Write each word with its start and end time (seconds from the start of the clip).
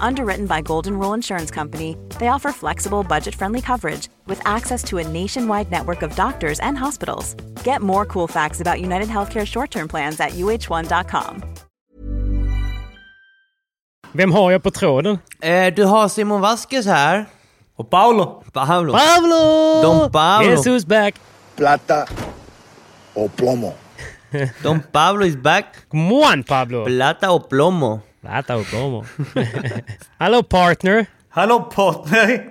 Underwritten 0.00 0.46
by 0.46 0.60
Golden 0.62 0.98
Rule 0.98 1.14
Insurance 1.14 1.50
Company, 1.50 1.96
they 2.18 2.28
offer 2.28 2.52
flexible, 2.52 3.02
budget 3.02 3.34
friendly 3.34 3.60
coverage 3.60 4.08
with 4.26 4.40
access 4.44 4.84
to 4.84 4.98
a 4.98 5.08
nationwide 5.08 5.70
network 5.70 6.02
of 6.02 6.14
doctors 6.16 6.60
and 6.60 6.78
hospitals. 6.78 7.34
Get 7.64 7.80
more 7.80 8.04
cool 8.04 8.28
facts 8.28 8.60
about 8.60 8.80
United 8.80 9.08
Healthcare 9.08 9.46
short 9.46 9.70
term 9.70 9.88
plans 9.88 10.20
at 10.20 10.30
uh1.com. 10.32 11.42
Vem 14.14 14.32
har 14.32 14.50
jag 14.50 14.62
på 14.62 14.70
tråden? 14.70 15.18
Eh, 15.40 15.74
du 15.74 15.84
har 15.84 16.08
Simon 16.08 16.40
Vasquez 16.40 16.86
här. 16.86 17.26
Och 17.76 17.90
Paolo. 17.90 18.42
Pablo. 18.52 18.92
Pablo! 18.92 19.82
Don 19.82 20.10
Pablo. 20.10 20.50
Jesus 20.50 20.84
back! 20.86 21.14
plata 21.56 22.06
o 23.14 23.28
plomo. 23.28 23.74
Don 24.62 24.80
Pablo 24.92 25.26
is 25.26 25.36
back. 25.36 25.66
Come 25.90 26.12
on 26.12 26.42
Pablo! 26.42 26.84
Plata 26.84 27.30
o 27.30 27.40
plomo. 27.40 28.00
Plata 28.22 28.56
och 28.56 28.66
plomo. 28.66 29.04
Hallå 30.18 30.42
partner! 30.42 31.06
Hallå 31.28 31.60
partner! 31.60 32.44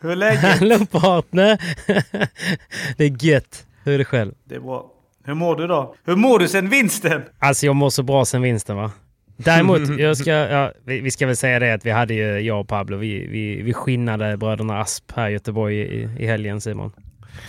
Hur 0.00 0.10
är 0.10 0.16
läget? 0.16 0.40
Hallå 0.58 0.86
partner! 0.90 1.58
det 2.96 3.04
är 3.04 3.24
gött. 3.24 3.66
Hur 3.84 3.94
är 3.94 3.98
det 3.98 4.04
själv? 4.04 4.32
Det 4.44 4.54
är 4.54 4.60
bra. 4.60 4.92
Hur 5.24 5.34
mår 5.34 5.56
du 5.56 5.66
då? 5.66 5.94
Hur 6.04 6.16
mår 6.16 6.38
du 6.38 6.48
sen 6.48 6.68
vinsten? 6.68 7.22
Alltså 7.38 7.66
jag 7.66 7.76
mår 7.76 7.90
så 7.90 8.02
bra 8.02 8.24
sen 8.24 8.42
vinsten 8.42 8.76
va. 8.76 8.90
Däremot, 9.36 9.98
jag 9.98 10.16
ska, 10.16 10.30
ja, 10.30 10.72
vi, 10.84 11.00
vi 11.00 11.10
ska 11.10 11.26
väl 11.26 11.36
säga 11.36 11.58
det 11.58 11.74
att 11.74 11.86
vi 11.86 11.90
hade 11.90 12.14
ju, 12.14 12.38
jag 12.38 12.60
och 12.60 12.68
Pablo, 12.68 12.96
vi, 12.96 13.26
vi, 13.26 13.62
vi 13.62 13.72
skinnade 13.74 14.36
bröderna 14.36 14.80
Asp 14.80 15.12
här 15.16 15.28
i 15.28 15.32
Göteborg 15.32 15.76
i, 15.76 16.08
i 16.18 16.26
helgen 16.26 16.60
Simon. 16.60 16.92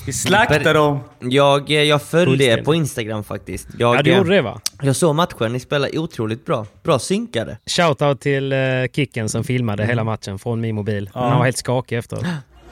Vi 0.05 0.13
slaktar 0.13 0.73
dem. 0.73 0.99
Jag, 1.19 1.71
eh, 1.71 1.83
jag 1.83 2.01
följde 2.01 2.43
er 2.43 2.61
på 2.63 2.75
Instagram 2.75 3.23
faktiskt. 3.23 3.67
Jag, 3.77 3.95
Ja 3.95 4.01
du 4.01 4.11
eh, 4.11 4.17
gjorde 4.17 4.35
det 4.35 4.41
va? 4.41 4.61
jag 4.81 4.95
såg 4.95 5.15
matchen, 5.15 5.53
ni 5.53 5.59
spelade 5.59 5.99
otroligt 5.99 6.45
bra. 6.45 6.65
Bra 6.83 6.99
synkade. 6.99 7.57
Shoutout 7.65 8.21
till 8.21 8.53
uh, 8.53 8.87
Kicken 8.93 9.29
som 9.29 9.43
filmade 9.43 9.85
hela 9.85 10.03
matchen 10.03 10.39
från 10.39 10.61
min 10.61 10.75
mobil. 10.75 11.09
Men 11.13 11.23
Han 11.23 11.37
var 11.37 11.45
helt 11.45 11.57
skakig 11.57 11.97
efteråt. 11.97 12.25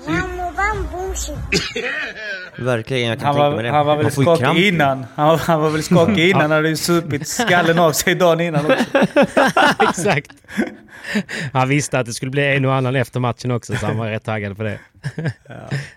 Verkligen, 2.57 3.07
jag 3.09 3.19
kan 3.19 3.25
Han 3.27 3.35
tänka 3.35 3.49
var, 3.49 3.55
mig 3.55 3.63
det. 3.63 3.69
han 3.71 3.85
var 3.85 3.95
väl 3.97 4.11
skakig 4.11 4.67
innan. 4.67 5.05
Han 5.15 5.27
var, 5.27 5.37
han 5.37 5.61
var 5.61 5.69
väl 5.69 5.83
skakig 5.83 6.29
innan. 6.29 6.41
Han 6.41 6.51
hade 6.51 6.69
ju 6.69 6.75
supit 6.77 7.27
skallen 7.27 7.79
av 7.79 7.91
sig 7.91 8.15
dagen 8.15 8.39
innan 8.41 8.65
också. 8.65 8.85
Exakt. 9.89 10.31
Han 11.53 11.69
visste 11.69 11.99
att 11.99 12.05
det 12.05 12.13
skulle 12.13 12.31
bli 12.31 12.55
en 12.55 12.65
och 12.65 12.73
annan 12.73 12.95
efter 12.95 13.19
matchen 13.19 13.51
också 13.51 13.75
så 13.75 13.85
han 13.85 13.97
var 13.97 14.07
rätt 14.09 14.23
taggad 14.23 14.57
på 14.57 14.63
det. 14.63 14.79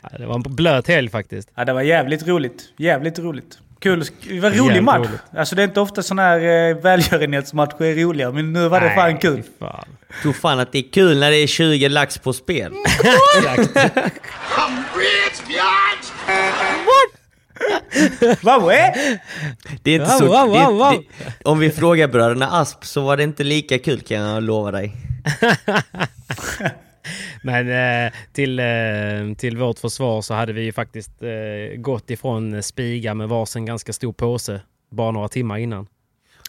Ja, 0.03 0.09
det 0.19 0.27
var 0.27 0.35
en 0.35 0.43
blöt 0.43 0.89
helg 0.89 1.11
faktiskt. 1.11 1.49
Ja, 1.55 1.65
det 1.65 1.73
var 1.73 1.83
jävligt 1.83 2.27
roligt. 2.29 2.63
Jävligt 2.77 3.19
roligt. 3.19 3.59
Kul. 3.81 4.05
Det 4.29 4.41
var 4.41 4.51
en 4.51 4.55
rolig 4.59 4.65
Jävligt 4.67 4.85
match. 4.85 4.99
roligt. 4.99 5.21
Alltså 5.37 5.55
det 5.55 5.63
är 5.63 5.65
inte 5.65 5.81
ofta 5.81 6.03
sådana 6.03 6.23
här 6.23 6.41
eh, 6.71 6.77
välgörenhetsmatcher 6.77 7.83
är 7.85 7.95
roliga. 8.05 8.31
Men 8.31 8.53
nu 8.53 8.69
var 8.69 8.81
det 8.81 8.91
fan 8.95 9.11
Nej, 9.11 9.19
kul. 9.21 9.43
fy 9.43 9.49
Fan. 9.59 9.85
Tror 10.23 10.33
fan 10.33 10.61
att 10.61 10.73
det 10.73 10.79
är 10.79 10.93
kul 10.93 11.19
när 11.21 11.31
det 11.31 11.37
är 11.37 11.47
20 11.47 11.89
lax 11.89 12.19
på 12.19 12.33
spel. 12.33 12.73
Exakt. 16.49 18.43
Vad 18.45 18.63
var 18.63 18.71
det? 18.73 19.21
Är 19.91 19.95
inte 19.95 19.99
Wow, 19.99 20.19
så... 20.19 20.25
wow, 20.27 20.53
det, 20.53 20.65
wow, 20.65 20.75
wow. 20.79 20.93
Det, 20.93 21.05
om 21.45 21.59
vi 21.59 21.71
frågar 21.71 22.09
bröderna 22.09 22.47
Asp 22.61 22.85
så 22.85 23.01
var 23.01 23.17
det 23.17 23.23
inte 23.23 23.45
lika 23.45 23.79
kul 23.79 24.01
kan 24.01 24.17
jag 24.21 24.43
lova 24.43 24.71
dig. 24.71 24.93
Men 27.43 27.69
eh, 28.07 28.13
till, 28.33 28.59
eh, 28.59 28.65
till 29.39 29.57
vårt 29.57 29.79
försvar 29.79 30.23
så 30.23 30.35
hade 30.35 30.53
vi 30.53 30.63
ju 30.63 30.73
faktiskt 30.73 31.23
eh, 31.23 31.77
gått 31.81 32.11
ifrån 32.11 32.63
Spiga 32.63 33.15
med 33.15 33.29
varsin 33.29 33.67
ganska 33.67 33.93
stor 33.93 34.13
påse 34.13 34.61
bara 34.91 35.11
några 35.11 35.29
timmar 35.29 35.59
innan. 35.59 35.87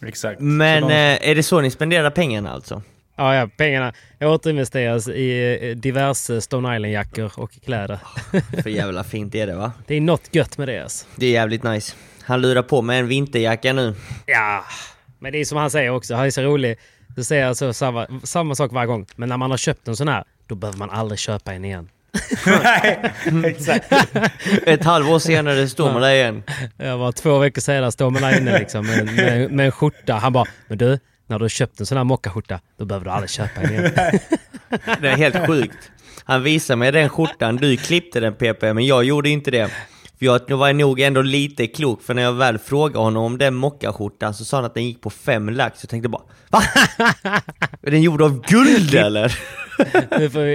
Exakt. 0.06 0.40
Men 0.40 0.82
de- 0.82 0.94
eh, 0.94 1.30
är 1.30 1.34
det 1.34 1.42
så 1.42 1.60
ni 1.60 1.70
spenderar 1.70 2.10
pengarna 2.10 2.50
alltså? 2.52 2.82
Ja, 3.20 3.34
ja, 3.34 3.48
pengarna 3.56 3.92
återinvesteras 4.20 5.08
i 5.08 5.58
eh, 5.62 5.76
diverse 5.76 6.40
Stone 6.40 6.76
Island-jackor 6.76 7.32
och 7.36 7.50
kläder. 7.64 7.98
För 8.62 8.70
jävla 8.70 9.04
fint 9.04 9.34
är 9.34 9.46
det 9.46 9.54
va? 9.54 9.72
Det 9.86 9.94
är 9.94 10.00
något 10.00 10.34
gött 10.34 10.58
med 10.58 10.68
det 10.68 10.82
alltså. 10.82 11.06
Det 11.16 11.26
är 11.26 11.30
jävligt 11.30 11.62
nice. 11.62 11.96
Han 12.22 12.40
lurar 12.40 12.62
på 12.62 12.82
med 12.82 13.00
en 13.00 13.08
vinterjacka 13.08 13.72
nu. 13.72 13.94
Ja, 14.26 14.64
men 15.18 15.32
det 15.32 15.38
är 15.38 15.44
som 15.44 15.58
han 15.58 15.70
säger 15.70 15.90
också. 15.90 16.14
Han 16.14 16.26
är 16.26 16.30
så 16.30 16.42
rolig. 16.42 16.78
Du 17.16 17.24
säger 17.24 17.46
alltså 17.46 17.72
samma, 17.72 18.06
samma 18.22 18.54
sak 18.54 18.72
varje 18.72 18.86
gång. 18.86 19.06
Men 19.16 19.28
när 19.28 19.36
man 19.36 19.50
har 19.50 19.58
köpt 19.58 19.88
en 19.88 19.96
sån 19.96 20.08
här, 20.08 20.24
då 20.46 20.54
behöver 20.54 20.78
man 20.78 20.90
aldrig 20.90 21.18
köpa 21.18 21.52
en 21.52 21.64
igen. 21.64 21.88
Nej, 22.46 23.12
exakt. 23.44 23.92
Ett 24.66 24.84
halvår 24.84 25.18
senare 25.18 25.68
står 25.68 25.92
man 25.92 26.02
där 26.02 26.10
igen. 26.10 26.42
Jag 26.76 26.98
var 26.98 27.12
två 27.12 27.38
veckor 27.38 27.60
senare 27.60 27.92
står 27.92 28.10
man 28.10 28.22
där 28.22 28.38
inne 28.40 28.58
liksom 28.58 28.86
med, 28.86 29.14
med, 29.14 29.50
med 29.52 29.66
en 29.66 29.72
skjorta. 29.72 30.14
Han 30.14 30.32
bara, 30.32 30.46
men 30.68 30.78
du, 30.78 30.98
när 31.30 31.38
du 31.38 31.44
har 31.44 31.48
köpt 31.48 31.80
en 31.80 31.86
sån 31.86 31.96
här 31.98 32.04
mockaskjorta, 32.04 32.60
då 32.78 32.84
behöver 32.84 33.04
du 33.04 33.10
aldrig 33.10 33.30
köpa 33.30 33.60
en 33.60 33.70
igen. 33.70 33.92
Det 35.00 35.08
är 35.08 35.16
helt 35.16 35.46
sjukt. 35.46 35.90
Han 36.24 36.42
visar 36.42 36.76
mig 36.76 36.92
den 36.92 37.08
skjortan, 37.08 37.56
du 37.56 37.76
klippte 37.76 38.20
den 38.20 38.34
PP, 38.34 38.62
men 38.74 38.86
jag 38.86 39.04
gjorde 39.04 39.28
inte 39.28 39.50
det. 39.50 39.68
För 40.18 40.26
jag 40.26 40.50
var 40.56 40.72
nog 40.72 41.00
ändå 41.00 41.22
lite 41.22 41.66
klok, 41.66 42.02
för 42.02 42.14
när 42.14 42.22
jag 42.22 42.32
väl 42.32 42.58
frågade 42.58 42.98
honom 42.98 43.24
om 43.24 43.38
den 43.38 43.54
mockaskjortan 43.54 44.34
så 44.34 44.44
sa 44.44 44.56
han 44.56 44.64
att 44.64 44.74
den 44.74 44.84
gick 44.84 45.00
på 45.00 45.10
fem 45.10 45.48
lax. 45.48 45.82
Jag 45.82 45.90
tänkte 45.90 46.08
bara, 46.08 46.22
va? 46.50 46.62
Är 47.82 47.90
den 47.90 48.02
gjord 48.02 48.22
av 48.22 48.42
guld 48.46 48.94
eller? 48.94 49.38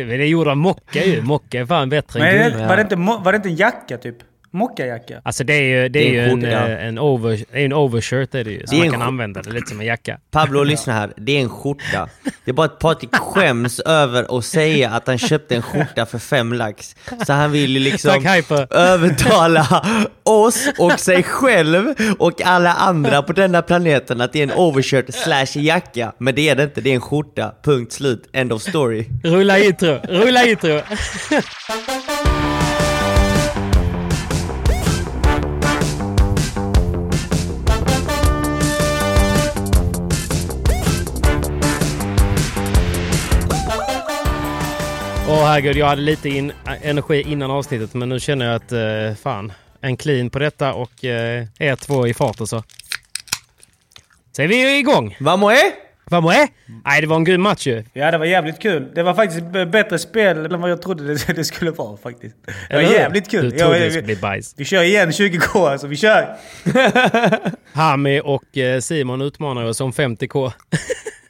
Men 0.05 0.07
det 0.17 0.23
är 0.23 0.25
gjort 0.25 0.47
av 0.47 0.57
mocka 0.57 1.03
ju. 1.05 1.21
Mocka 1.21 1.59
är 1.59 1.65
fan 1.65 1.89
bättre 1.89 2.19
Men 2.19 2.35
än 2.35 2.41
är 2.41 2.49
guld. 2.49 2.65
var, 2.67 2.75
det 2.75 2.81
inte, 2.81 2.95
mo- 2.95 3.23
var 3.23 3.31
det 3.31 3.35
inte 3.35 3.49
en 3.49 3.55
jacka 3.55 3.97
typ? 3.97 4.15
Mockajacka? 4.55 5.21
Alltså 5.23 5.43
det 5.43 5.53
är 5.53 5.61
ju, 5.61 5.89
det 5.89 5.99
är 5.99 6.03
Det 6.03 6.07
är 6.07 6.11
ju 6.11 6.19
en 6.19 6.29
en, 6.29 6.41
skjorta. 6.41 6.67
eh, 6.71 6.87
en, 6.87 6.99
over, 6.99 7.43
det 7.51 7.61
är 7.61 7.65
en 7.65 7.73
overshirt 7.73 8.35
är 8.35 8.43
det 8.43 8.51
ju. 8.51 8.59
Är 8.59 8.77
man 8.79 8.91
kan 8.91 9.01
använda 9.01 9.41
det 9.41 9.51
lite 9.51 9.67
som 9.69 9.79
en 9.79 9.85
jacka. 9.85 10.19
Pablo, 10.31 10.63
lyssna 10.63 10.93
här. 10.93 11.13
Det 11.17 11.37
är 11.37 11.41
en 11.41 11.49
skjorta. 11.49 12.09
Det 12.45 12.51
är 12.51 12.53
bara 12.53 12.65
att 12.65 12.79
Patrik 12.79 13.15
skäms 13.15 13.79
över 13.79 14.37
att 14.37 14.45
säga 14.45 14.89
att 14.89 15.07
han 15.07 15.17
köpte 15.17 15.55
en 15.55 15.61
skjorta 15.61 16.05
för 16.05 16.19
fem 16.19 16.53
lax. 16.53 16.95
Så 17.27 17.33
han 17.33 17.51
vill 17.51 17.71
ju 17.73 17.79
liksom 17.79 18.23
Tack, 18.23 18.71
övertala 18.71 19.85
oss 20.23 20.67
och 20.77 20.99
sig 20.99 21.23
själv 21.23 21.93
och 22.19 22.41
alla 22.45 22.73
andra 22.73 23.21
på 23.21 23.33
denna 23.33 23.61
planeten 23.61 24.21
att 24.21 24.33
det 24.33 24.39
är 24.39 24.43
en 24.43 24.51
overshirt 24.53 25.13
slash 25.13 25.59
jacka. 25.61 26.13
Men 26.17 26.35
det 26.35 26.49
är 26.49 26.55
det 26.55 26.63
inte, 26.63 26.81
det 26.81 26.89
är 26.89 26.95
en 26.95 27.01
skjorta. 27.01 27.53
Punkt 27.63 27.93
slut. 27.93 28.29
End 28.33 28.53
of 28.53 28.61
story. 28.61 29.05
Rulla 29.23 29.59
intro, 29.59 29.99
rulla 30.09 30.45
intro! 30.45 30.81
Åh 45.37 45.45
herregud, 45.45 45.77
jag 45.77 45.85
hade 45.85 46.01
lite 46.01 46.29
in, 46.29 46.51
energi 46.81 47.21
innan 47.21 47.51
avsnittet 47.51 47.93
men 47.93 48.09
nu 48.09 48.19
känner 48.19 48.45
jag 48.45 48.55
att 48.55 48.71
eh, 48.71 49.21
fan, 49.23 49.53
en 49.81 49.97
clean 49.97 50.29
på 50.29 50.39
detta 50.39 50.73
och 50.73 51.05
eh, 51.05 51.45
er 51.59 51.75
två 51.75 52.07
i 52.07 52.13
fart 52.13 52.41
och 52.41 52.49
så. 52.49 52.63
Så 54.31 54.41
är 54.41 54.47
vi 54.47 54.77
igång! 54.77 55.17
Vamos 55.19 55.53
eh? 55.53 55.57
Vad 56.09 56.23
med? 56.23 56.47
Nej, 56.85 57.01
det 57.01 57.07
var 57.07 57.15
en 57.15 57.23
grym 57.23 57.41
match 57.41 57.67
ju. 57.67 57.83
Ja, 57.93 58.11
det 58.11 58.17
var 58.17 58.25
jävligt 58.25 58.59
kul. 58.59 58.91
Det 58.95 59.03
var 59.03 59.13
faktiskt 59.13 59.45
bättre 59.71 59.99
spel 59.99 60.53
än 60.53 60.61
vad 60.61 60.71
jag 60.71 60.81
trodde 60.81 61.13
det, 61.13 61.33
det 61.35 61.43
skulle 61.43 61.71
vara 61.71 61.97
faktiskt. 61.97 62.35
Det 62.69 62.75
var 62.75 62.81
jävligt 62.81 63.31
kul. 63.31 63.43
Du 63.49 63.57
trodde 63.57 63.73
Ja, 63.73 63.79
det 63.79 63.85
vi, 63.85 63.91
skulle 63.91 64.05
bli 64.05 64.15
bajs. 64.15 64.53
vi 64.57 64.65
kör 64.65 64.83
igen 64.83 65.11
20K 65.11 65.69
alltså, 65.69 65.87
vi 65.87 65.95
kör! 65.95 66.35
Hami 67.73 68.21
och 68.23 68.57
eh, 68.57 68.79
Simon 68.79 69.21
utmanar 69.21 69.63
oss 69.63 69.81
om 69.81 69.91
50k. 69.91 70.51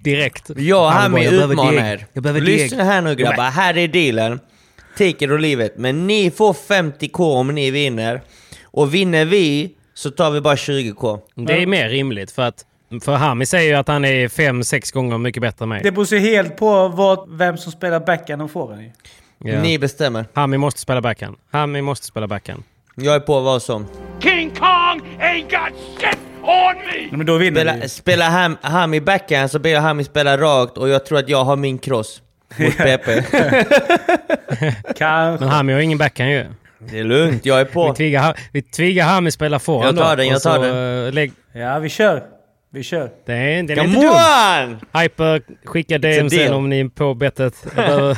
Direkt. 0.00 0.50
Jag 0.56 0.84
och 0.84 0.92
Hami 0.92 1.24
"Jag 1.24 1.32
behöver 1.32 1.54
utmanar 1.54 1.72
er. 1.92 2.06
Jag 2.12 2.22
behöver 2.22 2.40
Lyssna 2.40 2.78
deg." 2.78 2.86
här 2.86 3.02
nu 3.02 3.14
grabbar, 3.14 3.50
här 3.50 3.76
är 3.78 3.88
dealen. 3.88 4.40
Take 4.98 5.08
it 5.08 5.22
or 5.30 5.38
leave 5.38 5.66
it. 5.66 5.72
Men 5.76 6.06
ni 6.06 6.30
får 6.30 6.52
50k 6.52 7.20
om 7.40 7.54
ni 7.54 7.70
vinner. 7.70 8.20
Och 8.64 8.94
vinner 8.94 9.24
vi 9.24 9.72
så 9.94 10.10
tar 10.10 10.30
vi 10.30 10.40
bara 10.40 10.54
20k. 10.54 11.18
Det 11.34 11.62
är 11.62 11.66
mer 11.66 11.88
rimligt 11.88 12.30
för 12.30 12.42
att 12.42 12.64
för 13.02 13.14
Hami 13.14 13.46
säger 13.46 13.70
ju 13.70 13.74
att 13.74 13.88
han 13.88 14.04
är 14.04 14.28
fem 14.28 14.64
sex 14.64 14.92
gånger 14.92 15.18
mycket 15.18 15.40
bättre 15.40 15.62
än 15.62 15.68
mig. 15.68 15.80
Det 15.82 15.92
beror 15.92 16.04
sig 16.04 16.18
helt 16.18 16.56
på 16.56 16.88
vad, 16.88 17.36
vem 17.38 17.56
som 17.56 17.72
spelar 17.72 18.00
backhand 18.00 18.42
och 18.42 18.50
forehand. 18.50 18.82
ju. 18.82 18.90
Ja. 19.52 19.62
Ni 19.62 19.78
bestämmer. 19.78 20.24
Hami 20.32 20.58
måste 20.58 20.80
spela 20.80 21.00
backhand. 21.00 21.36
Hami 21.50 21.82
måste 21.82 22.06
spela 22.06 22.26
backhand. 22.28 22.62
Jag 22.94 23.14
är 23.14 23.20
på 23.20 23.40
vad 23.40 23.62
som. 23.62 23.86
King 24.22 24.50
Kong 24.50 25.00
ain't 25.20 25.42
got 25.42 25.78
shit! 26.00 26.15
Ja, 26.46 26.74
Men 27.10 27.26
då 27.26 27.36
vinner 27.36 27.60
Spela, 27.60 27.76
vi. 27.82 27.88
spela 27.88 28.24
ham, 28.28 28.56
Hami 28.62 29.00
backhand 29.00 29.50
så 29.50 29.58
ber 29.58 29.70
jag 29.70 29.80
Hami 29.80 30.04
spela 30.04 30.38
rakt 30.38 30.78
och 30.78 30.88
jag 30.88 31.06
tror 31.06 31.18
att 31.18 31.28
jag 31.28 31.44
har 31.44 31.56
min 31.56 31.78
cross. 31.78 32.22
Mot. 32.58 32.76
Kanske. 34.96 35.44
Men 35.44 35.48
Hami 35.48 35.72
har 35.72 35.80
ingen 35.80 35.98
backhand 35.98 36.30
ju. 36.30 36.44
Det 36.78 36.98
är 36.98 37.04
lugnt, 37.04 37.46
jag 37.46 37.60
är 37.60 37.64
Vi 37.64 37.70
på. 37.72 37.94
tvingar, 37.94 38.22
Ha- 38.22 38.34
vi 38.52 38.62
tvingar 38.62 39.04
Hami 39.04 39.30
spela 39.30 39.58
forehand 39.58 39.98
Jag 39.98 40.04
tar 40.06 40.16
den, 40.16 40.28
jag 40.28 40.42
tar 40.42 40.58
den. 40.58 41.06
eh, 41.06 41.12
Lägg, 41.12 41.32
Ja, 41.52 41.78
vi 41.78 41.88
kör. 41.88 42.22
Vi 42.76 42.82
kör. 42.82 43.10
det 43.26 43.32
är, 43.32 43.62
den 43.62 43.78
är 43.78 43.84
inte 43.84 44.00
dum. 44.00 45.00
Hyper, 45.02 45.42
skicka 45.64 45.98
DM 45.98 46.30
sen 46.30 46.52
om 46.52 46.68
ni 46.68 46.80
är 46.80 46.88
på 46.88 47.14
bettet. 47.14 47.66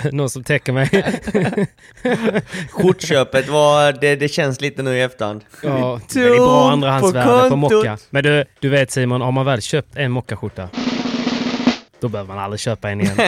Någon 0.13 0.31
som 0.31 0.45
täcker 0.45 0.73
mig. 0.73 0.89
Skjortköpet 2.71 3.49
var, 3.49 3.93
det, 3.93 4.17
det 4.17 4.29
känns 4.29 4.61
lite 4.61 4.83
nu 4.83 4.97
i 4.97 5.03
efterhand. 5.03 5.45
Ja, 5.63 6.01
det 6.15 6.21
är 6.21 6.37
bra 6.37 6.71
andrahandsvärde 6.71 7.27
på, 7.27 7.39
kontot. 7.39 7.59
mocka. 7.59 7.99
Men 8.11 8.25
du, 8.25 8.45
du 8.61 8.69
vet 8.69 8.91
Simon, 8.91 9.21
har 9.21 9.33
man 9.33 9.47
väl 9.47 9.63
köpt 9.63 9.97
en 9.97 10.11
mockaskjorta 10.11 10.69
då 12.01 12.09
behöver 12.09 12.35
man 12.35 12.45
aldrig 12.45 12.61
köpa 12.61 12.91
en 12.91 13.01
igen. 13.01 13.17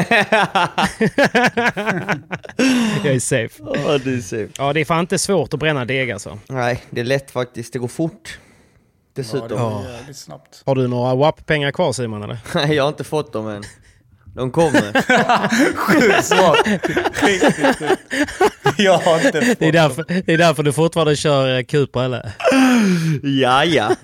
Jag 3.04 3.14
är 3.14 3.20
safe. 3.20 3.54
Ja, 3.58 3.98
du 3.98 4.16
är 4.16 4.20
safe. 4.20 4.48
Ja, 4.58 4.72
det 4.72 4.80
är 4.80 4.84
fan 4.84 5.00
inte 5.00 5.18
svårt 5.18 5.54
att 5.54 5.60
bränna 5.60 5.84
deg 5.84 6.10
alltså. 6.10 6.38
Nej, 6.48 6.82
det 6.90 7.00
är 7.00 7.04
lätt 7.04 7.30
faktiskt. 7.30 7.72
Det 7.72 7.78
går 7.78 7.88
fort. 7.88 8.38
Dessutom. 9.14 9.58
Ja, 9.58 9.82
jävligt 9.96 10.16
snabbt. 10.16 10.62
Har 10.66 10.74
du 10.74 10.88
några 10.88 11.14
WAP-pengar 11.14 11.70
kvar 11.70 11.92
Simon 11.92 12.22
eller? 12.22 12.38
Nej, 12.54 12.74
jag 12.74 12.82
har 12.84 12.88
inte 12.88 13.04
fått 13.04 13.32
dem 13.32 13.48
än. 13.48 13.62
De 14.34 14.50
kommer. 14.50 14.92
Sjukt 15.76 16.32
sjukt. 17.16 18.00
Jag 18.76 18.98
har 18.98 19.26
inte 19.26 19.40
fått 19.42 19.58
Det 19.58 19.68
är 19.68 19.72
därför, 19.72 20.04
det 20.26 20.32
är 20.32 20.38
därför 20.38 20.62
du 20.62 20.72
fortfarande 20.72 21.16
kör 21.16 21.58
eh, 21.58 21.62
Cooper 21.62 22.00
eller? 22.04 22.32
ja, 23.22 23.64
ja. 23.64 23.96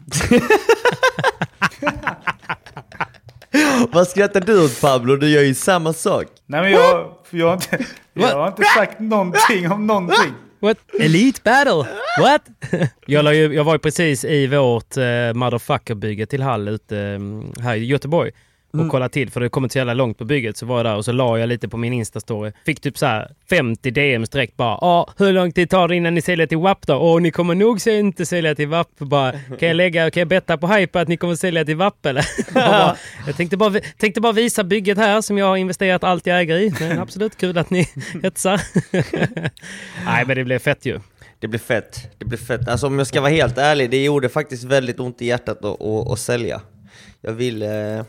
Vad 3.93 4.09
skrattar 4.09 4.41
du 4.41 4.65
åt 4.65 4.81
Pablo? 4.81 5.17
Du 5.17 5.29
gör 5.29 5.43
ju 5.43 5.55
samma 5.55 5.93
sak. 5.93 6.27
Nej 6.47 6.63
men 6.63 6.71
jag, 6.71 7.13
jag, 7.31 7.47
har 7.47 7.55
inte, 7.55 7.79
jag 8.13 8.37
har 8.37 8.49
inte 8.49 8.63
sagt 8.77 9.01
någonting 9.01 9.73
om 9.73 9.87
någonting. 9.87 10.35
What? 10.61 10.79
Elite 11.01 11.41
battle? 11.45 11.87
What? 12.19 12.43
jag, 13.07 13.35
ju, 13.35 13.55
jag 13.55 13.65
var 13.65 13.73
ju 13.73 13.79
precis 13.79 14.25
i 14.25 14.47
vårt 14.47 14.97
uh, 14.97 15.03
motherfucker-bygge 15.35 16.27
till 16.27 16.43
Hall 16.43 16.69
ute 16.69 16.97
um, 16.97 17.53
här 17.63 17.77
i 17.77 17.85
Göteborg 17.85 18.33
och 18.81 18.91
kollade 18.91 19.13
till 19.13 19.31
för 19.31 19.41
det 19.41 19.49
kommit 19.49 19.73
så 19.73 19.79
jävla 19.79 19.95
långt 19.95 20.19
på 20.19 20.25
bygget 20.25 20.57
så 20.57 20.67
var 20.67 20.77
jag 20.77 20.87
där 20.87 20.97
och 20.97 21.05
så 21.05 21.13
la 21.13 21.39
jag 21.39 21.49
lite 21.49 21.69
på 21.69 21.77
min 21.77 21.93
Insta-story. 21.93 22.53
Fick 22.67 22.81
typ 22.81 22.99
så 22.99 23.07
här 23.07 23.31
50 23.51 23.91
DMs 23.91 24.31
direkt 24.31 24.57
bara 24.57 24.79
ja 24.81 25.11
hur 25.17 25.33
lång 25.33 25.53
tid 25.53 25.71
tar 25.71 25.89
det 25.89 25.97
innan 25.97 26.15
ni 26.15 26.23
säljer 26.23 26.47
till 26.47 26.59
WAP 26.59 26.87
då? 26.87 26.95
Åh 26.95 27.21
ni 27.21 27.31
kommer 27.31 27.55
nog 27.55 27.81
se 27.81 27.99
inte 27.99 28.27
sälja 28.27 28.55
till 28.55 28.69
WAP. 28.69 28.99
Bara, 28.99 29.33
kan 29.33 29.69
jag 29.69 29.75
lägga, 29.75 30.11
kan 30.11 30.21
jag 30.21 30.29
betta 30.29 30.59
på 30.59 30.67
hype 30.67 31.01
att 31.01 31.09
ni 31.09 31.17
kommer 31.17 31.35
sälja 31.35 31.65
till 31.65 31.77
WAP 31.77 32.07
eller? 32.07 32.27
Bara, 32.55 32.97
jag 33.27 33.37
tänkte 33.37 33.57
bara, 33.57 33.81
tänkte 33.99 34.21
bara 34.21 34.33
visa 34.33 34.65
bygget 34.65 34.99
här 34.99 35.21
som 35.21 35.39
jag 35.39 35.47
har 35.47 35.57
investerat 35.57 36.05
allt 36.05 36.27
jag 36.27 36.41
äger 36.41 36.57
i. 36.57 36.73
Men 36.81 36.99
absolut 37.01 37.37
kul 37.37 37.59
att 37.59 37.71
ni 37.71 37.89
hetsar. 38.23 38.61
Nej 40.05 40.25
men 40.27 40.37
det 40.37 40.45
blev 40.45 40.59
fett 40.59 40.87
ju. 40.87 41.01
Det 41.39 41.49
blir 41.49 41.61
fett. 41.61 42.19
Det 42.19 42.25
blir 42.25 42.39
fett. 42.39 42.69
Alltså 42.69 42.87
om 42.87 42.99
jag 42.99 43.07
ska 43.07 43.21
vara 43.21 43.31
helt 43.31 43.59
ärlig, 43.59 43.91
det 43.91 44.05
gjorde 44.05 44.29
faktiskt 44.29 44.65
väldigt 44.65 45.01
ont 45.01 45.23
i 45.23 45.27
hjärtat 45.27 45.65
att, 45.65 45.83
att, 45.83 46.11
att 46.11 46.19
sälja. 46.19 46.61
Jag 47.21 47.33
ville, 47.33 48.05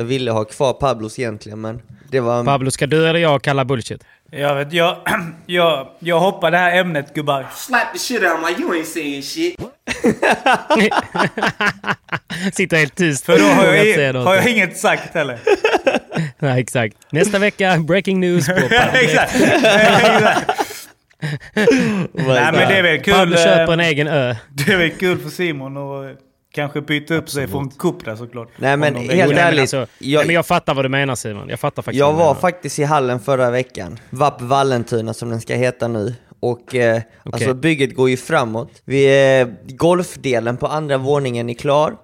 jag 0.00 0.04
ville 0.04 0.30
ha 0.30 0.44
kvar 0.44 0.72
Pablos 0.72 1.18
egentligen, 1.18 1.60
men 1.60 1.82
det 2.10 2.20
var... 2.20 2.44
Pablo, 2.44 2.70
ska 2.70 2.86
du 2.86 3.08
eller 3.08 3.20
jag 3.20 3.42
kalla 3.42 3.64
bullshit? 3.64 4.04
Jag 4.30 4.54
vet, 4.54 4.72
jag, 4.72 4.96
jag, 5.46 5.88
jag 5.98 6.20
hoppar 6.20 6.50
det 6.50 6.58
här 6.58 6.78
ämnet 6.78 7.14
gubbar. 7.14 7.46
Slap 7.56 7.92
the 7.92 7.98
shit 7.98 8.22
out 8.22 8.32
of 8.32 8.40
my 8.40 8.62
you 8.64 8.74
ain't 8.74 8.84
saying 8.84 9.22
shit. 9.22 9.56
Sitter 12.54 12.76
helt 12.76 12.94
tyst. 12.94 13.26
För 13.26 13.38
då 13.38 13.44
har 13.44 13.64
jag, 13.64 13.86
i- 13.86 14.12
har 14.16 14.34
jag 14.34 14.48
inget 14.48 14.76
sagt 14.76 15.14
heller. 15.14 15.38
Nej, 16.38 16.60
exakt. 16.60 16.96
Nästa 17.10 17.38
vecka, 17.38 17.76
breaking 17.78 18.20
news 18.20 18.46
på. 18.46 18.52
Exakt. 18.92 19.34
Nej 22.12 22.52
men 22.52 22.68
det 22.68 22.78
är 22.78 22.82
väl 22.82 23.02
kul. 23.02 23.14
Pablo 23.14 23.36
eh, 23.36 23.44
köper 23.44 23.72
en 23.72 23.80
egen 23.80 24.08
ö. 24.08 24.34
Det 24.50 24.72
är 24.72 24.76
väl 24.78 24.90
kul 24.90 25.18
för 25.18 25.30
Simon 25.30 25.76
att 25.76 26.16
kanske 26.52 26.80
byta 26.80 27.14
upp 27.14 27.30
sig 27.30 27.48
från 27.48 27.70
cup 27.70 28.04
där 28.04 28.16
såklart. 28.16 28.48
Nej, 28.56 28.76
men 28.76 28.94
helt 28.94 29.08
nej, 29.08 29.28
men 29.28 29.38
ärligt, 29.38 29.60
alltså, 29.60 29.76
jag- 29.76 29.88
jag, 29.98 30.26
men 30.26 30.34
jag 30.34 30.46
fattar 30.46 30.74
vad 30.74 30.84
du 30.84 30.88
menar 30.88 31.14
Simon. 31.14 31.48
Jag 31.48 31.60
fattar 31.60 31.82
faktiskt 31.82 31.98
Jag 32.00 32.12
var 32.12 32.34
faktiskt 32.34 32.78
i 32.78 32.84
hallen 32.84 33.20
förra 33.20 33.50
veckan. 33.50 33.98
VAP 34.10 34.40
Vallentuna 34.42 35.14
som 35.14 35.30
den 35.30 35.40
ska 35.40 35.54
heta 35.54 35.88
nu. 35.88 36.14
Och 36.40 36.74
eh, 36.74 37.02
alltså 37.32 37.54
bygget 37.54 37.94
går 37.96 38.10
ju 38.10 38.16
framåt. 38.16 38.82
Vi, 38.84 39.38
eh, 39.40 39.48
golfdelen 39.76 40.56
på 40.56 40.66
andra 40.66 40.98
våningen 40.98 41.50
är 41.50 41.54
klar. 41.54 41.94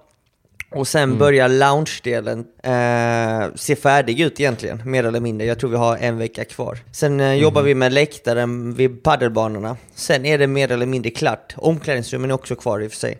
Och 0.71 0.87
sen 0.87 1.03
Mm. 1.03 1.17
börjar 1.19 1.49
loungedelen 1.49 2.45
eh, 2.63 3.55
se 3.55 3.75
färdig 3.75 4.19
ut 4.19 4.39
egentligen, 4.39 4.81
mer 4.85 5.03
eller 5.03 5.19
mindre. 5.19 5.47
Jag 5.47 5.59
tror 5.59 5.69
vi 5.69 5.75
har 5.77 5.97
en 5.97 6.17
vecka 6.17 6.45
kvar. 6.45 6.77
Sen 6.91 7.19
eh, 7.19 7.33
jobbar 7.33 7.61
Mm. 7.61 7.67
vi 7.67 7.75
med 7.75 7.93
läktaren 7.93 8.73
vid 8.73 9.03
paddelbanorna. 9.03 9.77
Sen 9.95 10.25
är 10.25 10.37
det 10.37 10.47
mer 10.47 10.71
eller 10.71 10.85
mindre 10.85 11.09
klart. 11.11 11.53
Omklädningsrummen 11.57 12.29
är 12.31 12.35
också 12.35 12.55
kvar 12.55 12.79
i 12.79 12.87
och 12.87 12.91
för 12.91 12.97
sig. 12.99 13.17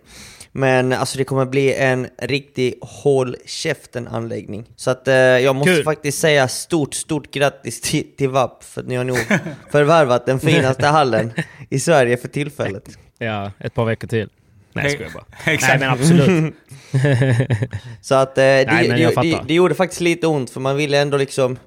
Men 0.57 0.93
alltså 0.93 1.17
det 1.17 1.23
kommer 1.23 1.45
bli 1.45 1.73
en 1.73 2.07
riktig 2.21 2.73
håll 2.81 3.35
käften 3.45 4.07
anläggning. 4.07 4.65
Så 4.75 4.91
att 4.91 5.07
eh, 5.07 5.15
jag 5.15 5.55
måste 5.55 5.73
Kul. 5.73 5.83
faktiskt 5.83 6.19
säga 6.19 6.47
stort, 6.47 6.93
stort 6.93 7.31
grattis 7.31 7.81
till, 7.81 8.15
till 8.17 8.29
VAP 8.29 8.63
för 8.63 8.81
att 8.81 8.87
ni 8.87 8.95
har 8.95 9.03
nog 9.03 9.17
förvärvat 9.71 10.25
den 10.25 10.39
finaste 10.39 10.87
hallen 10.87 11.31
i 11.69 11.79
Sverige 11.79 12.17
för 12.17 12.27
tillfället. 12.27 12.83
Ja, 13.17 13.51
ett 13.59 13.73
par 13.73 13.85
veckor 13.85 14.07
till. 14.07 14.29
Nej, 14.73 14.83
jag 14.85 14.91
skojar 14.93 15.11
bara. 15.13 15.25
Nej, 15.45 15.79
men 15.79 15.89
absolut. 15.89 16.53
Så 18.01 18.15
att 18.15 18.37
eh, 18.37 18.41
det, 18.43 18.63
jag 18.97 19.15
det, 19.15 19.21
det, 19.21 19.41
det 19.47 19.53
gjorde 19.53 19.75
faktiskt 19.75 20.01
lite 20.01 20.27
ont 20.27 20.49
för 20.49 20.59
man 20.59 20.75
ville 20.75 21.01
ändå 21.01 21.17
liksom 21.17 21.57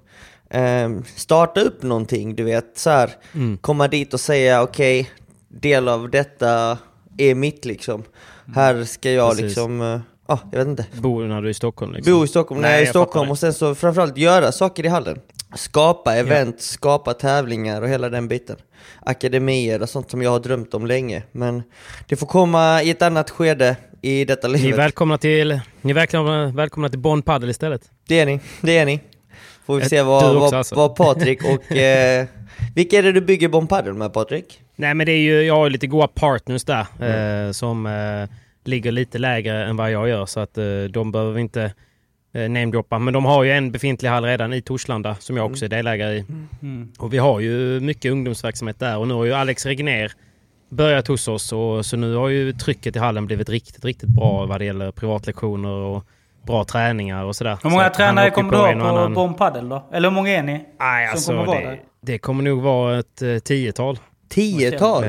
ehm, 0.51 1.05
starta 1.17 1.61
upp 1.61 1.83
någonting, 1.83 2.35
du 2.37 2.43
vet. 2.45 2.79
Så 2.79 2.91
här, 2.91 3.11
Mm. 3.35 3.59
komma 3.59 3.89
dit 3.89 4.15
och 4.15 4.21
säga 4.21 4.63
okej, 4.63 5.11
del 5.49 5.89
av 5.89 6.11
detta 6.11 6.79
är 7.19 7.35
mitt 7.35 7.65
liksom. 7.65 8.05
Här 8.55 8.85
ska 8.85 9.11
jag 9.11 9.31
Precis. 9.31 9.45
liksom, 9.45 9.81
eh, 9.81 10.01
ja, 10.29 10.39
jag 10.53 10.59
vet 10.59 10.69
inte. 10.69 10.87
Bor 10.93 11.25
när 11.25 11.43
du 11.43 11.49
är 11.49 11.51
i 11.51 11.55
Stockholm 11.55 11.93
liksom. 11.93 12.13
Bo 12.13 12.25
i 12.25 12.29
Stockholm, 12.29 12.61
när 12.61 12.69
Nej, 12.69 12.77
jag 12.77 12.83
är 12.83 12.87
i 12.87 12.91
Stockholm 12.91 13.31
och 13.31 13.39
sen 13.39 13.55
så 13.55 13.75
framförallt 13.75 14.17
göra 14.17 14.53
saker 14.53 14.85
i 14.85 14.89
hallen. 14.89 15.19
Skapa 15.55 16.17
event, 16.17 16.61
skapa 16.61 17.15
tävlingar 17.15 17.83
och 17.83 17.89
hela 17.89 18.09
den 18.09 18.29
biten. 18.29 18.57
Akademier 19.01 19.83
och 19.83 19.89
sånt 19.89 20.11
som 20.11 20.23
jag 20.23 20.31
har 20.31 20.41
drömt 20.41 20.75
om 20.75 20.87
länge. 20.87 21.23
Men 21.33 21.63
det 22.09 22.17
får 22.17 22.27
komma 22.27 22.83
i 22.83 22.91
ett 22.91 23.03
annat 23.03 23.31
skede 23.31 23.77
i 24.03 24.25
detta 24.25 24.49
Ni 24.49 24.55
är 24.55 24.59
livet. 24.59 24.79
välkomna 24.79 25.19
till, 25.19 25.61
ni 25.81 25.91
är 25.91 25.95
välkomna, 25.95 26.47
välkomna 26.47 26.89
till 26.89 26.99
Bonn 26.99 27.23
Padel 27.23 27.51
istället. 27.51 27.83
Det 28.09 28.21
är 28.21 28.27
ni, 28.27 28.41
det 28.61 28.79
är 28.79 28.87
ni. 28.87 29.01
Får 29.67 29.77
vi 29.77 29.89
se 29.89 30.03
vad, 30.03 30.35
vad, 30.35 30.55
alltså. 30.55 30.75
vad 30.75 30.97
Patrik 30.97 31.45
och... 31.45 31.73
Eh, 31.77 32.27
vilka 32.75 32.99
är 32.99 33.03
det 33.03 33.13
du 33.13 33.21
bygger 33.21 33.49
Bomb 33.49 33.69
Padel 33.69 33.95
med 33.95 34.13
Patrik? 34.13 34.61
Nej 34.81 34.95
men 34.95 35.07
det 35.07 35.13
är 35.13 35.19
ju, 35.23 35.43
jag 35.43 35.55
har 35.55 35.65
ju 35.67 35.71
lite 35.71 35.87
goda 35.87 36.09
partners 36.09 36.65
där 36.65 36.87
Mm. 37.01 37.47
eh, 37.47 37.53
som 37.53 37.87
eh, 37.87 38.29
ligger 38.65 38.93
lite 38.93 39.19
lägre 39.19 39.65
än 39.65 39.77
vad 39.77 39.91
jag 39.91 40.09
gör 40.09 40.27
så 40.27 40.41
att 40.41 40.59
eh, 40.59 40.65
de 40.91 41.13
behöver 41.13 41.33
vi 41.33 41.41
inte 41.41 41.73
eh, 42.35 42.49
namedroppa. 42.51 42.99
Men 42.99 43.15
de 43.15 43.25
har 43.25 43.45
ju 43.45 43.53
en 43.53 43.73
befintlig 43.73 44.09
hall 44.09 44.25
redan 44.25 44.53
i 44.53 44.63
Torslanda 44.63 45.15
som 45.15 45.37
jag 45.37 45.47
också 45.47 45.65
är 45.65 45.69
delägare 45.69 46.15
i. 46.17 46.25
Och 46.99 47.13
vi 47.13 47.19
har 47.19 47.41
ju 47.41 47.81
mycket 47.81 48.13
ungdomsverksamhet 48.13 48.79
där 48.79 48.99
och 48.99 49.09
nu 49.09 49.15
har 49.15 49.25
ju 49.25 49.33
Alex 49.33 49.67
Regner 49.67 50.13
börjat 50.71 51.07
hos 51.09 51.29
oss 51.29 51.53
och 51.53 51.87
så 51.87 51.97
nu 51.97 52.15
har 52.15 52.29
ju 52.29 52.53
trycket 52.53 52.97
i 52.97 52.99
hallen 52.99 53.27
blivit 53.27 53.49
riktigt, 53.49 53.85
riktigt 53.85 54.09
bra 54.09 54.47
vad 54.47 54.61
det 54.61 54.65
gäller 54.65 54.91
privatlektioner 54.93 55.71
och 55.71 56.05
bra 56.47 56.65
träningar 56.65 57.25
och 57.25 57.37
sådär. 57.37 57.59
Hur 57.63 57.71
många 57.71 57.89
Så 57.89 57.95
tränare 57.95 58.31
kommer 58.31 58.51
du 58.53 58.57
ha 58.59 58.73
på 58.73 58.79
annan- 58.79 59.15
Bomb 59.15 59.39
då? 59.39 59.89
Eller 59.93 60.09
hur 60.09 60.15
många 60.15 60.31
är 60.31 60.43
ni? 60.43 60.65
Nej, 60.81 61.07
som 61.07 61.13
alltså 61.13 61.33
kommer 61.33 61.47
vara 61.47 61.61
det, 61.61 61.67
där? 61.67 61.81
det 62.01 62.19
kommer 62.19 62.43
nog 62.43 62.63
vara 62.63 62.99
ett 62.99 63.23
eh, 63.23 63.39
tiotal. 63.39 63.99
Tiotal? 64.31 65.05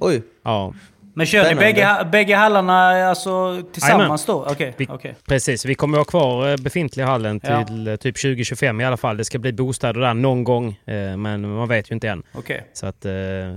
Oj, 0.00 0.22
ja. 0.42 0.74
Men 1.14 1.26
kör 1.26 1.48
ni 1.48 1.54
bägge, 1.54 2.08
bägge 2.12 2.36
hallarna 2.36 3.08
alltså, 3.08 3.62
tillsammans 3.72 4.26
då? 4.26 4.46
Okej. 4.50 4.74
Vi- 4.76 4.86
okej. 4.90 5.14
Precis, 5.28 5.64
vi 5.64 5.74
kommer 5.74 5.98
att 5.98 6.06
ha 6.06 6.10
kvar 6.20 6.48
eh, 6.50 6.56
befintliga 6.56 7.06
hallen 7.06 7.40
Ja. 7.42 7.64
till 7.64 7.88
eh, 7.88 7.96
typ 7.96 8.16
2025 8.22 8.80
i 8.80 8.84
alla 8.84 8.96
fall. 8.96 9.16
Det 9.16 9.24
ska 9.24 9.38
bli 9.38 9.52
bostäder 9.52 10.00
där 10.00 10.14
någon 10.14 10.44
gång, 10.44 10.68
eh, 10.84 11.16
men 11.16 11.54
man 11.54 11.68
vet 11.68 11.90
ju 11.90 11.94
inte 11.94 12.08
än. 12.08 12.22
Okej. 12.34 12.66
Så, 12.72 12.86
att, 12.86 13.02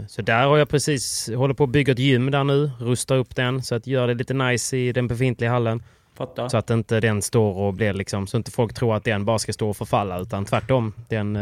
så 0.07 0.21
där 0.21 0.45
har 0.45 0.57
jag 0.57 0.69
precis, 0.69 1.29
håller 1.35 1.53
på 1.53 1.63
att 1.63 1.69
bygga 1.69 1.93
ett 1.93 2.00
gym 2.00 2.31
där 2.31 2.43
nu, 2.43 2.71
rusta 2.79 3.15
upp 3.15 3.35
den 3.35 3.63
så 3.63 3.75
att 3.75 3.88
göra 3.88 4.07
det 4.07 4.13
lite 4.13 4.33
nice 4.33 4.77
i 4.77 4.91
den 4.91 5.07
befintliga 5.07 5.51
hallen. 5.51 5.83
Fattar. 6.17 6.50
Så 6.50 6.57
att 6.57 6.69
inte 6.69 7.00
den 7.00 7.21
står 7.21 7.53
och 7.57 7.74
blir 7.74 7.93
liksom, 7.93 8.27
så 8.27 8.38
inte 8.38 8.51
folk 8.51 8.74
tror 8.74 8.95
att 8.95 9.03
den 9.03 9.25
bara 9.25 9.39
ska 9.39 9.53
stå 9.53 9.69
och 9.69 9.77
förfalla 9.77 10.19
utan 10.19 10.45
tvärtom. 10.45 10.93
Den 11.09 11.35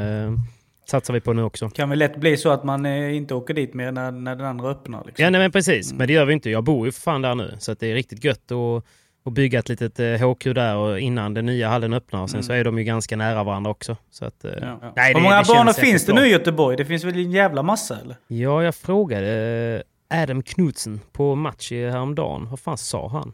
satsar 0.86 1.14
vi 1.14 1.20
på 1.20 1.34
nu 1.34 1.44
också. 1.44 1.70
Kan 1.70 1.90
väl 1.90 2.00
lätt 2.00 2.16
bli 2.18 2.38
så 2.38 2.50
att 2.50 2.64
man 2.64 2.86
eh, 2.86 3.16
inte 3.16 3.34
åker 3.36 3.54
dit 3.54 3.74
mer 3.74 3.92
när, 3.92 4.12
när 4.12 4.36
den 4.36 4.46
andra 4.46 4.70
öppnar. 4.70 5.04
Liksom. 5.06 5.24
Ja 5.24 5.30
nej, 5.30 5.42
men 5.42 5.52
precis, 5.52 5.94
men 5.94 6.08
det 6.08 6.14
gör 6.14 6.26
vi 6.26 6.34
inte. 6.34 6.50
Jag 6.50 6.64
bor 6.64 6.86
ju 6.86 6.92
för 6.92 7.02
fan 7.02 7.22
där 7.22 7.36
nu 7.36 7.56
så 7.60 7.72
att 7.72 7.80
det 7.80 7.88
är 7.92 7.94
riktigt 7.96 8.24
gött 8.24 8.52
att, 8.52 8.84
att 9.26 9.34
bygga 9.34 9.60
ett 9.60 9.70
litet 9.70 10.00
eh, 10.00 10.30
HQ 10.30 10.44
där 10.44 10.76
och 10.76 11.00
innan 11.00 11.34
den 11.34 11.46
nya 11.46 11.70
hallen 11.70 11.94
öppnar. 11.94 12.22
Och 12.22 12.30
sen 12.30 12.44
så 12.44 12.54
är 12.54 12.64
de 12.64 12.78
ju 12.78 12.84
ganska 12.84 13.16
nära 13.16 13.44
varandra 13.44 13.72
också. 13.72 13.98
Så 14.12 14.26
att, 14.26 14.46
eh, 14.46 14.52
Mm. 14.52 14.64
Ja. 14.82 14.94
nej, 14.96 15.08
Hur 15.08 15.14
det- 15.14 15.22
många 15.24 15.44
det 15.44 15.48
banor 15.54 15.74
finns 15.74 16.06
det 16.06 16.14
nu 16.14 16.26
i 16.28 16.30
Göteborg? 16.32 16.78
Det 16.78 16.86
finns 16.86 17.04
väl 17.04 17.16
en 17.16 17.32
jävla 17.32 17.64
massa 17.64 18.00
eller? 18.00 18.16
Ja, 18.28 18.64
jag 18.64 18.76
frågade 18.76 19.84
eh, 20.10 20.22
Adam 20.22 20.44
Knutsen 20.44 21.00
på 21.12 21.36
match 21.36 21.72
i 21.72 21.90
häromdagen. 21.90 22.48
Vad 22.50 22.60
fan 22.60 22.78
sa 22.78 23.08
han? 23.08 23.34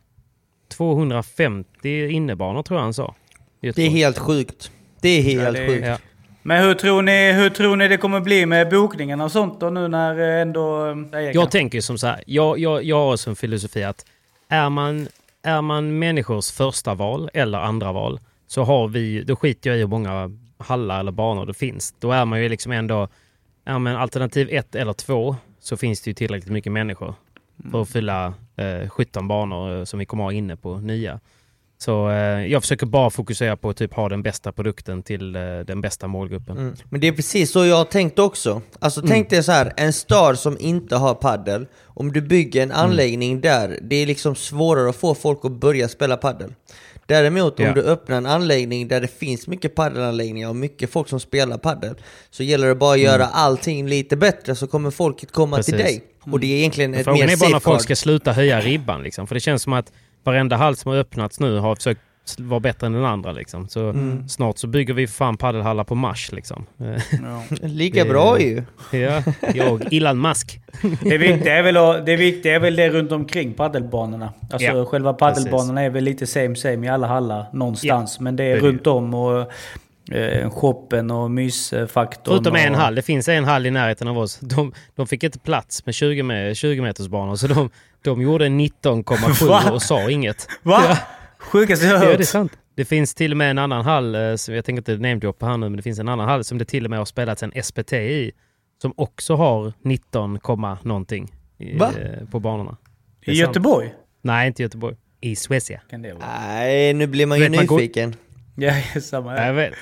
250 0.93 2.07
innebanor 2.09 2.63
tror 2.63 2.77
jag 2.79 2.83
han 2.83 2.93
sa. 2.93 3.15
i 3.31 3.35
Det 3.61 3.67
är 3.67 3.67
Göteborg. 3.67 3.89
helt 3.99 4.17
sjukt. 4.17 4.71
Det 5.01 5.09
är 5.09 5.21
helt 5.21 5.43
Ja, 5.43 5.51
det 5.51 5.59
är- 5.63 5.67
sjukt. 5.95 6.03
Ja. 6.41 6.43
Men 6.43 6.63
hur 6.63 6.73
tror, 6.73 7.01
ni, 7.01 7.31
hur 7.33 7.49
tror 7.49 7.75
ni 7.75 7.87
det 7.87 7.97
kommer 7.97 8.19
bli 8.19 8.45
med 8.45 8.69
bokningarna 8.69 9.23
och 9.23 9.31
sånt 9.31 9.59
då 9.59 9.69
nu 9.69 9.87
när 9.87 10.19
eh, 10.19 10.41
ändå... 10.41 10.85
eh, 11.13 11.19
Jag 11.33 11.51
tänker 11.51 11.81
som 11.81 11.97
så 11.97 12.07
här, 12.07 12.23
jag, 12.25 12.59
jag, 12.59 12.83
jag 12.83 12.99
har 12.99 13.17
som 13.17 13.35
filosofi 13.35 13.83
att 13.83 14.05
är 14.49 14.69
man, 14.69 15.07
är 15.43 15.61
man 15.61 15.99
människors 15.99 16.51
första 16.51 16.93
val 16.93 17.29
eller 17.33 17.57
andra 17.57 17.91
val 17.91 18.19
så 18.47 18.63
har 18.63 18.87
vi, 18.87 19.23
då 19.23 19.35
skiter 19.35 19.69
jag 19.69 19.77
i 19.77 19.79
hur 19.79 19.87
många 19.87 20.31
hallar 20.57 20.99
eller 20.99 21.11
banor 21.11 21.45
det 21.45 21.53
finns. 21.53 21.93
Då 21.99 22.11
är 22.11 22.25
man 22.25 22.41
ju 22.43 22.49
liksom 22.49 22.71
ändå, 22.71 23.07
är 23.65 23.79
man 23.79 23.95
alternativ 23.95 24.47
ett 24.51 24.75
eller 24.75 24.93
två 24.93 25.35
så 25.59 25.77
finns 25.77 26.01
det 26.01 26.09
ju 26.09 26.13
tillräckligt 26.13 26.51
mycket 26.53 26.71
människor 26.71 27.13
för 27.71 27.81
att 27.81 27.89
fylla 27.89 28.33
eh, 28.55 28.89
17 28.89 29.27
banor 29.27 29.77
eh, 29.77 29.83
som 29.83 29.99
vi 29.99 30.05
kommer 30.05 30.23
ha 30.23 30.31
inne 30.31 30.55
på 30.55 30.77
nya. 30.77 31.19
Så 31.81 32.09
eh, 32.09 32.15
jag 32.45 32.61
försöker 32.61 32.85
bara 32.85 33.09
fokusera 33.09 33.57
på 33.57 33.69
att 33.69 33.77
typ 33.77 33.93
ha 33.93 34.09
den 34.09 34.23
bästa 34.23 34.51
produkten 34.51 35.03
till 35.03 35.35
eh, 35.35 35.41
den 35.67 35.81
bästa 35.81 36.07
målgruppen. 36.07 36.57
Mm. 36.57 36.75
Men 36.89 37.01
det 37.01 37.07
är 37.07 37.11
precis 37.11 37.51
så 37.51 37.65
jag 37.65 37.75
har 37.75 37.85
tänkt 37.85 38.19
också. 38.19 38.61
Alltså 38.79 38.99
Mm. 38.99 39.09
tänk 39.09 39.29
dig 39.29 39.43
så 39.43 39.51
här, 39.51 39.73
en 39.77 39.93
stad 39.93 40.39
som 40.39 40.57
inte 40.59 40.95
har 40.95 41.13
paddel. 41.13 41.65
Om 41.85 42.11
du 42.11 42.21
bygger 42.21 42.63
Mm. 42.63 42.71
en 42.75 42.83
anläggning 42.83 43.41
där, 43.41 43.79
det 43.81 43.95
är 43.95 44.05
liksom 44.05 44.35
svårare 44.35 44.89
att 44.89 44.95
få 44.95 45.15
folk 45.15 45.39
att 45.43 45.51
börja 45.51 45.87
spela 45.87 46.17
paddel. 46.17 46.53
Däremot 47.05 47.59
om 47.59 47.65
Ja. 47.65 47.73
du 47.73 47.81
öppnar 47.81 48.17
en 48.17 48.25
anläggning 48.25 48.87
där 48.87 49.01
det 49.01 49.07
finns 49.19 49.47
mycket 49.47 49.75
paddelanläggningar 49.75 50.49
och 50.49 50.55
mycket 50.55 50.89
folk 50.91 51.07
som 51.09 51.19
spelar 51.19 51.57
paddel 51.57 51.95
så 52.29 52.43
gäller 52.43 52.67
det 52.67 52.75
bara 52.75 52.93
att 52.93 52.99
göra 52.99 53.25
allting 53.25 53.87
lite 53.87 54.17
bättre 54.17 54.55
så 54.55 54.67
kommer 54.67 54.91
folket 54.91 55.31
komma 55.31 55.63
till 55.63 55.73
Mm. 55.73 55.85
Precis. 55.85 55.99
dig. 56.01 56.33
Och 56.33 56.39
det 56.39 56.47
är 56.47 56.57
egentligen 56.57 56.93
ett 56.93 57.03
Frågan 57.03 57.25
mer 57.25 57.33
är 57.33 57.37
bara 57.37 57.49
när 57.49 57.59
folk 57.59 57.81
ska 57.81 57.95
sluta 57.95 58.31
höja 58.31 58.61
ribban. 58.61 59.03
Liksom. 59.03 59.27
För 59.27 59.35
det 59.35 59.39
känns 59.41 59.61
som 59.63 59.73
att 59.73 59.91
varenda 60.23 60.55
hall 60.55 60.75
som 60.75 60.91
har 60.91 60.97
öppnats 60.99 61.39
nu 61.39 61.57
har 61.59 61.75
försökt 61.75 62.01
vara 62.37 62.59
bättre 62.59 62.87
än 62.87 62.93
den 62.93 63.05
andra. 63.05 63.31
Liksom. 63.31 63.67
Så 63.67 63.89
Mm. 63.89 64.29
snart 64.29 64.57
så 64.57 64.67
bygger 64.67 64.93
vi 64.93 65.07
för 65.07 65.13
fan 65.13 65.37
paddelhallar 65.37 65.83
på 65.83 65.95
Mars. 65.95 66.31
Liksom. 66.31 66.65
Lika 67.61 68.03
Det- 68.03 68.09
bra 68.09 68.39
ju. 68.39 68.63
ja, 68.91 69.23
jag, 69.55 69.93
Elon 69.93 70.21
Musk. 70.21 70.59
Det 71.01 71.17
viktiga 71.17 71.55
är 71.57 71.63
väl, 71.63 71.77
att- 71.77 72.05
det, 72.05 72.15
viktiga 72.15 72.55
är 72.55 72.59
väl 72.59 72.75
det 72.75 72.89
runt 72.89 73.11
omkring 73.11 73.53
paddelbanorna. 73.53 74.33
Alltså 74.51 74.67
Ja, 74.67 74.85
själva 74.85 75.13
paddelbanorna 75.13 75.81
är 75.81 75.89
väl 75.89 76.03
lite 76.03 76.27
same 76.27 76.55
same 76.55 76.85
i 76.87 76.89
alla 76.89 77.07
hallar 77.07 77.45
någonstans. 77.53 78.19
Men 78.19 78.35
det 78.35 78.43
är 78.43 78.47
Det 78.47 78.51
är 78.57 78.61
det 78.61 78.67
runt 78.67 78.87
om 78.87 79.13
och 79.13 79.51
eh, 80.11 80.49
shoppen 80.49 81.11
och 81.11 81.31
mysfaktorn. 81.31 82.35
Förutom 82.35 82.55
en 82.55 82.73
och, 82.73 82.79
hall. 82.79 82.95
Det 82.95 83.01
finns 83.01 83.27
en 83.27 83.43
hall 83.43 83.65
i 83.65 83.71
närheten 83.71 84.07
av 84.07 84.17
oss. 84.17 84.39
De, 84.39 84.73
de 84.95 85.07
fick 85.07 85.23
inte 85.23 85.39
plats 85.39 85.85
med 85.85 85.95
20, 85.95 86.23
med 86.23 86.57
20 86.57 86.81
meters 86.81 87.07
banor 87.07 87.35
så 87.35 87.47
de, 87.47 87.69
de 88.01 88.21
gjorde 88.21 88.45
19,7 88.45 89.47
Va? 89.47 89.71
och 89.71 89.81
sa 89.81 90.09
inget. 90.09 90.47
Va? 90.63 90.81
Ja. 90.89 90.97
Sjukaste 91.39 91.85
jag 91.85 91.93
har 91.97 92.03
Ja, 92.03 92.09
hört. 92.09 92.17
det 92.17 92.23
är 92.23 92.25
sant. 92.25 92.51
Det 92.75 92.85
finns 92.85 93.13
till 93.13 93.31
och 93.31 93.37
med 93.37 93.51
en 93.51 93.57
annan 93.57 93.85
hall, 93.85 94.15
eh, 94.15 94.35
som 94.35 94.55
jag 94.55 94.65
tänker 94.65 94.79
inte 94.81 94.97
namedroppa 95.01 95.45
här 95.45 95.57
nu, 95.57 95.69
men 95.69 95.77
det 95.77 95.83
finns 95.83 95.99
en 95.99 96.09
annan 96.09 96.29
hall 96.29 96.43
som 96.43 96.57
det 96.57 96.65
till 96.65 96.83
och 96.85 96.89
med 96.89 96.99
har 96.99 97.05
spelats 97.05 97.43
en 97.43 97.63
SPT 97.63 97.93
i. 97.93 98.31
Som 98.81 98.93
också 98.97 99.35
har 99.35 99.73
19, 99.83 100.39
komma 100.39 100.77
någonting 100.83 101.31
i, 101.57 101.75
eh, 101.81 101.89
på 102.31 102.39
banorna. 102.39 102.77
I 103.21 103.25
sant. 103.25 103.37
Göteborg? 103.37 103.93
Nej, 104.21 104.47
inte 104.47 104.61
i 104.61 104.63
Göteborg. 104.63 104.95
I 105.21 105.35
Suecia. 105.35 105.81
Nej, 105.91 106.93
nu 106.93 107.07
blir 107.07 107.25
man 107.25 107.37
ju 107.37 107.43
Vet 107.43 107.55
man 107.55 107.65
går- 107.65 107.77
nyfiken. 107.79 108.15
Ja, 108.55 108.73
samma. 109.01 109.45
Jag 109.45 109.53
vet. 109.53 109.73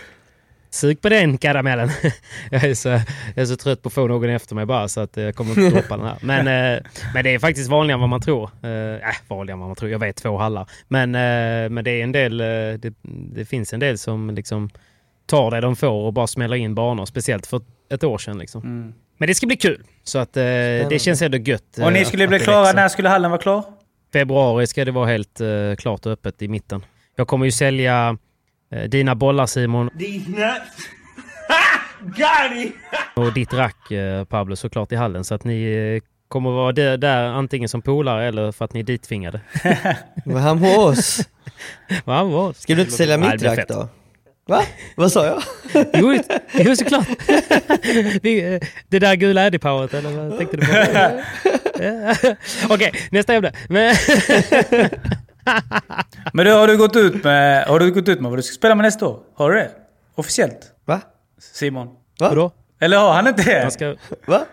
Sug 0.78 1.02
på 1.02 1.10
den 1.10 1.38
karamellen. 1.38 1.90
jag, 2.52 2.64
är 2.64 2.74
så, 2.74 2.90
jag 2.90 3.02
är 3.36 3.46
så 3.46 3.56
trött 3.58 3.82
på 3.82 3.88
att 3.88 3.94
få 3.94 4.08
någon 4.08 4.30
efter 4.30 4.56
mig 4.56 4.66
bara 4.66 4.88
så 4.88 5.00
att 5.02 5.18
jag 5.18 5.36
kommer 5.36 5.50
inte 5.62 5.76
droppa 5.80 5.98
den 5.98 6.06
här. 6.06 6.18
Men, 6.22 6.40
eh, 6.76 6.84
men 7.14 7.24
det 7.24 7.30
är 7.34 7.40
faktiskt 7.40 7.70
vanligare 7.70 7.96
än 7.96 8.00
vad 8.00 8.10
man 8.10 8.22
tror. 8.22 8.50
Eh, 8.64 8.70
äh, 9.10 9.16
vanligare 9.28 9.56
än 9.56 9.60
vad 9.60 9.70
man 9.70 9.76
tror. 9.76 9.92
Jag 9.92 10.00
vet 10.00 10.16
två 10.16 10.38
hallar. 10.38 10.70
Men, 10.88 11.16
eh, 11.16 11.70
men 11.70 11.84
det 11.84 11.92
är 11.92 12.04
en 12.04 12.12
del, 12.12 12.42
eh, 12.42 12.46
det, 12.80 12.94
det 13.36 13.46
finns 13.46 13.74
en 13.74 13.80
del 13.80 13.98
som 13.98 14.30
liksom 14.36 14.70
tar 15.26 15.52
det 15.52 15.62
de 15.62 15.76
får 15.76 16.06
och 16.06 16.14
bara 16.14 16.28
smäller 16.28 16.56
in 16.56 16.76
banor. 16.76 17.06
Speciellt 17.06 17.48
för 17.48 17.62
ett 17.92 18.04
år 18.04 18.18
sedan. 18.18 18.38
Liksom. 18.38 18.62
Mm. 18.62 18.94
Men 19.18 19.28
det 19.28 19.36
ska 19.36 19.48
bli 19.48 19.58
kul. 19.58 19.84
Så 20.04 20.20
att 20.20 20.38
eh, 20.38 20.44
det 20.44 21.02
känns 21.02 21.22
ändå 21.22 21.38
gött. 21.38 21.78
eh, 21.80 21.86
Och 21.86 21.94
ni 21.94 22.06
skulle 22.06 22.28
bli 22.28 22.40
klara, 22.40 22.72
när 22.72 22.88
skulle 22.88 23.10
hallen 23.10 23.32
vara 23.32 23.42
klar? 23.42 23.64
Februari 24.14 24.68
ska 24.68 24.86
det 24.86 24.92
vara 24.92 25.06
helt 25.08 25.42
eh, 25.42 25.48
klart 25.78 26.06
och 26.06 26.12
öppet 26.12 26.42
i 26.42 26.48
mitten. 26.48 26.86
Jag 27.16 27.28
kommer 27.28 27.46
ju 27.46 27.52
sälja 27.52 28.08
eh, 28.10 28.16
dina 28.88 29.16
bollar 29.16 29.46
Simon. 29.46 29.90
Ha! 31.48 31.80
Got 32.02 32.58
him! 32.58 32.72
och 33.14 33.34
ditt 33.34 33.54
rack 33.54 33.92
eh, 33.92 34.24
Pablo 34.24 34.56
såklart 34.56 34.92
i 34.92 34.96
hallen. 34.96 35.24
Så 35.24 35.36
att 35.36 35.44
ni 35.44 35.64
eh, 35.64 36.04
kommer 36.28 36.50
vara 36.50 36.72
där, 36.72 36.98
där 36.98 37.24
antingen 37.24 37.70
som 37.70 37.82
polare 37.82 38.26
eller 38.28 38.52
för 38.52 38.66
att 38.66 38.74
ni 38.74 38.80
är 38.80 38.84
dittvingade. 38.84 39.42
Var 40.26 40.40
han 40.40 40.60
på 40.60 40.68
oss? 40.68 41.20
Va, 42.06 42.24
vad? 42.24 42.56
Ska 42.56 42.76
du 42.76 42.82
inte 42.82 42.94
sälja 42.94 43.18
mitt 43.18 43.44
rack 43.44 43.56
fett. 43.56 43.68
då? 43.68 43.90
Va? 44.48 44.62
Vad 44.96 45.12
sa 45.12 45.26
jag? 45.26 45.44
Jo, 45.94 46.20
jo 46.54 46.76
såklart. 46.76 47.08
Eh, 47.10 48.60
det 48.88 49.00
där 49.00 49.16
gula 49.16 49.46
Eddie-poweret 49.48 49.94
eller 49.94 50.10
vad 50.10 50.38
tänkte 50.38 50.58
du 50.58 50.66
på? 50.66 50.74
Okej, 52.74 52.92
nästa 53.12 53.34
ämne. 53.34 53.52
Men, 56.34 56.46
du, 56.46 56.52
har 56.52 56.68
du 56.68 56.78
gått 56.78 56.96
ut 56.96 57.24
med, 57.24 57.66
har 57.68 57.80
du 57.80 57.92
gått 57.92 58.08
ut 58.08 58.22
med 58.22 58.32
vad 58.32 58.40
du 58.40 58.44
ska 58.44 58.54
spela 58.56 58.76
med 58.76 58.84
nästa 58.84 59.08
år? 59.08 59.20
Har 59.36 59.52
du 59.52 59.58
det? 59.58 59.72
Officiellt? 60.16 60.72
Va? 60.86 61.02
Simon? 61.40 61.88
Va? 62.20 62.30
vadå? 62.30 62.52
Eller 62.80 62.98
har 62.98 63.14
han 63.14 63.28
inte 63.28 63.44
det? 63.44 63.62
Han 63.62 63.72
ska, 63.72 63.96
Va? 64.28 64.46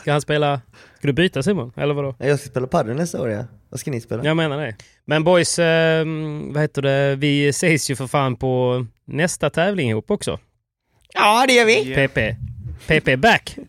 ska 0.00 0.12
han 0.12 0.20
spela... 0.20 0.60
Ska 0.98 1.06
du 1.06 1.12
byta 1.12 1.42
Simon? 1.42 1.72
Eller 1.76 1.94
vadå? 1.94 2.14
Jag 2.18 2.38
ska 2.38 2.48
spela 2.48 2.66
padel 2.66 2.96
nästa 2.96 3.22
år 3.22 3.30
ja. 3.30 3.44
Vad 3.68 3.80
ska 3.80 3.90
ni 3.90 4.00
spela? 4.00 4.24
Jag 4.24 4.36
menar 4.36 4.58
det. 4.58 4.74
Men 5.04 5.24
boys, 5.24 5.58
eh, 5.58 6.04
vad 6.52 6.62
heter 6.62 6.82
det? 6.82 7.16
Vi 7.16 7.48
ses 7.48 7.90
ju 7.90 7.96
för 7.96 8.06
fan 8.06 8.36
på 8.36 8.86
nästa 9.04 9.50
tävling 9.50 9.90
ihop 9.90 10.10
också. 10.10 10.38
Ja, 11.14 11.44
det 11.48 11.52
gör 11.52 11.64
vi! 11.64 11.94
PP. 11.94 12.36
PP 12.86 13.16
back. 13.16 13.56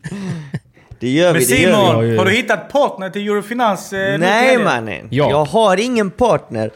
Det 1.02 1.10
gör 1.10 1.32
Men 1.32 1.40
vi, 1.40 1.46
det 1.46 1.60
gör 1.60 1.70
Simon, 1.72 2.00
vi. 2.00 2.08
Ja, 2.08 2.12
ja. 2.14 2.20
har 2.20 2.26
du 2.26 2.30
hittat 2.36 2.68
partner 2.72 3.10
till 3.10 3.28
Eurofinans? 3.28 3.92
Eh, 3.92 4.18
Nej 4.18 4.58
mannen, 4.58 5.08
Ja. 5.10 5.30
jag 5.30 5.44
har 5.44 5.76
ingen 5.80 6.10
partner. 6.10 6.70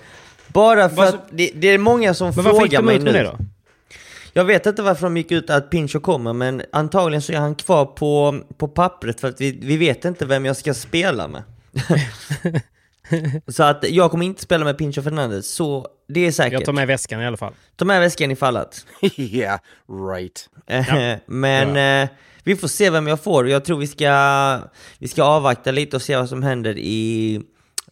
Bara 0.49 0.89
för 0.89 0.97
Vad- 0.97 1.09
att 1.09 1.29
det, 1.31 1.51
det 1.55 1.69
är 1.69 1.79
många 1.79 2.15
som 2.15 2.27
Men 2.27 2.35
varför 2.45 2.51
gick 2.51 2.61
frågar 2.61 2.79
de 2.79 2.87
mig 2.87 2.97
ut 2.97 3.03
med 3.03 3.13
nu. 3.13 3.19
det 3.19 3.25
då? 3.25 3.37
Jag 4.33 4.45
vet 4.45 4.67
inte 4.67 4.83
varför 4.83 5.03
de 5.03 5.17
gick 5.17 5.33
ut 5.33 5.51
att 5.51 5.71
Pincho 5.71 6.01
kommer, 6.01 6.33
men 6.33 6.63
antagligen 6.73 7.23
så 7.23 7.33
är 7.33 7.37
han 7.37 7.55
kvar 7.55 7.85
på, 7.85 8.39
på 8.59 8.69
pappret 8.69 9.21
för 9.21 9.29
att 9.29 9.41
vi, 9.41 9.59
vi 9.63 9.77
vet 9.77 10.05
inte 10.05 10.27
vem 10.27 10.45
jag 10.45 10.57
ska 10.57 10.75
spela 10.75 11.29
med. 11.29 11.43
så 13.49 13.63
att 13.63 13.85
jag 13.91 14.11
kommer 14.11 14.27
inte 14.27 14.43
spela 14.43 14.65
med 14.65 14.79
Pincho 14.79 15.03
Fernandez, 15.03 15.47
så 15.47 15.89
det 16.09 16.27
är 16.27 16.33
säkert. 16.33 16.53
Jag 16.53 16.65
tar 16.65 16.73
med 16.73 16.87
väskan 16.87 17.21
i 17.21 17.27
alla 17.27 17.37
fall. 17.37 17.53
Ta 17.77 17.85
med 17.85 18.01
väskan 18.01 18.31
ifall 18.31 18.57
att. 18.57 18.87
yeah, 19.17 19.61
right. 20.11 20.49
Eh, 20.67 21.17
Men 21.27 22.03
eh, 22.03 22.09
vi 22.45 22.57
får 22.57 22.69
se 22.69 22.91
vem 22.91 23.07
jag 23.07 23.21
får. 23.21 23.49
Jag 23.49 23.65
tror 23.65 23.79
vi 23.79 23.87
ska, 23.87 24.61
vi 24.99 25.09
ska 25.09 25.23
avvakta 25.23 25.71
lite 25.71 25.97
och 25.97 26.03
se 26.03 26.17
vad 26.17 26.29
som 26.29 26.43
händer 26.43 26.79
i 26.79 27.41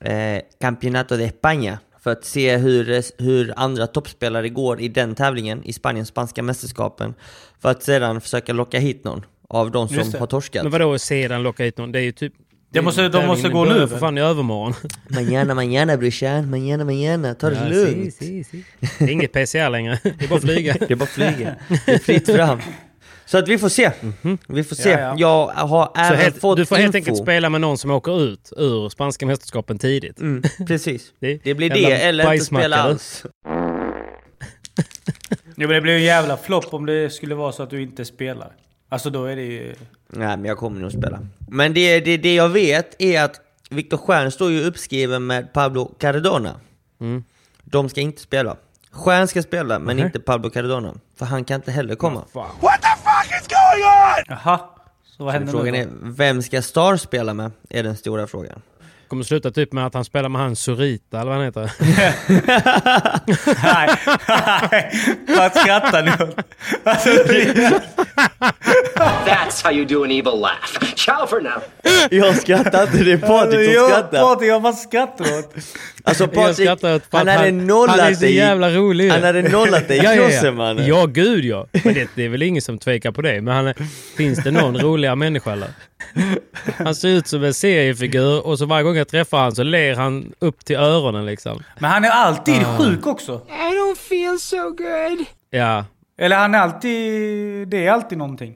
eh, 0.00 0.40
Campeonato 0.60 1.16
de 1.16 1.26
España. 1.26 1.78
För 2.00 2.10
att 2.10 2.24
se 2.24 2.56
hur, 2.56 3.02
hur 3.22 3.52
andra 3.56 3.86
toppspelare 3.86 4.48
går 4.48 4.80
i 4.80 4.88
den 4.88 5.14
tävlingen, 5.14 5.64
i 5.64 5.72
Spaniens 5.72 6.08
spanska 6.08 6.42
mästerskapen. 6.42 7.14
För 7.60 7.68
att 7.70 7.82
sedan 7.82 8.20
försöka 8.20 8.52
locka 8.52 8.78
hit 8.78 9.04
någon 9.04 9.24
av 9.48 9.70
de 9.70 9.88
som 9.88 10.20
har 10.20 10.26
torskat. 10.26 10.62
Men 10.62 10.72
vadå 10.72 10.98
sedan 10.98 11.42
locka 11.42 11.64
hit 11.64 11.78
någon? 11.78 11.92
Det 11.92 11.98
är 11.98 12.02
ju 12.02 12.12
typ... 12.12 12.32
Det 12.74 12.82
måste- 12.82 13.08
de 13.08 13.26
måste 13.26 13.48
gå 13.48 13.64
nu, 13.64 13.88
för 13.88 13.98
fan 13.98 14.18
i 14.18 14.20
övermorgon. 14.20 14.74
Manana, 15.08 15.54
manana 15.54 15.96
brorsan, 15.96 16.50
manana, 16.50 16.84
manana, 16.84 17.34
ta 17.34 17.50
det 17.50 17.56
Ja, 17.56 17.68
lugnt. 17.68 18.14
si, 18.14 18.44
si, 18.44 18.44
si. 18.44 18.64
Det 18.98 19.04
är 19.04 19.10
inget 19.10 19.32
PCR 19.32 19.70
längre. 19.70 19.98
Det 20.18 20.24
är 20.24 20.28
bara 20.28 20.36
att 20.36 20.42
flyga. 20.42 20.72
Det 20.80 20.90
är 20.90 20.96
bara 20.96 21.04
att 21.04 21.10
flyga. 21.10 21.54
Det 21.86 21.92
är 21.92 21.98
fritt 21.98 22.26
fram. 22.36 22.60
Så 23.26 23.38
att 23.38 23.48
vi 23.48 23.58
får 23.58 23.68
se. 23.68 23.90
Vi 24.48 24.64
får 24.64 24.76
se. 24.76 24.90
Ja, 24.90 24.98
ja. 25.18 25.52
Jag 25.56 25.66
har 25.66 25.92
även 25.96 26.18
helt, 26.18 26.40
fått 26.40 26.56
du 26.56 26.66
får 26.66 26.76
helt 26.76 26.94
info. 26.94 26.96
enkelt 27.10 27.18
spela 27.24 27.48
med 27.50 27.60
någon 27.60 27.78
som 27.78 27.90
åker 27.90 28.22
ut 28.24 28.52
ur 28.56 28.88
spanska 28.88 29.26
mästerskapen 29.26 29.78
tidigt. 29.78 30.20
Mm, 30.20 30.42
precis. 30.66 31.12
Det- 31.20 31.40
Det 31.44 31.54
blir 31.54 31.70
det, 31.70 31.84
eller 31.92 32.32
inte 32.32 32.44
spela 32.44 32.76
alls. 32.76 33.24
Jo 35.56 35.68
men 35.68 35.68
det 35.68 35.80
blir 35.80 35.94
en 35.94 36.02
jävla 36.02 36.36
flopp 36.36 36.74
om 36.74 36.86
det 36.86 37.10
skulle 37.12 37.34
vara 37.34 37.52
så 37.52 37.62
att 37.62 37.70
du 37.70 37.82
inte 37.82 38.04
spelar. 38.04 38.52
Alltså 38.88 39.10
då 39.10 39.24
är 39.24 39.36
det 39.36 39.42
ju... 39.42 39.74
Nej, 40.16 40.36
men 40.36 40.44
jag 40.44 40.58
kommer 40.58 40.80
nog 40.80 40.92
spela. 40.92 41.18
Men 41.48 41.74
det, 41.74 42.00
det, 42.00 42.16
det 42.16 42.34
jag 42.34 42.48
vet 42.48 43.02
är 43.02 43.22
att 43.22 43.40
Viktor 43.70 43.96
Stjern 43.96 44.30
står 44.30 44.50
ju 44.50 44.64
uppskriven 44.64 45.26
med 45.26 45.52
Pablo 45.52 45.94
Cardona. 45.98 46.60
Mm. 47.00 47.24
De 47.64 47.88
ska 47.88 48.00
inte 48.00 48.20
spela. 48.22 48.56
Stjern 48.90 49.28
ska 49.28 49.42
spela, 49.42 49.78
men 49.78 49.96
Mhm. 49.96 50.06
inte 50.06 50.20
Pablo 50.20 50.50
Cardona. 50.50 50.94
För 51.16 51.26
han 51.26 51.44
kan 51.44 51.54
inte 51.54 51.70
heller 51.72 51.94
komma. 51.94 52.24
What 52.32 52.82
the 52.82 52.88
fuck 52.88 53.40
is 53.42 53.48
going 53.48 53.84
on? 53.84 54.24
Jaha. 54.28 54.58
Så 55.04 55.24
vad 55.24 55.34
Så 55.34 55.38
händer 55.38 55.52
frågan 55.52 55.72
nu 55.74 55.80
är, 55.80 55.86
då? 55.86 55.90
vem 56.02 56.42
ska 56.42 56.62
Star 56.62 56.96
spela 56.96 57.34
med? 57.34 57.50
Är 57.70 57.82
den 57.82 57.96
stora 57.96 58.26
frågan. 58.26 58.62
Kommer 59.08 59.22
sluta 59.24 59.50
typ 59.50 59.72
med 59.72 59.86
att 59.86 59.94
han 59.94 60.04
spelar 60.04 60.28
med 60.28 60.40
han 60.40 60.56
Zurita 60.56 61.20
eller 61.20 61.30
vad 61.30 61.36
han 61.36 61.44
heter. 61.44 61.72
Nej, 63.64 63.88
nej. 64.70 64.90
Vad 65.38 65.52
skrattar 65.52 66.02
ni 66.02 66.10
åt? 66.10 66.38
Alltså, 66.84 67.10
That's 69.26 69.64
how 69.64 69.72
you 69.72 69.84
do 69.84 70.04
an 70.04 70.10
evil 70.10 70.40
laugh. 70.40 70.94
Ciao 70.96 71.26
for 71.26 71.40
now. 71.40 71.62
Jag 72.10 72.36
skrattar 72.36 72.82
inte, 72.82 73.04
det 73.04 73.12
är 73.12 73.18
Patrik 73.18 73.74
som 73.76 73.88
skrattar. 73.88 74.20
Patrik, 74.22 74.50
jag 74.50 74.62
bara 74.62 74.72
skrattar 74.72 75.38
åt. 75.38 75.54
Alltså 76.06 76.28
Patrik, 76.28 76.68
han 77.10 77.28
hade 77.28 77.50
nollat 77.50 77.90
Han 78.00 78.08
är 78.08 78.14
så 78.14 78.20
dig. 78.20 78.34
jävla 78.34 78.70
rolig. 78.70 79.10
Han 79.10 79.22
hade 79.22 79.42
nollat 79.42 79.88
dig 79.88 79.98
i 79.98 80.02
ja, 80.04 80.14
ja, 80.14 80.30
ja. 80.30 80.52
mannen. 80.52 80.86
ja, 80.86 81.06
gud 81.06 81.44
ja. 81.44 81.66
Men 81.84 81.94
det, 81.94 82.08
det 82.14 82.24
är 82.24 82.28
väl 82.28 82.42
ingen 82.42 82.62
som 82.62 82.78
tvekar 82.78 83.12
på 83.12 83.22
det. 83.22 83.40
Men 83.40 83.54
han 83.54 83.66
är, 83.66 83.74
finns 84.16 84.38
det 84.44 84.50
någon 84.50 84.78
roligare 84.78 85.16
människa 85.16 85.52
eller? 85.52 85.68
Han 86.76 86.94
ser 86.94 87.08
ut 87.08 87.26
som 87.26 87.44
en 87.44 87.54
seriefigur 87.54 88.46
och 88.46 88.58
så 88.58 88.66
varje 88.66 88.82
gång 88.84 88.96
jag 88.96 89.08
träffar 89.08 89.38
han 89.38 89.54
så 89.54 89.62
ler 89.62 89.94
han 89.94 90.32
upp 90.38 90.64
till 90.64 90.76
öronen 90.76 91.26
liksom. 91.26 91.62
Men 91.78 91.90
han 91.90 92.04
är 92.04 92.10
alltid 92.10 92.54
Ah. 92.66 92.78
sjuk 92.78 93.06
också. 93.06 93.32
I 93.48 93.74
don't 93.74 93.98
feel 94.08 94.38
so 94.38 94.70
good. 94.70 95.26
Ja, 95.50 95.84
Eller 96.18 96.36
han 96.36 96.54
är 96.54 96.58
alltid... 96.58 97.68
Det 97.68 97.86
är 97.86 97.90
alltid 97.90 98.18
någonting. 98.18 98.54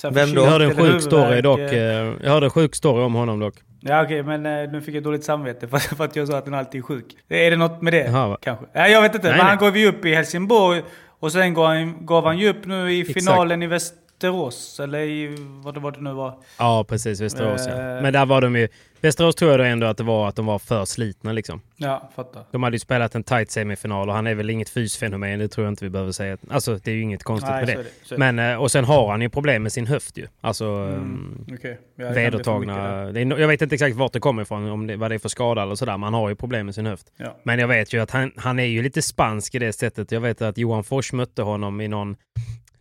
Så 0.00 0.10
Vem 0.10 0.34
då? 0.34 0.40
jag 0.42 0.50
hörde 0.50 0.64
en 0.64 0.76
sjuk 0.76 1.02
story 1.02 1.40
dock. 1.40 1.58
eh. 1.58 2.14
Jag 2.22 2.30
hörde 2.30 2.46
en 2.46 2.50
sjuk 2.50 2.74
story 2.74 3.02
om 3.04 3.14
honom 3.14 3.40
dock. 3.40 3.54
Ja 3.80 4.02
okej, 4.04 4.22
men 4.22 4.46
eh, 4.46 4.72
nu 4.72 4.80
fick 4.80 4.94
jag 4.94 5.02
dåligt 5.02 5.24
samvete 5.24 5.68
för, 5.68 5.78
för 5.78 6.04
att 6.04 6.16
jag 6.16 6.28
sa 6.28 6.38
att 6.38 6.44
han 6.44 6.54
alltid 6.54 6.78
är 6.78 6.82
sjuk. 6.82 7.04
Är 7.28 7.50
det 7.50 7.56
något 7.56 7.82
med 7.82 7.92
det? 7.92 8.06
Jaha, 8.06 8.28
va? 8.28 8.38
Kanske? 8.42 8.66
Nej, 8.74 8.92
jag 8.92 9.02
vet 9.02 9.14
inte. 9.14 9.26
Nej, 9.28 9.36
men 9.36 9.46
nej. 9.46 9.56
han 9.56 9.64
gav 9.64 9.76
ju 9.76 9.86
upp 9.88 10.04
i 10.04 10.14
Helsingborg 10.14 10.82
och 11.20 11.32
sen 11.32 11.54
gav 11.54 11.66
han, 11.66 12.06
gav 12.06 12.24
han 12.24 12.38
ju 12.38 12.48
upp 12.48 12.64
nu 12.66 12.92
i 12.92 13.00
Exakt. 13.00 13.18
finalen 13.20 13.62
i 13.62 13.66
Västerås. 13.66 14.80
Eller 14.80 14.98
i 14.98 15.36
vad 15.64 15.74
det, 15.74 15.80
vad 15.80 15.94
det 15.94 16.00
nu 16.00 16.12
var. 16.12 16.34
Ja, 16.58 16.84
precis. 16.88 17.20
Västerås 17.20 17.66
ja. 17.66 17.72
Eh. 17.72 18.02
Men 18.02 18.12
där 18.12 18.26
var 18.26 18.40
de 18.40 18.56
ju... 18.56 18.68
Västerås 19.00 19.34
tror 19.34 19.50
jag 19.50 19.60
då 19.60 19.64
ändå 19.64 19.86
att 19.86 19.96
det 19.96 20.02
var 20.04 20.28
att 20.28 20.36
de 20.36 20.46
var 20.46 20.58
för 20.58 20.84
slitna 20.84 21.32
liksom. 21.32 21.60
Ja, 21.76 22.10
fattar. 22.16 22.44
De 22.50 22.62
hade 22.62 22.74
ju 22.74 22.78
spelat 22.78 23.14
en 23.14 23.22
tight 23.24 23.50
semifinal 23.50 24.08
och 24.08 24.14
han 24.14 24.26
är 24.26 24.34
väl 24.34 24.50
inget 24.50 24.68
fysfenomen, 24.68 25.38
det 25.38 25.48
tror 25.48 25.66
jag 25.66 25.72
inte 25.72 25.84
vi 25.84 25.90
behöver 25.90 26.12
säga. 26.12 26.36
Alltså 26.50 26.78
det 26.84 26.90
är 26.90 26.94
ju 26.94 27.02
inget 27.02 27.22
konstigt 27.24 27.50
Nej, 27.50 27.66
med 27.66 27.76
det. 27.76 27.84
det. 28.08 28.18
Men, 28.18 28.38
eh, 28.38 28.62
och 28.62 28.70
sen 28.70 28.84
har 28.84 29.10
han 29.10 29.22
ju 29.22 29.28
problem 29.28 29.62
med 29.62 29.72
sin 29.72 29.86
höft 29.86 30.18
ju. 30.18 30.26
Alltså 30.40 30.64
mm. 30.64 31.38
Ja, 31.38 31.44
för 31.44 31.52
mycket 31.52 31.80
vedertagna... 32.16 33.10
jag 33.14 33.48
vet 33.48 33.62
inte 33.62 33.74
exakt 33.74 33.96
vart 33.96 34.12
det 34.12 34.20
kommer 34.20 34.42
ifrån, 34.42 34.70
om 34.70 34.86
det, 34.86 34.96
vad 34.96 35.10
det 35.10 35.14
är 35.14 35.18
för 35.18 35.28
skada 35.28 35.62
eller 35.62 35.74
sådär, 35.74 35.92
men 35.92 36.02
han 36.02 36.14
har 36.14 36.28
ju 36.28 36.34
problem 36.34 36.66
med 36.66 36.74
sin 36.74 36.86
höft. 36.86 37.06
Ja. 37.16 37.36
Men 37.42 37.58
jag 37.58 37.68
vet 37.68 37.92
ju 37.92 38.00
att 38.00 38.10
han, 38.10 38.32
han 38.36 38.58
är 38.58 38.64
ju 38.64 38.82
lite 38.82 39.02
spansk 39.02 39.54
i 39.54 39.58
det 39.58 39.72
sättet. 39.72 40.12
Jag 40.12 40.20
vet 40.20 40.42
att 40.42 40.58
Johan 40.58 40.84
Fors 40.84 41.12
mötte 41.12 41.42
honom 41.42 41.80
i 41.80 41.88
någon, 41.88 42.16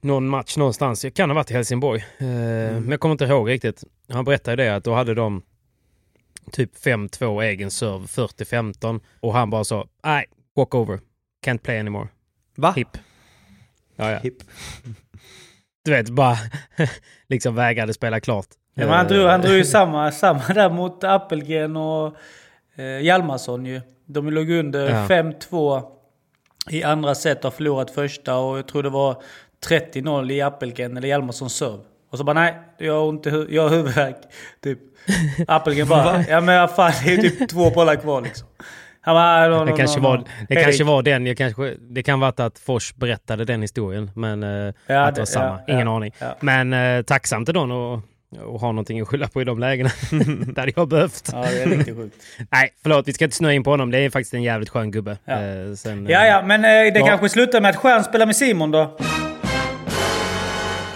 någon 0.02 0.28
match 0.28 0.58
någonstans. 0.58 1.04
Jag 1.04 1.14
kan 1.14 1.30
ha 1.30 1.36
varit 1.36 1.52
i 1.52 1.54
Helsingborg. 1.54 2.06
Eh, 2.18 2.26
Men 2.26 2.90
jag 2.90 3.00
kommer 3.00 3.12
inte 3.12 3.26
ihåg 3.26 3.50
riktigt. 3.50 3.84
Han 4.10 4.26
berättade 4.26 4.64
det 4.64 4.76
att 4.76 4.84
då 4.84 4.94
hade 4.94 5.14
de 5.14 5.42
typ 6.52 6.76
5-2 6.76 7.42
egen 7.44 7.72
serve, 7.72 8.06
40-15. 8.06 9.02
Och 9.20 9.34
han 9.34 9.50
bara 9.50 9.64
sa, 9.64 9.88
nej, 10.04 10.26
walk 10.56 10.76
over. 10.76 11.00
Can't 11.46 11.58
play 11.58 11.80
anymore. 11.80 12.08
Va? 12.56 12.72
Hip. 12.72 12.88
Ja, 13.96 14.12
ja. 14.12 14.18
Hipp. 14.18 14.38
Du 15.86 15.92
vet, 15.92 16.10
bara 16.10 16.38
liksom 17.30 17.56
vägrade 17.56 17.94
spela 17.94 18.20
klart. 18.20 18.48
Ja, 18.74 18.86
men 18.86 18.94
han, 18.94 19.08
drog, 19.08 19.22
Eh, 19.24 19.30
han 19.30 19.42
drog 19.42 19.56
ju 19.58 19.66
samma, 19.66 20.12
samma 20.12 20.44
där 20.48 20.70
mot 20.70 21.04
Appelgren 21.04 21.78
och 21.78 22.16
eh, 22.76 23.00
Hjalmarsson 23.00 23.66
ju. 23.66 23.82
De 24.06 24.30
låg 24.30 24.50
under 24.50 24.90
Ja. 24.90 25.08
5-2 25.08 25.84
i 26.70 26.84
andra 26.84 27.16
set 27.16 27.38
och 27.38 27.44
har 27.44 27.52
förlorat 27.52 27.92
första 27.92 28.38
och 28.38 28.58
jag 28.58 28.68
tror 28.68 28.84
det 28.84 28.90
var 28.90 29.22
30-0 29.70 30.32
i 30.32 30.42
Appelgren 30.42 30.98
eller 30.98 31.08
Hjalmarssons 31.08 31.56
serve. 31.56 31.84
Och 32.12 32.18
så 32.18 32.24
bara 32.24 32.34
nej, 32.34 32.54
jag 32.78 32.94
har 32.94 33.02
ont 33.08 33.26
hu- 33.26 33.48
jag 33.50 33.62
har 33.64 33.70
huvudvärk. 33.70 34.16
Typ. 34.64 34.80
Appelgren 35.48 35.88
bara, 35.88 36.24
ja 36.30 36.42
men 36.42 36.68
fan 36.68 36.92
det 37.06 37.14
är 37.14 37.18
typ 37.18 37.50
två 37.50 37.70
bollar 37.70 37.96
kvar 37.96 38.22
liksom. 38.22 38.48
Han 39.02 39.16
bara, 39.16 39.48
no, 39.48 39.56
no, 39.60 39.66
Det 39.66 39.78
kanske, 39.78 40.00
no, 40.00 40.04
var, 40.04 40.24
det 40.50 40.56
kanske 40.64 40.84
var 40.84 41.02
den, 41.04 41.26
jag 41.26 41.38
kanske, 41.38 41.74
det 41.80 42.04
kan 42.04 42.20
vara 42.20 42.34
att 42.46 42.60
Fors 42.60 42.96
berättade 42.96 43.46
den 43.46 43.62
historien, 43.62 44.12
men 44.16 44.44
eh, 44.44 44.74
Ja, 44.88 45.00
att 45.00 45.16
det 45.16 45.22
var 45.22 45.26
samma. 45.26 45.60
ja, 45.68 45.74
Ingen 45.74 45.88
ja, 45.88 45.96
aning. 45.96 46.12
Men 46.40 46.74
eh, 46.74 47.02
tacksam 47.04 47.46
till 47.46 47.54
dem 47.54 47.72
och, 47.72 48.00
och 48.54 48.60
ha 48.60 48.68
någonting 48.72 49.02
att 49.02 49.08
skylla 49.08 49.28
på 49.28 49.42
i 49.42 49.46
de 49.46 49.60
lägena. 49.60 49.90
det 50.56 50.62
hade 50.62 50.72
jag 50.76 50.88
behövt. 50.88 51.30
Ja, 51.34 51.42
det 51.42 51.62
är 51.62 51.66
riktigt 51.68 51.98
sjukt. 51.98 52.16
Nej, 52.52 52.74
förlåt, 52.84 53.08
vi 53.08 53.14
ska 53.14 53.26
inte 53.26 53.38
snöa 53.38 53.54
in 53.54 53.64
på 53.64 53.70
honom. 53.70 53.92
Det 53.92 53.98
är 54.00 54.10
faktiskt 54.10 54.34
en 54.34 54.44
jävligt 54.44 54.70
skön 54.70 54.92
gubbe. 54.92 55.18
Ja. 55.26 55.34
Eh, 55.34 55.74
sen, 55.74 56.08
Ja, 56.10 56.42
men 56.46 56.66
eh, 56.66 56.94
det 56.94 57.02
kanske 57.08 57.30
slutar 57.30 57.62
med 57.62 57.70
att 57.70 57.76
Stjärn 57.76 58.04
spelar 58.04 58.26
med 58.26 58.36
Simon 58.36 58.72
då. 58.72 58.98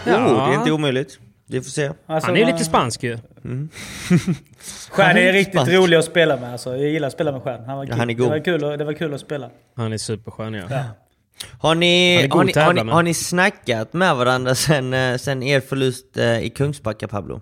Ja. 0.06 0.26
Oh, 0.26 0.48
det 0.50 0.54
är 0.56 0.58
inte 0.60 0.72
omöjligt. 0.72 1.20
Vi 1.48 1.62
får 1.62 1.70
se. 1.70 1.92
Alltså, 2.06 2.28
Han 2.28 2.36
är 2.36 2.40
ju 2.40 2.46
lite 2.46 2.64
spansk 2.66 3.04
ju. 3.04 3.18
Stjärn 4.90 5.18
är 5.18 5.22
är 5.22 5.34
riktigt 5.34 5.54
spansk. 5.54 5.72
rolig 5.72 5.98
att 5.98 6.06
spela 6.06 6.38
med. 6.38 6.52
Alltså. 6.52 6.70
Jag 6.78 6.90
gillar 6.90 7.08
att 7.08 7.14
spela 7.14 7.32
med 7.32 7.42
Stjärn. 7.42 7.64
Han 7.66 7.78
var 7.78 7.84
Ja, 7.84 7.90
kul. 7.90 8.00
han 8.00 8.10
är 8.10 8.14
god. 8.14 8.26
Det, 8.28 8.30
var 8.30 8.40
kul, 8.46 8.64
att- 8.64 8.80
det 8.80 8.86
var 8.86 8.94
kul 8.94 9.14
att 9.14 9.22
spela. 9.22 9.50
Han 9.76 9.94
är 9.94 9.98
superskön 9.98 10.54
ja. 10.54 10.64
Ja. 10.70 10.84
Har 11.60 11.76
ni, 11.76 12.16
har, 12.28 12.44
ni, 12.44 12.54
har, 12.60 12.74
ni, 12.74 12.84
med. 12.84 12.94
har 12.94 13.04
ni 13.04 13.14
snackat 13.14 13.94
med 13.94 14.16
varandra 14.16 14.56
sen, 14.56 14.94
eh, 14.94 15.18
sen 15.18 15.44
er 15.44 15.60
förlust 15.60 16.18
eh, 16.18 16.40
i 16.40 16.50
Kungsbacka, 16.50 17.08
Pablo? 17.08 17.42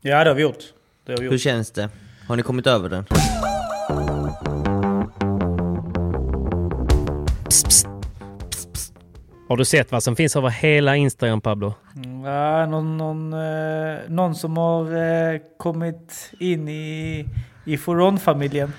Ja, 0.00 0.24
det 0.24 0.30
har 0.30 0.34
vi 0.34 0.42
gjort. 0.42 0.58
Det 1.06 1.12
har 1.12 1.18
vi 1.18 1.24
Hur 1.24 1.32
gjort. 1.32 1.40
känns 1.40 1.70
det? 1.70 1.88
Har 2.28 2.36
ni 2.36 2.42
kommit 2.42 2.66
över 2.66 2.88
den? 2.88 3.04
Har 9.48 9.56
du 9.56 9.64
sett 9.64 9.92
vad 9.92 10.02
som 10.02 10.16
finns 10.16 10.36
över 10.36 10.48
hela 10.48 10.96
Instagram 10.96 11.40
Pablo? 11.40 11.74
Mm, 11.96 12.24
Ja, 12.24 12.66
någon, 12.66 12.96
någon, 12.98 13.32
eh, 13.32 13.98
någon 14.08 14.34
som 14.34 14.56
har 14.56 14.84
eh, 15.34 15.40
kommit 15.58 16.30
in 16.40 16.68
i, 16.68 17.24
i 17.64 17.76
Foron-familjen. 17.76 18.72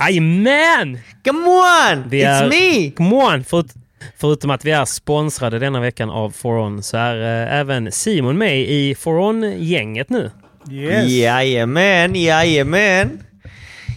Jajamän! 0.00 0.98
Come 1.24 1.48
on! 1.48 2.08
Vi 2.08 2.24
It's 2.24 2.28
är- 2.28 2.48
me! 2.48 2.90
Come 2.90 3.16
on! 3.16 3.44
Förut, 3.44 3.74
förutom 4.16 4.50
att 4.50 4.64
vi 4.64 4.70
är 4.70 4.84
sponsrade 4.84 5.58
denna 5.58 5.80
veckan 5.80 6.10
av 6.10 6.30
Foron 6.30 6.82
så 6.82 6.96
är 6.96 7.16
eh, 7.46 7.58
även 7.60 7.92
Simon 7.92 8.38
med 8.38 8.60
i 8.60 8.94
Foron-gänget 8.94 10.10
nu. 10.10 10.30
Yes. 10.70 11.10
Jajamän, 11.12 12.14
jajamän! 12.14 13.18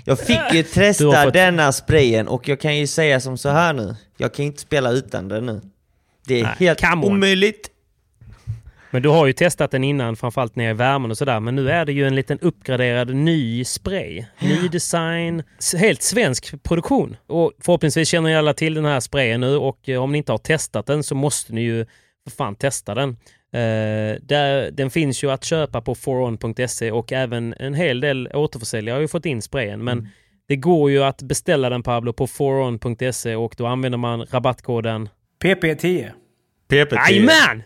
Jag 0.05 0.19
fick 0.19 0.53
ju 0.53 0.63
testa 0.73 1.23
fått- 1.23 1.33
denna 1.33 1.71
sprayen 1.71 2.27
och 2.27 2.47
jag 2.49 2.59
kan 2.59 2.77
ju 2.77 2.87
säga 2.87 3.19
som 3.19 3.37
så 3.37 3.49
här 3.49 3.73
nu. 3.73 3.95
Jag 4.17 4.33
kan 4.33 4.45
inte 4.45 4.61
spela 4.61 4.91
utan 4.91 5.27
den 5.27 5.45
nu. 5.45 5.61
Det 6.27 6.39
är 6.39 6.43
Nej, 6.43 6.55
helt 6.59 6.83
omöjligt. 7.03 7.71
Men 8.91 9.01
du 9.01 9.09
har 9.09 9.25
ju 9.25 9.33
testat 9.33 9.71
den 9.71 9.83
innan, 9.83 10.15
framförallt 10.15 10.55
nere 10.55 10.69
i 10.69 10.73
värmen 10.73 11.11
och 11.11 11.17
sådär. 11.17 11.39
Men 11.39 11.55
nu 11.55 11.69
är 11.71 11.85
det 11.85 11.93
ju 11.93 12.07
en 12.07 12.15
liten 12.15 12.39
uppgraderad 12.39 13.15
ny 13.15 13.65
spray. 13.65 14.25
Ny 14.39 14.67
design, 14.67 15.43
helt 15.77 16.01
svensk 16.01 16.63
produktion. 16.63 17.17
Och 17.27 17.51
förhoppningsvis 17.59 18.09
känner 18.09 18.29
ni 18.29 18.35
alla 18.35 18.53
till 18.53 18.73
den 18.73 18.85
här 18.85 18.99
sprayen 18.99 19.41
nu 19.41 19.55
och 19.55 19.89
eh, 19.89 20.03
om 20.03 20.11
ni 20.11 20.17
inte 20.17 20.31
har 20.31 20.37
testat 20.37 20.85
den 20.85 21.03
så 21.03 21.15
måste 21.15 21.53
ni 21.53 21.61
ju 21.61 21.85
för 22.23 22.31
fan 22.31 22.55
testa 22.55 22.95
den. 22.95 23.09
Eh, 23.53 24.21
där, 24.21 24.71
den 24.71 24.89
finns 24.89 25.23
ju 25.23 25.31
att 25.31 25.43
köpa 25.43 25.81
på 25.81 25.95
foron.se 25.95 26.91
och 26.91 27.13
även 27.13 27.53
en 27.59 27.73
hel 27.73 27.99
del 27.99 28.27
återförsäljare 28.33 28.95
har 28.95 29.01
ju 29.01 29.07
fått 29.07 29.25
in 29.25 29.41
sprayen. 29.41 29.83
Men 29.83 30.09
det 30.47 30.55
går 30.55 30.91
ju 30.91 31.03
att 31.03 31.21
beställa 31.21 31.69
den 31.69 31.83
Pablo 31.83 32.13
på 32.13 32.27
foron.se 32.27 33.35
och 33.35 33.55
då 33.57 33.65
använder 33.65 33.97
man 33.97 34.25
rabattkoden 34.25 35.09
PP10. 35.43 36.11
PPT. 36.67 36.93
Jajamän! 37.09 37.63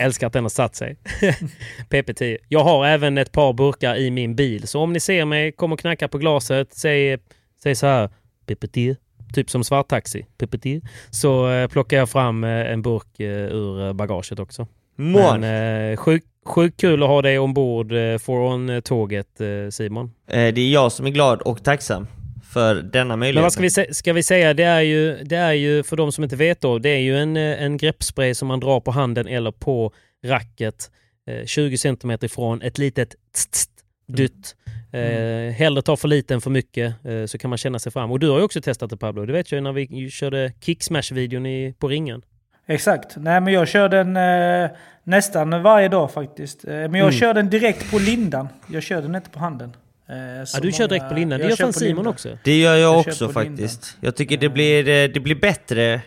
Älskar 0.00 0.26
att 0.26 0.32
den 0.32 0.44
har 0.44 0.48
satt 0.48 0.76
sig. 0.76 0.96
PP10. 1.90 2.38
Jag 2.48 2.64
har 2.64 2.86
även 2.86 3.18
ett 3.18 3.32
par 3.32 3.52
burkar 3.52 3.96
i 3.96 4.10
min 4.10 4.36
bil, 4.36 4.68
så 4.68 4.80
om 4.80 4.92
ni 4.92 5.00
ser 5.00 5.24
mig, 5.24 5.52
kom 5.52 5.72
och 5.72 5.80
knacka 5.80 6.08
på 6.08 6.18
glaset, 6.18 6.74
säg, 6.74 7.18
säg 7.62 7.74
så 7.74 7.86
här 7.86 8.10
PP10, 8.46 8.96
typ 9.34 9.50
som 9.50 9.64
svarttaxi, 9.64 10.26
PP10, 10.38 10.82
så 11.10 11.50
eh, 11.50 11.68
plockar 11.68 11.96
jag 11.96 12.10
fram 12.10 12.44
eh, 12.44 12.50
en 12.50 12.82
burk 12.82 13.20
eh, 13.20 13.26
ur 13.28 13.86
eh, 13.86 13.92
bagaget 13.92 14.38
också. 14.38 14.66
Mån. 14.96 15.40
Men 15.40 15.90
eh, 15.90 15.96
sjukt 15.96 16.26
sjuk 16.46 16.76
kul 16.76 17.02
att 17.02 17.08
ha 17.08 17.22
dig 17.22 17.38
ombord 17.38 17.92
eh, 17.92 18.18
Foron-tåget 18.18 19.40
eh, 19.40 19.70
Simon. 19.70 20.10
Eh, 20.28 20.54
Det 20.54 20.60
är 20.60 20.72
jag 20.72 20.92
som 20.92 21.06
är 21.06 21.10
glad 21.10 21.42
och 21.42 21.64
tacksam 21.64 22.06
för 22.54 22.74
denna 22.74 23.16
möjlighet. 23.16 23.34
Men 23.34 23.42
vad 23.42 23.52
ska 23.52 23.82
vi, 23.82 23.94
ska 23.94 24.12
vi 24.12 24.22
säga? 24.22 24.54
Det 24.54 24.64
är, 24.64 24.80
ju, 24.80 25.16
det 25.24 25.36
är 25.36 25.52
ju, 25.52 25.82
för 25.82 25.96
de 25.96 26.12
som 26.12 26.24
inte 26.24 26.36
vet 26.36 26.60
då, 26.60 26.78
det 26.78 26.88
är 26.88 26.98
ju 26.98 27.18
en, 27.18 27.36
eh, 27.36 27.62
en 27.62 27.76
greppspray 27.76 28.34
som 28.34 28.48
man 28.48 28.60
drar 28.60 28.80
på 28.80 28.90
handen 28.90 29.26
eller 29.28 29.50
på 29.50 29.92
racket, 30.24 30.90
eh, 31.30 31.46
20 31.46 31.78
cm 31.78 32.10
ifrån, 32.22 32.62
ett 32.62 32.78
litet 32.78 33.14
tst, 33.34 33.70
dytt. 34.08 34.56
Eh, 34.92 35.52
hellre 35.54 35.82
ta 35.82 35.96
för 35.96 36.08
lite 36.08 36.34
än 36.34 36.40
för 36.40 36.50
mycket 36.50 36.94
eh, 37.04 37.24
så 37.26 37.38
kan 37.38 37.48
man 37.50 37.58
känna 37.58 37.78
sig 37.78 37.92
fram. 37.92 38.10
Och 38.10 38.18
du 38.20 38.28
har 38.30 38.38
ju 38.38 38.44
också 38.44 38.60
testat 38.60 38.90
det 38.90 38.96
Pablo, 38.96 39.26
det 39.26 39.32
vet 39.32 39.52
jag 39.52 39.56
ju 39.56 39.62
när 39.62 39.72
vi 39.72 40.10
körde 40.10 40.52
kicksmash-videon 40.60 41.46
i- 41.46 41.74
på 41.78 41.88
ringen. 41.88 42.22
Exakt. 42.66 43.16
Nej 43.16 43.40
men 43.40 43.52
jag 43.52 43.68
kör 43.68 43.88
den 43.88 44.16
eh, 44.16 44.70
nästan 45.04 45.62
varje 45.62 45.88
dag 45.88 46.10
faktiskt. 46.10 46.64
Eh, 46.64 46.70
men 46.70 46.94
jag 46.94 47.00
Mm. 47.00 47.12
kör 47.12 47.34
den 47.34 47.50
direkt 47.50 47.90
på 47.90 47.98
lindan. 47.98 48.48
Jag 48.72 48.82
kör 48.82 49.02
den 49.02 49.14
inte 49.14 49.30
på 49.30 49.38
handen. 49.38 49.72
Eh, 50.14 50.44
Ja, 50.54 50.60
du 50.60 50.72
kör 50.72 50.88
direkt 50.88 51.08
på 51.08 51.14
lindan, 51.14 51.40
det 51.40 51.48
gör 51.48 51.56
fan 51.56 51.72
Simon 51.72 52.06
också. 52.06 52.38
Det 52.44 52.58
gör 52.58 52.76
jag, 52.76 52.80
Jag 52.94 52.98
också 53.00 53.28
på 53.28 53.40
lindan. 53.40 53.56
faktiskt. 53.58 53.96
Jag 54.00 54.16
tycker 54.16 54.36
det 54.36 54.48
blir, 54.48 54.88
eh, 54.88 55.08
det 55.08 55.20
blir 55.20 55.34
bättre 55.34 55.92
eh, 55.94 56.00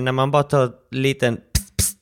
när 0.00 0.12
man 0.12 0.30
bara 0.30 0.42
tar 0.42 0.62
en 0.62 0.72
liten 0.90 1.36
pst, 1.36 1.76
pst 1.76 1.98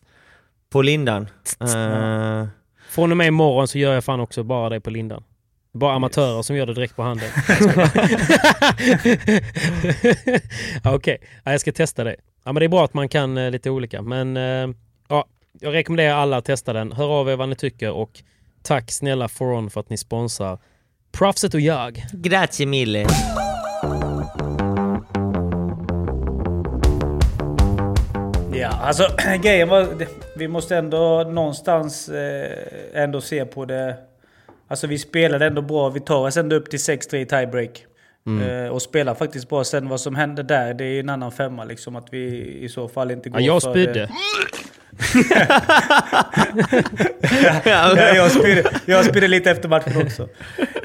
på 0.71 0.83
lindan. 0.83 1.29
Eh, 1.61 2.47
Från 2.91 3.11
och 3.11 3.17
med 3.17 3.27
imorgon 3.27 3.69
så 3.69 3.79
gör 3.79 3.95
jag 3.95 4.05
fan 4.05 4.21
också 4.21 4.43
bara 4.43 4.69
det 4.69 4.81
på 4.81 4.91
lindan. 4.91 5.25
Bara 5.73 5.95
amatörer 5.95 6.43
som 6.43 6.57
gör 6.57 6.67
det 6.67 6.75
direkt 6.75 6.97
på 6.97 7.03
handen. 7.03 7.29
Ja, 10.85 10.95
Okej, 10.95 11.19
ja, 11.45 11.51
jag 11.53 11.61
ska 11.61 11.73
testa 11.73 12.05
det. 12.05 12.17
Ja, 12.45 12.53
men 12.53 12.61
det 12.61 12.65
är 12.65 12.69
bra 12.69 12.85
att 12.85 12.95
man 12.95 13.09
kan 13.09 13.39
eh, 13.39 13.51
lite 13.51 13.71
olika. 13.71 14.03
Men 14.03 14.37
eh, 14.37 14.69
ja, 15.09 15.25
jag 15.61 15.75
rekommenderar 15.75 16.15
alla 16.15 16.37
att 16.37 16.45
testa 16.45 16.73
den. 16.73 16.93
Hör 16.93 17.07
av 17.09 17.29
er 17.31 17.37
vad 17.37 17.49
ni 17.49 17.55
tycker 17.55 17.91
och 17.91 18.11
tack 18.63 18.91
snälla 18.91 19.29
Foron 19.29 19.71
för 19.71 19.81
att 19.81 19.91
ni 19.91 19.97
sponsrar 19.97 20.59
Proffset 21.12 21.55
och 21.55 21.61
jag. 21.61 22.05
grazie 22.12 22.66
mille. 22.66 23.07
Ja, 28.53 28.68
alltså 28.68 29.03
grejen 29.42 29.68
var... 29.68 29.88
Vi 30.37 30.49
måste 30.49 30.77
ändå 30.77 31.23
någonstans 31.23 32.09
eh, 32.09 32.53
ändå 32.94 33.21
se 33.21 33.44
på 33.44 33.64
det... 33.64 33.97
Alltså 34.68 34.87
vi 34.87 34.99
spelade 34.99 35.47
ändå 35.47 35.62
bra. 35.62 35.88
Vi 35.88 36.01
tar 36.01 36.27
oss 36.27 36.37
ändå 36.37 36.57
upp 36.57 36.71
till 36.71 36.79
6-3 36.79 37.16
i 37.16 37.27
tiebreak. 37.27 37.85
Mm. 38.29 38.64
Eh, 38.64 38.71
och 38.71 38.83
spelar 38.83 39.14
faktiskt 39.14 39.49
bra. 39.49 39.64
Sen 39.64 39.88
vad 39.88 40.01
som 40.01 40.14
hände 40.14 40.43
där, 40.43 40.75
det 40.75 40.85
är 40.85 41.01
en 41.01 41.09
annan 41.09 41.33
femma 41.33 41.64
liksom. 41.64 41.97
Att 41.97 42.07
vi 42.11 42.27
i 42.61 42.69
så 42.69 42.88
fall 42.88 43.11
inte 43.11 43.31
går 43.31 43.41
Ja, 43.41 43.47
jag 43.47 43.62
för... 43.62 43.71
spydde. 43.71 44.09
ja, 47.64 48.14
jag, 48.14 48.31
spydde, 48.31 48.71
jag 48.87 49.05
spydde 49.05 49.29
lite 49.29 49.51
efter 49.51 49.69
matchen 49.69 50.03
också. 50.07 50.29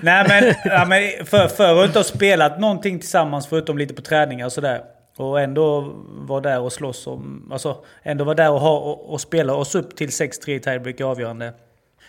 Nej 0.02 0.26
men, 0.28 0.54
ja, 0.66 0.86
men 0.86 1.26
för, 1.26 1.48
för 1.48 1.84
att 1.84 1.88
inte 1.88 2.04
spelat 2.04 2.60
någonting 2.60 3.00
tillsammans 3.00 3.48
förutom 3.48 3.78
lite 3.78 3.94
på 3.94 4.02
träningar 4.02 4.46
och 4.46 4.52
sådär. 4.52 4.82
Och 5.18 5.42
ändå 5.42 5.94
vara 6.08 6.42
där 6.42 6.60
och 6.60 6.74
slåss 6.74 7.08
om... 7.08 7.50
Alltså 7.52 7.78
ändå 8.04 8.24
vara 8.24 8.36
där 8.36 8.52
och, 8.52 8.60
ha, 8.60 8.78
och, 8.80 9.14
och 9.14 9.22
spela 9.22 9.56
oss 9.56 9.76
upp 9.76 9.96
till 9.96 10.10
6-3 10.10 10.50
i 10.50 10.60
tiebreak 10.60 11.02
avgörande. 11.02 11.54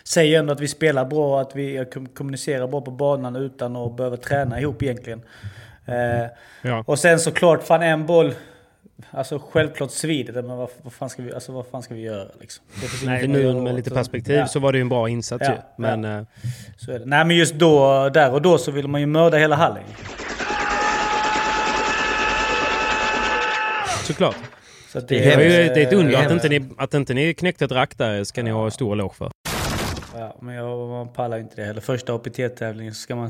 Säger 0.07 0.39
ändå 0.39 0.53
att 0.53 0.59
vi 0.59 0.67
spelar 0.67 1.05
bra, 1.05 1.41
att 1.41 1.55
vi 1.55 1.85
kom- 1.93 2.05
kommunicerar 2.09 2.67
bra 2.67 2.81
på 2.81 2.91
banan 2.91 3.35
utan 3.35 3.75
att 3.75 3.97
behöva 3.97 4.17
träna 4.17 4.59
ihop 4.59 4.83
egentligen. 4.83 5.21
Eh, 5.85 6.25
Ja. 6.61 6.83
och 6.87 6.99
sen 6.99 7.19
såklart, 7.19 7.63
fan 7.63 7.81
en 7.83 8.05
boll... 8.05 8.33
Alltså 9.11 9.39
självklart 9.51 9.91
svider 9.91 10.33
det, 10.33 10.41
men 10.41 10.57
vad, 10.57 10.69
vad, 10.81 10.93
fan 10.93 11.09
ska 11.09 11.21
vi, 11.23 11.33
alltså, 11.33 11.51
vad 11.51 11.65
fan 11.67 11.83
ska 11.83 11.93
vi 11.93 12.01
göra 12.01 12.27
liksom? 12.41 12.65
Nej, 13.05 13.27
nu 13.27 13.53
med 13.53 13.71
åt 13.71 13.75
lite 13.75 13.89
perspektiv 13.91 14.35
Ja. 14.35 14.47
så 14.47 14.59
var 14.59 14.71
det 14.71 14.77
ju 14.77 14.81
en 14.81 14.89
bra 14.89 15.09
insats 15.09 15.45
Ja, 15.47 15.51
ju. 15.53 15.57
Men 15.77 16.05
eh, 16.05 16.23
Så 16.77 16.91
är 16.91 16.99
det. 16.99 17.05
Nej 17.05 17.25
men 17.25 17.35
just 17.37 17.55
då, 17.55 18.09
där 18.09 18.33
och 18.33 18.41
då 18.41 18.57
så 18.57 18.71
vill 18.71 18.87
man 18.87 19.01
ju 19.01 19.07
mörda 19.07 19.37
hela 19.37 19.55
hallen. 19.55 19.83
såklart. 24.03 24.35
Så 24.91 24.97
att 24.97 25.07
Det 25.07 25.33
är 25.33 25.37
Det 25.37 25.45
är, 25.45 25.73
det 25.75 25.81
är 25.83 25.87
ett 25.87 25.93
under 25.93 26.25
att 26.25 26.31
inte, 26.31 26.49
ni, 26.49 26.65
att 26.77 26.93
inte 26.93 27.13
ni 27.13 27.33
knäckte 27.33 27.65
ett 27.65 27.71
rack 27.71 27.97
där 27.97 28.23
ska 28.23 28.43
ni 28.43 28.51
ha 28.51 28.71
stor 28.71 28.95
låg 28.95 29.15
för. 29.15 29.31
Ja, 30.17 30.37
men 30.41 30.55
jag, 30.55 30.89
man 30.89 31.13
pallar 31.13 31.37
inte 31.39 31.55
det 31.55 31.63
heller. 31.65 31.81
Första 31.81 32.13
APT-tävlingen 32.13 32.93
så 32.93 33.01
ska 33.01 33.15
man 33.15 33.29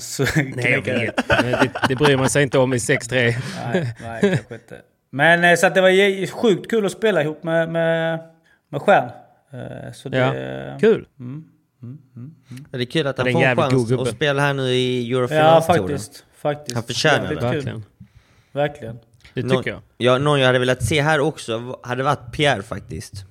Nej, 0.56 0.72
jag 0.72 0.84
det. 0.84 0.94
vet. 0.94 1.28
Det, 1.28 1.72
det 1.90 1.96
bryr 1.96 2.18
man 2.18 2.30
sig 2.30 2.44
inte 2.44 2.58
om 2.58 2.74
i 2.74 2.78
6-3. 2.78 3.12
Nej, 3.12 3.96
nej, 4.02 4.22
kanske 4.22 4.54
inte. 4.56 4.82
Men 5.10 5.44
eh, 5.44 5.56
så 5.56 5.68
att 5.68 5.76
det 5.76 5.82
var 5.82 6.28
sjukt 6.28 6.70
kul 6.70 6.86
att 6.86 6.92
spela 6.92 7.22
ihop 7.24 7.44
med, 7.44 7.70
med, 7.70 8.20
med 8.70 8.82
Stjärn. 8.82 9.10
Eh, 9.54 9.92
Så 9.94 10.10
det... 10.10 10.18
Ja, 10.18 10.80
Kul! 10.80 11.08
Det 12.72 12.78
är 12.78 12.86
kul 12.86 13.08
att 13.08 13.16
Det 13.16 13.22
är 13.22 13.34
han 13.34 13.44
en 13.44 13.56
får 13.56 13.64
en 13.64 13.70
chans 13.88 13.92
att 14.08 14.16
spela 14.16 14.42
här 14.42 14.54
nu 14.54 14.64
i 14.70 15.10
Ja, 15.12 15.18
Eurofinalstouren. 15.18 15.88
faktiskt. 15.88 16.26
faktiskt. 16.38 16.76
Han 16.76 16.84
förtjänar 16.84 17.30
det. 17.30 17.36
kul. 17.36 17.42
Verkligen. 17.54 17.84
Verkligen. 18.52 19.00
Det 19.34 19.44
Nå- 19.44 19.58
tycker 19.58 19.70
jag. 19.72 19.82
Ja, 19.98 20.18
någon 20.18 20.40
jag 20.40 20.48
hade 20.48 20.60
velat 20.60 20.84
se 20.84 21.02
här 21.02 21.20
också 21.20 21.80
hade 21.84 22.04
varit 22.04 22.32
Pierre 22.32 22.62
faktiskt. 22.64 23.26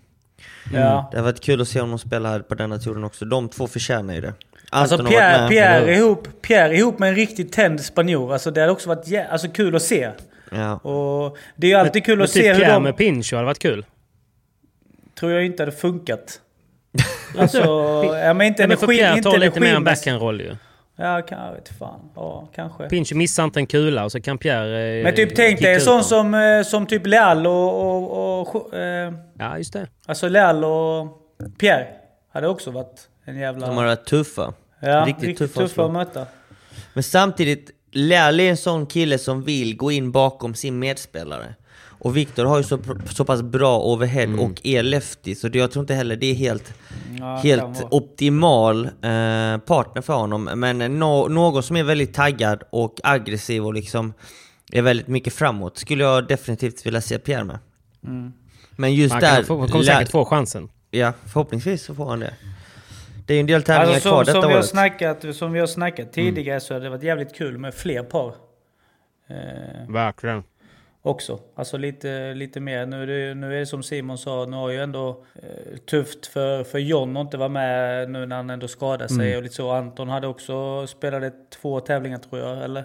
Ja. 0.73 1.09
Det 1.11 1.17
hade 1.17 1.23
varit 1.33 1.41
kul 1.41 1.61
att 1.61 1.69
se 1.69 1.81
honom 1.81 1.99
spela 1.99 2.29
här 2.29 2.41
på 2.41 2.55
denna 2.55 2.79
touren 2.79 3.05
också. 3.05 3.25
De 3.25 3.49
två 3.49 3.67
förtjänar 3.67 4.15
ju 4.15 4.21
det. 4.21 4.33
Alltså 4.71 4.95
Anton 4.95 5.07
Pierre, 5.11 5.49
Pierre, 5.49 5.85
hur? 5.85 5.93
ihop, 5.93 6.29
Pierre 6.43 6.77
ihop 6.77 6.99
med 6.99 7.09
en 7.09 7.15
riktigt 7.15 7.53
tänd 7.53 7.81
spanjor. 7.81 8.33
Alltså 8.33 8.51
det 8.51 8.61
hade 8.61 8.73
också 8.73 8.89
varit 8.89 9.07
jä- 9.07 9.29
alltså, 9.31 9.49
kul 9.49 9.77
att 9.77 9.83
se. 9.83 10.11
Ja. 10.51 10.77
Och 10.77 11.37
det 11.57 11.67
är 11.67 11.69
ju 11.69 11.77
alltid 11.77 12.05
kul 12.05 12.17
Men 12.19 12.25
att 12.25 12.33
typ 12.33 12.43
se 12.43 12.53
hur 12.53 12.59
Pierre 12.61 12.73
de... 12.73 12.83
med 12.83 12.97
Pincho 12.97 13.37
hade 13.37 13.47
varit 13.47 13.59
kul. 13.59 13.85
tror 15.19 15.33
jag 15.33 15.45
inte 15.47 15.63
hade 15.63 15.73
funkat. 15.73 16.41
Alltså, 17.39 17.59
ja, 18.25 18.35
men 18.35 18.47
inte 18.47 18.63
Ja, 18.63 18.69
men 18.69 18.77
för 18.77 18.85
energi, 18.87 18.99
Pierre 18.99 19.23
tar 19.23 19.39
lite 19.39 19.61
mer 19.61 19.75
en 19.77 19.85
backhand-roll 19.85 20.41
ju. 20.41 20.57
Ja, 20.97 21.23
kan, 21.23 21.47
jag 21.47 21.53
vet 21.55 21.69
fan. 21.79 22.01
Ja, 22.15 22.49
kanske. 22.55 22.89
Pincho 22.89 23.15
missar 23.17 23.45
inte 23.45 23.61
en 23.61 23.67
kula 23.67 24.05
och 24.05 24.13
så 24.13 24.21
kan 24.21 24.39
Pierre... 24.39 24.99
eh, 24.99 25.05
Men 25.05 25.15
typ 25.15 25.37
tänk 25.37 25.61
dig 25.61 25.75
en 25.75 25.81
sån 25.81 26.05
som, 26.05 26.35
eh, 26.35 26.63
som 26.63 26.87
typ 26.87 27.07
Leal 27.07 27.47
och... 27.47 27.81
och, 28.41 28.57
och 28.57 28.75
eh, 28.75 29.13
Ja, 29.39 29.59
just 29.59 29.73
det. 29.73 29.87
alltså 30.07 30.29
Leal 30.29 30.65
och 30.65 31.07
Pierre. 31.59 31.87
Hade 32.33 32.49
också 32.49 32.71
varit 32.71 33.09
en 33.25 33.37
jävla... 33.39 33.67
De 33.67 33.77
har 33.77 33.85
varit 33.85 34.07
tuffa. 34.07 34.55
ja, 34.81 35.05
riktigt 35.07 35.25
riktigt, 35.29 35.39
tuffa 35.55 35.61
tuffa 35.61 35.85
att 35.85 35.93
möta. 35.93 36.27
Men 36.95 37.03
samtidigt, 37.03 37.71
Leal 37.93 38.41
är 38.41 38.51
en 38.51 38.57
sån 38.57 38.87
kille 38.87 39.19
som 39.19 39.43
vill 39.43 39.77
gå 39.77 39.93
in 39.93 40.13
bakom 40.13 40.55
sin 40.55 40.79
medspelare. 40.79 41.55
Och 42.05 42.17
Viktor 42.17 42.45
har 42.45 42.57
ju 42.59 42.63
så, 42.63 42.79
så 43.11 43.25
pass 43.25 43.43
bra 43.43 43.81
overhead 43.81 44.25
Mm. 44.25 44.41
och 44.41 44.61
är 44.67 44.83
lefty, 44.83 45.35
så 45.35 45.49
det, 45.49 45.59
jag 45.59 45.71
tror 45.71 45.83
inte 45.83 45.95
heller 45.95 46.17
det 46.17 46.27
är 46.31 46.35
helt, 46.35 46.75
Ja, 47.19 47.37
helt 47.37 47.83
optimal 47.91 48.85
eh, 48.85 48.91
partner 49.59 50.01
för 50.03 50.15
honom. 50.15 50.45
Men 50.45 50.99
nå- 50.99 51.29
någon 51.29 51.63
som 51.63 51.77
är 51.77 51.83
väldigt 51.83 52.15
taggad 52.15 52.63
och 52.71 53.01
aggressiv 53.03 53.67
och 53.67 53.75
liksom 53.75 54.15
är 54.73 54.83
väldigt 54.83 55.09
mycket 55.09 55.33
framåt 55.35 55.79
skulle 55.79 56.05
jag 56.05 56.29
definitivt 56.29 56.87
vilja 56.87 57.01
se 57.01 57.19
Pierre 57.19 57.45
med. 57.45 57.59
Mm. 58.07 58.33
Men 58.77 58.95
just 58.95 59.13
Han 59.13 59.21
där... 59.21 59.43
få, 59.43 59.69
kommer 59.69 59.85
säkert 59.85 60.11
få 60.11 60.25
chansen. 60.25 60.69
Ja, 60.91 61.13
förhoppningsvis 61.27 61.83
så 61.85 61.95
får 61.95 62.07
han 62.11 62.21
det. 62.21 62.35
Det 63.27 63.33
är 63.33 63.37
ju 63.37 63.41
en 63.41 63.47
del 63.47 63.63
tävlingar 63.63 63.95
Alltså, 63.95 64.09
kvar 64.09 64.25
som, 64.25 64.27
detta 64.27 64.41
som, 64.41 64.49
vi 64.49 64.55
har 64.55 64.59
året. 64.61 64.69
snackat, 64.71 65.37
som 65.37 65.53
vi 65.53 65.61
har 65.61 65.67
snackat 65.67 66.13
tidigare 66.13 66.61
så 66.61 66.75
hade 66.75 66.87
det 66.87 66.91
varit 66.91 67.03
jävligt 67.03 67.35
kul 67.35 67.59
med 67.59 67.75
fler 67.75 68.03
par. 68.03 68.29
Eh, 69.31 69.89
Verkligen. 69.93 70.43
Också. 71.05 71.41
Alltså 71.55 71.77
lite, 71.77 72.35
lite 72.35 72.61
mer. 72.61 72.87
Nu 72.87 73.03
är, 73.03 73.07
det, 73.07 73.35
nu 73.35 73.55
är 73.55 73.61
det 73.61 73.67
som 73.67 73.83
Simon 73.83 74.19
sa, 74.19 74.47
nu 74.49 74.57
har 74.57 74.71
ju 74.71 74.83
ändå 74.83 75.25
eh, 75.35 75.77
tufft 75.79 76.27
för, 76.27 76.65
för 76.65 76.79
John 76.79 77.17
att 77.17 77.21
inte 77.21 77.37
vara 77.37 77.49
med 77.49 78.11
nu 78.11 78.27
när 78.27 78.37
han 78.37 78.51
ändå 78.51 78.69
skadade 78.69 79.09
sig 79.09 79.27
Mm. 79.27 79.37
och 79.37 79.43
lite 79.43 79.55
så. 79.55 79.71
Anton 79.71 80.09
hade 80.09 80.27
också 80.27 80.87
spelade 80.87 81.33
två 81.61 81.81
tävlingar 81.81 82.19
tror 82.19 82.41
jag, 82.41 82.65
eller? 82.65 82.85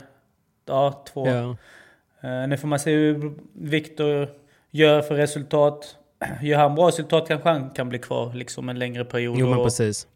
Ja, 0.65 1.03
två. 1.13 1.27
Ja. 1.27 1.57
Eh, 2.21 2.47
nu 2.47 2.57
får 2.57 2.67
man 2.67 2.79
se 2.79 2.91
hur 2.91 3.33
Viktor 3.53 4.27
gör 4.71 5.01
för 5.01 5.15
resultat. 5.15 5.95
Gör 6.41 6.57
han 6.57 6.75
bra 6.75 6.87
resultat 6.87 7.27
kanske 7.27 7.49
han 7.49 7.69
kan 7.69 7.89
bli 7.89 7.99
kvar 7.99 8.33
liksom 8.33 8.69
en 8.69 8.79
längre 8.79 9.05
period. 9.05 9.37
Jo, 9.39 9.49
men 9.49 9.57
och, 9.59 9.65
precis. 9.65 10.07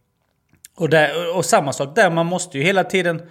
och, 0.76 0.90
där, 0.90 1.38
och 1.38 1.46
samma 1.46 1.74
sak 1.74 1.96
där, 1.96 2.10
man 2.10 2.26
måste 2.26 2.58
ju 2.58 2.64
hela 2.64 2.84
tiden... 2.84 3.22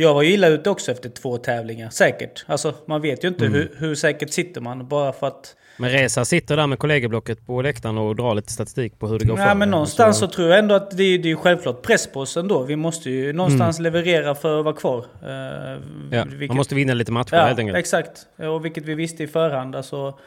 Jag 0.00 0.14
var 0.14 0.22
ju 0.22 0.32
illa 0.32 0.48
ute 0.48 0.70
också 0.70 0.92
efter 0.92 1.08
två 1.08 1.36
tävlingar, 1.36 1.90
säkert. 1.90 2.44
Alltså 2.48 2.74
man 2.86 3.00
vet 3.00 3.24
ju 3.24 3.28
inte 3.28 3.46
Mm. 3.46 3.58
hur, 3.58 3.74
hur 3.78 3.94
säkert 3.94 4.30
sitter 4.32 4.60
man 4.60 4.88
bara 4.88 5.12
för 5.12 5.26
att... 5.26 5.56
Men 5.78 5.90
Reza 5.90 6.24
sitter 6.24 6.56
där 6.56 6.66
med 6.66 6.78
kollegieblocket 6.78 7.46
på 7.46 7.62
läktaren 7.62 7.98
och 7.98 8.16
drar 8.16 8.34
lite 8.34 8.52
statistik 8.52 8.98
på 8.98 9.06
hur 9.08 9.18
det 9.18 9.24
går 9.24 9.36
för 9.36 9.44
Nej 9.44 9.54
men 9.54 9.68
er. 9.68 9.72
någonstans 9.72 10.18
Så- 10.18 10.26
så 10.26 10.32
tror 10.32 10.48
jag 10.48 10.58
ändå 10.58 10.74
att 10.74 10.90
det, 10.96 11.02
är- 11.02 11.18
det 11.18 11.30
är 11.30 11.36
självklart 11.36 11.82
press 11.82 12.06
på 12.06 12.20
oss 12.20 12.36
ändå. 12.36 12.62
Vi 12.62 12.76
måste 12.76 13.10
ju 13.10 13.32
någonstans 13.32 13.78
leverera 13.78 14.34
för 14.34 14.58
att 14.58 14.64
vara 14.64 14.74
kvar. 14.74 15.04
Mm. 15.22 15.82
Ja, 16.12 16.24
vilket- 16.28 16.48
man 16.48 16.56
måste 16.56 16.74
vinna 16.74 16.94
lite 16.94 17.12
matcher 17.12 17.36
Ja, 17.36 17.42
helt 17.46 17.58
enkelt. 17.58 17.78
exakt. 17.78 18.26
Och 18.36 18.64
vilket 18.64 18.84
vi 18.84 18.94
visste 18.94 19.22
i 19.22 19.26
förhand. 19.26 19.76
Alltså, 19.76 20.18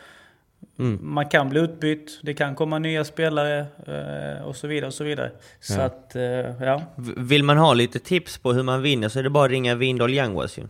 Mm. 0.79 0.99
Man 1.01 1.29
kan 1.29 1.49
bli 1.49 1.59
utbytt, 1.59 2.19
det 2.23 2.33
kan 2.33 2.55
komma 2.55 2.79
nya 2.79 3.03
spelare 3.03 3.59
eh, 3.87 4.43
och 4.45 4.55
så 4.55 4.67
vidare. 4.67 4.87
och 4.87 4.93
Så 4.93 5.03
vidare. 5.03 5.31
Så 5.59 5.73
Ja. 5.73 5.81
att, 5.81 6.15
eh, 6.15 6.23
ja. 6.65 6.81
Vill 7.17 7.43
man 7.43 7.57
ha 7.57 7.73
lite 7.73 7.99
tips 7.99 8.37
på 8.37 8.53
hur 8.53 8.63
man 8.63 8.81
vinner 8.81 9.09
så 9.09 9.19
är 9.19 9.23
det 9.23 9.29
bara 9.29 9.45
att 9.45 9.51
ringa 9.51 9.75
Windahl 9.75 10.13
Youngwas 10.13 10.57
ju. 10.57 10.63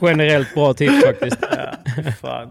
Generellt 0.00 0.54
bra 0.54 0.74
tips 0.74 1.04
faktiskt. 1.04 1.36
Fan. 2.20 2.50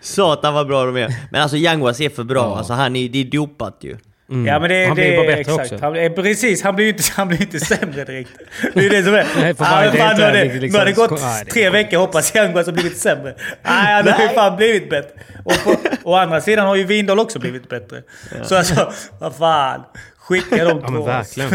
Satan 0.00 0.54
vad 0.54 0.66
bra 0.66 0.84
de 0.84 0.96
är! 0.96 1.14
Men 1.30 1.42
alltså 1.42 1.56
Youngwas 1.56 2.00
är 2.00 2.08
för 2.08 2.24
bra, 2.24 2.40
Ja. 2.42 2.58
alltså 2.58 2.72
han 2.72 2.96
är, 2.96 3.08
det 3.08 3.18
är 3.18 3.24
dopat 3.24 3.78
ju. 3.80 3.96
Mm. 4.32 4.46
Ja 4.46 4.58
men 4.58 4.68
det, 4.70 4.86
han 4.86 4.96
det 4.96 5.02
blir 5.02 5.16
bara 5.16 5.26
är 5.26 5.36
bättre 5.36 5.40
exakt. 5.52 5.72
också. 5.72 5.84
Han, 5.84 5.96
eh, 5.96 6.12
precis, 6.12 6.62
han 6.62 6.76
blir 6.76 6.86
ju 6.86 6.90
inte, 6.92 7.02
han 7.16 7.28
blir 7.28 7.38
ju 7.38 7.44
inte 7.44 7.60
sämre 7.60 8.04
direkt. 8.04 8.30
Det 8.74 8.86
är 8.86 8.90
det 8.90 9.02
som 9.02 9.14
är. 9.14 9.26
Nej, 9.40 9.54
för 9.54 9.64
Ja, 9.64 9.70
fan, 9.70 9.92
nu 9.94 10.00
har 10.00 10.08
det, 10.14 10.14
deltävling 10.16 10.52
nu 10.54 10.60
liksom- 10.60 10.78
har 10.78 10.86
det 10.86 10.92
gått 10.92 11.20
Nej, 11.22 11.44
tre 11.44 11.70
veckor 11.70 11.98
hoppas 11.98 12.34
jag 12.34 12.42
han 12.46 12.54
har 12.54 12.72
blivit 12.72 12.98
sämre. 12.98 13.34
Nej, 13.62 13.94
han 13.94 14.08
har 14.08 14.22
ju 14.22 14.28
fan 14.28 14.56
blivit 14.56 14.90
bättre. 14.90 15.10
Och 15.44 15.54
på, 15.64 15.76
å 16.10 16.14
andra 16.14 16.40
sidan 16.40 16.66
har 16.66 16.76
ju 16.76 16.84
Windahl 16.84 17.18
också 17.18 17.38
blivit 17.38 17.68
bättre. 17.68 18.02
Så 18.42 18.56
alltså, 18.56 18.92
vad 19.18 19.34
fan. 19.36 19.82
Skicka 20.18 20.64
dem 20.64 20.78
Ja 20.82 20.86
två. 20.88 20.92
men 20.92 21.04
verkligen. 21.04 21.50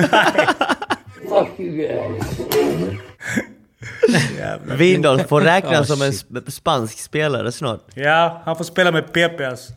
Windahl 4.78 5.20
får 5.24 5.42
räknas 5.42 5.80
Ah, 5.82 5.84
som 5.96 6.02
en 6.02 6.12
sp- 6.12 6.50
spansk 6.52 7.00
spelare 7.00 7.52
snart. 7.52 7.82
Ja, 7.94 8.42
han 8.46 8.56
får 8.56 8.64
spela 8.64 8.92
med 8.92 9.14
PP 9.14 9.42
alltså. 9.46 9.74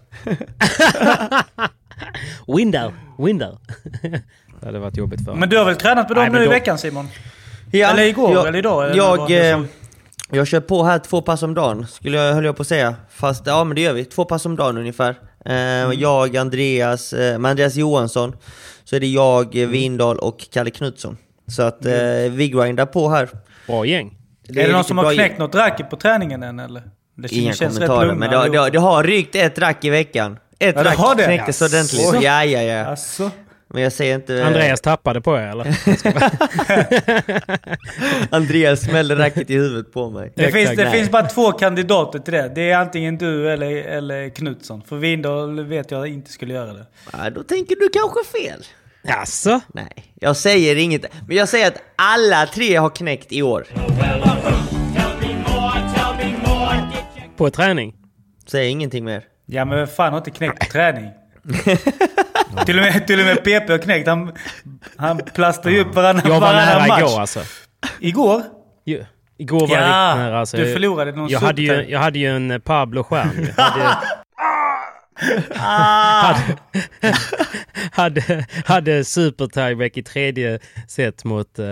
Window. 2.47 2.93
Window. 3.19 3.59
det 4.61 4.67
hade 4.67 4.79
varit 4.79 4.97
jobbigt 4.97 5.25
för 5.25 5.35
Men 5.35 5.49
du 5.49 5.59
har 5.59 5.65
väl 5.65 5.77
tränat 5.77 6.09
med 6.09 6.17
dem 6.17 6.25
Nej, 6.25 6.33
nu 6.33 6.43
i 6.43 6.45
då- 6.45 6.51
veckan 6.51 6.79
Simon? 6.79 7.09
Ja, 7.73 7.89
Eller 7.91 8.03
igår, 8.03 8.33
jag, 8.33 8.47
eller 8.49 8.59
idag, 8.59 8.85
eller 8.85 8.97
Jag, 8.97 9.29
det 9.29 9.51
eh, 9.51 9.61
jag 10.31 10.47
kör 10.47 10.61
på 10.61 10.85
här 10.85 10.99
två 10.99 11.23
pass 11.23 11.43
om 11.43 11.55
dagen, 11.55 11.87
skulle 11.87 12.17
jag, 12.19 12.35
höll 12.35 12.45
jag 12.45 12.57
på 12.57 12.63
att 12.63 12.67
säga. 12.69 12.95
Fast 13.11 13.47
ja, 13.47 13.65
men 13.65 13.75
det 13.75 13.81
gör 13.81 13.93
vi. 13.93 14.05
Två 14.05 14.25
pass 14.25 14.47
om 14.47 14.57
dagen 14.57 14.77
ungefär. 14.79 15.11
Eh, 15.45 15.53
Mm. 15.55 15.99
Jag, 16.01 16.37
Andreas, 16.37 17.13
eh, 17.13 17.39
med 17.39 17.51
Andreas 17.51 17.75
Johansson, 17.77 18.37
så 18.85 18.97
är 18.97 19.01
det 19.01 19.07
jag, 19.07 19.57
Mm. 19.57 19.71
Windahl 19.71 20.19
och 20.19 20.47
Kalle 20.53 20.71
Knutsson. 20.71 21.17
Så 21.47 21.63
att 21.63 21.87
eh, 21.87 21.93
vi 22.31 22.49
grindar 22.49 22.87
på 22.87 23.09
här. 23.09 23.29
Bra 23.67 23.85
gäng. 23.87 24.19
är 24.49 24.55
det 24.55 24.73
någon 24.73 24.85
som 24.85 24.99
har 24.99 25.05
gäng. 25.13 25.15
knäckt 25.15 25.39
något 25.39 25.55
racket 25.55 25.91
på 25.91 25.97
träningen 25.97 26.43
än 26.43 26.59
eller? 26.61 26.83
Det 27.17 27.33
Inga 27.33 27.53
kommentarer, 27.55 28.15
men 28.15 28.31
det, 28.31 28.37
har- 28.37 28.49
det, 28.49 28.71
det 28.71 28.79
har 28.79 29.05
rykt 29.05 29.35
ett 29.35 29.59
rack 29.59 29.85
i 29.85 29.91
veckan. 29.91 30.37
Ett 30.61 30.77
Ja, 30.77 30.83
det 30.83 30.91
rack 30.91 31.17
det? 31.17 31.25
knäcktes 31.25 31.63
ordentligt. 31.63 32.23
Ja, 32.23 32.45
ja, 32.45 32.63
ja. 32.63 32.85
Alltså. 32.85 33.31
Men 33.73 33.83
jag 33.83 33.93
säger 33.93 34.15
inte... 34.15 34.47
Andreas 34.47 34.81
tappade 34.81 35.21
på 35.21 35.37
er 35.37 35.47
eller? 35.47 35.77
Andreas 38.35 38.81
smällde 38.81 39.15
racket 39.15 39.51
i 39.51 39.55
huvudet 39.55 39.93
på 39.93 40.11
mig. 40.11 40.33
Det, 40.37 40.53
finns, 40.53 40.71
det 40.77 40.91
finns 40.91 41.11
bara 41.11 41.27
två 41.27 41.53
kandidater 41.53 42.19
till 42.19 42.33
det. 42.33 42.53
Det 42.55 42.71
är 42.71 42.79
antingen 42.79 43.19
du 43.19 43.51
eller, 43.53 43.71
eller 43.71 44.29
Knutsson. 44.29 44.83
För 44.83 44.97
Windahl 44.97 45.65
vet 45.65 45.91
jag 45.91 46.07
inte 46.09 46.33
skulle 46.33 46.55
göra 46.55 46.73
det. 46.73 46.87
Ja, 47.13 47.31
då 47.31 47.43
tänker 47.43 47.77
du 47.77 47.89
kanske 47.89 48.39
fel. 48.39 48.65
Jaså? 49.03 49.61
Nej, 49.75 49.93
jag 50.21 50.37
säger 50.37 50.77
inget. 50.77 51.05
Men 51.29 51.37
jag 51.37 51.49
säger 51.49 51.67
att 51.67 51.83
alla 51.97 52.47
tre 52.47 52.77
har 52.77 52.91
knäckt 52.91 53.33
i 53.33 53.43
år. 53.43 53.67
På 57.37 57.51
träning? 57.51 57.95
Säger 58.47 58.71
ingenting 58.71 59.05
mer. 59.05 59.25
Ja 59.53 59.65
men 59.65 59.79
vem 59.79 59.87
fan 59.87 60.13
har 60.13 60.19
inte 60.19 60.31
knäckt 60.31 60.59
på 60.61 60.67
träning? 60.73 61.11
till, 62.67 62.79
och 62.79 62.85
med, 62.85 63.07
till 63.07 63.21
och 63.21 63.27
med 63.27 63.45
PP 63.45 63.69
har 63.73 63.79
knäckt. 63.79 64.09
Han, 64.09 64.33
han 64.97 65.19
plastar 65.35 65.71
ju 65.71 65.81
upp 65.81 65.95
varannan, 65.95 66.23
Jag 66.25 66.31
var 66.33 66.41
varannan 66.41 66.67
nära 66.67 66.87
match. 66.87 67.01
igår 67.01 67.21
alltså. 67.21 67.41
Igår? 68.01 68.43
Ju- 68.87 69.05
Igår 69.39 69.61
var 69.61 69.69
Ja, 69.69 69.81
jag 69.83 69.87
riktigt 69.87 70.19
nära. 70.25 70.39
Alltså. 70.41 70.57
du 70.57 70.73
förlorade 70.73 71.13
någon 71.13 71.29
jag 71.29 71.41
hade, 71.41 71.63
ju, 71.63 71.91
jag 71.91 71.99
hade 72.01 72.19
ju 72.19 72.37
en 72.37 72.51
eh, 72.51 72.59
hade, 73.57 73.99
Ah! 75.59 76.35
hade, 76.35 76.57
hade, 77.93 78.47
hade 78.65 79.05
super 79.05 79.47
tiebreak 79.47 79.97
i 79.97 80.03
tredje 80.03 80.59
set 80.89 81.25
mot 81.25 81.59
eh, 81.59 81.67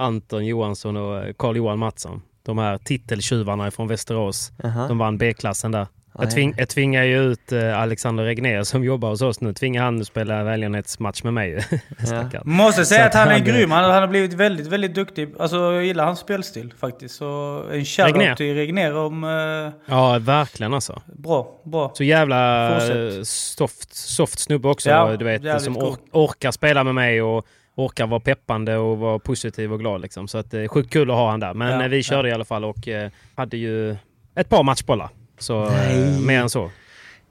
Anton 0.00 0.46
Johansson 0.46 0.96
och 0.96 1.36
Carl-Johan 1.38 1.78
Mattsson. 1.78 2.22
De 2.46 2.58
här 2.58 2.78
titeltjuvarna 2.78 3.70
från 3.70 3.88
Västerås. 3.88 4.52
Aha. 4.64 4.88
De 4.88 4.98
vann 4.98 5.18
B-klassen 5.18 5.72
där. 5.72 5.86
Jag, 6.18 6.26
ja. 6.26 6.30
tving, 6.30 6.54
jag 6.58 6.68
tvingar 6.68 7.02
ju 7.04 7.18
ut 7.22 7.52
eh, 7.52 7.80
Alexander 7.80 8.24
Regnér 8.24 8.62
som 8.62 8.84
jobbar 8.84 9.08
hos 9.08 9.22
oss 9.22 9.40
nu. 9.40 9.52
Tvingar 9.52 9.82
han 9.84 10.00
att 10.00 10.06
spela 10.06 10.44
välgörenhetsmatch 10.44 11.22
med 11.22 11.34
mig. 11.34 11.60
Stackarn. 12.06 12.42
Måste 12.44 12.84
säga 12.84 13.04
att 13.06 13.14
han 13.14 13.28
är 13.28 13.38
grym. 13.38 13.70
Han, 13.70 13.84
han 13.90 14.00
har 14.00 14.08
blivit 14.08 14.32
väldigt, 14.32 14.66
väldigt 14.66 14.94
duktig. 14.94 15.28
Alltså 15.38 15.56
jag 15.56 15.84
gillar 15.84 16.04
hans 16.06 16.18
spelstil 16.18 16.74
faktiskt. 16.80 17.14
Så 17.14 17.62
en 17.72 17.84
shoutout 17.84 18.36
till 18.36 18.54
Regnér 18.54 18.96
om... 18.96 19.24
Eh, 19.24 19.94
Ja, 19.94 20.18
verkligen 20.20 20.74
alltså. 20.74 21.02
bra, 21.06 21.60
bra. 21.64 21.90
Så 21.94 22.04
jävla 22.04 22.70
Fortsätt. 22.80 23.16
eh, 23.16 23.22
soft, 23.22 23.94
soft 23.94 24.38
snubbe 24.38 24.68
också. 24.68 24.90
Ja, 24.90 25.16
du 25.16 25.24
vet, 25.24 25.62
som 25.62 25.76
or- 25.78 25.98
orkar 26.12 26.50
spela 26.50 26.84
med 26.84 26.94
mig 26.94 27.22
och 27.22 27.46
orkar 27.76 28.06
vara 28.06 28.20
peppande 28.20 28.76
och 28.76 28.98
vara 28.98 29.18
positiv 29.18 29.72
och 29.72 29.78
glad. 29.80 30.00
Liksom. 30.00 30.28
Så 30.28 30.38
att, 30.38 30.50
det 30.50 30.60
är 30.60 30.68
sjukt 30.68 30.92
kul 30.92 31.10
att 31.10 31.16
ha 31.16 31.30
han 31.30 31.40
där. 31.40 31.54
Men 31.54 31.72
Ja, 31.72 31.82
eh, 31.82 31.88
vi 31.88 32.02
körde 32.02 32.28
i 32.28 32.32
alla 32.32 32.44
fall 32.44 32.64
och 32.64 32.88
eh, 32.88 33.10
hade 33.34 33.56
ju 33.56 33.96
ett 34.34 34.48
par 34.48 34.62
matchbollar. 34.62 35.08
Så 35.38 35.64
eh, 35.66 36.20
mer 36.20 36.40
än 36.40 36.50
så. 36.50 36.70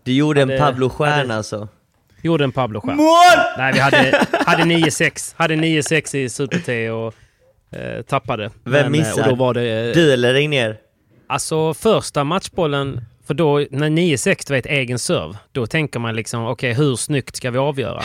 Du 0.04 0.14
gjorde 0.14 0.42
en 0.42 0.50
Hade- 0.50 0.60
Pablo 0.62 0.90
Stjärna 0.90 1.16
hade- 1.16 1.36
alltså. 1.36 1.68
Gjorde 2.22 2.44
en 2.44 2.52
Pablo-stjärna. 2.52 2.96
Mål! 2.96 3.56
Nej, 3.58 3.74
vi 3.74 3.80
hade, 3.80 4.26
hade 4.46 4.64
9-6. 4.64 5.34
Hade 5.38 5.56
9-6 5.56 6.16
i 6.16 6.30
Super-T 6.30 6.90
och 6.90 7.14
eh, 7.72 8.02
tappade. 8.02 8.44
Vem 8.44 8.72
Men, 8.74 8.84
eh, 8.84 8.90
missar? 8.90 9.24
Och 9.24 9.30
då 9.30 9.36
var 9.36 9.54
det, 9.54 9.90
eh, 9.90 9.94
Du 9.94 10.14
eller 10.14 10.34
Regnér? 10.34 10.78
Alltså 11.28 11.74
första 11.74 12.24
matchbollen, 12.24 13.02
för 13.28 13.34
då 13.34 13.58
när 13.72 13.90
9-6 13.90 14.44
du 14.48 14.54
vet 14.54 14.66
egen 14.66 15.00
serve, 15.00 15.38
då 15.52 15.68
tänker 15.68 16.00
man 16.00 16.16
liksom 16.16 16.46
okej 16.46 16.74
hur 16.74 16.96
snyggt 16.96 17.36
ska 17.36 17.52
vi 17.52 17.58
avgöra? 17.58 18.04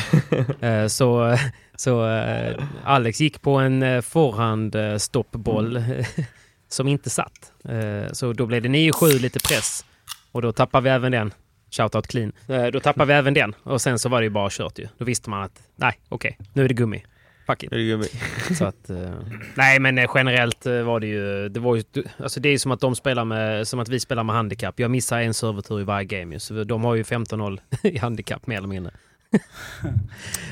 Eh, 0.61 0.87
så 0.87 1.37
så 1.77 2.09
eh, 2.11 2.55
Alex 2.85 3.21
gick 3.21 3.43
på 3.43 3.55
en 3.57 4.03
forehand 4.03 4.75
eh, 4.75 4.97
stoppboll 4.97 5.83
som 6.69 6.89
inte 6.89 7.11
satt. 7.11 7.53
Eh, 7.69 8.13
så 8.13 8.33
då 8.33 8.47
blev 8.47 8.63
det 8.63 8.69
9-7 8.69 9.21
lite 9.21 9.41
press 9.41 9.85
och 10.33 10.43
då 10.43 10.53
tappade 10.53 10.85
vi 10.85 10.91
även 10.91 11.13
den. 11.13 11.33
Shoutout 11.71 12.07
clean. 12.07 12.33
Eh, 12.49 12.67
då 12.67 12.81
tappade 12.81 13.07
vi 13.07 13.13
även 13.19 13.35
den 13.35 13.55
och 13.63 13.81
sen 13.81 13.99
så 13.99 14.09
var 14.09 14.21
det 14.21 14.25
ju 14.25 14.31
bara 14.31 14.49
kört 14.51 14.79
ju. 14.79 14.89
Då 14.99 15.05
visste 15.05 15.31
man 15.31 15.43
att 15.43 15.63
nej 15.77 15.99
okej 16.09 16.39
nu 16.53 16.65
är 16.65 16.69
det 16.69 16.75
gummi. 16.75 17.05
Fuck 17.47 17.63
it. 17.63 17.73
Är 17.73 17.77
det 17.77 17.85
gummi? 17.85 18.07
Så 18.59 18.65
att, 18.65 18.91
eh, 18.91 19.11
nej 19.55 19.79
men 19.81 19.99
eh, 19.99 20.11
generellt 20.15 20.67
var 20.67 21.01
det 21.01 21.07
ju, 21.07 21.49
det 21.49 21.61
var 21.61 21.77
ju, 21.77 21.83
alltså 22.19 22.41
det 22.41 22.49
är 22.49 22.59
som 22.59 22.73
att 22.73 22.81
de 22.81 22.95
spelar 22.97 23.25
med, 23.25 23.69
som 23.69 23.81
att 23.81 23.89
vi 23.89 24.01
spelar 24.01 24.25
med 24.25 24.35
handikapp. 24.35 24.81
Jag 24.81 24.91
missar 24.91 25.21
en 25.21 25.35
servertur 25.35 25.81
i 25.81 25.85
varje 25.85 26.05
game 26.05 26.35
ju, 26.35 26.39
så 26.39 26.65
de 26.65 26.85
har 26.85 26.95
ju 26.95 27.03
15-0 27.03 27.59
i 27.83 27.99
handikapp 27.99 28.47
mer 28.47 28.57
eller 28.57 28.69
mindre. 28.69 28.93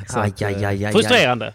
Så 0.08 0.20
Aj, 0.20 0.28
att, 0.28 0.42
aj, 0.42 0.54
aj, 0.54 0.64
aj, 0.64 0.84
aj. 0.84 0.92
frustrerande. 0.92 1.54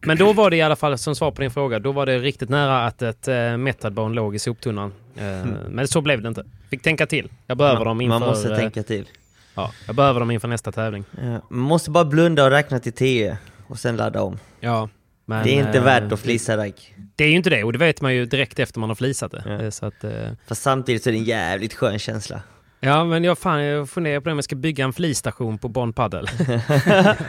Men 0.00 0.16
då 0.16 0.32
var 0.32 0.50
det 0.50 0.56
i 0.56 0.62
alla 0.62 0.76
fall, 0.76 0.98
som 0.98 1.14
svar 1.16 1.30
på 1.30 1.42
din 1.42 1.50
fråga, 1.50 1.78
då 1.78 1.92
var 1.92 2.06
det 2.06 2.18
riktigt 2.18 2.48
nära 2.48 2.86
att 2.86 3.02
ett 3.02 3.28
metadbone 3.58 4.14
låg 4.14 4.34
i 4.34 4.38
soptunnan. 4.38 4.92
Eh, 5.16 5.46
Men 5.68 5.88
så 5.88 6.00
blev 6.00 6.22
det 6.22 6.28
inte. 6.28 6.44
Fick 6.70 6.82
tänka 6.82 7.06
till. 7.06 7.28
Jag 7.46 7.58
behöver 7.58 7.84
dem 7.84 8.00
inför... 8.00 8.18
Man 8.18 8.28
måste 8.28 8.52
eh, 8.52 8.58
tänka 8.58 8.82
till. 8.82 9.08
Ja, 9.54 9.72
jag 9.86 9.96
behöver 9.96 10.20
dem 10.20 10.30
inför 10.30 10.48
nästa 10.48 10.72
tävling. 10.72 11.04
Ja, 11.22 11.40
man 11.48 11.60
måste 11.60 11.90
bara 11.90 12.04
blunda 12.04 12.44
och 12.44 12.50
räkna 12.50 12.78
till 12.78 12.92
10 12.92 13.38
och 13.66 13.78
sen 13.78 13.96
ladda 13.96 14.22
om. 14.22 14.38
Ja, 14.60 14.88
men, 15.24 15.44
det 15.44 15.50
är 15.50 15.66
inte 15.66 15.78
eh, 15.78 15.84
värt 15.84 16.12
att 16.12 16.20
flisa 16.20 16.56
rack. 16.56 16.94
Det 17.16 17.24
är 17.24 17.28
ju 17.28 17.36
inte 17.36 17.50
det 17.50 17.64
och 17.64 17.72
det 17.72 17.78
vet 17.78 18.00
man 18.00 18.14
ju 18.14 18.26
direkt 18.26 18.58
efter 18.58 18.80
man 18.80 18.90
har 18.90 18.94
flisat 18.94 19.32
det. 19.32 19.58
Ja. 19.64 19.70
Så 19.70 19.86
att, 19.86 20.04
Fast 20.46 20.62
samtidigt 20.62 21.02
så 21.02 21.10
är 21.10 21.12
det 21.12 21.18
en 21.18 21.24
jävligt 21.24 21.74
skön 21.74 21.98
känsla. 21.98 22.42
Ja, 22.82 23.04
men 23.04 23.24
jag, 23.24 23.38
fan, 23.38 23.62
jag 23.62 23.90
funderar 23.90 24.20
på 24.20 24.28
det 24.28 24.32
om 24.32 24.38
jag 24.38 24.44
ska 24.44 24.56
bygga 24.56 24.84
en 24.84 24.92
flisstation 24.92 25.58
på 25.58 25.68
Bonn 25.68 25.92
Padel. 25.92 26.28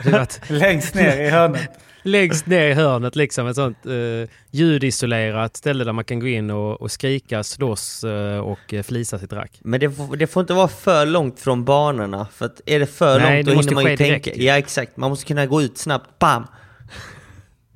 Längst 0.48 0.94
ner 0.94 1.20
i 1.20 1.30
hörnet. 1.30 1.70
Längst 2.06 2.46
ner 2.46 2.66
i 2.66 2.72
hörnet 2.72 3.16
liksom, 3.16 3.46
ett 3.46 3.56
sånt 3.56 3.86
eh, 3.86 4.30
ljudisolerat 4.50 5.56
ställe 5.56 5.84
där 5.84 5.92
man 5.92 6.04
kan 6.04 6.20
gå 6.20 6.26
in 6.26 6.50
och, 6.50 6.80
och 6.82 6.90
skrika, 6.90 7.42
slåss 7.42 8.04
eh, 8.04 8.38
och 8.38 8.74
eh, 8.74 8.82
flisa 8.82 9.18
sitt 9.18 9.32
rack. 9.32 9.58
Men 9.60 9.80
det 9.80 9.90
får, 9.90 10.16
det 10.16 10.26
får 10.26 10.40
inte 10.40 10.54
vara 10.54 10.68
för 10.68 11.06
långt 11.06 11.40
från 11.40 11.64
banorna, 11.64 12.26
för 12.32 12.46
att 12.46 12.60
är 12.66 12.80
det 12.80 12.86
för 12.86 13.20
Nej, 13.20 13.36
långt 13.36 13.46
det 13.46 13.52
då 13.52 13.56
måste 13.56 13.70
hinner 13.70 13.82
man 13.82 13.90
ju 13.90 13.96
direkt 13.96 14.24
tänka. 14.24 14.40
ju. 14.40 14.46
Ja 14.46 14.58
exakt, 14.58 14.96
man 14.96 15.10
måste 15.10 15.26
kunna 15.26 15.46
gå 15.46 15.62
ut 15.62 15.78
snabbt, 15.78 16.18
bam! 16.18 16.46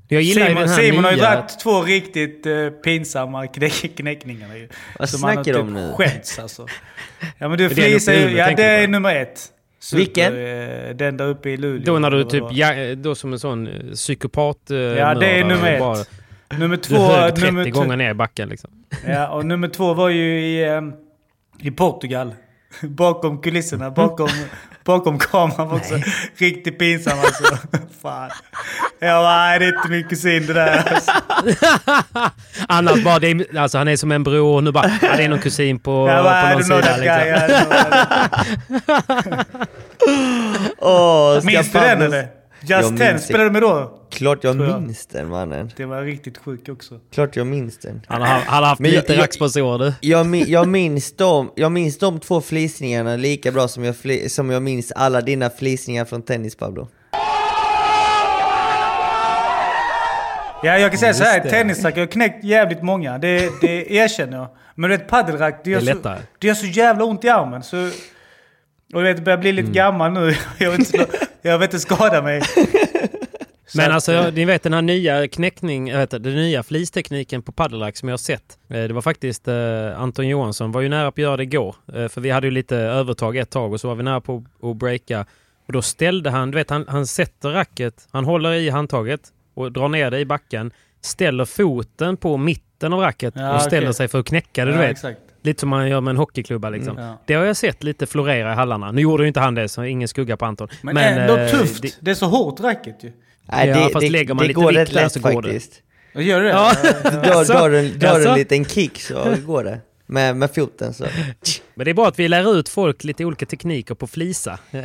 Jag 0.09 0.23
gillar 0.23 0.47
Simon, 0.47 0.61
den 0.61 0.69
här 0.69 0.77
Simon 0.83 1.05
har 1.05 1.11
ju 1.13 1.17
dragit 1.17 1.59
två 1.61 1.83
riktigt 1.83 2.47
uh, 2.47 2.71
pinsamma 2.71 3.47
knäck, 3.47 3.97
knäckningar 3.97 4.57
ju. 4.57 4.69
Vad 4.99 5.09
Som 5.09 5.19
snackar 5.19 5.45
du 5.45 5.53
typ 5.53 5.57
om 5.61 5.75
nu? 5.75 5.93
Skämts 5.97 6.39
alltså. 6.39 6.67
Ja 7.39 7.49
men 7.49 7.51
du 7.51 7.57
Det 7.57 7.65
är 7.65 7.69
den 7.69 7.91
flisar 7.91 8.13
ju, 8.13 8.37
ja 8.37 8.47
det 8.47 8.55
du 8.55 8.63
är 8.63 8.89
nummer 8.89 9.15
ett. 9.17 9.41
Super, 9.81 9.97
Vilken? 9.99 10.33
eh, 10.37 10.95
den 10.97 11.17
där 11.17 11.27
uppe 11.29 11.51
i 11.51 11.57
Luleå. 11.57 11.85
Då 11.95 11.99
när 11.99 12.11
du 12.11 12.25
typ, 12.25 12.45
ja, 12.51 12.75
eh, 12.75 12.97
då 12.97 13.15
som 13.15 13.33
en 13.33 13.39
sån 13.39 13.67
eh, 13.67 13.73
psykopat 13.95 14.71
eh, 14.71 14.77
Ja 14.77 15.15
det 15.15 15.27
är 15.41 15.45
nummer 15.45 15.73
ett. 15.73 15.81
bara- 15.81 16.05
Nummer 16.59 16.77
Du 16.77 16.83
två... 16.83 16.97
högg 16.97 17.35
30 17.35 17.47
nummer 17.47 17.71
gånger 17.71 17.97
ner 17.97 18.11
i 18.11 18.15
backen 18.15 18.49
liksom. 18.49 18.71
Ja, 19.07 19.29
och 19.29 19.47
nummer 19.47 19.69
två 19.69 19.95
var 19.95 20.09
ju 20.09 20.41
i, 20.41 20.65
ehm, 20.65 20.93
i 21.61 21.71
Portugal. 21.71 22.35
Bakom 22.83 23.41
kulisserna, 23.43 23.91
bakom, 23.91 24.29
bakom 24.89 25.19
kameran 25.19 25.69
var 25.69 25.77
också 25.77 25.95
riktigt 26.37 26.79
pinsam 26.79 27.19
alltså. 27.19 27.45
Fan. 28.03 28.31
Jag 29.01 29.23
bara, 29.23 29.37
nej 29.37 29.59
det 29.59 29.65
är 29.65 29.77
inte 29.77 29.89
min 29.89 30.09
kusin 30.09 30.47
det 30.47 30.53
där. 30.53 30.83
Alltså. 30.95 31.13
Annars 32.69 33.05
bara, 33.05 33.19
det 33.19 33.31
är, 33.31 33.59
alltså 33.59 33.79
han 33.79 33.89
är 33.89 33.97
som 33.97 34.13
en 34.13 34.23
bror. 34.23 34.61
Nu 34.61 34.73
bara, 34.73 34.91
ja, 35.03 35.17
det 35.17 35.25
är 35.25 35.29
någon 35.29 35.39
kusin 35.39 35.79
på, 35.79 36.09
Jag 36.09 36.25
bara, 36.25 36.43
på 36.53 36.59
någon 36.59 36.63
sida. 36.65 36.99
guy. 36.99 37.33
Liksom. 37.33 37.67
Know 37.67 38.89
that- 38.89 39.45
Åh, 40.79 41.39
ska 41.41 41.47
Minns 41.47 41.73
du 41.73 41.79
den 41.79 42.03
eller? 42.03 42.27
Just 42.69 42.97
10, 42.97 43.19
spelade 43.19 43.45
du 43.45 43.51
med 43.51 43.63
då? 43.63 43.99
Klart 44.11 44.45
jag, 44.45 44.61
jag 44.61 44.83
minns 44.83 45.07
den 45.07 45.29
mannen. 45.29 45.71
Det 45.77 45.85
var 45.85 46.03
riktigt 46.03 46.39
sjuk 46.39 46.69
också. 46.69 47.01
Klart 47.13 47.37
jag 47.37 47.47
minns 47.47 47.79
den. 47.79 48.03
Han 48.07 48.21
har, 48.21 48.29
han 48.29 48.63
har 48.63 48.69
haft 48.69 48.81
Men 48.81 48.91
lite 48.91 49.17
raxpåsår 49.17 49.79
du. 49.79 49.93
Jag, 50.01 50.37
jag, 50.37 50.69
minns 50.69 51.17
de, 51.17 51.51
jag 51.55 51.73
minns 51.73 51.99
de 51.99 52.21
två 52.21 52.41
flisningarna 52.41 53.17
lika 53.17 53.53
bra 53.53 53.69
som 53.69 53.85
jag, 53.85 53.95
som 54.31 54.51
jag 54.51 54.63
minns 54.63 54.93
alla 54.93 55.21
dina 55.21 55.51
flisningar 55.51 56.05
från 56.05 56.23
tennis 56.23 56.57
Pablo. 56.57 56.89
Ja, 60.63 60.79
jag 60.79 60.91
kan 60.91 60.99
säga 60.99 61.11
ja, 61.11 61.15
så 61.15 61.25
här. 61.25 61.41
Tennisrack, 61.41 61.97
jag 61.97 62.03
har 62.03 62.07
knäckt 62.07 62.45
jävligt 62.45 62.83
många. 62.83 63.19
Det, 63.19 63.51
det 63.61 63.95
erkänner 63.95 64.37
jag. 64.37 64.49
Men 64.75 64.91
du 64.91 64.97
vet, 64.97 65.09
padelrack, 65.09 65.61
det, 65.65 65.71
gör 65.71 65.81
det, 65.81 65.91
är 65.91 65.95
så, 65.95 66.15
det 66.39 66.47
gör 66.47 66.55
så 66.55 66.67
jävla 66.67 67.05
ont 67.05 67.25
i 67.25 67.29
armen. 67.29 67.63
Så 67.63 67.91
och 68.95 69.01
du 69.01 69.07
vet, 69.07 69.17
jag 69.17 69.25
börjar 69.25 69.39
bli 69.39 69.53
lite 69.53 69.67
Mm. 69.67 69.73
gammal 69.75 70.13
nu. 70.13 70.35
Jag 70.59 70.71
vill 70.71 70.81
inte, 70.81 71.07
jag 71.43 71.59
vill 71.59 71.65
inte 71.67 71.79
skada 71.79 72.23
mig. 72.23 72.43
Så 73.67 73.79
Men 73.79 73.93
alltså, 73.93 74.13
eh, 74.13 74.33
ni 74.35 74.45
vet 74.45 74.63
den 74.63 74.73
här 74.73 74.83
nya 74.83 75.29
knäckning, 75.29 75.89
jag 75.89 75.99
vet, 75.99 76.11
den 76.11 76.23
nya 76.23 76.63
flistekniken 76.63 77.43
på 77.43 77.53
paddelrack 77.53 77.97
som 77.97 78.09
jag 78.09 78.13
har 78.13 78.19
sett. 78.19 78.59
Eh, 78.69 78.83
Det 78.83 78.93
var 78.93 79.03
faktiskt 79.03 79.49
eh, 79.49 80.01
Anton 80.01 80.29
Johansson 80.29 80.73
var 80.73 80.81
ju 80.81 80.89
nära 80.89 81.11
på 81.11 81.15
att 81.15 81.19
göra 81.23 81.37
det 81.37 81.43
igår. 81.43 81.77
Eh, 81.95 82.09
för 82.09 82.21
vi 82.21 82.31
hade 82.31 82.47
ju 82.47 82.51
lite 82.51 82.77
övertag 82.77 83.37
ett 83.37 83.51
tag 83.51 83.73
och 83.73 83.81
så 83.81 83.89
var 83.89 83.95
vi 83.95 84.03
nära 84.03 84.21
på 84.21 84.45
att 84.63 84.77
breaka. 84.77 85.27
Och 85.67 85.73
då 85.73 85.83
ställde 85.83 86.31
han, 86.31 86.51
du 86.51 86.55
vet 86.59 86.71
han, 86.71 86.85
han 86.89 87.07
sätter 87.07 87.49
racket, 87.51 88.09
han 88.11 88.25
håller 88.25 88.53
i 88.53 88.71
handtaget 88.71 89.21
och 89.55 89.73
drar 89.73 89.89
ner 89.89 90.11
det 90.11 90.19
i 90.19 90.25
backen. 90.25 90.71
Ställer 91.01 91.45
foten 91.45 92.17
på 92.17 92.37
mitten 92.37 92.93
av 92.93 93.01
racket 93.01 93.35
Ja, 93.37 93.55
och 93.55 93.63
ställer 93.63 93.87
okej. 93.87 93.95
sig 93.95 94.09
för 94.09 94.19
att 94.21 94.27
knäcka 94.27 94.65
det, 94.65 94.71
du 94.71 94.77
ja, 94.77 94.83
vet. 94.83 94.91
exakt. 94.91 95.21
Lite 95.49 95.61
som 95.61 95.69
man 95.69 95.89
gör 95.89 96.01
med 96.01 96.11
en 96.11 96.17
hockeyklubba 96.17 96.71
liksom. 96.71 96.99
Ja. 96.99 97.23
Det 97.27 97.35
har 97.35 97.45
jag 97.45 97.57
sett 97.57 97.83
lite 97.83 98.07
florera 98.07 98.53
i 98.53 98.55
hallarna. 98.55 98.93
Nu 98.93 99.01
gjorde 99.03 99.23
ju 99.23 99.29
inte 99.29 99.41
han 99.41 99.55
det, 99.55 99.69
så 99.69 99.85
ingen 99.85 100.09
skugga 100.09 100.37
på 100.37 100.45
Anton. 100.45 100.69
Men, 100.83 100.97
ändå 100.97 101.37
eh, 101.37 101.51
tufft. 101.51 101.83
det- 101.83 101.97
Det, 102.01 102.11
är 102.11 102.15
så 102.15 102.27
hårt 102.27 102.61
racket 102.61 102.97
ju. 103.05 103.13
Nej, 103.53 103.69
Ja, 103.69 103.75
det, 103.85 103.93
fast 103.93 104.01
det, 104.01 104.11
lägger 104.11 104.35
man 104.35 104.43
det 104.43 104.49
lite 104.49 104.61
går 104.61 104.69
vikt 104.69 104.79
rätt 104.81 104.93
där 104.95 105.03
lätt 105.03 105.13
så 105.13 105.21
går 105.21 105.43
det. 105.43 105.49
faktiskt. 105.53 105.83
Gör 106.15 106.41
du 106.41 106.47
det? 106.47 106.53
Ja. 106.53 106.73
Drar, 107.03 107.25
Jaså? 107.27 107.53
drar, 107.53 107.71
en, 107.71 107.99
drar 107.99 108.21
en 108.29 108.35
liten 108.39 108.65
kick 108.65 109.01
så 109.01 109.35
går 109.47 109.65
det. 109.65 109.81
Med, 110.07 110.37
med 110.37 110.55
foten 110.55 110.95
så. 110.95 111.05
Men 111.75 111.85
det 111.85 111.91
är 111.91 111.95
bra 111.95 112.09
att 112.09 112.19
vi 112.19 112.29
lär 112.29 112.59
ut 112.59 112.69
folk 112.69 113.05
lite 113.05 113.25
olika 113.25 113.47
tekniker 113.47 113.95
på 113.95 114.07
flisa. 114.07 114.59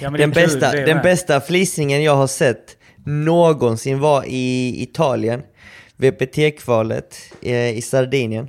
Ja, 0.00 0.10
men 0.10 0.20
Den, 0.20 0.32
kul, 0.32 0.42
bästa, 0.44 0.72
den 0.72 0.84
med. 0.96 1.02
bästa 1.02 1.40
flisningen 1.40 2.02
jag 2.02 2.16
har 2.16 2.26
sett 2.26 2.76
någonsin 3.04 4.00
var 4.00 4.24
i 4.26 4.82
Italien. 4.82 5.42
VPT-kvalet 5.96 7.16
eh, 7.42 7.70
i 7.78 7.82
Sardinien. 7.82 8.48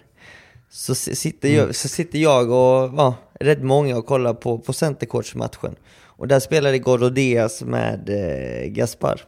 Så 0.77 0.95
sitter 0.95 1.49
Mm. 1.49 1.59
jag, 1.65 1.75
så 1.75 1.87
sitter 1.87 2.19
jag 2.19 2.49
och 2.51 2.93
ja, 2.97 3.15
rätt 3.39 3.63
många 3.63 3.97
och 3.97 4.05
kollar 4.05 4.33
på, 4.33 4.57
på 4.59 4.73
centercourtsmatchen. 4.73 5.75
Och 6.05 6.27
där 6.27 6.39
spelade 6.39 6.79
Gordo 6.79 7.09
Diaz 7.09 7.61
med 7.61 8.09
eh, 8.09 8.67
Gaspar. 8.67 9.21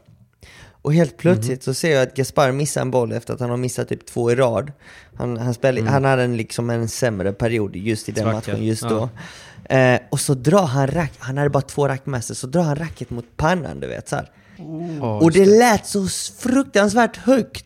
Och 0.81 0.93
helt 0.93 1.17
plötsligt 1.17 1.63
så 1.63 1.73
ser 1.73 1.93
jag 1.93 2.03
att 2.07 2.15
Gaspar 2.15 2.51
missar 2.51 2.81
en 2.81 2.91
boll 2.91 3.11
efter 3.11 3.33
att 3.33 3.39
han 3.39 3.49
har 3.49 3.57
missat 3.57 3.89
typ 3.89 4.05
två 4.05 4.31
i 4.31 4.35
rad. 4.35 4.71
Han, 5.15 5.37
han, 5.37 5.53
spelade, 5.53 5.89
han 5.89 6.05
hade 6.05 6.23
en, 6.23 6.37
liksom 6.37 6.69
en 6.69 6.87
sämre 6.87 7.33
period 7.33 7.75
just 7.75 8.09
i 8.09 8.11
den 8.11 8.23
Svacka. 8.23 8.35
matchen 8.51 8.65
just 8.65 8.83
Ja. 8.83 8.89
då. 9.69 9.75
Eh, 9.75 9.99
och 10.11 10.19
så 10.19 10.33
drar 10.33 10.65
han 10.65 10.87
rack, 10.87 11.11
han 11.19 11.37
hade 11.37 11.49
bara 11.49 11.61
två 11.61 11.87
rack 11.87 12.05
med 12.05 12.23
sig, 12.23 12.35
så 12.35 12.47
drar 12.47 12.63
han 12.63 12.75
racket 12.75 13.09
mot 13.09 13.25
pannan 13.37 13.79
du 13.79 13.87
vet 13.87 14.09
så. 14.09 14.19
Ja, 14.99 15.19
Och 15.19 15.31
det 15.31 15.45
lät 15.45 15.85
så 15.85 16.07
fruktansvärt 16.39 17.17
högt. 17.17 17.65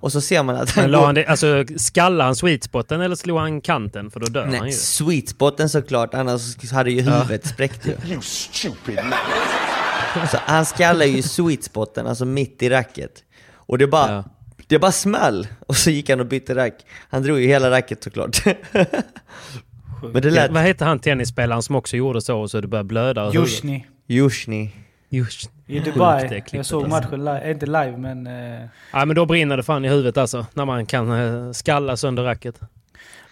Och 0.00 0.12
så 0.12 0.20
ser 0.20 0.42
man 0.42 0.56
att 0.56 0.70
han 0.70 0.90
går... 0.92 1.06
han 1.06 1.14
det, 1.14 1.26
alltså, 1.26 1.64
skallade 1.76 2.24
han 2.24 2.36
sweet 2.36 2.64
spoten 2.64 3.00
eller 3.00 3.16
slog 3.16 3.38
han 3.38 3.60
kanten? 3.60 4.10
För 4.10 4.20
då 4.20 4.26
dör 4.26 4.40
han 4.42 4.50
Nej, 4.50 4.66
ju. 4.66 4.72
sweet 4.72 5.28
spoten 5.28 5.68
såklart, 5.68 6.14
annars 6.14 6.72
hade 6.72 6.90
ju 6.90 7.00
huvudet 7.00 7.46
spräckt 7.46 7.86
ju. 7.86 7.90
You 8.12 8.20
stupid 8.22 8.94
man. 8.94 10.28
Så 10.28 10.38
han 10.44 10.66
skallar 10.66 11.06
ju 11.06 11.22
sweet 11.22 11.64
spoten, 11.64 12.06
alltså 12.06 12.24
mitt 12.24 12.62
i 12.62 12.68
racket. 12.70 13.12
Och 13.54 13.78
det 13.78 13.86
bara, 13.86 14.12
Ja. 14.12 14.24
det 14.66 14.78
bara 14.78 14.92
small. 14.92 15.46
Och 15.66 15.76
så 15.76 15.90
gick 15.90 16.10
han 16.10 16.20
och 16.20 16.26
bytte 16.26 16.54
rack. 16.54 16.74
Han 17.10 17.22
drog 17.22 17.40
ju 17.40 17.46
hela 17.46 17.70
racket 17.70 18.04
såklart. 18.04 18.44
Men 20.12 20.22
det 20.22 20.30
lät... 20.30 20.50
Vad 20.50 20.62
hette 20.62 20.84
han 20.84 20.98
tennisspelaren 20.98 21.62
som 21.62 21.76
också 21.76 21.96
gjorde 21.96 22.20
så 22.20 22.40
och 22.40 22.50
så 22.50 22.60
det 22.60 22.68
började 22.68 22.86
blöda 22.86 23.26
ur 23.26 23.32
huvudet? 23.32 23.82
Just. 25.12 25.50
I 25.66 25.72
Sjukt 25.74 25.84
det 25.84 25.90
Dubai. 25.92 26.28
klippet, 26.28 26.52
Jag 26.52 26.66
såg 26.66 26.84
alltså. 26.84 26.96
matchen 27.10 27.24
live. 27.24 27.50
Inte 27.50 27.66
live, 27.66 27.96
men... 27.96 28.26
Eh, 28.26 28.60
Ja 28.92 29.04
men 29.04 29.16
då 29.16 29.26
brinner 29.26 29.56
det 29.56 29.62
fan 29.62 29.84
i 29.84 29.88
huvudet 29.88 30.16
alltså. 30.16 30.46
När 30.54 30.64
man 30.64 30.86
kan 30.86 31.10
eh, 31.46 31.52
skalla 31.52 31.96
sönder 31.96 32.22
racket. 32.22 32.60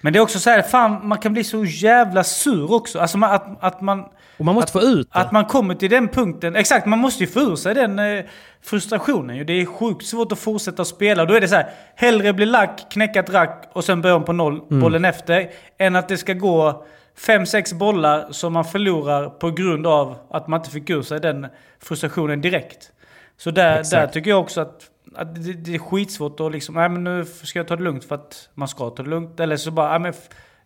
Men 0.01 0.13
det 0.13 0.19
är 0.19 0.21
också 0.21 0.39
så 0.39 0.51
här, 0.51 0.63
fan 0.63 1.09
man 1.09 1.19
kan 1.19 1.33
bli 1.33 1.45
så 1.45 1.65
jävla 1.65 2.25
sur 2.25 2.73
också. 2.73 2.99
Alltså 2.99 3.19
man, 3.19 3.31
att, 3.35 3.47
att 3.65 3.81
man... 3.81 4.05
Och 4.39 4.45
man 4.45 4.55
måste 4.55 4.79
att, 4.79 4.85
få 4.85 4.89
ut 4.91 5.13
det. 5.13 5.19
Att 5.19 5.33
man 5.33 5.45
kommer 5.45 5.75
till 5.75 5.91
den 5.91 6.09
punkten. 6.09 6.57
Exakt, 6.57 6.87
man 6.87 6.99
måste 6.99 7.25
ju 7.25 7.31
få 7.31 7.41
ur 7.41 7.57
sig 7.57 7.75
den 7.75 7.99
eh, 7.99 8.25
frustrationen 8.63 9.37
ju. 9.37 9.45
Det 9.45 9.53
är 9.53 9.67
sjukt 9.67 10.07
svårt 10.07 10.33
att 10.33 10.39
fortsätta 10.39 10.85
spela. 10.85 11.25
Då 11.25 11.35
är 11.35 11.41
det 11.41 11.49
så 11.49 11.55
här, 11.55 11.71
hellre 11.97 12.33
bli 12.33 12.47
lack, 12.47 12.87
knäcka 12.93 13.21
ett 13.21 13.31
rack 13.31 13.71
och 13.73 13.85
sen 13.85 14.03
börja 14.03 14.17
om 14.17 14.25
på 14.25 14.33
noll, 14.33 14.61
Mm. 14.71 14.81
bollen 14.81 15.05
efter. 15.05 15.51
Än 15.79 15.97
att 15.97 16.09
det 16.09 16.17
ska 16.17 16.33
gå 16.33 16.85
fem, 17.19 17.47
sex 17.47 17.73
bollar 17.73 18.33
som 18.33 18.53
man 18.53 18.65
förlorar 18.65 19.29
på 19.29 19.51
grund 19.51 19.87
av 19.87 20.17
att 20.31 20.49
man 20.49 20.61
inte 20.61 20.71
fick 20.71 20.91
ur 20.91 21.03
sig 21.03 21.21
den 21.21 21.47
frustrationen 21.79 22.41
direkt. 22.41 22.93
Så 23.37 23.51
där, 23.51 23.85
där 23.91 24.07
tycker 24.07 24.31
jag 24.31 24.41
också 24.41 24.61
att, 24.61 24.91
att 25.15 25.35
det, 25.35 25.53
det 25.53 25.75
är 25.75 25.79
skitsvårt 25.79 26.41
att 26.41 26.53
liksom, 26.53 26.75
nej 26.75 26.89
men 26.89 27.05
nu 27.05 27.25
ska 27.25 27.59
jag 27.59 27.69
ta 27.69 27.77
det 27.77 27.83
lugnt 27.83 28.05
för 28.05 28.15
att 28.15 28.49
man 28.55 28.69
ska 28.69 28.91
ta 28.91 29.03
det 29.03 29.11
lugnt. 29.11 29.41
Eller 29.41 29.57
så 29.57 29.71
bara, 29.71 29.91
nej 29.91 30.01
men 30.01 30.13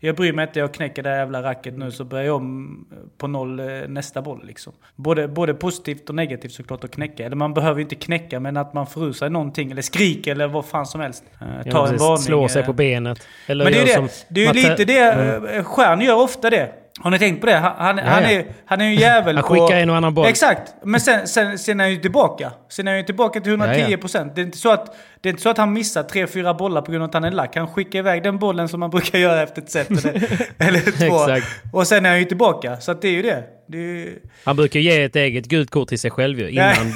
jag 0.04 0.16
bryr 0.16 0.32
mig 0.32 0.42
inte, 0.42 0.58
jag 0.58 0.74
knäcker 0.74 1.02
det 1.02 1.08
här 1.08 1.16
jävla 1.16 1.42
racket 1.42 1.78
nu 1.78 1.90
så 1.90 2.04
börjar 2.04 2.24
jag 2.24 2.36
om 2.36 2.86
på 3.18 3.26
noll 3.26 3.60
eh, 3.60 3.66
nästa 3.88 4.22
boll 4.22 4.46
liksom. 4.46 4.72
Både, 4.96 5.28
både 5.28 5.54
positivt 5.54 6.08
och 6.08 6.14
negativt 6.14 6.52
såklart 6.52 6.84
att 6.84 6.90
knäcka. 6.90 7.26
Eller 7.26 7.36
man 7.36 7.54
behöver 7.54 7.76
ju 7.76 7.82
inte 7.82 7.94
knäcka 7.94 8.40
men 8.40 8.56
att 8.56 8.74
man 8.74 8.86
sig 9.12 9.30
någonting 9.30 9.70
eller 9.70 9.82
skriker 9.82 10.32
eller 10.32 10.48
vad 10.48 10.66
fan 10.66 10.86
som 10.86 11.00
helst. 11.00 11.24
Eh, 11.40 11.46
ta 11.46 11.56
Ja, 11.64 11.88
en 11.88 11.96
varning. 11.96 12.18
Slå 12.18 12.48
sig 12.48 12.60
eh. 12.60 12.66
på 12.66 12.72
benet. 12.72 13.26
Eller 13.46 13.64
Men 13.64 13.72
det 13.72 13.80
är 13.80 13.86
det. 13.86 13.92
som 13.92 14.08
Det 14.28 14.44
är 14.44 14.54
ju 14.54 14.68
lite 14.68 14.84
det. 14.84 15.12
Mm. 15.12 15.64
Stjärn 15.64 16.00
gör 16.00 16.22
ofta 16.22 16.50
det. 16.50 16.81
Har 17.02 17.10
ni 17.10 17.18
tänkt 17.18 17.40
på 17.40 17.46
det? 17.46 17.54
Han, 17.54 17.72
han, 17.78 17.98
han, 17.98 18.22
ja. 18.22 18.30
är, 18.30 18.46
han 18.66 18.80
är 18.80 18.84
ju 18.84 18.90
en 18.90 19.00
jävel 19.00 19.36
Han 19.36 19.44
på... 19.44 19.54
skickar 19.54 19.80
en 19.80 19.90
och 19.90 19.96
annan 19.96 20.14
boll. 20.14 20.26
Exakt. 20.26 20.74
Men 20.84 21.00
sen, 21.00 21.28
sen, 21.28 21.58
sen 21.58 21.80
är 21.80 21.84
han 21.84 21.90
ju 21.90 21.96
tillbaka. 21.96 22.52
Sen 22.68 22.88
är 22.88 22.92
han 22.92 22.98
ju 22.98 23.04
tillbaka 23.04 23.40
till 23.40 23.52
110 23.52 23.96
procent. 23.96 24.34
Det, 24.34 24.40
är 24.40 24.44
inte 24.44 24.58
så 24.58 24.70
att, 24.72 24.96
det 25.20 25.28
är 25.28 25.30
inte 25.30 25.42
så 25.42 25.48
att 25.48 25.58
han 25.58 25.72
missar 25.72 26.02
tre, 26.02 26.26
fyra 26.26 26.54
bollar 26.54 26.82
på 26.82 26.92
grund 26.92 27.02
av 27.04 27.08
att 27.08 27.14
han 27.14 27.24
är 27.24 27.30
lack. 27.30 27.56
Han 27.56 27.68
skickar 27.68 27.98
iväg 27.98 28.22
den 28.22 28.38
bollen 28.38 28.68
som 28.68 28.80
man 28.80 28.90
brukar 28.90 29.18
göra 29.18 29.42
efter 29.42 29.62
ett 29.62 29.70
set 29.70 29.90
eller, 29.90 30.12
eller 30.58 31.08
två. 31.08 31.30
Exakt. 31.30 31.46
Och 31.72 31.86
sen 31.86 32.06
är 32.06 32.10
han 32.10 32.18
ju 32.18 32.24
tillbaka. 32.24 32.80
Så 32.80 32.94
det 32.94 33.08
är 33.08 33.12
ju 33.12 33.22
det. 33.22 33.44
det 33.66 33.78
är 33.78 33.82
ju... 33.82 34.18
Han 34.44 34.56
brukar 34.56 34.80
ge 34.80 35.02
ett 35.02 35.16
eget 35.16 35.46
gult 35.46 35.70
kort 35.70 35.88
till 35.88 35.98
sig 35.98 36.10
själv 36.10 36.38
ju, 36.38 36.50
innan. 36.50 36.74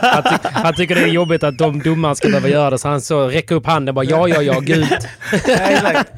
Han, 0.00 0.22
ty 0.22 0.36
han 0.42 0.74
tycker 0.74 0.94
det 0.94 1.00
är 1.02 1.06
jobbigt 1.06 1.42
att 1.42 1.58
de 1.58 1.78
domare 1.78 2.16
ska 2.16 2.28
behöva 2.28 2.48
göra 2.48 2.70
det, 2.70 2.78
så 2.78 2.88
han 2.88 3.00
så 3.00 3.28
räcker 3.28 3.54
upp 3.54 3.66
handen 3.66 3.88
och 3.88 3.94
bara 3.94 4.04
ja, 4.04 4.28
ja, 4.28 4.42
ja, 4.42 4.60
gult. 4.60 5.08
Nej, 5.46 5.74
exakt. 5.74 6.10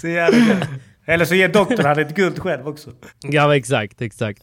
Så 0.00 0.08
jävla. 0.08 0.56
Eller 1.10 1.24
så 1.24 1.34
ger 1.34 1.48
doktorn 1.48 1.86
han 1.86 1.98
ett 1.98 2.14
gult 2.14 2.38
själv 2.38 2.68
också. 2.68 2.90
Ja, 3.22 3.56
exakt, 3.56 4.02
exakt. 4.02 4.42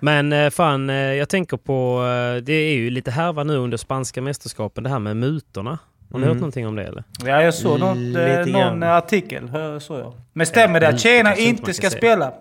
Men 0.00 0.32
eh, 0.32 0.50
fan, 0.50 0.90
eh, 0.90 0.96
jag 0.96 1.28
tänker 1.28 1.56
på, 1.56 1.98
eh, 2.36 2.42
det 2.42 2.52
är 2.52 2.74
ju 2.74 2.90
lite 2.90 3.10
härva 3.10 3.44
nu 3.44 3.56
under 3.56 3.76
spanska 3.76 4.22
mästerskapen, 4.22 4.84
det 4.84 4.90
här 4.90 4.98
med 4.98 5.16
mutorna. 5.16 5.78
Har 6.12 6.18
ni 6.18 6.26
hört 6.26 6.34
någonting 6.34 6.66
om 6.66 6.76
det 6.76 6.84
eller? 6.84 7.04
Ja, 7.24 7.42
jag 7.42 7.54
såg 7.54 7.80
något, 7.80 7.96
Lite 7.96 8.44
någon 8.46 8.60
grann. 8.60 8.82
artikel. 8.82 9.48
hör- 9.48 9.78
såg 9.78 9.98
jag. 10.00 10.12
Men 10.32 10.46
stämmer 10.46 10.80
det 10.80 10.88
att 10.88 11.00
tjejerna 11.00 11.36
inte 11.36 11.74
ska 11.74 11.90
säga. 11.90 11.98
spela? 11.98 12.32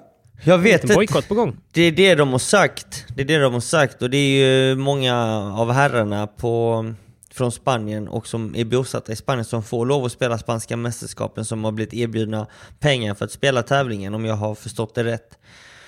Jag 0.43 0.57
vet 0.57 0.83
inte. 0.83 0.95
bojkott 0.95 1.27
på 1.27 1.35
gång. 1.35 1.55
Det 1.71 1.81
är 1.81 1.91
det 1.91 2.15
de 2.15 2.29
har 2.31 2.39
sagt. 2.39 3.05
Det 3.15 3.21
är 3.21 3.25
det 3.25 3.37
de 3.37 3.53
har 3.53 3.59
sagt 3.59 4.01
och 4.01 4.09
det 4.09 4.17
är 4.17 4.45
ju 4.69 4.75
många 4.75 5.15
av 5.57 5.71
herrarna 5.71 6.27
på, 6.27 6.85
från 7.37 7.51
Spanien 7.51 8.07
och 8.07 8.27
som 8.27 8.55
är 8.55 8.65
bosatta 8.65 9.11
i 9.11 9.15
Spanien 9.15 9.45
som 9.45 9.63
får 9.63 9.85
lov 9.85 10.05
att 10.05 10.11
spela 10.11 10.37
spanska 10.37 10.77
mästerskapen 10.77 11.45
som 11.45 11.63
har 11.63 11.71
blivit 11.71 11.93
erbjudna 11.93 12.47
pengar 12.79 13.13
för 13.13 13.25
att 13.25 13.31
spela 13.31 13.63
tävlingen 13.63 14.13
om 14.13 14.25
jag 14.25 14.35
har 14.35 14.55
förstått 14.55 14.95
det 14.95 15.03
rätt. 15.03 15.37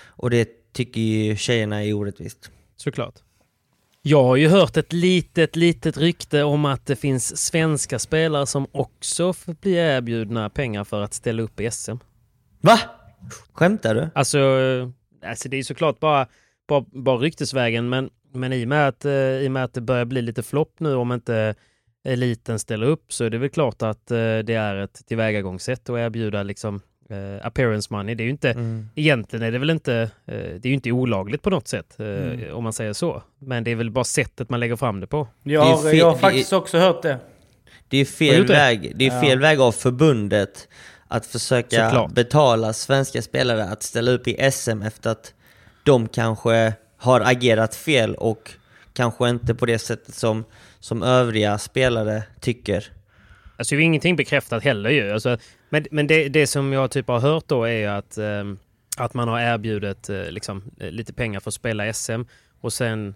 Och 0.08 0.30
det 0.30 0.74
tycker 0.74 1.02
ju 1.02 1.36
tjejerna 1.36 1.84
är 1.84 1.94
orättvist. 1.94 2.52
Såklart. 2.76 3.16
Jag 4.02 4.24
har 4.24 4.36
ju 4.36 4.48
hört 4.48 4.78
ett 4.78 4.94
litet, 4.94 5.56
litet 5.56 5.98
rykte 5.98 6.44
om 6.44 6.66
att 6.66 6.86
det 6.86 6.96
finns 6.96 7.38
svenska 7.38 8.00
spelare 8.00 8.48
som 8.48 8.68
också 8.72 9.34
blir 9.46 9.78
erbjudna 9.78 10.50
pengar 10.50 10.84
för 10.84 11.02
att 11.02 11.14
ställa 11.14 11.42
upp 11.42 11.60
i 11.60 11.72
SM. 11.72 11.96
Va? 12.62 12.80
Skämtar 13.54 13.96
du? 13.96 14.10
Alltså, 14.16 14.40
eh, 14.40 14.90
alltså 15.30 15.50
det 15.50 15.58
är 15.58 15.64
såklart 15.64 16.00
bara, 16.00 16.28
bara, 16.68 16.86
bara 16.92 17.18
ryktesvägen, 17.18 17.90
men, 17.90 18.10
men 18.32 18.54
i, 18.54 18.64
och 18.64 18.68
med 18.68 18.88
att, 18.88 19.06
eh, 19.06 19.12
i 19.14 19.48
och 19.48 19.52
med 19.52 19.64
att 19.64 19.74
det 19.74 19.82
börjar 19.82 20.06
bli 20.06 20.22
lite 20.22 20.44
flopp 20.44 20.74
nu 20.80 20.96
om 20.96 21.12
inte 21.12 21.56
eliten 22.04 22.60
ställer 22.60 22.88
upp 22.88 23.14
så 23.14 23.24
är 23.26 23.30
det 23.30 23.38
väl 23.38 23.50
klart 23.50 23.82
att 23.82 24.12
eh, 24.12 24.18
det 24.18 24.54
är 24.54 24.76
ett 24.76 25.02
tillvägagångssätt 25.08 25.90
att 25.90 25.98
erbjuda 25.98 26.44
liksom 26.44 26.82
eh, 27.10 27.46
appearance 27.46 27.94
money. 27.94 28.16
Det 28.16 28.24
är 28.24 28.26
ju 28.26 28.32
inte, 28.32 28.82
egentligen 28.96 29.46
är 29.46 29.52
det 29.52 29.60
väl 29.60 29.70
inte, 29.70 29.94
eh, 30.26 30.34
det 30.36 30.66
är 30.66 30.68
ju 30.68 30.74
inte 30.74 30.92
olagligt 30.92 31.42
på 31.42 31.50
något 31.50 31.68
sätt 31.68 32.00
eh, 32.00 32.54
om 32.54 32.64
man 32.64 32.74
säger 32.74 32.94
så. 32.94 33.24
Men 33.40 33.64
det 33.64 33.72
är 33.72 33.76
väl 33.76 33.92
bara 33.92 34.04
sättet 34.04 34.50
man 34.50 34.60
lägger 34.60 34.76
fram 34.76 35.00
det 35.00 35.08
på. 35.08 35.28
Jag 35.44 35.66
Det 35.66 35.70
har, 35.70 35.94
jag 35.94 36.06
har 36.06 36.12
det 36.12 36.18
är- 36.18 36.22
faktiskt 36.22 36.54
också 36.54 36.78
hört 36.78 37.02
det. 37.02 37.18
Det 37.88 37.98
är 37.98 38.06
fel 38.06 38.48
det? 38.48 38.54
väg, 38.54 38.92
det 38.96 39.08
är 39.08 39.22
fel 39.22 39.40
väg 39.40 39.60
av 39.60 39.72
förbundet 39.72 40.68
att 41.08 41.26
försöka 41.26 41.90
Såklart. 41.90 42.12
betala 42.12 42.74
svenska 42.74 43.22
spelare 43.22 43.64
att 43.64 43.84
ställa 43.84 44.12
upp 44.12 44.28
i 44.28 44.52
SM 44.52 44.82
efter 44.82 45.10
att 45.10 45.34
de 45.84 46.08
kanske 46.08 46.74
har 47.00 47.22
agerat 47.22 47.76
fel 47.76 48.16
och 48.16 48.52
kanske 48.94 49.30
inte 49.30 49.56
på 49.56 49.66
det 49.66 49.80
sättet 49.80 50.16
som, 50.16 50.44
som 50.80 51.04
övriga 51.04 51.58
spelare 51.58 52.24
tycker. 52.40 52.86
Alltså 53.58 53.76
det 53.76 53.82
är 53.82 53.86
ingenting 53.86 54.16
bekräftat 54.16 54.64
heller 54.64 54.90
ju. 54.90 55.12
Alltså, 55.12 55.38
men 55.70 55.86
men 55.92 56.08
det, 56.08 56.30
det 56.30 56.48
som 56.48 56.74
jag 56.74 56.92
typ 56.92 57.08
har 57.08 57.20
hört 57.20 57.48
då 57.48 57.64
är 57.68 57.88
att, 57.90 58.18
ehm, 58.18 58.58
att 58.98 59.14
man 59.14 59.28
har 59.28 59.40
erbjudit 59.40 60.10
eh, 60.10 60.24
liksom, 60.32 60.64
eh, 60.80 60.92
lite 60.92 61.14
pengar 61.14 61.40
för 61.40 61.50
att 61.50 61.54
spela 61.54 61.94
SM 61.94 62.22
och 62.62 62.74
sen 62.74 63.16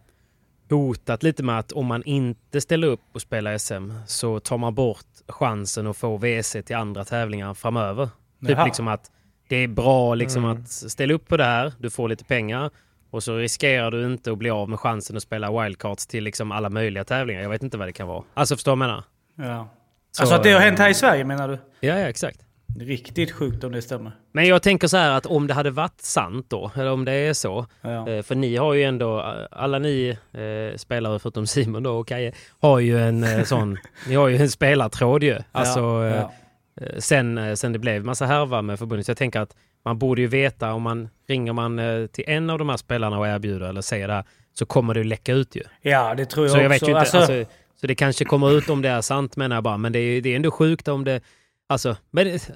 hotat 0.69 1.23
lite 1.23 1.43
med 1.43 1.59
att 1.59 1.71
om 1.71 1.85
man 1.85 2.03
inte 2.03 2.61
ställer 2.61 2.87
upp 2.87 3.01
och 3.13 3.21
spelar 3.21 3.57
SM 3.57 3.91
så 4.07 4.39
tar 4.39 4.57
man 4.57 4.75
bort 4.75 5.05
chansen 5.27 5.87
att 5.87 5.97
få 5.97 6.17
WC 6.17 6.55
till 6.65 6.75
andra 6.75 7.05
tävlingar 7.05 7.53
framöver. 7.53 8.05
Typ 8.41 8.49
Jaha. 8.49 8.65
liksom 8.65 8.87
att 8.87 9.11
det 9.47 9.55
är 9.55 9.67
bra 9.67 10.15
liksom 10.15 10.45
Mm. 10.45 10.57
att 10.61 10.69
ställa 10.69 11.13
upp 11.13 11.27
på 11.27 11.37
det 11.37 11.43
här, 11.43 11.73
du 11.79 11.89
får 11.89 12.09
lite 12.09 12.23
pengar 12.23 12.69
och 13.13 13.23
så 13.23 13.35
riskerar 13.37 13.91
du 13.91 14.05
inte 14.05 14.31
att 14.31 14.37
bli 14.37 14.49
av 14.49 14.69
med 14.69 14.79
chansen 14.79 15.17
att 15.17 15.23
spela 15.23 15.61
wildcards 15.63 16.07
till 16.07 16.23
liksom 16.23 16.51
alla 16.51 16.69
möjliga 16.69 17.03
tävlingar. 17.03 17.41
Jag 17.41 17.49
vet 17.49 17.63
inte 17.63 17.77
vad 17.77 17.87
det 17.87 17.91
kan 17.91 18.07
vara. 18.07 18.23
Alltså 18.33 18.55
förstår 18.55 18.71
du 18.75 18.79
vad 18.79 18.89
jag 18.89 19.03
menar? 19.37 19.53
Ja. 19.55 19.69
Så, 20.11 20.21
alltså 20.23 20.35
att 20.35 20.43
det 20.43 20.51
har 20.51 20.59
eh, 20.59 20.65
hänt 20.65 20.79
här 20.79 20.89
i 20.89 20.93
Sverige 20.93 21.23
menar 21.23 21.47
du? 21.47 21.53
Ja, 21.79 21.99
ja 21.99 22.07
exakt. 22.07 22.39
Riktigt 22.79 23.31
sjukt 23.31 23.63
om 23.63 23.71
det 23.71 23.81
stämmer. 23.81 24.11
Men 24.31 24.47
jag 24.47 24.63
tänker 24.63 24.87
så 24.87 24.97
här 24.97 25.11
att 25.11 25.25
om 25.25 25.47
det 25.47 25.53
hade 25.53 25.71
varit 25.71 26.01
sant 26.01 26.45
då, 26.49 26.71
eller 26.75 26.91
om 26.91 27.05
det 27.05 27.11
är 27.11 27.33
så. 27.33 27.65
Ja. 27.81 28.09
eh, 28.09 28.21
För 28.23 28.35
ni 28.35 28.55
har 28.55 28.73
ju 28.73 28.83
ändå, 28.83 29.19
eh, 29.19 29.25
alla 29.51 29.79
ni 29.79 30.17
eh, 30.33 30.77
spelare 30.77 31.19
förutom 31.19 31.47
Simon 31.47 31.83
då 31.83 31.97
och 31.99 32.07
Kaje, 32.07 32.31
har 32.59 32.79
ju 32.79 32.99
en 32.99 33.23
eh, 33.23 33.43
sån, 33.43 33.77
ni 34.07 34.15
har 34.15 34.27
ju 34.27 34.37
en 34.37 34.49
spelartråd 34.49 35.23
ju. 35.23 35.37
Alltså 35.51 35.79
ja, 35.79 36.05
eh, 36.07 36.15
ja. 36.15 36.33
Eh, 36.81 36.97
sen, 36.99 37.37
eh, 37.37 37.53
sen 37.53 37.73
det 37.73 37.79
blev 37.79 38.05
massa 38.05 38.25
härva 38.25 38.61
med 38.61 38.79
förbundet. 38.79 39.05
Så 39.05 39.09
jag 39.09 39.17
tänker 39.17 39.39
att 39.39 39.55
man 39.85 39.97
borde 39.99 40.21
ju 40.21 40.27
veta 40.27 40.73
om 40.73 40.81
man 40.81 41.09
ringer 41.27 41.53
man 41.53 41.79
eh, 41.79 42.05
till 42.07 42.23
en 42.27 42.49
av 42.49 42.59
de 42.59 42.69
här 42.69 42.77
spelarna 42.77 43.19
och 43.19 43.27
erbjuder 43.27 43.69
eller 43.69 43.81
säger 43.81 44.07
det 44.07 44.13
här, 44.13 44.23
så 44.53 44.65
kommer 44.65 44.93
det 44.93 44.99
ju 44.99 45.03
läcka 45.03 45.33
ut 45.33 45.55
ju. 45.55 45.61
ja, 45.81 46.15
det 46.15 46.25
tror 46.25 46.45
jag 46.45 46.51
Så 46.51 46.57
jag 46.57 46.65
också. 46.65 46.73
vet 46.73 46.81
ju 46.81 46.87
inte, 46.87 46.99
Alltså, 46.99 47.17
alltså, 47.17 47.45
så 47.81 47.87
det 47.87 47.95
kanske 47.95 48.25
kommer 48.25 48.57
ut 48.57 48.69
om 48.69 48.81
det 48.81 48.89
är 48.89 49.01
sant 49.01 49.35
menar 49.35 49.55
jag 49.55 49.63
bara, 49.63 49.77
men 49.77 49.91
det 49.91 49.99
är, 49.99 50.21
det 50.21 50.29
är 50.31 50.35
ändå 50.35 50.51
sjukt 50.51 50.87
om 50.87 51.03
det 51.03 51.21
Alltså, 51.69 51.97
men, 52.11 52.25
det- 52.25 52.51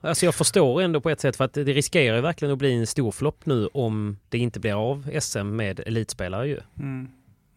alltså 0.00 0.24
jag 0.24 0.34
förstår 0.34 0.82
ändå 0.82 1.00
på 1.00 1.10
ett 1.10 1.20
sätt 1.20 1.36
för 1.36 1.44
att 1.44 1.54
det 1.54 1.62
riskerar 1.64 2.16
ju 2.16 2.22
verkligen 2.22 2.52
att 2.52 2.58
bli 2.58 2.74
en 2.74 2.86
stor 2.86 3.12
flopp 3.12 3.46
nu 3.46 3.66
om 3.72 4.18
det 4.28 4.38
inte 4.38 4.60
blir 4.60 4.90
av 4.90 5.10
SM 5.20 5.56
med 5.56 5.80
elitspelare 5.86 6.48
ju. 6.48 6.60
mm, 6.78 7.08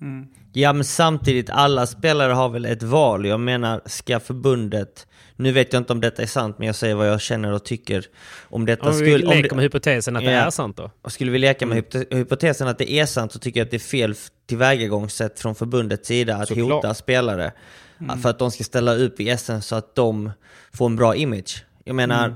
mm. 0.02 0.28
Ja 0.54 0.74
men 0.74 0.84
samtidigt, 0.84 1.50
alla 1.50 1.88
spelare 1.88 2.34
har 2.34 2.50
väl 2.50 2.66
ett 2.66 2.84
val. 2.84 3.26
Jag 3.26 3.40
menar, 3.40 3.82
ska 3.86 4.20
förbundet... 4.20 5.08
Nu 5.36 5.52
vet 5.52 5.74
jag 5.74 5.80
inte 5.80 5.94
om 5.94 6.02
detta 6.02 6.22
är 6.22 6.26
sant, 6.28 6.56
men 6.60 6.66
jag 6.66 6.76
säger 6.76 6.96
vad 6.96 7.08
jag 7.10 7.22
känner 7.22 7.52
och 7.52 7.66
tycker 7.66 8.06
om 8.50 8.66
detta. 8.66 8.86
Om 8.90 8.92
vi 8.92 8.98
Skulle- 8.98 9.26
om 9.28 9.30
leker 9.34 9.50
det- 9.50 9.56
med 9.56 9.64
hypotesen 9.64 10.16
att 10.16 10.24
det 10.24 10.32
Ja. 10.32 10.40
är 10.46 10.50
sant 10.50 10.78
då. 10.78 10.92
Och 11.02 11.12
skulle 11.12 11.32
vi 11.32 11.38
leka 11.40 11.66
med 11.66 11.78
Mm. 11.78 11.84
hypote- 11.86 12.16
hypotesen 12.16 12.68
att 12.68 12.78
det 12.78 12.92
är 12.92 13.06
sant 13.06 13.32
så 13.32 13.40
tycker 13.40 13.60
jag 13.60 13.66
att 13.66 13.72
det 13.72 13.78
är 13.78 13.80
fel 13.80 14.16
tillvägagångssätt 14.48 15.40
från 15.40 15.56
förbundets 15.56 16.08
sida 16.08 16.36
att 16.36 16.48
Såklart. 16.48 16.72
hota 16.72 16.94
spelare. 16.94 17.52
För 18.22 18.30
att 18.30 18.40
de 18.40 18.52
ska 18.52 18.64
ställa 18.64 18.96
upp 18.96 19.20
i 19.20 19.30
SM 19.30 19.60
så 19.62 19.76
att 19.76 19.96
de 19.96 20.32
får 20.74 20.86
en 20.86 20.96
bra 20.96 21.16
image. 21.16 21.66
Jag 21.84 21.96
menar, 21.96 22.36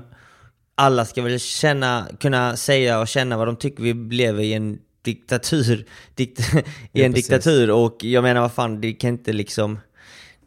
alla 0.74 1.04
ska 1.04 1.22
väl 1.22 1.40
känna, 1.40 2.06
kunna 2.20 2.56
säga 2.56 3.00
och 3.00 3.08
känna 3.08 3.36
vad 3.36 3.48
de 3.48 3.56
tycker. 3.56 3.82
Vi 3.82 3.94
lever 4.16 4.42
i 4.42 4.52
en 4.52 4.78
diktatur, 5.06 5.86
dikt, 6.14 6.40
i 6.54 6.62
Ja, 6.92 7.04
en 7.04 7.12
precis. 7.12 7.28
diktatur 7.28 7.70
och 7.70 7.96
jag 8.04 8.22
menar 8.22 8.40
vad 8.40 8.52
fan, 8.52 8.80
det 8.80 8.92
kan 8.92 9.10
inte 9.10 9.32
liksom 9.32 9.78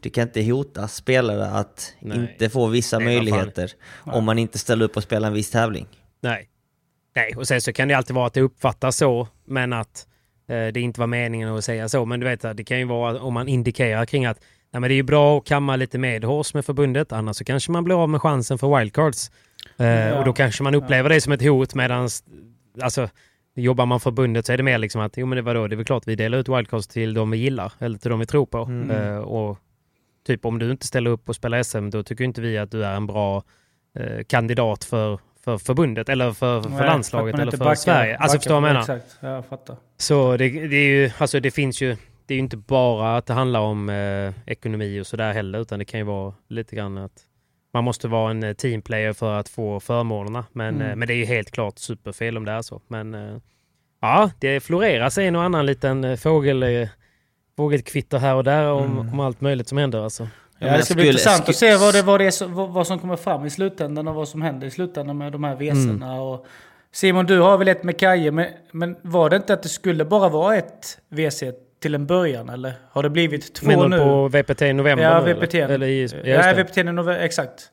du 0.00 0.10
kan 0.10 0.22
inte 0.22 0.42
hota 0.42 0.88
spelare 0.88 1.46
att 1.50 1.94
Nej. 2.00 2.18
inte 2.18 2.48
få 2.50 2.66
vissa 2.66 2.98
Nej, 2.98 3.06
möjligheter 3.06 3.72
om 4.04 4.24
man 4.24 4.38
inte 4.38 4.58
ställer 4.58 4.84
upp 4.84 4.96
och 4.96 5.02
spelar 5.02 5.28
en 5.28 5.34
viss 5.34 5.50
tävling. 5.50 5.86
Nej. 6.20 6.46
Nej, 7.16 7.34
och 7.36 7.48
sen 7.48 7.60
så 7.60 7.72
kan 7.72 7.88
det 7.88 7.94
alltid 7.94 8.16
vara 8.16 8.26
att 8.26 8.34
det 8.34 8.40
uppfattas 8.40 8.96
så, 8.96 9.28
men 9.46 9.72
att 9.72 10.06
eh, 10.48 10.66
det 10.66 10.80
inte 10.80 11.00
var 11.00 11.06
meningen 11.06 11.48
att 11.48 11.64
säga 11.64 11.88
så. 11.88 12.04
Men 12.04 12.20
du 12.20 12.26
vet, 12.26 12.56
det 12.56 12.64
kan 12.64 12.78
ju 12.78 12.84
vara 12.84 13.20
om 13.22 13.34
man 13.34 13.48
indikerar 13.48 14.06
kring 14.06 14.26
att 14.26 14.40
nej, 14.72 14.80
men 14.80 14.88
det 14.88 14.94
är 14.94 14.96
ju 14.96 15.02
bra 15.02 15.38
att 15.38 15.44
kamma 15.46 15.76
lite 15.76 15.98
medhårs 15.98 16.54
med 16.54 16.64
förbundet, 16.64 17.12
annars 17.12 17.36
så 17.36 17.44
kanske 17.44 17.72
man 17.72 17.84
blir 17.84 18.02
av 18.02 18.08
med 18.08 18.22
chansen 18.22 18.58
för 18.58 18.78
wildcards. 18.78 19.30
Eh, 19.78 20.18
Och 20.18 20.24
då 20.24 20.32
kanske 20.32 20.62
man 20.62 20.74
upplever 20.74 21.08
det 21.08 21.20
som 21.20 21.32
ett 21.32 21.42
hot 21.42 21.74
medan 21.74 22.08
alltså, 22.82 23.08
jobbar 23.54 23.86
man 23.86 24.00
förbundet 24.00 24.46
så 24.46 24.52
är 24.52 24.56
det 24.56 24.62
mer 24.62 24.78
liksom 24.78 25.00
att 25.00 25.16
jo 25.16 25.26
men 25.26 25.36
det 25.36 25.42
var 25.42 25.54
då 25.54 25.66
det 25.66 25.74
är 25.74 25.76
väl 25.76 25.84
klart 25.86 26.02
vi 26.06 26.14
delar 26.16 26.38
ut 26.38 26.48
wildcards 26.48 26.88
till 26.88 27.14
de 27.14 27.30
vi 27.30 27.38
gillar 27.38 27.72
eller 27.78 27.98
till 27.98 28.10
de 28.10 28.18
vi 28.20 28.26
tror 28.26 28.46
på. 28.46 28.58
Eh, 28.92 29.16
och 29.18 29.58
typ 30.26 30.44
om 30.44 30.58
du 30.58 30.70
inte 30.70 30.86
ställer 30.86 31.10
upp 31.10 31.28
och 31.28 31.36
spelar 31.36 31.62
SM 31.62 31.90
då 31.90 32.02
tycker 32.02 32.24
inte 32.24 32.40
vi 32.40 32.58
att 32.58 32.70
du 32.70 32.84
är 32.84 32.94
en 32.94 33.06
bra 33.06 33.42
eh, 33.98 34.24
kandidat 34.26 34.84
för, 34.84 35.18
för 35.44 35.58
förbundet 35.58 36.08
eller 36.08 36.32
för, 36.32 36.62
för 36.62 36.70
Nej, 36.70 36.86
landslaget 36.86 37.38
eller 37.38 37.50
för 37.52 37.58
backar- 37.58 37.74
Sverige. 37.74 38.16
Alltså 38.16 38.38
förstår 38.38 38.54
du 38.54 38.60
vad 38.60 38.68
jag 38.70 38.74
menar? 38.74 38.80
Exakt, 38.96 39.18
ja, 39.20 39.28
jag 39.28 39.46
fattar. 39.46 39.76
Så 39.96 40.36
det, 40.36 40.48
det 40.68 40.76
är 40.76 40.88
ju, 40.88 41.10
alltså 41.18 41.40
det 41.40 41.50
finns 41.50 41.80
ju, 41.82 41.96
det 42.26 42.34
är 42.34 42.36
ju 42.36 42.42
inte 42.42 42.56
bara 42.56 43.16
att 43.16 43.26
det 43.26 43.32
handlar 43.34 43.60
om 43.60 43.88
eh, 43.88 44.32
ekonomi 44.46 45.00
och 45.00 45.06
sådär 45.06 45.32
heller, 45.32 45.58
utan 45.60 45.78
det 45.78 45.84
kan 45.84 46.00
ju 46.00 46.04
vara 46.06 46.34
lite 46.48 46.76
grann 46.76 46.98
att 46.98 47.12
man 47.72 47.84
måste 47.84 48.08
vara 48.08 48.30
en 48.30 48.42
eh, 48.42 48.52
teamplayer 48.52 49.12
för 49.12 49.32
att 49.38 49.48
få 49.48 49.80
förmånerna. 49.80 50.44
Men, 50.52 50.74
Mm. 50.74 50.90
eh, 50.90 50.96
men 50.96 51.08
det 51.08 51.14
är 51.14 51.16
ju 51.18 51.24
helt 51.24 51.50
klart 51.50 51.78
superfel 51.78 52.36
om 52.36 52.44
det 52.44 52.52
är 52.52 52.62
så. 52.62 52.80
Men 52.88 53.14
eh, 53.14 53.36
ja, 54.00 54.30
det 54.38 54.60
floreras 54.60 55.18
en 55.18 55.36
och 55.36 55.42
annan 55.42 55.66
liten 55.66 56.18
fågel, 56.18 56.88
fågelkvitter 57.56 58.18
här 58.18 58.34
och 58.34 58.44
där 58.44 58.72
om, 58.72 58.84
Mm. 58.98 59.12
om 59.12 59.20
allt 59.20 59.40
möjligt 59.40 59.68
som 59.68 59.78
händer 59.78 60.04
alltså. 60.04 60.28
Ja, 60.58 60.76
det 60.76 60.82
ska 60.84 60.94
bli 60.94 61.02
skulle- 61.02 61.06
intressant 61.12 61.48
att 61.48 61.56
se 61.56 61.76
vad, 61.76 61.94
det, 61.94 62.02
vad, 62.02 62.20
det 62.20 62.40
vad, 62.46 62.70
vad 62.70 62.86
som 62.86 62.98
kommer 62.98 63.16
fram 63.16 63.46
i 63.46 63.50
slutändan 63.50 64.08
och 64.08 64.14
vad 64.14 64.28
som 64.28 64.42
händer 64.42 64.66
i 64.66 64.70
slutändan 64.70 65.18
med 65.18 65.32
de 65.32 65.44
här 65.44 65.56
VC'na. 65.56 66.06
Mm. 66.06 66.18
Och 66.18 66.46
Simon, 66.92 67.26
du 67.26 67.38
har 67.40 67.58
väl 67.58 67.68
ett 67.68 67.82
med 67.84 67.98
Kaje, 67.98 68.30
men, 68.30 68.46
men 68.72 68.96
var 69.02 69.30
det 69.30 69.36
inte 69.36 69.52
att 69.52 69.62
det 69.62 69.68
skulle 69.68 70.04
bara 70.04 70.28
vara 70.28 70.56
ett 70.56 70.98
VC 71.08 71.42
till 71.80 71.94
en 71.94 72.06
början? 72.06 72.48
Eller 72.48 72.72
har 72.90 73.02
det 73.02 73.10
blivit 73.10 73.54
två 73.54 73.66
Menar 73.66 73.88
nu? 73.88 73.98
på 73.98 74.28
VPT 74.28 74.62
i 74.62 74.72
november 74.72 75.04
ja, 75.04 75.24
nu, 75.24 75.34
VPT. 75.34 75.54
Eller? 75.54 75.74
eller 75.74 75.86
i, 75.86 76.08
ja, 76.24 76.46
ja. 76.54 76.64
VPT 76.64 76.78
i 76.78 76.82
november, 76.82 77.20
exakt. 77.24 77.70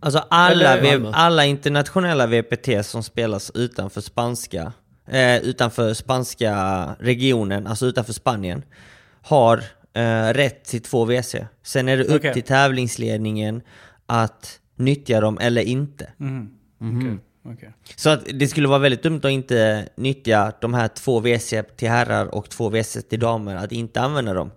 Alltså 0.00 0.24
alla, 0.30 0.78
Eller- 0.78 1.10
alla 1.14 1.44
internationella 1.44 2.26
VPT 2.26 2.82
som 2.86 3.02
spelas 3.02 3.50
utanför 3.54 4.00
spanska, 4.00 4.72
eh, 5.08 5.36
utanför 5.36 5.94
spanska 5.94 6.56
regionen, 7.00 7.66
alltså 7.66 7.86
utanför 7.86 8.12
Spanien, 8.12 8.62
har 9.22 9.62
eh, 9.94 10.28
rätt 10.32 10.64
till 10.64 10.82
två 10.82 11.04
WC. 11.04 11.36
Sen 11.62 11.88
är 11.88 11.96
det 11.96 12.04
upp 12.04 12.16
Okej. 12.16 12.32
till 12.32 12.42
tävlingsledningen 12.42 13.62
att 14.06 14.60
nyttja 14.76 15.20
dem 15.20 15.38
eller 15.40 15.62
inte. 15.62 16.08
Mhm. 16.16 16.50
Mhm. 16.78 16.98
Okej, 16.98 17.18
okej. 17.44 17.72
Så 17.96 18.10
att 18.10 18.26
det 18.34 18.48
skulle 18.48 18.68
vara 18.68 18.78
väldigt 18.78 19.02
dumt 19.02 19.20
att 19.24 19.30
inte 19.30 19.88
nyttja 19.96 20.52
de 20.60 20.74
här 20.74 20.88
två 20.88 21.20
WC 21.20 21.54
till 21.76 21.88
herrar 21.88 22.34
och 22.34 22.50
två 22.50 22.68
WC 22.68 22.96
till 23.08 23.20
damer, 23.20 23.56
att 23.56 23.72
inte 23.72 24.00
använda 24.00 24.34
dem. 24.34 24.50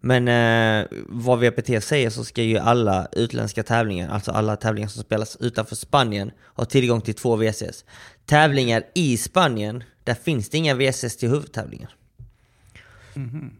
Men 0.00 0.28
eh, 0.28 0.86
vad 1.08 1.38
VPT 1.38 1.84
säger 1.84 2.10
så 2.10 2.24
ska 2.24 2.42
ju 2.42 2.58
alla 2.58 3.08
utländska 3.12 3.62
tävlingar, 3.62 4.10
alltså 4.10 4.30
alla 4.30 4.56
tävlingar 4.56 4.88
som 4.88 5.02
spelas 5.02 5.36
utanför 5.40 5.76
Spanien, 5.76 6.30
ha 6.54 6.64
tillgång 6.64 7.00
till 7.00 7.14
två 7.14 7.36
WCs. 7.36 7.84
Tävlingar 8.26 8.82
i 8.94 9.16
Spanien, 9.16 9.84
där 10.04 10.14
finns 10.14 10.48
det 10.48 10.58
inga 10.58 10.74
WCs 10.74 11.16
till 11.16 11.28
huvudtävlingar. 11.28 11.90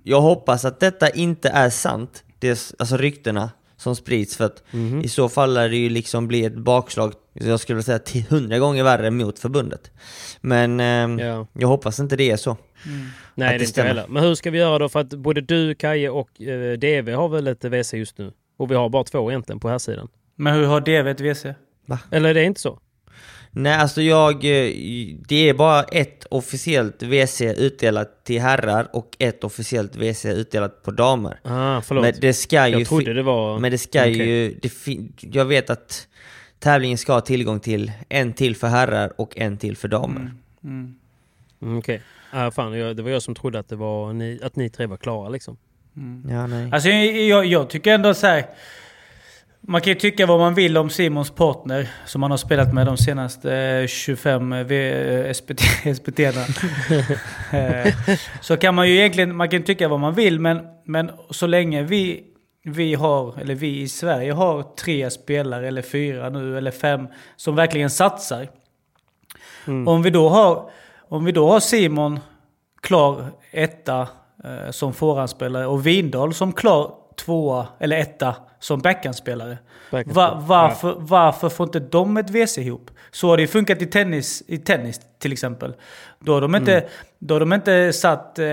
Jag 0.03 0.21
hoppas 0.21 0.65
att 0.65 0.81
detta 0.81 1.11
inte 1.11 1.49
är 1.49 1.71
sant, 1.71 2.25
det 2.39 2.49
är, 2.49 2.59
alltså 2.79 2.97
ryktena 2.97 3.51
som 3.77 3.97
sprids, 3.97 4.37
för 4.37 4.45
att 4.45 4.63
i 5.03 5.09
så 5.09 5.29
fall 5.29 5.55
lär 5.55 5.69
det 5.69 5.77
ju 5.77 5.89
liksom 5.89 6.29
bli 6.29 6.45
ett 6.45 6.57
bakslag, 6.57 7.13
jag 7.41 7.61
skulle 7.61 7.83
säga 7.83 7.99
till 7.99 8.23
hundra 8.31 8.59
gånger 8.59 8.85
värre 8.85 9.11
mot 9.11 9.39
förbundet. 9.39 9.91
Men 10.41 10.81
ehm, 10.81 11.19
Ja. 11.19 11.47
jag 11.53 11.69
hoppas 11.69 12.01
inte 12.01 12.17
det 12.17 12.31
är 12.31 12.37
så. 12.37 12.57
Nej, 13.35 13.47
att 13.47 13.53
det 13.53 13.59
det 13.59 13.63
inte 13.63 13.67
stämmer. 13.67 13.89
heller. 13.89 14.05
Men 14.09 14.23
hur 14.23 14.35
ska 14.35 14.51
vi 14.51 14.59
göra 14.59 14.79
då? 14.79 14.89
För 14.89 15.01
att 15.01 15.09
både 15.09 15.41
du, 15.41 15.75
Kaje 15.75 16.09
och 16.11 16.41
eh, 16.43 16.73
DV 16.79 17.11
har 17.15 17.29
väl 17.29 17.47
ett 17.47 17.65
WC 17.65 17.95
just 17.95 18.19
nu? 18.19 18.33
Och 18.59 18.71
vi 18.71 18.75
har 18.75 18.89
bara 18.89 19.05
två 19.05 19.31
egentligen 19.31 19.61
på 19.61 19.69
här 19.69 19.79
sidan. 19.79 20.09
Men 20.37 20.55
hur 20.55 20.67
har 20.67 20.81
DV 20.81 21.09
ett 21.09 21.21
WC? 21.21 21.47
Eller 22.11 22.29
är 22.31 22.35
det 22.35 22.45
inte 22.45 22.61
så? 22.61 22.79
Nej, 23.51 23.75
alltså 23.75 24.03
jag... 24.03 24.35
eh, 24.35 24.71
Det 25.29 25.49
är 25.49 25.55
bara 25.55 25.83
ett 25.83 26.27
officiellt 26.31 27.03
WC 27.03 27.41
utdelat 27.43 28.25
till 28.25 28.41
herrar 28.41 28.89
och 28.93 29.17
ett 29.19 29.45
officiellt 29.45 29.97
WC 29.97 30.25
utdelat 30.27 30.83
på 30.83 30.91
damer. 30.91 31.41
Ah, 31.45 31.81
förlåt. 31.81 32.05
Men 32.05 32.15
det 32.21 32.33
ska 32.35 32.69
ju... 32.69 32.79
jag 32.79 32.89
trodde 32.89 33.15
det 33.15 33.23
var... 33.23 33.59
Men 33.59 33.71
det 33.71 33.79
ska 33.79 34.01
Okej. 34.01 34.29
ju... 34.29 34.59
Det 34.63 34.69
fin- 34.69 35.13
jag 35.21 35.45
vet 35.45 35.71
att 35.71 36.09
tävlingen 36.59 36.99
ska 36.99 37.13
ha 37.13 37.21
tillgång 37.21 37.61
till 37.61 37.93
en 38.09 38.33
till 38.33 38.57
för 38.57 38.67
herrar 38.67 39.21
och 39.21 39.39
en 39.39 39.57
till 39.59 39.77
för 39.77 39.89
damer. 39.89 40.33
Mm. 40.65 40.95
Mm, 41.63 41.79
Okej. 41.79 42.03
Ah, 42.31 42.51
fan, 42.51 42.79
jag, 42.79 42.97
det 42.97 43.03
var 43.03 43.11
jag 43.11 43.23
som 43.23 43.35
trodde 43.35 43.59
att, 43.59 43.69
det 43.69 43.77
var 43.77 44.13
ni, 44.13 44.41
att 44.43 44.57
ni 44.57 44.71
tre 44.71 44.87
var 44.87 44.97
klara 44.97 45.29
liksom. 45.29 45.57
Ja, 46.31 46.47
nej. 46.47 46.71
Alltså 46.73 46.89
jag, 46.89 47.47
jag, 47.47 47.71
tycker 47.71 47.95
ändå 47.95 48.15
så 48.15 48.27
här. 48.27 48.47
Man 49.61 49.81
kan 49.81 49.93
ju 49.93 49.99
tycka 49.99 50.27
vad 50.27 50.39
man 50.39 50.55
vill 50.55 50.77
om 50.77 50.91
Simons 50.91 51.31
partner 51.31 51.89
som 52.07 52.23
han 52.23 52.31
har 52.31 52.39
spelat 52.39 52.75
med 52.75 52.87
de 52.87 52.97
senaste 52.97 53.55
eh, 53.57 53.87
25 53.87 54.67
v, 54.67 54.93
eh, 55.27 55.33
SPT. 55.33 55.63
Eh, 57.53 57.95
så 58.41 58.57
kan 58.57 58.75
man 58.75 58.89
ju 58.89 58.97
egentligen, 58.97 59.37
man 59.37 59.49
kan 59.49 59.63
tycka 59.63 59.89
vad 59.89 60.01
man 60.01 60.15
vill 60.15 60.41
men, 60.41 60.61
men 60.85 61.11
så 61.31 61.47
länge 61.47 61.83
vi, 61.83 62.25
vi 62.69 62.95
har, 62.95 63.39
eller 63.41 63.55
vi 63.55 63.81
i 63.81 63.89
Sverige 63.89 64.33
har 64.33 64.63
tre 64.63 65.11
spelare 65.11 65.69
eller 65.69 65.83
fyra 65.83 66.29
nu 66.29 66.59
eller 66.59 66.71
fem 66.71 67.09
som 67.37 67.57
verkligen 67.57 67.91
satsar. 67.91 68.49
Om, 69.87 70.03
vi 70.03 70.11
då 70.11 70.29
har, 70.29 70.71
om 71.09 71.25
vi 71.25 71.33
då 71.33 71.49
har 71.49 71.61
Simon 71.61 72.21
klar 72.81 73.25
etta 73.51 74.09
eh, 74.45 74.71
som 74.71 74.93
förhandsspelare 74.93 75.67
och 75.67 75.87
Vindal 75.87 76.35
som 76.35 76.53
klar 76.53 76.95
tvåa 77.17 77.67
eller 77.79 77.97
etta 77.97 78.35
som 78.67 78.79
backhandspelare. 78.81 79.59
Backhand- 79.91 80.15
Va, 80.15 80.43
varför, 80.47 80.95
varför 80.99 81.49
får 81.49 81.67
inte 81.67 81.81
de 81.81 82.17
ett 82.17 82.31
WC 82.31 82.59
ihop? 82.59 82.91
Så 83.11 83.29
har 83.29 83.37
det 83.37 83.41
ju 83.41 83.47
funkat 83.47 83.83
i 83.83 83.87
tennis, 83.87 84.43
i 84.47 84.59
tennis 84.59 85.01
till 85.19 85.33
exempel. 85.33 85.75
Då 86.21 86.33
har 86.35 86.41
de 86.41 86.55
inte, 86.55 86.73
Mm. 86.73 86.89
då 87.19 87.35
har 87.35 87.41
de 87.41 87.53
inte 87.53 87.93
satt 87.93 88.39
eh, 88.39 88.47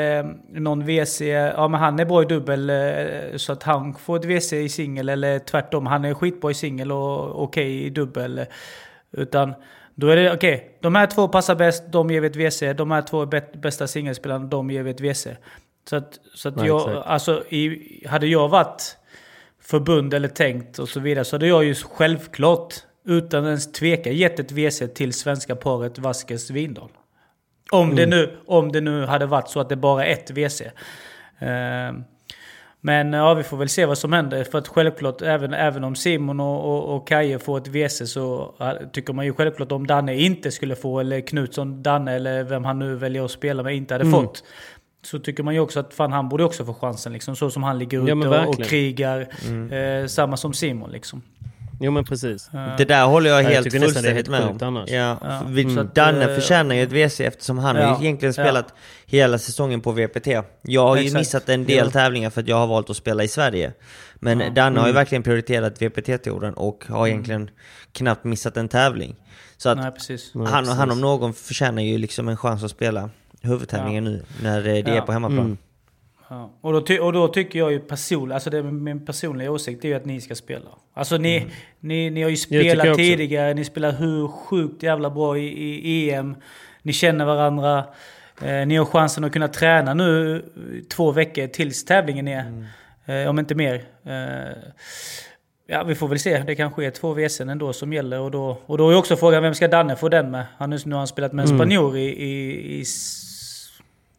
någon 0.49 0.83
WC, 0.85 1.21
ja 1.55 1.67
men 1.67 1.79
han 1.79 1.99
är 1.99 2.05
bra 2.05 2.21
i 2.21 2.25
dubbel 2.25 2.69
eh, 2.69 2.75
så 3.35 3.53
att 3.53 3.63
han 3.63 3.93
får 3.93 4.15
ett 4.17 4.25
WC 4.25 4.53
i 4.53 4.69
singel 4.69 5.09
eller 5.09 5.39
tvärtom, 5.39 5.85
han 5.87 6.05
är 6.05 6.13
skitbra 6.13 6.51
i 6.51 6.53
singel 6.53 6.91
och 6.91 7.43
okej 7.43 7.83
i 7.85 7.89
dubbel. 7.89 8.45
Utan 9.11 9.53
då 9.95 10.07
är 10.07 10.15
det 10.15 10.33
okej, 10.33 10.77
de 10.81 10.95
här 10.95 11.07
två 11.07 11.27
passar 11.27 11.55
bäst, 11.55 11.83
de 11.91 12.11
ger 12.11 12.21
vi 12.21 12.27
ett 12.27 12.35
WC. 12.35 12.73
De 12.73 12.91
här 12.91 13.01
två 13.01 13.21
är 13.21 13.25
bä- 13.25 13.57
bästa 13.59 13.87
singelspelarna, 13.87 14.45
de 14.45 14.71
ger 14.71 14.83
vi 14.83 14.91
ett 14.91 15.01
WC. 15.01 15.27
Så 15.89 15.95
att, 15.95 16.19
så 16.35 16.49
att 16.49 16.57
Ja, 16.57 16.65
jag, 16.65 16.79
exakt. 16.89 17.07
alltså 17.07 17.43
i, 17.49 17.79
hade 18.09 18.27
jag 18.27 18.47
varit 18.49 18.97
förbund 19.65 20.13
eller 20.13 20.27
tänkt 20.27 20.79
och 20.79 20.89
så 20.89 20.99
vidare 20.99 21.25
så 21.25 21.35
hade 21.35 21.47
jag 21.47 21.63
ju 21.63 21.75
självklart 21.75 22.73
utan 23.05 23.45
ens 23.45 23.71
tveka 23.71 24.11
gett 24.11 24.39
ett 24.39 24.51
WC 24.51 24.81
till 24.95 25.13
svenska 25.13 25.55
paret 25.55 25.99
Vasquez 25.99 26.49
Vindal. 26.51 26.89
Om, 27.71 27.95
det 27.95 28.05
nu, 28.05 28.37
om 28.47 28.71
det 28.71 28.81
nu 28.81 29.05
hade 29.05 29.25
varit 29.25 29.49
så 29.49 29.59
att 29.59 29.69
det 29.69 29.75
bara 29.75 30.05
är 30.05 30.13
ett 30.13 30.31
WC. 30.31 30.61
Ehm, 31.39 32.03
men 32.81 33.13
ja, 33.13 33.33
vi 33.33 33.43
får 33.43 33.57
väl 33.57 33.69
se 33.69 33.85
vad 33.85 33.97
som 33.97 34.13
händer. 34.13 34.43
För 34.43 34.57
att 34.57 34.67
självklart, 34.67 35.21
även, 35.21 35.53
även 35.53 35.83
om 35.83 35.95
Simon 35.95 36.39
och, 36.39 36.65
och, 36.65 36.95
och 36.95 37.07
Kaje 37.07 37.39
får 37.39 37.57
ett 37.57 37.67
WC 37.67 38.11
så 38.11 38.53
tycker 38.93 39.13
man 39.13 39.25
ju 39.25 39.33
självklart 39.33 39.71
om 39.71 39.87
Danne 39.87 40.15
inte 40.15 40.51
skulle 40.51 40.75
få, 40.75 40.99
eller 40.99 41.21
Knutsson, 41.21 41.83
Danne 41.83 42.13
eller 42.13 42.43
vem 42.43 42.65
han 42.65 42.79
nu 42.79 42.95
väljer 42.95 43.25
att 43.25 43.31
spela 43.31 43.63
med 43.63 43.75
inte 43.75 43.93
hade 43.93 44.05
Mm. 44.05 44.21
fått. 44.21 44.43
Så 45.03 45.19
tycker 45.19 45.43
man 45.43 45.53
ju 45.53 45.59
också 45.59 45.79
att 45.79 45.93
fan 45.93 46.11
han 46.11 46.29
borde 46.29 46.43
också 46.43 46.65
få 46.65 46.73
chansen 46.73 47.13
liksom. 47.13 47.35
Så 47.35 47.49
som 47.49 47.63
han 47.63 47.79
ligger 47.79 47.97
Ja, 47.97 48.03
ute 48.03 48.15
men 48.15 48.27
och, 48.27 48.47
och 48.59 48.63
krigar. 48.63 49.27
Eh, 49.73 50.07
samma 50.07 50.37
som 50.37 50.53
Simon 50.53 50.91
liksom. 50.91 51.21
Jo 51.79 51.91
men 51.91 52.05
precis. 52.05 52.49
Det 52.77 52.85
där 52.85 53.05
håller 53.05 53.29
jag 53.29 53.39
Ja, 53.39 53.43
jag 53.43 53.49
helt 53.51 53.65
är 53.75 53.79
fullständigt 53.79 54.13
helt 54.13 54.29
med 54.29 54.43
om. 54.43 54.57
annars. 54.61 54.89
Ja, 54.89 55.17
Ja. 55.21 55.69
Så 55.73 55.79
att, 55.79 55.95
Danne 55.95 56.25
eh, 56.29 56.35
förtjänar 56.35 56.75
ju 56.75 56.83
ett 56.83 56.91
WC 56.91 57.19
eftersom 57.19 57.57
han 57.57 57.75
har 57.75 57.83
Ja. 57.83 57.97
ju 57.99 58.05
egentligen 58.05 58.33
Ja. 58.37 58.43
spelat 58.43 58.73
hela 59.05 59.37
säsongen 59.37 59.81
på 59.81 59.91
VPT. 59.91 60.27
Jag 60.61 60.87
har 60.87 60.95
ju 60.95 61.01
Exakt. 61.03 61.19
missat 61.19 61.49
en 61.49 61.65
del 61.65 61.85
Ja. 61.85 61.91
tävlingar 61.91 62.29
för 62.29 62.41
att 62.41 62.47
jag 62.47 62.55
har 62.55 62.67
valt 62.67 62.89
att 62.89 62.97
spela 62.97 63.23
i 63.23 63.27
Sverige. 63.27 63.73
Men 64.15 64.39
Ja. 64.39 64.49
Danne 64.49 64.79
har 64.79 64.87
ju 64.87 64.91
Mm. 64.91 64.95
verkligen 64.95 65.23
prioriterat 65.23 65.81
VPT-touren 65.81 66.53
och 66.53 66.85
har 66.89 67.07
egentligen 67.07 67.49
knappt 67.91 68.23
missat 68.23 68.57
en 68.57 68.69
tävling. 68.69 69.15
Så 69.57 69.69
att 69.69 69.77
Nej, 69.77 69.91
precis. 69.91 70.31
Nej, 70.35 70.47
han, 70.47 70.67
han 70.67 70.91
om 70.91 71.01
någon 71.01 71.33
förtjänar 71.33 71.81
ju 71.81 71.97
liksom 71.97 72.29
en 72.29 72.37
chans 72.37 72.63
att 72.63 72.71
spela 72.71 73.09
huvudtävlingen 73.43 74.03
nu 74.03 74.23
när 74.43 74.57
eh, 74.57 74.63
det 74.63 74.91
är 74.91 74.95
Ja. 74.95 75.01
på 75.01 75.11
hemmaplan. 75.11 75.39
Mm. 75.45 75.57
Ja. 76.29 76.51
Och, 76.61 76.73
då 76.73 76.81
ty- 76.81 76.99
och 76.99 77.13
då 77.13 77.27
tycker 77.27 77.59
jag 77.59 77.71
ju 77.71 77.79
personligen, 77.79 78.31
alltså 78.35 78.49
det 78.49 78.57
är 78.57 78.63
min 78.63 79.05
personliga 79.05 79.51
åsikt, 79.51 79.83
är 79.85 79.89
ju 79.89 79.95
att 79.95 80.05
ni 80.05 80.21
ska 80.21 80.35
spela. 80.35 80.69
Alltså 80.93 81.17
ni, 81.17 81.45
ni, 81.79 82.09
ni 82.09 82.21
har 82.23 82.29
ju 82.29 82.37
spelat 82.37 82.95
tidigare, 82.97 83.53
ni 83.53 83.65
spelar 83.65 83.91
hur 83.91 84.27
sjukt 84.27 84.83
jävla 84.83 85.09
bra 85.09 85.37
i, 85.37 85.47
i 85.91 86.11
EM. 86.11 86.35
Ni 86.81 86.93
känner 86.93 87.25
varandra. 87.25 87.83
Eh, 88.41 88.67
ni 88.67 88.75
har 88.75 88.85
chansen 88.85 89.23
att 89.23 89.31
kunna 89.33 89.47
träna 89.47 89.93
nu 89.93 90.45
två 90.95 91.11
veckor 91.11 91.47
tills 91.47 91.85
tävlingen 91.85 92.27
är. 92.27 92.67
Eh, 93.05 93.29
om 93.29 93.39
inte 93.39 93.55
mer. 93.55 93.83
Eh, 94.05 94.57
ja, 95.67 95.83
vi 95.83 95.95
får 95.95 96.07
väl 96.07 96.19
se. 96.19 96.37
Det 96.47 96.55
kanske 96.55 96.85
är 96.85 96.91
två 96.91 97.15
WC'n 97.15 97.51
ändå 97.51 97.73
som 97.73 97.93
gäller. 97.93 98.19
Och 98.19 98.31
då, 98.31 98.57
och 98.65 98.77
då 98.77 98.89
är 98.89 98.95
också 98.97 99.15
frågan, 99.15 99.43
vem 99.43 99.53
ska 99.55 99.67
Danne 99.67 99.95
få 99.95 100.09
den 100.09 100.31
med? 100.31 100.45
Han, 100.57 100.69
nu 100.69 100.91
har 100.91 100.97
han 100.97 101.07
spelat 101.07 101.33
med 101.33 101.43
en 101.49 101.55
spanjor 101.57 101.97
i, 101.97 102.05
i, 102.05 102.79
i 102.79 102.85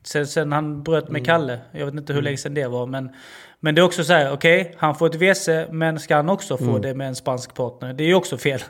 Sen, 0.05 0.27
sen 0.27 0.53
han 0.53 0.83
bröt 0.83 1.09
med 1.09 1.27
Kalle. 1.27 1.59
Jag 1.73 1.87
vet 1.87 1.95
inte 1.95 2.13
hur 2.13 2.23
länge 2.23 2.37
sedan 2.37 2.55
det 2.55 2.69
var. 2.69 2.87
Men, 2.87 3.11
men 3.61 3.75
det 3.75 3.81
är 3.81 3.85
också 3.85 4.05
så 4.05 4.13
här, 4.13 4.33
okej, 4.33 4.75
han 4.79 4.95
får 4.95 5.07
ett 5.07 5.15
WC, 5.15 5.49
men 5.71 6.01
ska 6.01 6.17
han 6.17 6.29
också 6.29 6.57
få 6.57 6.79
det 6.79 6.95
med 6.95 7.09
en 7.09 7.17
spansk 7.17 7.55
partner? 7.55 7.93
Det 7.93 8.05
är 8.05 8.09
ju 8.09 8.15
också 8.15 8.39
fel. 8.39 8.61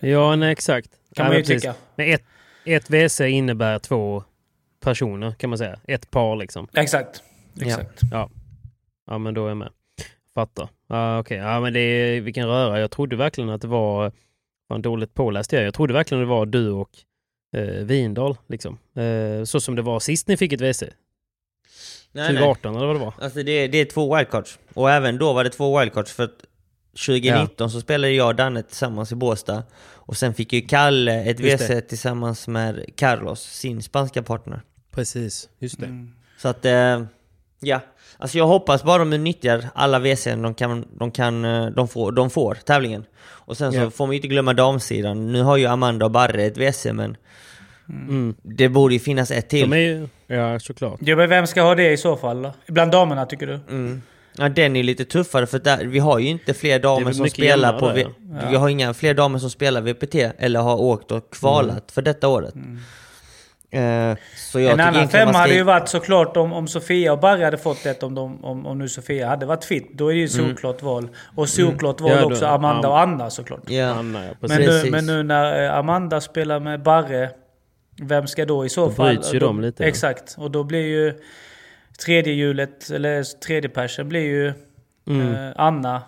Ja, 0.00 0.36
nej 0.36 0.52
exakt. 0.52 0.90
Kan 1.14 1.24
ja, 1.24 1.30
man 1.30 1.36
ju 1.36 1.42
precis. 1.42 1.62
tycka. 1.62 1.74
Men 1.94 2.12
ett, 2.14 2.22
ett 2.64 2.90
WC 2.90 3.20
innebär 3.20 3.78
två 3.78 4.22
personer 4.80 5.32
kan 5.32 5.50
man 5.50 5.58
säga. 5.58 5.78
Ett 5.88 6.10
par 6.10 6.36
liksom. 6.36 6.68
Exakt. 6.74 7.22
Ja. 7.54 7.66
Exakt. 7.66 8.00
Ja. 8.10 8.30
Ja 9.06 9.18
men 9.18 9.34
då 9.34 9.44
är 9.44 9.48
jag 9.48 9.56
med. 9.56 9.70
Fattar. 10.34 10.68
Ja 10.88 11.18
okej. 11.18 11.38
Ja 11.38 11.60
men 11.60 11.72
det 11.72 11.80
är, 11.80 12.20
vilken 12.20 12.46
röra. 12.46 12.80
Jag 12.80 12.90
trodde 12.90 13.16
verkligen 13.16 13.50
att 13.50 13.60
det 13.60 13.68
var, 13.68 14.12
fan 14.68 14.82
dåligt 14.82 15.14
påläst 15.14 15.52
jag. 15.52 15.62
Jag 15.62 15.74
trodde 15.74 15.94
verkligen 15.94 16.20
det 16.20 16.28
var 16.28 16.46
du 16.46 16.70
och 16.70 16.90
eh, 17.52 17.64
Vindal 17.64 18.36
liksom. 18.46 18.78
Eh, 18.96 19.44
så 19.44 19.60
som 19.60 19.74
det 19.74 19.82
var 19.82 20.00
sist 20.00 20.28
ni 20.28 20.36
fick 20.36 20.52
ett 20.52 20.60
WC. 20.60 20.82
Nej, 20.82 20.92
nej. 22.12 22.26
2018 22.26 22.76
eller 22.76 22.86
vad 22.86 22.96
det 22.96 23.00
var. 23.00 23.14
Alltså 23.20 23.42
det, 23.42 23.68
det 23.68 23.78
är 23.78 23.84
två 23.84 24.16
wildcards. 24.16 24.58
Och 24.74 24.90
även 24.90 25.18
då 25.18 25.32
var 25.32 25.44
det 25.44 25.50
två 25.50 25.80
wildcards 25.80 26.12
för 26.12 26.24
att 26.24 26.44
2019 27.06 27.70
så 27.70 27.80
spelade 27.80 28.12
jag 28.12 28.28
och 28.28 28.34
Danne 28.34 28.62
tillsammans 28.62 29.12
i 29.12 29.14
Båstad. 29.14 29.62
Och 30.04 30.16
sen 30.16 30.34
fick 30.34 30.52
ju 30.52 30.60
Kalle 30.60 31.24
ett 31.24 31.40
WC 31.40 31.88
tillsammans 31.88 32.48
med 32.48 32.84
Carlos, 32.96 33.40
sin 33.40 33.82
spanska 33.82 34.22
partner. 34.22 34.60
Precis, 34.90 35.48
just 35.58 35.80
det. 35.80 35.86
Mm. 35.86 36.12
Så 36.38 36.48
att, 36.48 36.64
eh, 36.64 37.02
ja. 37.62 37.80
Alltså 38.18 38.38
jag 38.38 38.46
hoppas 38.46 38.82
bara 38.82 39.04
de 39.04 39.10
nyttjar 39.24 39.64
alla 39.74 39.98
WC'n 39.98 40.42
de 40.42 40.54
kan, 40.54 40.84
de 40.98 41.10
kan, 41.10 41.44
eh, 41.44 41.66
de 41.66 41.88
får, 41.88 42.12
de 42.12 42.30
får 42.30 42.54
tävlingen. 42.54 43.04
Och 43.24 43.56
sen 43.56 43.72
så 43.72 43.78
Ja. 43.78 43.90
får 43.90 44.06
man 44.06 44.12
ju 44.12 44.16
inte 44.18 44.28
glömma 44.28 44.52
damsidan. 44.54 45.32
Nu 45.32 45.42
har 45.42 45.56
ju 45.56 45.66
Amanda 45.66 46.04
och 46.04 46.10
Barre 46.10 46.42
ett 46.42 46.56
WC 46.58 46.86
men 46.92 47.16
Mm. 47.88 48.34
det 48.42 48.68
borde 48.68 48.94
ju 48.94 49.00
finnas 49.00 49.30
ett 49.30 49.48
till. 49.48 49.70
De 49.70 49.76
är 49.76 49.80
ju, 49.80 50.08
ja 50.26 50.60
såklart. 50.60 50.98
Ja, 51.00 51.16
men 51.16 51.28
vem 51.28 51.46
ska 51.46 51.62
ha 51.62 51.74
det 51.74 51.90
i 51.92 51.96
så 51.96 52.16
fall 52.16 52.42
då? 52.42 52.52
Bland 52.66 52.92
damerna 52.92 53.26
tycker 53.26 53.46
du? 53.46 53.60
Mm. 53.70 54.02
Ja 54.36 54.48
den 54.48 54.76
är 54.76 54.82
lite 54.82 55.04
tuffare 55.04 55.46
för 55.46 55.58
där, 55.58 55.84
vi 55.84 55.98
har 55.98 56.18
ju 56.18 56.28
inte 56.28 56.54
fler 56.54 56.78
damer 56.78 57.12
som 57.12 57.28
spelar 57.30 57.78
på... 57.78 57.88
där, 57.88 58.06
Vi 58.50 58.56
har 58.56 58.68
inga 58.68 58.94
fler 58.94 59.14
damer 59.14 59.38
som 59.38 59.50
spelar 59.50 59.80
VPT 59.80 60.14
eller 60.38 60.60
har 60.60 60.80
åkt 60.80 61.10
och 61.12 61.30
kvalat 61.32 61.70
Mm. 61.70 61.82
för 61.92 62.02
detta 62.02 62.28
året. 62.28 62.54
Eh, 63.70 64.16
så 64.52 64.60
jag 64.60 64.72
en 64.72 64.80
annan 64.80 65.08
femma 65.08 65.32
ska... 65.32 65.40
hade 65.40 65.54
ju 65.54 65.62
varit 65.62 65.88
såklart 65.88 66.36
om, 66.36 66.52
om 66.52 66.68
Sofia 66.68 67.12
och 67.12 67.18
Barry 67.18 67.44
hade 67.44 67.58
fått 67.58 67.82
det, 67.82 68.02
om, 68.02 68.14
de, 68.14 68.44
om, 68.44 68.66
om 68.66 68.78
nu 68.78 68.88
Sofia 68.88 69.28
hade 69.28 69.46
varit 69.46 69.64
fit. 69.64 69.90
Då 69.94 70.08
är 70.08 70.14
det 70.14 70.20
ju 70.20 70.28
solklart 70.28 70.82
val. 70.82 71.08
Och 71.36 71.48
solklart 71.48 72.00
val 72.00 72.10
Ja, 72.10 72.24
också 72.24 72.46
Amanda 72.46 72.88
ja. 72.88 72.88
och 72.88 73.00
Anna 73.00 73.30
såklart. 73.30 73.60
Ja. 73.66 73.86
Anna, 73.86 74.24
ja, 74.26 74.32
Men 74.40 74.60
nu, 74.60 74.90
men 74.90 75.06
nu 75.06 75.22
när 75.22 75.64
eh, 75.64 75.78
Amanda 75.78 76.20
spelar 76.20 76.60
med 76.60 76.82
Barre, 76.82 77.30
vem 78.02 78.26
ska 78.26 78.44
då 78.44 78.64
i 78.64 78.68
så 78.68 78.86
Då 78.86 78.92
fall... 78.92 79.06
bryts 79.06 79.34
ju 79.34 79.38
då, 79.38 79.46
de 79.46 79.60
lite, 79.60 79.82
ja. 79.82 79.88
Exakt. 79.88 80.34
Och 80.38 80.50
då 80.50 80.64
blir 80.64 80.86
ju 80.86 81.14
tredje 82.04 82.32
hjulet, 82.32 82.90
eller 82.90 83.22
tredje 83.40 83.70
persen 83.70 84.08
blir 84.08 84.20
ju 84.20 84.52
Mm. 85.06 85.34
eh, 85.34 85.52
Anna. 85.56 86.02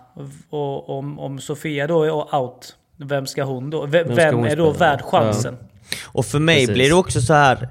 Och 0.50 0.98
om, 0.98 1.18
om 1.18 1.38
Sofia 1.38 1.86
då 1.86 2.04
är 2.04 2.34
out, 2.34 2.76
vem 2.96 3.26
ska 3.26 3.44
hon 3.44 3.70
då? 3.70 3.86
Vem, 3.86 4.06
ska 4.06 4.14
vem 4.14 4.34
hon 4.34 4.46
är 4.46 4.56
då 4.56 4.74
spela? 4.74 4.90
värd 4.90 5.02
chansen? 5.02 5.56
Och 6.04 6.26
för 6.26 6.38
mig 6.38 6.56
Precis. 6.56 6.74
blir 6.74 6.88
det 6.88 6.94
också 6.94 7.20
så 7.20 7.34
här. 7.34 7.68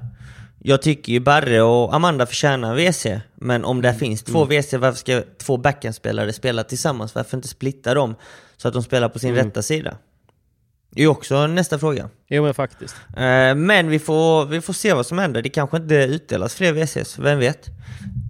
Jag 0.66 0.82
tycker 0.82 1.12
ju 1.12 1.20
Barre 1.20 1.62
och 1.62 1.94
Amanda 1.94 2.26
förtjänar 2.26 2.74
WC. 2.74 3.06
Men 3.34 3.64
om 3.64 3.82
det 3.82 3.88
Mm. 3.88 3.98
finns 3.98 4.22
två 4.22 4.44
WC, 4.44 4.72
varför 4.78 4.98
ska 4.98 5.22
två 5.38 5.56
backhandspelare 5.56 6.32
spela 6.32 6.64
tillsammans? 6.64 7.14
Varför 7.14 7.36
inte 7.36 7.48
splitta 7.48 7.94
dem? 7.94 8.14
Så 8.56 8.68
att 8.68 8.74
de 8.74 8.82
spelar 8.82 9.08
på 9.08 9.18
sin 9.18 9.30
Mm. 9.32 9.44
rätta 9.46 9.62
sida. 9.62 9.96
Det 10.90 11.00
är 11.00 11.04
ju 11.04 11.08
också 11.08 11.46
nästa 11.46 11.78
fråga. 11.78 12.08
Jo 12.28 12.42
men 12.44 12.54
faktiskt. 12.54 12.96
Eh, 13.16 13.54
Men 13.54 13.88
vi 13.88 13.98
får, 13.98 14.46
vi 14.46 14.60
får 14.60 14.72
se 14.72 14.92
vad 14.94 15.06
som 15.06 15.18
händer. 15.18 15.42
Det 15.42 15.48
kanske 15.48 15.76
inte 15.76 15.94
utdelas 15.94 16.54
fler 16.54 16.72
WCs, 16.72 17.18
vem 17.18 17.38
vet? 17.38 17.66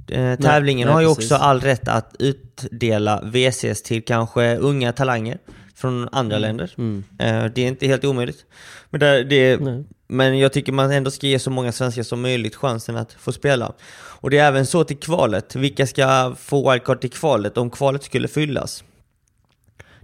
Eh, 0.08 0.34
Tävlingen 0.38 0.86
nej, 0.86 0.94
har 0.94 1.00
ju 1.00 1.06
precis. 1.08 1.24
också 1.32 1.34
all 1.44 1.60
rätt 1.60 1.88
att 1.88 2.16
utdela 2.18 3.20
WCs 3.24 3.82
till 3.82 4.04
kanske 4.04 4.56
unga 4.56 4.92
talanger 4.92 5.38
från 5.74 6.08
andra 6.12 6.38
länder. 6.38 6.70
Mm. 6.78 7.04
Eh, 7.18 7.44
Det 7.54 7.62
är 7.62 7.68
inte 7.68 7.86
helt 7.86 8.04
omöjligt. 8.04 8.44
Men, 8.90 9.00
där, 9.00 9.24
det, 9.24 9.60
Nej. 9.60 9.84
Men 10.14 10.38
jag 10.38 10.52
tycker 10.52 10.72
man 10.72 10.90
ändå 10.92 11.10
ska 11.10 11.26
ge 11.26 11.38
så 11.38 11.50
många 11.50 11.72
svenskar 11.72 12.02
som 12.02 12.20
möjligt 12.22 12.56
chansen 12.56 12.96
att 12.96 13.12
få 13.12 13.32
spela. 13.32 13.72
Och 13.94 14.30
det 14.30 14.38
är 14.38 14.48
även 14.48 14.66
så 14.66 14.84
till 14.84 14.96
kvalet. 14.98 15.54
Vilka 15.56 15.86
ska 15.86 16.34
få 16.38 16.70
wildcard 16.70 17.00
till 17.00 17.10
kvalet 17.10 17.58
om 17.58 17.70
kvalet 17.70 18.02
skulle 18.04 18.28
fyllas? 18.28 18.84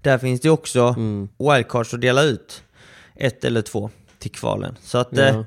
Där 0.02 0.18
finns 0.18 0.40
det 0.40 0.50
också 0.50 0.80
Mm. 0.96 1.28
wildcards 1.38 1.94
att 1.94 2.00
dela 2.00 2.22
ut. 2.22 2.62
Ett 3.16 3.44
eller 3.44 3.62
två 3.62 3.90
till 4.18 4.30
kvalen. 4.30 4.76
Så 4.82 4.98
att 4.98 5.08
Ja. 5.11 5.22
eh, 5.22 5.36
eh, 5.36 5.44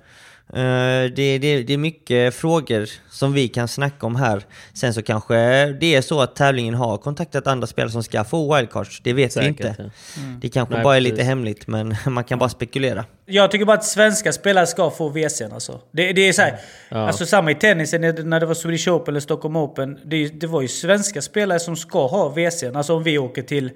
det, 1.15 1.37
det, 1.37 1.63
det 1.63 1.73
är 1.73 1.77
mycket 1.77 2.35
frågor 2.35 2.89
som 3.09 3.33
vi 3.33 3.47
kan 3.47 3.67
snacka 3.67 4.05
om 4.05 4.15
här. 4.15 4.43
Sen 4.73 4.93
så 4.93 5.01
kanske 5.01 5.35
det 5.79 5.95
är 5.95 6.01
så 6.01 6.21
att 6.21 6.35
tävlingen 6.35 6.73
har 6.73 6.97
kontaktat 6.97 7.47
andra 7.47 7.67
spelare 7.67 7.91
som 7.91 8.03
ska 8.03 8.23
få 8.23 8.55
wildcards. 8.55 9.01
Det 9.03 9.13
vet 9.13 9.25
vi 9.25 9.31
Säkert. 9.31 9.49
inte. 9.49 9.75
ja. 10.15 10.21
Det 10.41 10.49
kanske 10.49 10.73
Nej, 10.75 10.83
bara 10.83 10.95
är 10.97 10.99
precis. 11.01 11.11
lite 11.11 11.23
hemligt 11.23 11.67
men 11.67 11.95
man 12.07 12.23
kan 12.23 12.39
bara 12.39 12.49
spekulera. 12.49 13.05
Jag 13.25 13.51
tycker 13.51 13.65
bara 13.65 13.77
att 13.77 13.85
svenska 13.85 14.31
spelare 14.33 14.67
ska 14.67 14.91
få 14.91 15.09
WC'n 15.09 15.53
alltså. 15.53 15.79
Det, 15.91 16.13
det 16.13 16.21
är 16.27 16.33
så 16.33 16.41
här, 16.41 16.57
Ja. 16.89 16.97
alltså 17.07 17.25
samma 17.25 17.51
i 17.51 17.55
tennisen 17.55 18.01
när 18.01 18.39
det 18.39 18.45
var 18.45 18.53
Swedish 18.53 18.87
Open 18.87 19.11
eller 19.11 19.19
Stockholm 19.19 19.55
Open. 19.55 19.99
Det, 20.05 20.27
det 20.27 20.47
var 20.47 20.61
ju 20.61 20.67
svenska 20.67 21.21
spelare 21.21 21.59
som 21.59 21.75
ska 21.75 22.07
ha 22.07 22.29
WC'n. 22.35 22.77
Alltså 22.77 22.95
om 22.95 23.03
vi 23.03 23.17
åker 23.17 23.41
till... 23.41 23.71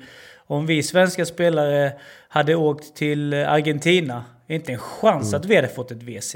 Om 0.50 0.66
vi 0.66 0.84
svenska 0.84 1.26
spelare 1.26 1.92
hade 2.30 2.56
åkt 2.56 2.96
till 2.96 3.34
Argentina. 3.34 4.24
Inte 4.48 4.72
en 4.72 4.80
chans 4.80 5.34
att 5.34 5.46
vi 5.46 5.56
hade 5.56 5.68
fått 5.68 5.92
ett 5.92 6.04
WC. 6.04 6.36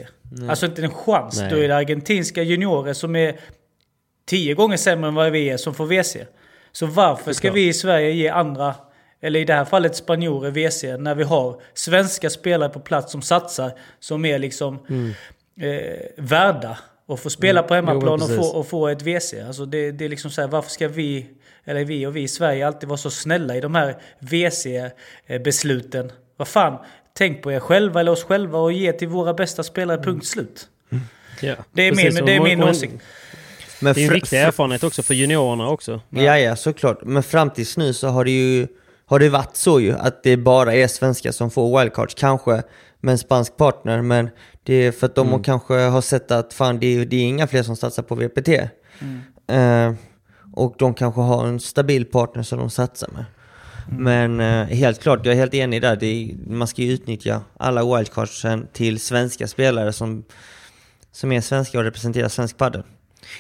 Alltså 0.50 0.66
inte 0.66 0.84
en 0.84 0.94
chans. 0.94 1.40
Nej. 1.40 1.50
Då 1.50 1.58
är 1.58 1.68
det 1.68 1.76
argentinska 1.76 2.44
juniorer 2.44 2.94
som 2.94 3.16
är 3.16 3.40
tio 4.26 4.54
gånger 4.54 4.78
sämre 4.78 5.08
än 5.08 5.16
vad 5.16 5.32
vi 5.32 5.50
är 5.50 5.58
som 5.58 5.74
får 5.74 5.86
WC. 5.86 6.18
Så 6.72 6.86
varför 6.86 7.34
ska 7.34 7.52
vi 7.52 7.68
i 7.68 7.74
Sverige 7.74 8.12
ge 8.12 8.30
andra, 8.30 8.76
eller 9.22 9.40
i 9.40 9.46
det 9.46 9.54
här 9.54 9.66
fallet 9.66 9.96
spanjorer, 9.96 10.52
WC, 10.52 10.84
när 11.00 11.16
vi 11.16 11.24
har 11.24 11.62
svenska 11.74 12.30
spelare 12.30 12.70
på 12.70 12.80
plats 12.80 13.12
som 13.12 13.22
satsar, 13.22 13.72
som 14.00 14.26
är 14.26 14.40
liksom 14.40 14.80
eh, 15.62 16.00
värda 16.18 16.78
att 17.08 17.20
få 17.20 17.30
spela 17.30 17.64
på 17.64 17.74
hemmaplan 17.74 18.22
Mm. 18.22 18.36
Jo, 18.36 18.42
och, 18.42 18.52
få, 18.52 18.58
och 18.60 18.68
få 18.68 18.88
ett 18.88 19.02
WC. 19.02 19.34
Alltså 19.48 19.66
det, 19.66 19.92
det 19.92 20.06
är 20.06 20.10
liksom 20.10 20.32
så 20.32 20.42
här, 20.42 20.48
varför 20.48 20.70
ska 20.70 20.88
vi, 20.88 21.28
eller 21.66 21.86
vi 21.86 22.06
och 22.06 22.16
vi 22.16 22.22
i 22.22 22.28
Sverige 22.28 22.68
alltid 22.68 22.90
vara 22.90 22.98
så 22.98 23.10
snälla 23.10 23.56
i 23.56 23.62
de 23.62 23.76
här 23.76 23.98
WC-besluten? 24.20 26.12
Vad 26.38 26.48
fan, 26.48 26.78
tänk 27.14 27.42
på 27.44 27.52
er 27.52 27.60
själva 27.60 28.00
eller 28.00 28.12
oss 28.12 28.24
själva 28.24 28.60
och 28.60 28.72
ge 28.74 28.94
till 28.94 29.08
våra 29.08 29.34
bästa 29.34 29.64
spelare, 29.64 29.98
Mm. 29.98 30.06
punkt 30.06 30.26
slut. 30.26 30.68
Ja, 31.42 31.56
Det 31.72 31.82
är 31.88 31.92
precis. 31.92 32.16
min, 32.16 32.26
det 32.26 32.36
är 32.36 32.42
min 32.42 32.64
åsikt. 32.64 32.94
Men 33.82 33.94
Det 33.94 34.02
är 34.04 34.08
en 34.08 34.14
viktig 34.14 34.38
erfarenhet 34.38 34.84
också 34.84 35.04
för 35.04 35.14
juniorerna 35.14 35.70
också. 35.70 36.02
Ja, 36.10 36.38
ja, 36.40 36.56
såklart. 36.56 37.00
Men 37.04 37.24
fram 37.24 37.50
tills 37.50 37.78
nu 37.78 37.94
så 37.94 38.08
har 38.08 38.26
det 38.26 38.32
ju 38.32 38.68
har 39.06 39.20
det 39.20 39.30
varit 39.30 39.56
så 39.56 39.80
ju 39.80 39.92
att 39.94 40.24
det 40.24 40.38
bara 40.38 40.74
är 40.74 40.88
svenskar 40.88 41.32
som 41.32 41.52
får 41.52 41.80
wildcards. 41.80 42.14
Kanske 42.14 42.64
med 43.00 43.12
en 43.12 43.18
spansk 43.18 43.58
partner, 43.58 44.02
men 44.02 44.30
det 44.64 44.74
är 44.74 44.92
för 44.92 45.06
att 45.06 45.16
de 45.16 45.28
Mm. 45.28 45.44
kanske 45.44 45.74
har 45.74 46.02
sett 46.02 46.32
att 46.32 46.54
fan, 46.54 46.80
det 46.80 46.88
är, 46.88 47.06
det 47.06 47.16
är 47.16 47.22
inga 47.24 47.48
fler 47.48 47.64
som 47.64 47.76
satsar 47.76 48.04
på 48.04 48.16
VPT. 48.16 48.50
Mm. 49.00 49.90
Eh, 49.90 49.96
och 50.54 50.76
de 50.78 50.94
kanske 50.94 51.22
har 51.22 51.48
en 51.48 51.60
stabil 51.60 52.06
partner 52.06 52.44
som 52.44 52.60
de 52.60 52.70
satsar 52.70 53.10
med. 53.14 53.26
Mm. 53.90 54.04
Men 54.04 54.40
eh, 54.70 54.76
helt 54.78 55.02
klart, 55.02 55.26
jag 55.26 55.34
är 55.34 55.40
helt 55.40 55.54
enig 55.54 55.82
där. 55.82 55.96
Det 55.96 56.06
är, 56.06 56.36
man 56.48 56.68
ska 56.68 56.82
ju 56.82 56.92
utnyttja 56.92 57.42
alla 57.58 57.96
wildcardsen 57.96 58.68
till 58.74 59.00
svenska 59.00 59.48
spelare 59.48 59.94
som, 59.94 60.24
som 61.12 61.32
är 61.32 61.42
svenska 61.42 61.78
och 61.78 61.84
representerar 61.84 62.28
svensk 62.28 62.58
padel. 62.58 62.84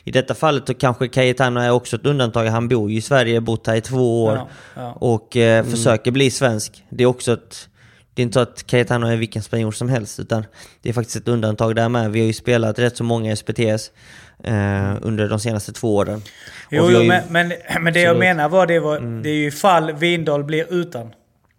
I 0.03 0.11
detta 0.11 0.35
fallet 0.35 0.67
så 0.67 0.73
kanske 0.73 1.07
Cayetano 1.07 1.59
är 1.59 1.71
också 1.71 1.95
ett 1.95 2.05
undantag. 2.05 2.45
Han 2.45 2.67
bor 2.67 2.91
ju 2.91 2.97
i 2.97 3.01
Sverige, 3.01 3.41
bott 3.41 3.67
här 3.67 3.75
i 3.75 3.81
två 3.81 4.23
år 4.23 4.35
Ja, 4.35 4.47
ja. 4.75 4.93
och 4.93 5.37
eh, 5.37 5.65
försöker 5.65 6.11
bli 6.11 6.31
svensk. 6.31 6.83
Det 6.89 7.03
är 7.03 7.07
också 7.07 7.33
ett... 7.33 7.67
Det 8.13 8.21
är 8.21 8.23
inte 8.23 8.33
så 8.33 8.39
att 8.39 8.67
Cayetano 8.67 9.07
är 9.07 9.15
vilken 9.15 9.43
spanjor 9.43 9.71
som 9.71 9.89
helst, 9.89 10.19
utan 10.19 10.45
det 10.81 10.89
är 10.89 10.93
faktiskt 10.93 11.15
ett 11.17 11.27
undantag 11.27 11.75
där 11.75 11.89
med. 11.89 12.11
Vi 12.11 12.19
har 12.19 12.27
ju 12.27 12.33
spelat 12.33 12.79
rätt 12.79 12.97
så 12.97 13.03
många 13.03 13.35
SPTS 13.35 13.91
eh, 14.43 14.95
under 15.01 15.29
de 15.29 15.39
senaste 15.39 15.73
två 15.73 15.95
åren. 15.95 16.21
Jo, 16.69 16.89
ju- 16.91 17.07
men, 17.07 17.23
men, 17.29 17.53
men 17.81 17.93
det 17.93 18.01
jag 18.01 18.17
menar 18.19 18.49
var 18.49 18.67
det, 18.67 18.79
var, 18.79 18.99
det 19.23 19.29
är 19.29 19.33
ju 19.33 19.47
ifall 19.47 19.91
Vindal 19.93 20.43
blir 20.43 20.65
utan. 20.73 21.13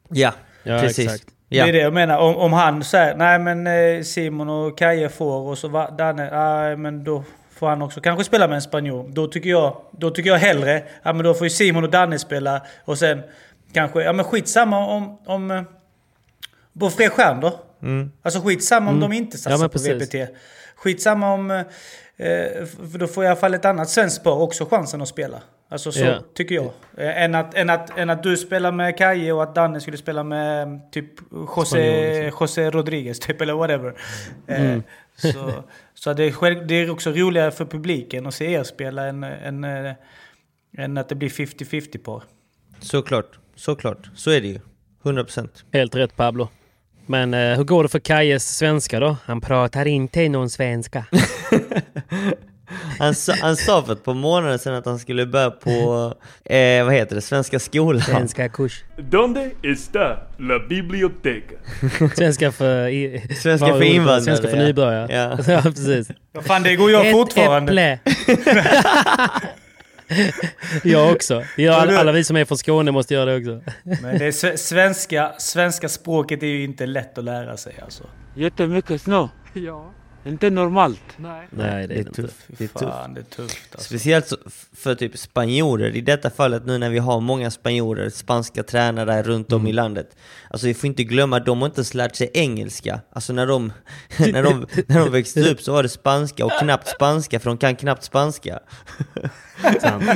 Ja, 0.09 0.33
Ja, 0.65 0.79
precis. 0.81 1.05
exakt. 1.05 1.25
Ja. 1.49 1.65
Det 1.65 1.69
är 1.71 1.73
det 1.73 1.79
jag 1.79 1.93
menar. 1.95 2.19
Om, 2.19 2.37
om 2.37 2.53
han 2.53 2.85
säger 2.85 3.17
nej 3.17 3.39
men 3.39 3.67
eh, 3.67 4.03
Simon 4.03 4.49
och 4.49 4.79
Kaje 4.79 5.09
får 5.09 5.49
och 5.49 5.59
så 5.59 5.69
va, 5.69 5.91
Danne, 5.91 6.31
nej 6.31 6.77
men 6.77 7.05
då 7.05 7.25
får 7.59 7.69
han 7.69 7.83
också 7.83 8.01
kanske 8.01 8.25
spela 8.25 8.49
med 8.49 8.55
en 8.55 8.63
spanjor. 8.63 9.09
Då 9.13 9.27
tycker 9.27 9.51
jag, 9.51 9.77
då 9.93 10.11
tycker 10.11 10.31
jag 10.31 10.39
hellre, 10.39 10.83
ja 11.03 11.13
men 11.13 11.25
då 11.25 11.35
får 11.35 11.45
ju 11.47 11.51
Simon 11.51 11.85
och 11.85 11.91
Danne 11.91 12.19
spela 12.19 12.63
och 12.85 12.99
sen 12.99 13.23
kanske, 13.73 14.03
ja 14.03 14.13
men 14.13 14.25
skitsamma 14.25 14.87
om, 14.87 15.19
om 15.27 15.51
eh, 15.51 15.63
på 16.79 16.91
fler 16.91 17.09
stjärn 17.09 17.41
då. 17.41 17.61
Alltså 18.23 18.41
skitsamma 18.41 18.91
om 18.91 19.01
de 19.01 19.13
inte 19.13 19.39
satsar 19.39 19.51
Mm. 19.51 19.71
Ja, 19.75 19.99
på. 19.99 20.05
VPT. 20.05 20.35
Skitsamma 20.77 21.33
om, 21.33 21.51
eh, 21.51 21.65
för 22.93 22.99
då 22.99 23.07
får 23.07 23.25
i 23.25 23.27
alla 23.27 23.37
fall 23.37 23.55
ett 23.55 23.65
annat 23.65 23.89
svenskt 23.91 24.25
par 24.25 24.41
också 24.41 24.65
chansen 24.67 25.03
att 25.03 25.09
spela. 25.09 25.43
Alltså 25.69 25.93
så 25.93 26.05
Ja. 26.05 26.19
tycker 26.35 26.55
jag. 26.55 26.71
Eh, 26.97 27.23
än, 27.23 27.35
att, 27.35 27.55
än, 27.55 27.71
att, 27.71 27.99
än 27.99 28.11
att 28.11 28.23
du 28.23 28.37
spelar 28.37 28.73
med 28.73 28.97
Kaje 28.99 29.33
och 29.33 29.43
att 29.43 29.55
Danne 29.55 29.81
skulle 29.81 29.97
spela 29.97 30.23
med 30.25 30.63
mm, 30.63 30.81
typ 30.93 31.11
José, 31.57 32.23
liksom. 32.25 32.45
José 32.45 32.71
Rodriguez 32.71 33.19
typ 33.21 33.41
eller 33.41 33.55
whatever. 33.55 33.95
Eh, 34.47 34.61
Mm. 34.61 34.83
så 35.17 35.53
så 35.95 36.13
det, 36.13 36.25
är 36.25 36.31
själv, 36.33 36.67
det 36.67 36.75
är 36.75 36.91
också 36.91 37.11
roligare 37.11 37.51
för 37.51 37.65
publiken 37.65 38.27
att 38.27 38.35
se 38.35 38.53
er 38.53 38.63
spela 38.63 39.07
än, 39.07 39.25
än, 39.25 39.65
eh, 39.65 39.93
än 40.79 40.99
att 40.99 41.09
det 41.09 41.15
blir 41.15 41.29
50-50 41.29 41.99
par. 41.99 42.23
Såklart, 42.81 43.39
såklart. 43.57 44.11
Så 44.15 44.31
är 44.31 44.41
det 44.41 44.47
ju. 44.49 44.59
100%. 45.03 45.65
Helt 45.73 45.95
rätt 45.95 46.17
Pablo. 46.17 46.49
Men 47.13 47.35
eh, 47.35 47.57
hur 47.57 47.65
går 47.65 47.83
det 47.83 47.89
för 47.89 47.99
Kajes 47.99 48.57
svenska 48.57 49.01
då? 49.01 49.17
Han 49.25 49.41
pratar 49.41 49.87
inte 49.87 50.29
någon 50.29 50.51
svenska. 50.51 51.05
Han 52.99 53.15
sa, 53.15 53.35
han 53.41 53.57
sa 53.57 53.83
för 53.83 53.93
ett 53.93 54.05
par 54.05 54.15
månader 54.15 54.59
sedan 54.59 54.75
att 54.75 54.87
han 54.87 54.99
skulle 54.99 55.27
börja 55.27 55.51
på, 55.51 55.71
eh, 56.45 56.85
vad 56.85 56.95
heter 56.95 57.15
det, 57.15 57.21
Svenska 57.21 57.59
skolan. 57.59 58.03
Svenska 58.03 58.49
kurs. 58.49 58.85
¿Dónde 58.97 59.51
está 59.63 60.17
la 60.39 60.59
biblioteca? 60.69 61.55
Svenska 62.17 62.53
för... 62.53 62.89
I, 62.89 63.29
Svenska 63.43 63.67
för 63.67 63.83
invandrare, 63.83 64.23
Svenska 64.23 64.49
för 64.49 64.57
ja. 64.57 64.63
nybörjare. 64.63 65.15
Ja. 65.15 65.39
ja 65.53 65.63
precis. 65.63 66.09
Vad 66.33 66.45
fan, 66.45 66.63
det 66.63 66.77
går 66.77 66.91
jag 66.91 67.07
Ett 67.07 67.13
fortfarande. 67.13 67.83
äpple. 67.83 67.99
jag 70.85 71.13
också. 71.13 71.45
Ja, 71.57 71.75
alla, 71.75 71.99
alla 71.99 72.13
vi 72.13 72.25
som 72.25 72.37
är 72.37 72.45
från 72.45 72.59
Skåne 72.59 72.91
måste 72.91 73.15
göra 73.15 73.25
det 73.25 73.37
också. 73.37 73.73
Men 73.83 74.19
det 74.19 74.27
är 74.27 74.57
svenska, 74.57 75.33
svenska 75.39 75.89
språket 75.89 76.43
är 76.43 76.47
ju 76.47 76.65
inte 76.65 76.87
lätt 76.87 77.19
att 77.19 77.25
lära 77.25 77.57
sig 77.57 77.75
alltså. 77.85 78.05
Jättemycket 78.35 79.03
snö. 79.03 79.29
Ja. 79.53 79.91
Inte 80.25 80.51
normalt. 80.51 81.01
Nej, 81.17 81.49
det 81.51 81.63
är 81.65 81.89
Det 81.89 81.95
det 81.95 82.01
är 82.01 82.05
tufft. 82.05 82.37
Det 82.47 82.65
är 82.65 82.69
tufft. 82.69 83.15
det 83.15 83.21
är 83.21 83.25
tufft 83.25 83.69
alltså. 83.73 83.87
Speciellt 83.89 84.33
för 84.77 84.95
typ 84.95 85.19
spanjorer, 85.19 85.97
i 85.97 86.01
detta 86.01 86.31
fallet 86.31 86.67
nu 86.67 86.79
när 86.79 86.91
vi 86.91 86.99
har 86.99 87.21
många 87.21 87.51
spanjorer, 87.51 88.11
spanska 88.11 88.63
tränare 88.63 89.23
runt 89.23 89.53
om 89.53 89.67
i 89.67 89.73
landet. 89.73 90.17
Alltså 90.51 90.67
vi 90.67 90.75
får 90.75 90.87
inte 90.87 91.05
glömma 91.05 91.37
att 91.37 91.47
de 91.47 91.61
har 91.61 91.67
inte 91.67 91.79
ens 91.79 91.95
lärt 91.95 92.17
sig 92.17 92.31
engelska. 92.35 93.01
Alltså 93.13 93.33
när 93.33 93.47
de, 93.47 93.73
när 94.19 94.43
de, 94.43 94.67
när 94.87 94.99
de 94.99 95.11
växte 95.13 95.51
upp 95.51 95.61
så 95.63 95.73
var 95.73 95.83
det 95.83 95.89
spanska 95.89 96.45
och 96.45 96.53
knappt 96.61 96.89
spanska, 96.89 97.41
för 97.41 97.51
de 97.51 97.59
kan 97.59 97.77
knappt 97.77 98.05
spanska. 98.05 98.59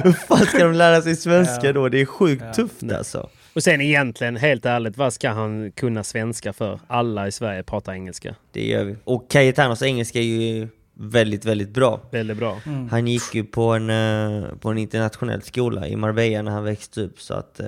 Hur 0.04 0.12
fan 0.12 0.46
ska 0.46 0.58
de 0.64 0.72
lära 0.72 1.02
sig 1.02 1.16
svenska 1.16 1.66
Ja. 1.66 1.72
då? 1.72 1.88
Det 1.88 2.00
är 2.00 2.06
sjukt 2.06 2.54
tufft 2.54 2.92
alltså. 2.92 3.30
Och 3.56 3.62
sen 3.62 3.80
egentligen, 3.80 4.36
helt 4.36 4.66
ärligt, 4.66 4.96
vad 4.96 5.12
ska 5.12 5.30
han 5.30 5.72
kunna 5.72 6.04
svenska 6.04 6.52
för? 6.52 6.80
Alla 6.86 7.26
i 7.26 7.32
Sverige 7.32 7.62
pratar 7.62 7.92
engelska. 7.92 8.34
Det 8.52 8.66
gör 8.66 8.84
vi. 8.84 8.96
Och 9.04 9.30
Cayetanos 9.30 9.82
engelska 9.82 10.18
är 10.18 10.22
ju 10.22 10.68
väldigt, 10.94 11.44
väldigt 11.44 11.68
bra. 11.70 12.00
Väldigt 12.10 12.36
bra. 12.36 12.60
Han 12.90 13.06
gick 13.06 13.34
ju 13.34 13.44
på 13.44 13.62
en, 13.72 13.90
eh, 13.90 14.48
på 14.60 14.68
en 14.70 14.78
internationell 14.78 15.42
skola 15.42 15.88
i 15.88 15.96
Marbella 15.96 16.42
när 16.42 16.50
han 16.50 16.64
växte 16.64 17.00
upp 17.00 17.20
så 17.20 17.34
att 17.34 17.60
eh, 17.60 17.66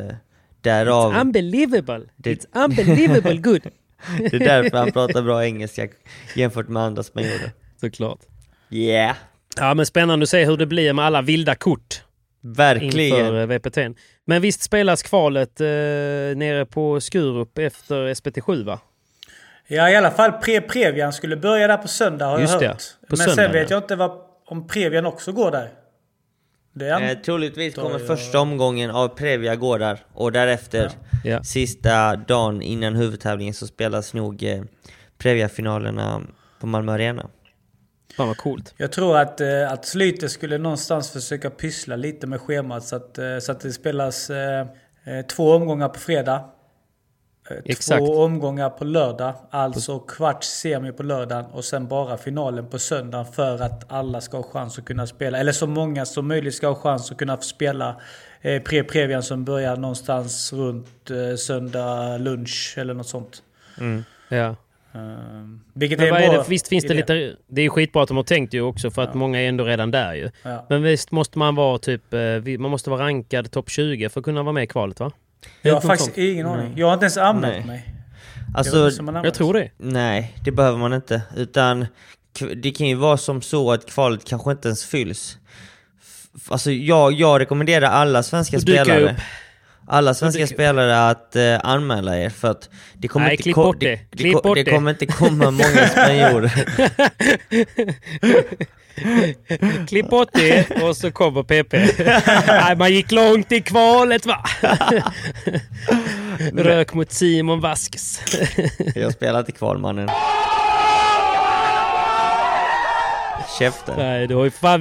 därav... 0.61 1.17
Unbelievable! 1.17 2.01
Det- 2.17 2.35
It's 2.35 2.65
unbelievable 2.65 3.37
good! 3.37 3.61
Det 4.19 4.35
är 4.37 4.39
därför 4.39 4.77
han 4.79 4.93
pratar 4.93 5.23
bra 5.23 5.45
engelska 5.45 5.89
jämfört 6.37 6.69
med 6.69 6.83
andra 6.83 7.03
spanjorer. 7.03 7.53
Såklart. 7.81 8.19
Yeah! 8.71 9.17
Ja 9.57 9.75
men 9.75 9.87
spännande 9.87 10.23
att 10.23 10.29
se 10.29 10.45
hur 10.45 10.57
det 10.57 10.67
blir 10.67 10.93
med 10.93 11.05
alla 11.05 11.23
vilda 11.23 11.55
kort 11.55 12.03
Verkligen! 12.41 13.19
inför 13.19 13.41
eh, 13.41 13.47
VPT. 13.47 13.79
Men 14.31 14.43
visst 14.43 14.63
spelas 14.63 15.03
kvalet 15.03 15.61
eh, 15.61 15.67
nere 16.37 16.67
på 16.67 17.01
Skurup 17.01 17.59
efter 17.59 17.95
SPT7 18.15 18.65
va? 18.65 18.81
Ja, 19.67 19.91
i 19.91 19.97
alla 19.97 20.11
fall 20.11 20.31
Pre-Previan 20.31 21.11
skulle 21.13 21.37
börja 21.37 21.67
där 21.69 21.77
på 21.77 21.89
söndag 21.89 22.27
har 22.27 22.39
Just 22.41 22.53
jag 22.53 22.63
det, 22.63 22.67
hört. 22.69 22.83
på 23.01 23.07
Men 23.09 23.17
söndag, 23.17 23.35
sen 23.35 23.53
vet 23.53 23.71
ja. 23.71 23.77
jag 23.77 23.83
inte 23.83 23.97
vad, 23.97 24.11
om 24.47 24.67
Previan 24.67 25.07
också 25.07 25.33
går 25.33 25.51
där. 25.51 25.71
Det 26.73 26.89
är 26.89 27.11
Eh, 27.11 27.19
troligtvis 27.19 27.75
kommer 27.75 27.99
första 27.99 28.41
omgången 28.41 28.91
av 28.91 29.09
Previa 29.09 29.57
gå 29.57 29.79
där 29.79 29.99
och 30.13 30.33
därefter 30.33 30.91
Ja. 31.25 31.43
sista 31.45 32.17
dagen 32.17 32.63
innan 32.63 32.95
huvudtävlingen 32.97 33.55
så 33.55 33.67
spelas 33.67 34.15
nog 34.15 34.43
eh, 34.43 34.63
Previa-finalerna 35.19 36.23
på 36.61 36.67
Malmö 36.67 36.93
Arena. 36.93 37.29
Fan 38.17 38.29
vad 38.29 38.37
coolt. 38.37 38.75
Jag 38.77 38.93
tror 38.93 39.19
att, 39.19 39.41
eh, 39.41 39.73
att 39.73 39.87
Slyter 39.87 40.29
skulle 40.29 40.59
någonstans 40.59 41.11
försöka 41.11 41.51
pyssla 41.51 41.97
lite 41.97 42.27
med 42.27 42.41
schemat 42.41 42.85
så 42.85 42.97
att, 42.97 43.19
eh, 43.19 43.39
så 43.39 43.53
att 43.53 43.61
det 43.61 43.73
spelas 43.73 44.31
eh, 44.31 44.67
två 45.29 45.53
omgångar 45.53 45.89
på 45.89 45.99
fredag. 45.99 46.45
Exakt. 47.65 47.99
Två 47.99 48.23
omgångar 48.23 48.71
på 48.71 48.85
lördag. 48.85 49.35
Alltså 49.51 49.99
kvarts 49.99 50.49
semi 50.49 50.93
på 50.93 51.03
lördagen 51.03 51.45
och 51.45 51.65
sen 51.65 51.89
bara 51.89 52.17
finalen 52.17 52.67
på 52.67 52.79
söndagen 52.79 53.33
för 53.33 53.63
att 53.63 53.93
alla 53.93 54.21
ska 54.21 54.37
ha 54.37 54.45
chans 54.45 54.79
att 54.79 54.85
kunna 54.85 55.07
spela. 55.07 55.39
Eller 55.39 55.53
så 55.53 55.67
många 55.67 56.05
som 56.05 56.29
möjligt 56.29 56.55
ska 56.55 56.69
ha 56.69 56.75
chans 56.75 57.11
att 57.11 57.19
kunna 57.19 57.37
spela 57.37 58.01
eh, 58.41 58.63
pre-previan 58.63 59.23
som 59.23 59.45
börjar 59.45 59.77
någonstans 59.77 60.53
runt 60.53 61.11
eh, 61.11 61.37
söndag 61.37 62.19
lunch 62.19 62.75
eller 62.77 62.95
något 62.95 63.09
sånt. 63.09 63.43
Ja. 64.29 64.57
Um, 64.93 65.61
vilket 65.75 65.99
Men 65.99 66.09
är 66.09 66.13
är 66.21 66.33
det, 66.33 66.45
visst 66.49 66.69
finns 66.69 66.85
det 66.85 66.95
idé. 66.95 67.01
lite... 67.15 67.37
Det 67.47 67.61
är 67.61 67.63
ju 67.63 67.71
skitbra 67.71 68.03
att 68.03 68.09
de 68.09 68.17
har 68.17 68.25
tänkt 68.25 68.55
ju 68.55 68.61
också 68.63 68.91
för 68.91 69.03
att 69.03 69.15
många 69.15 69.41
är 69.43 69.49
ändå 69.49 69.65
redan 69.65 69.91
där 69.91 70.15
ju. 70.15 70.31
Ja. 70.43 70.67
Men 70.69 70.83
visst 70.83 71.11
måste 71.11 71.39
man 71.39 71.55
vara 71.55 71.79
typ... 71.79 72.15
eh, 72.15 72.59
Man 72.59 72.71
måste 72.71 72.91
vara 72.91 73.03
rankad 73.05 73.51
topp 73.51 73.71
20 73.71 74.09
för 74.09 74.21
att 74.21 74.25
kunna 74.25 74.43
vara 74.43 74.53
med 74.53 74.65
i 74.65 74.67
kvalet 74.67 75.01
va? 75.01 75.11
Jag 75.63 75.75
har 75.75 75.81
faktiskt 75.81 76.05
sånt. 76.05 76.19
ingen 76.19 76.47
aning. 76.47 76.73
Jag 76.77 76.87
har 76.87 76.95
inte 76.95 77.05
ens 77.05 77.17
anmält 77.17 77.57
Nej. 77.57 77.67
mig. 77.67 77.95
Alltså, 78.55 78.91
Jag 79.25 79.35
tror 79.35 79.55
det. 79.55 79.71
Nej, 79.77 80.35
det 80.45 80.51
behöver 80.51 80.79
man 80.79 80.93
inte. 80.93 81.23
Utan 81.37 81.87
det 82.57 82.71
kan 82.71 82.87
ju 82.87 82.95
vara 82.95 83.17
som 83.17 83.43
så 83.43 83.73
att 83.73 83.87
kvalet 83.87 84.25
kanske 84.25 84.51
inte 84.51 84.69
ens 84.69 84.85
fylls. 84.85 85.39
Alltså 86.49 86.71
jag, 86.71 87.13
jag 87.13 87.41
rekommenderar 87.41 87.87
alla 87.87 88.23
svenska 88.23 88.61
spelare 88.61 89.01
upp. 89.01 89.17
Alla 89.89 90.15
svenska 90.15 90.47
spelare 90.47 91.09
att 91.11 91.37
eh, 91.37 91.61
anmäla 91.63 92.19
er 92.19 92.31
för 92.31 92.51
att 92.51 92.69
det 92.95 93.09
kommer 93.09 93.27
Nej, 93.27 93.37
inte 93.37 93.53
ko- 93.53 93.73
det. 93.73 94.01
det, 94.11 94.33
ko- 94.33 94.55
det 94.55 94.63
det. 94.63 94.71
kommer 94.71 94.91
inte 94.91 95.07
komma 95.07 95.51
många 95.51 95.89
spanjorer. 95.89 96.65
Klipp 99.87 100.11
bort 100.11 100.29
det 100.33 100.71
och 100.83 100.97
så 100.97 101.11
kommer 101.11 101.43
PP. 101.43 101.73
Nej, 102.47 102.77
man 102.77 102.91
gick 102.93 103.13
långt 103.13 103.53
i 103.53 103.61
kvalet 103.61 104.27
va? 104.27 104.45
Rök 106.55 106.95
mot 106.95 107.13
Simon 107.13 107.61
Vasquez. 107.61 108.21
Jag 108.95 109.13
spelar 109.13 109.39
inte 109.41 109.53
kval 109.53 109.79
mannen. 109.79 110.09
Käften. 113.59 113.95
Nej, 113.99 114.27
du 114.27 114.35
har 114.35 114.45
ju 114.45 114.51
fan 114.51 114.81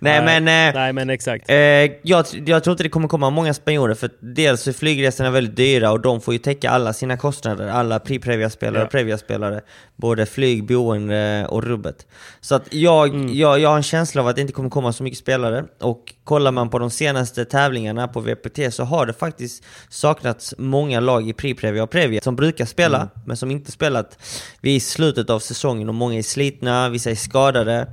WC! 0.00 0.04
Nej 0.04 0.40
men... 0.40 0.68
Eh, 0.68 0.74
Nej 0.74 0.92
men 0.92 1.10
exakt. 1.10 1.50
Eh, 1.50 1.56
jag, 1.56 2.26
jag 2.46 2.64
tror 2.64 2.72
inte 2.72 2.82
det 2.82 2.88
kommer 2.88 3.08
komma 3.08 3.30
många 3.30 3.54
spanjorer 3.54 3.94
för 3.94 4.10
dels 4.20 4.68
är 4.68 4.72
flygresorna 4.72 5.30
väldigt 5.30 5.56
dyra 5.56 5.90
och 5.92 6.00
de 6.00 6.20
får 6.20 6.34
ju 6.34 6.38
täcka 6.38 6.70
alla 6.70 6.92
sina 6.92 7.16
kostnader, 7.16 7.68
alla 7.68 7.98
Pri-Previa-spelare 7.98 8.78
Ja. 8.80 8.84
och 8.84 8.90
Previa-spelare. 8.90 9.60
Både 9.96 10.26
flyg, 10.26 10.66
boende 10.66 11.46
och 11.48 11.62
rubbet. 11.64 12.06
Så 12.40 12.54
att 12.54 12.74
jag, 12.74 13.30
jag, 13.30 13.60
jag 13.60 13.68
har 13.68 13.76
en 13.76 13.82
känsla 13.82 14.22
av 14.22 14.28
att 14.28 14.36
det 14.36 14.40
inte 14.42 14.52
kommer 14.52 14.70
komma 14.70 14.92
så 14.92 15.02
mycket 15.02 15.18
spelare 15.18 15.64
och 15.80 16.14
kollar 16.24 16.52
man 16.52 16.70
på 16.70 16.78
de 16.78 16.90
senaste 16.90 17.44
tävlingarna 17.44 18.08
på 18.08 18.20
VPT 18.20 18.74
så 18.74 18.84
har 18.84 19.06
det 19.06 19.12
faktiskt 19.12 19.64
saknats 19.88 20.54
många 20.58 21.00
lag 21.00 21.28
i 21.28 21.32
Pri-Previa 21.32 21.82
och 21.82 21.90
Previa 21.90 22.20
som 22.20 22.36
brukar 22.36 22.64
spela 22.64 23.08
men 23.26 23.36
som 23.36 23.50
inte 23.50 23.72
spelat 23.72 24.18
vid 24.60 24.82
slutet 24.82 25.30
av 25.30 25.38
säsongen 25.40 25.88
och 25.88 25.94
många 25.94 26.18
är 26.18 26.22
slitna, 26.22 26.88
vissa 26.88 27.10
är 27.10 27.14
skadade. 27.14 27.86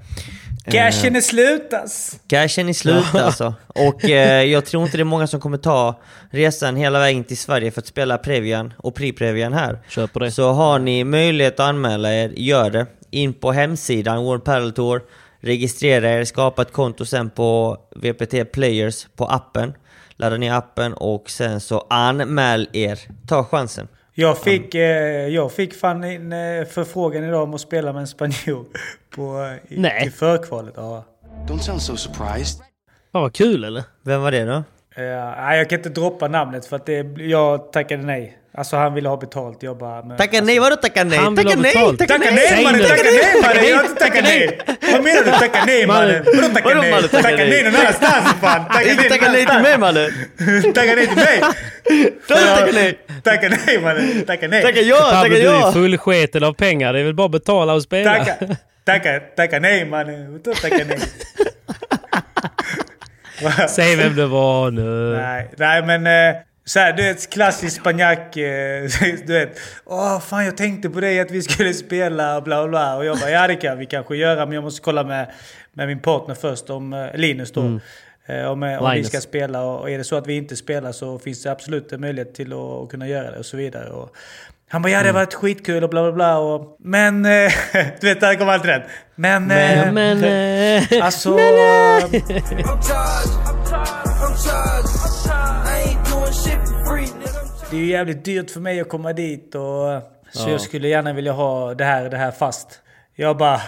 Cashen 0.72 1.16
är 1.16 1.22
slutas! 1.22 2.20
Cashen 2.28 2.70
är 2.70 2.74
slut 2.74 3.16
alltså. 3.16 3.54
Och 3.68 4.10
eh, 4.10 4.44
jag 4.44 4.66
tror 4.66 4.84
inte 4.84 4.98
det 4.98 5.04
är 5.04 5.06
många 5.06 5.28
som 5.28 5.40
kommer 5.40 5.58
ta 5.58 6.02
resan 6.30 6.76
hela 6.76 7.00
vägen 7.00 7.24
till 7.24 7.38
Sverige 7.38 7.72
för 7.72 7.82
att 7.82 7.88
spela 7.88 8.18
Previan 8.18 8.74
och 8.78 8.96
Pri-Previan 8.98 9.54
här. 9.54 9.80
Kör 9.90 10.08
på 10.08 10.20
det. 10.20 10.32
Så 10.32 10.52
har 10.52 10.80
ni 10.80 11.04
möjlighet 11.04 11.54
att 11.54 11.70
anmäla 11.70 12.14
er, 12.14 12.30
gör 12.36 12.70
det. 12.70 12.86
In 13.12 13.34
på 13.34 13.52
hemsidan 13.52 14.24
World 14.24 14.44
Padel 14.44 14.72
Tour, 14.72 15.02
registrera 15.40 16.10
er, 16.10 16.24
skapa 16.24 16.62
ett 16.62 16.74
konto 16.74 17.06
sen 17.06 17.30
på 17.30 17.78
VPT 17.96 18.52
Players 18.52 19.08
på 19.16 19.26
appen. 19.26 19.74
Ladda 20.16 20.38
ner 20.38 20.54
appen 20.54 20.94
och 20.94 21.30
sen 21.30 21.60
så 21.60 21.88
anmäl 21.90 22.70
er. 22.74 23.00
Ta 23.28 23.44
chansen. 23.44 23.88
Jag 24.20 24.38
fick, 24.38 24.76
eh, 24.76 24.82
jag 25.28 25.52
fick 25.52 25.74
fan 25.74 26.04
en 26.04 26.34
eh, 26.34 26.66
förfrågan 26.66 27.24
idag 27.24 27.44
om 27.44 27.54
att 27.54 27.62
spela 27.62 27.94
med 27.94 28.00
en 28.00 28.08
spanjor 28.08 28.66
på, 29.16 29.44
eh, 29.44 29.74
i, 29.74 29.80
Nej. 29.80 30.02
till 30.02 30.12
förkvalet. 30.12 30.74
Ja. 30.78 31.06
Don't 31.48 31.58
sound 31.58 31.82
so 31.82 31.98
surprised. 31.98 32.60
Fan 33.12 33.22
vad 33.22 33.34
kul 33.34 33.64
eller? 33.64 33.84
Vem 34.02 34.22
var 34.22 34.32
det 34.32 34.46
då? 34.46 34.64
Nej, 34.98 35.58
jag 35.58 35.70
kan 35.70 35.80
inte 35.80 35.90
droppa 35.90 36.28
namnet 36.28 36.66
för 36.66 36.76
att 36.76 36.86
det, 36.86 37.02
jag 37.18 37.72
tackade 37.72 38.04
nej. 38.04 38.38
Alltså 38.58 38.76
han 38.76 38.94
ville 38.94 39.10
ha 39.10 39.18
betalt. 39.18 39.64
Jag 39.64 39.78
bara... 39.78 40.04
Men, 40.04 40.18
Tacka 40.18 40.38
alltså, 40.38 40.46
nej, 40.46 40.60
vadå 40.60 40.76
tacka 40.76 41.04
nej? 41.04 41.20
Han 41.20 41.36
Tacka 41.36 41.56
nej! 41.56 41.74
Tacka 41.74 42.08
Tacka 42.08 42.30
nej! 42.32 42.52
nej 42.52 42.64
mannen! 42.64 42.82
Tacka 42.88 43.04
nej 43.04 43.42
mannen! 43.42 43.66
Jag 43.66 43.78
har 43.78 43.84
inte 43.84 44.00
Tacka 44.00 44.14
tackat 44.14 44.24
nej! 44.24 44.60
Vad 44.92 45.04
menar 45.04 45.24
du 45.24 45.32
tacka 45.32 45.66
nej 45.66 45.88
mannen? 45.88 46.24
Vadå 46.26 46.54
tacka 46.54 46.70
nej? 46.82 46.92
tacka 46.92 47.08
Tacka 47.08 47.38
nej? 47.38 47.50
nej 47.50 47.64
någon 47.64 47.76
annanstans 47.76 48.32
för 48.32 48.40
fan! 48.40 48.66
Tacka 48.66 48.90
Inte 48.90 49.02
nej 49.02 49.10
tacka 49.10 49.26
någon 49.26 49.34
nej 49.34 49.46
till 49.46 49.62
mig 49.62 49.78
mannen! 49.78 50.12
Tacka 50.74 50.96
nej 50.96 51.08
till 51.08 51.16
mig! 51.16 51.42
Tacka 52.28 52.72
nej! 52.74 53.00
Tacka 53.24 53.50
nej 53.50 53.82
mannen! 53.82 54.26
Tacka 54.26 54.48
nej! 54.48 54.64
Tacka 54.64 54.82
ja! 54.82 55.12
Tacka 55.12 55.30
du 55.30 55.40
är 55.40 55.44
ja! 55.44 55.72
fullsketen 55.72 56.44
av 56.44 56.54
pengar. 56.54 56.94
Det 56.94 57.00
är 57.00 57.04
väl 57.04 57.14
bara 57.16 57.26
att 57.26 57.32
betala 57.32 57.74
och 57.74 57.84
spela. 57.84 58.18
Tacka! 58.18 58.36
Tacka! 58.86 59.20
Tacka 59.20 59.60
nej 59.60 59.86
mannen! 59.86 60.32
Vadå 60.32 60.54
tacka 60.54 60.86
nej? 60.88 61.00
Säg 63.70 63.96
vem 63.96 64.16
det 64.16 64.26
var 64.26 64.72
nu. 64.72 65.18
Nej, 65.22 65.50
nej 65.58 65.84
men... 65.84 66.08
Så 66.68 66.80
här, 66.80 66.94
du 66.94 67.04
vet, 67.04 67.30
klassisk 67.30 67.82
spanjack. 67.82 68.38
Eh, 68.38 68.90
du 69.26 69.34
vet. 69.34 69.60
Åh, 69.86 70.20
fan 70.20 70.46
jag 70.46 70.58
tänkte 70.58 70.90
på 70.90 71.00
dig 71.00 71.20
att 71.20 71.32
vi 71.32 71.42
skulle 71.42 71.74
spela 71.74 72.38
och 72.38 72.44
bla 72.44 72.68
bla. 72.68 72.96
Och 72.96 73.06
jag 73.06 73.20
bara, 73.20 73.30
ja 73.30 73.48
det 73.48 73.56
kan 73.56 73.78
vi 73.78 73.86
kanske 73.86 74.16
göra. 74.16 74.46
Men 74.46 74.56
jag 74.56 74.64
måste 74.64 74.82
kolla 74.82 75.04
med, 75.04 75.32
med 75.74 75.88
min 75.88 76.00
partner 76.00 76.36
först, 76.36 76.70
om 76.70 76.94
eh, 76.94 77.08
Linus 77.14 77.52
då. 77.52 77.80
Eh, 78.26 78.46
om 78.46 78.64
om 78.64 78.92
vi 78.94 79.04
ska 79.04 79.22
spela. 79.22 79.64
Och 79.64 79.90
är 79.90 79.98
det 79.98 80.04
så 80.04 80.16
att 80.16 80.28
vi 80.28 80.38
inte 80.38 80.56
spelar 80.56 80.92
så 80.92 81.20
finns 81.20 81.44
det 81.44 81.52
absolut 81.52 81.92
en 81.92 82.02
möjlighet 82.02 82.34
till 82.34 82.54
att, 82.54 82.90
kunna 82.90 83.08
göra 83.08 83.32
det 83.32 83.38
och 83.38 83.46
så 83.46 83.58
vidare. 83.58 83.90
Och, 83.90 84.16
han 84.70 84.82
bara, 84.82 84.90
ja 84.90 85.00
det 85.00 85.08
har 85.08 85.14
varit 85.14 85.34
skitkul 85.34 85.84
och 85.84 85.90
bla 85.90 86.04
bla 86.04 86.12
bla. 86.12 86.38
Och, 86.38 86.78
men, 86.80 87.24
du 88.02 88.08
vet, 88.08 88.22
där 88.22 88.36
kommer 88.36 88.54
alltid 88.54 88.72
den. 88.72 88.82
Men, 89.16 89.52
eh, 89.52 89.92
Men... 89.92 90.24
eh, 90.24 90.84
alltså... 91.06 91.38
Det 97.78 97.82
är 97.82 97.86
ju 97.86 97.92
jävligt 97.92 98.26
dyrt 98.26 98.52
för 98.52 98.60
mig 98.60 98.80
att 98.80 98.90
komma 98.90 99.14
dit 99.14 99.56
och... 99.56 100.02
Så 100.32 100.50
jag 100.50 100.62
skulle 100.62 100.88
gärna 100.88 101.14
vilja 101.14 101.32
ha 101.32 101.74
det 101.74 101.84
här, 101.84 102.10
det 102.10 102.18
här 102.18 102.32
fast. 102.32 102.82
Jag 103.16 103.38
bara... 103.38 103.62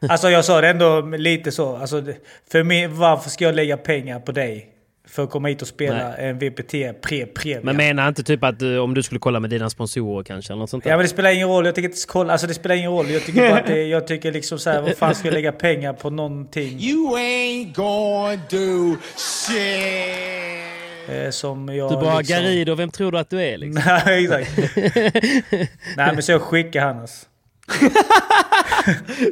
Alltså 0.08 0.30
jag 0.30 0.44
sa 0.44 0.60
det 0.60 0.68
ändå 0.68 1.00
lite 1.00 1.52
så. 1.52 1.76
Alltså, 1.76 2.02
för 2.50 2.62
mig, 2.62 2.86
varför 2.86 3.30
ska 3.30 3.44
jag 3.44 3.54
lägga 3.54 3.76
pengar 3.76 4.20
på 4.20 4.32
dig? 4.32 4.68
För 5.08 5.24
att 5.24 5.30
komma 5.30 5.48
hit 5.48 5.62
och 5.62 5.68
spela 5.68 6.16
en 6.16 6.38
VPT 6.38 6.72
pre 7.02 7.26
premia 7.26 7.60
Men 7.62 7.76
menar 7.76 8.08
inte 8.08 8.22
typ 8.22 8.44
att 8.44 8.58
du, 8.58 8.78
om 8.78 8.94
du 8.94 9.02
skulle 9.02 9.20
kolla 9.20 9.40
med 9.40 9.50
dina 9.50 9.70
sponsorer 9.70 10.24
kanske? 10.24 10.52
Eller 10.52 10.60
något 10.60 10.70
sånt 10.70 10.84
där? 10.84 10.90
Ja 10.90 10.96
men 10.96 11.04
det 11.04 11.08
spelar 11.08 11.30
ingen 11.30 11.48
roll. 11.48 11.66
Jag 11.66 11.74
tycker 11.74 11.88
inte 11.88 12.00
kolla. 12.08 12.32
Alltså 12.32 12.46
det 12.46 12.54
spelar 12.54 12.76
ingen 12.76 12.90
roll. 12.90 13.10
Jag 13.10 13.22
tycker 13.22 13.50
bara 13.50 13.60
att 13.60 13.66
det, 13.66 13.82
jag 13.86 14.06
tycker 14.06 14.32
liksom 14.32 14.58
så 14.58 14.70
här, 14.70 14.82
vad 14.82 14.96
fan 14.96 15.14
ska 15.14 15.28
jag 15.28 15.34
lägga 15.34 15.52
pengar 15.52 15.92
på 15.92 16.10
någonting 16.10 16.78
You 16.80 17.16
ain't 17.16 17.74
gonna 17.74 18.42
do 18.50 18.96
shit. 19.16 20.61
Eh, 21.08 21.30
som 21.30 21.68
jag... 21.68 21.90
Du 21.90 21.96
bara 21.96 22.18
liksom... 22.18 22.36
Garido, 22.36 22.74
vem 22.74 22.90
tror 22.90 23.12
du 23.12 23.18
att 23.18 23.30
du 23.30 23.42
är 23.42 23.58
liksom? 23.58 23.82
Nej, 24.06 24.24
exakt. 24.24 24.50
Nej, 25.96 26.14
men 26.14 26.22
så 26.22 26.32
jag 26.32 26.42
skickar 26.42 26.80
Hannes. 26.86 27.26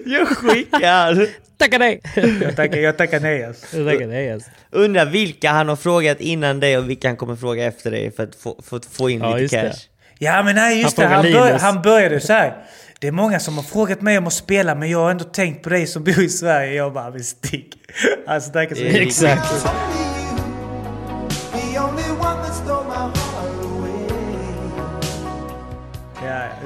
Jag 0.07 0.29
skickar! 0.29 1.27
Tacka 1.59 1.79
nej! 1.79 2.01
Jag 2.43 2.57
tackar, 2.57 2.77
jag 2.79 2.99
tackar 2.99 3.21
nej 3.21 3.45
alltså. 3.45 3.77
Jag 3.79 3.93
tackar 3.93 4.07
nej 4.07 4.33
alltså. 4.33 4.51
Undrar 4.71 5.07
vilka 5.07 5.51
han 5.51 5.69
har 5.69 5.77
frågat 5.77 6.21
innan 6.21 6.61
dig 6.61 6.79
och 6.79 6.91
vilka 6.91 7.09
han 7.09 7.17
kommer 7.17 7.37
fråga 7.37 7.65
efter 7.65 7.91
dig 7.91 8.11
för 8.13 8.23
att 8.23 8.35
få, 8.37 8.61
för 8.63 8.77
att 8.77 8.87
få 8.87 9.11
in 9.11 9.21
Ja, 9.21 9.37
lite 9.37 9.43
just 9.43 9.53
det. 9.55 9.61
cash. 9.71 9.79
Ja, 10.19 10.43
men 10.43 10.55
nej, 10.55 10.83
just 10.83 10.99
Han 10.99 11.09
det. 11.09 11.15
Han, 11.15 11.33
bör, 11.33 11.59
han 11.59 11.83
började 11.83 12.21
så 12.21 12.33
här. 12.33 12.57
Det 12.99 13.09
är 13.09 13.13
många 13.13 13.41
som 13.41 13.57
har 13.57 13.65
frågat 13.65 14.01
mig 14.03 14.19
om 14.19 14.27
att 14.27 14.33
spela, 14.33 14.75
men 14.75 14.91
jag 14.91 14.99
har 14.99 15.11
ändå 15.11 15.25
tänkt 15.25 15.63
på 15.63 15.69
dig 15.69 15.87
som 15.87 16.05
bor 16.05 16.21
i 16.21 16.29
Sverige. 16.29 16.75
Jag 16.75 16.93
bara, 16.93 17.11
men 17.11 17.25
stick. 17.25 17.75
Alltså, 18.27 18.53
tackar 18.53 18.75
så 18.77 18.83
mycket. 18.83 19.01
Exakt. 19.03 19.65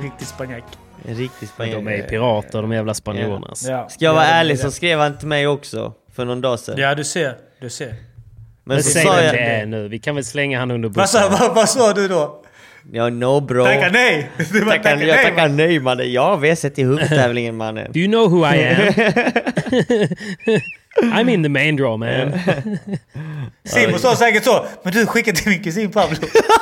Riktig 0.04 0.26
spanjack. 0.26 0.64
En 1.08 1.14
riktig 1.14 1.48
spanjor. 1.48 1.74
de 1.74 1.88
är 1.88 2.02
pirater 2.02 2.62
de 2.62 2.72
jävla 2.72 2.94
spanjorerna. 2.94 3.46
alltså. 3.48 3.70
Ja. 3.70 3.88
Ska 3.88 4.04
jag 4.04 4.14
vara 4.14 4.24
Ja, 4.24 4.30
ärlig 4.30 4.58
så 4.58 4.70
skrev 4.70 4.98
han 4.98 5.18
till 5.18 5.28
mig 5.28 5.46
också 5.46 5.92
för 6.16 6.24
någon 6.24 6.40
dag 6.40 6.58
sedan. 6.58 6.74
Ja, 6.78 6.94
du 6.94 7.04
ser. 7.04 7.36
Du 7.60 7.70
ser. 7.70 7.86
Men 7.86 7.96
Men 8.64 8.82
så 8.82 8.90
säg 8.90 9.02
sa 9.04 9.20
jag... 9.22 9.34
det 9.34 9.66
nu. 9.66 9.88
Vi 9.88 9.98
kan 9.98 10.14
väl 10.14 10.24
slänga 10.24 10.58
han 10.58 10.70
under 10.70 10.88
Vad 10.88 11.10
sa, 11.10 11.28
bussen. 11.28 11.46
vad, 11.46 11.54
vad 11.54 11.68
sa 11.68 11.92
du 11.92 12.08
då? 12.08 12.40
Ja, 12.92 13.08
no 13.08 13.40
bro. 13.40 13.64
Tacka 13.64 13.88
nej! 13.92 14.30
Du 14.52 14.60
bara 14.64 14.70
Tackar, 14.70 14.82
tackar 14.90 15.06
jag 15.06 15.16
nej. 15.16 15.24
tackar 15.24 15.48
nej 15.48 15.80
mannen. 15.80 16.12
Jag 16.12 16.22
har 16.22 16.36
WC 16.36 16.60
till 16.74 16.84
huvudtävlingen 16.86 17.56
mannen. 17.56 17.92
Do 17.92 17.98
you 18.00 18.08
know 18.08 18.30
who 18.30 18.54
I 18.54 18.64
am? 18.64 18.76
I'm 21.12 21.28
in 21.30 21.42
the 21.42 21.48
main 21.48 21.76
draw 21.76 21.96
man. 21.98 22.32
Simon 23.64 23.98
sa 23.98 24.16
säkert 24.16 24.44
så. 24.44 24.66
Men 24.82 24.92
du, 24.92 25.06
skicka 25.06 25.32
till 25.32 25.48
min 25.50 25.62
kusin 25.62 25.90
Pablo. 25.90 26.16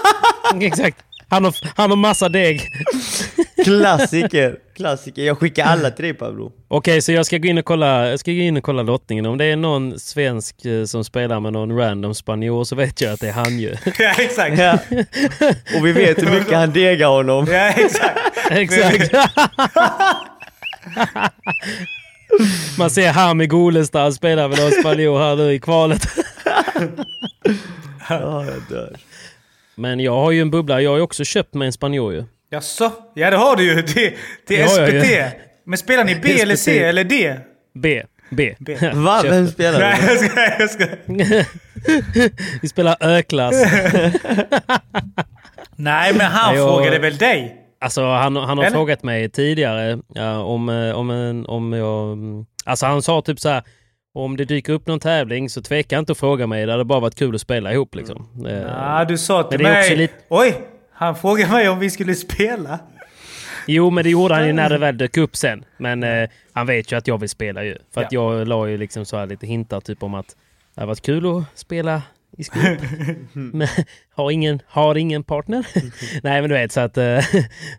Exakt. 0.60 0.96
Han 1.32 1.44
har, 1.44 1.54
han 1.76 1.90
har 1.90 1.96
massa 1.96 2.28
deg. 2.28 2.68
Klassiker! 3.64 4.56
Klassiker. 4.76 5.22
Jag 5.22 5.38
skickar 5.38 5.64
alla 5.64 5.90
till 5.90 6.04
dig 6.04 6.14
Pablo. 6.14 6.52
Okej, 6.68 7.02
så 7.02 7.12
jag 7.12 7.26
ska 7.26 7.38
gå 7.38 7.48
in 7.48 7.58
och 7.58 7.64
kolla, 7.64 8.08
jag 8.08 8.20
ska 8.20 8.32
gå 8.32 8.38
in 8.38 8.56
och 8.56 8.62
kolla 8.62 8.82
lottningen. 8.82 9.26
Om 9.26 9.38
det 9.38 9.44
är 9.44 9.56
någon 9.56 9.98
svensk 9.98 10.64
eh, 10.64 10.84
som 10.84 11.04
spelar 11.04 11.40
med 11.40 11.52
någon 11.52 11.76
random 11.78 12.14
spanjor 12.14 12.64
så 12.64 12.76
vet 12.76 13.00
jag 13.00 13.12
att 13.12 13.20
det 13.20 13.28
är 13.28 13.32
han 13.32 13.58
ju. 13.58 13.76
ja, 13.98 14.12
exakt. 14.18 14.58
Ja. 14.58 14.78
Och 15.78 15.86
vi 15.86 15.92
vet 15.92 16.22
hur 16.22 16.30
mycket 16.30 16.54
han 16.58 16.72
degar 16.72 17.08
honom. 17.08 17.46
Ja, 17.50 17.68
exakt. 17.68 18.18
Exakt. 18.50 19.12
Man 22.78 22.90
ser 22.90 23.12
Hami 23.12 23.46
Golestad 23.46 24.12
spela 24.12 24.48
med 24.48 24.58
någon 24.58 24.70
spanjor 24.70 25.18
här 25.18 25.36
nu 25.36 25.52
i 25.52 25.60
kvalet. 25.60 26.06
Ja, 28.08 28.44
jag 28.44 28.62
dör. 28.68 28.96
Men 29.74 30.00
jag 30.00 30.12
har 30.12 30.30
ju 30.30 30.40
en 30.40 30.50
bubbla. 30.50 30.80
Jag 30.80 30.90
har 30.90 30.96
ju 30.96 31.02
också 31.02 31.24
köpt 31.24 31.54
mig 31.54 31.66
en 31.66 31.72
spanjor 31.72 32.12
ju. 32.14 32.24
Jaså? 32.50 32.92
Ja, 33.14 33.30
det 33.30 33.36
har 33.36 33.56
du 33.56 33.64
ju. 33.64 33.82
Till, 33.86 34.12
till 34.46 34.58
jag 34.58 34.70
SPT. 34.70 35.10
ju. 35.10 35.24
Men 35.66 35.78
spelar 35.78 36.04
ni 36.04 36.14
B 36.14 36.40
eller 36.42 36.56
C 36.56 36.78
eller 36.84 37.04
D? 37.04 37.36
B. 37.74 38.02
B. 38.30 38.54
B. 38.58 38.76
Va? 38.94 39.18
Köpte. 39.22 39.28
Vem 39.36 39.48
spelar 39.48 39.78
Nej, 39.80 39.96
du? 40.00 40.06
jag 40.06 40.18
ska, 40.30 40.40
jag 40.58 40.70
ska. 40.70 40.86
Vi 42.62 42.68
spelar 42.68 42.96
Ö-klass. 43.00 43.54
Nej, 45.76 46.12
men 46.14 46.26
han 46.26 46.54
Nej, 46.54 46.62
jag- 46.62 46.68
frågade 46.68 46.98
väl 46.98 47.16
dig? 47.16 47.56
Alltså 47.80 48.02
han, 48.04 48.36
han 48.36 48.58
har 48.58 48.64
Eller? 48.64 48.70
frågat 48.76 49.02
mig 49.02 49.28
tidigare 49.30 49.98
ja, 50.14 50.38
om, 50.38 50.68
eh, 50.68 50.92
om, 50.98 51.10
en, 51.10 51.46
om 51.46 51.72
jag... 51.72 52.18
Alltså 52.64 52.86
han 52.86 53.02
sa 53.02 53.22
typ 53.22 53.40
så 53.40 53.48
här. 53.48 53.62
Och 54.14 54.24
om 54.24 54.36
det 54.36 54.44
dyker 54.44 54.72
upp 54.72 54.86
någon 54.86 55.00
tävling 55.00 55.50
så 55.50 55.62
tveka 55.62 55.98
inte 55.98 56.12
att 56.12 56.18
fråga 56.18 56.46
mig. 56.46 56.66
Det 56.66 56.72
hade 56.72 56.84
bara 56.84 57.00
varit 57.00 57.14
kul 57.14 57.34
att 57.34 57.40
spela 57.40 57.72
ihop 57.72 57.94
liksom. 57.94 58.28
Eh, 58.48 58.52
Ja, 58.52 59.04
du 59.08 59.18
sa 59.18 59.42
till 59.42 59.62
mig... 59.62 59.96
lite- 59.96 60.14
Oj! 60.28 60.54
Han 60.92 61.16
frågade 61.16 61.52
mig 61.52 61.68
om 61.68 61.78
vi 61.78 61.90
skulle 61.90 62.14
spela. 62.14 62.78
Jo, 63.66 63.90
men 63.90 64.04
det 64.04 64.10
gjorde 64.10 64.34
han 64.34 64.46
ju 64.46 64.52
när 64.52 64.70
det 64.70 64.78
väl 64.78 64.98
dök 64.98 65.16
upp 65.16 65.36
sen. 65.36 65.64
Men 65.76 66.02
eh, 66.02 66.28
han 66.52 66.66
vet 66.66 66.92
ju 66.92 66.96
att 66.96 67.06
jag 67.06 67.18
vill 67.18 67.28
spela 67.28 67.64
ju. 67.64 67.76
För 67.94 68.00
att 68.02 68.12
jag 68.12 68.48
la 68.48 68.68
ju 68.68 68.78
liksom 68.78 69.04
så 69.04 69.16
här 69.16 69.26
lite 69.26 69.46
hintar 69.46 69.80
typ 69.80 70.02
om 70.02 70.14
att 70.14 70.26
det 70.74 70.80
hade 70.80 70.86
varit 70.88 71.02
kul 71.02 71.26
att 71.38 71.44
spela 71.58 72.02
i 72.38 72.44
Skurup. 72.44 72.80
men 73.32 73.68
har 74.14 74.30
ingen, 74.30 74.60
har 74.66 74.94
ingen 74.96 75.22
partner. 75.24 75.66
Nej, 76.22 76.40
men 76.40 76.50
du 76.50 76.56
vet 76.56 76.72
så 76.72 76.80
att 76.80 76.98
eh, 76.98 77.04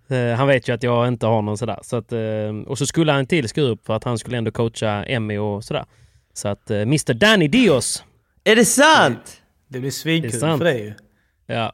eh, 0.08 0.36
han 0.38 0.48
vet 0.48 0.68
ju 0.70 0.74
att 0.74 0.84
jag 0.84 1.08
inte 1.08 1.26
har 1.26 1.42
någon 1.42 1.58
sådär. 1.58 1.80
Så 1.82 1.96
att, 1.96 2.12
eh, 2.12 2.20
och 2.68 2.78
så 2.78 2.86
skulle 2.86 3.12
han 3.12 3.26
till 3.26 3.50
Skurup 3.50 3.86
för 3.86 3.94
att 3.96 4.04
han 4.04 4.18
skulle 4.18 4.38
ändå 4.38 4.52
coacha 4.52 5.04
Emmy 5.04 5.38
och 5.38 5.64
sådär. 5.64 5.86
Så 6.34 6.48
att 6.48 6.72
eh, 6.72 6.78
Mr 6.78 7.14
Danny 7.14 7.48
Dios. 7.48 8.04
Är 8.44 8.56
det 8.56 8.66
sant? 8.66 9.42
Det 9.68 9.80
blir 9.80 9.92
svinkul 9.92 10.32
för 10.32 10.58
dig 10.64 10.80
ju. 10.84 10.94
Ja. 11.56 11.74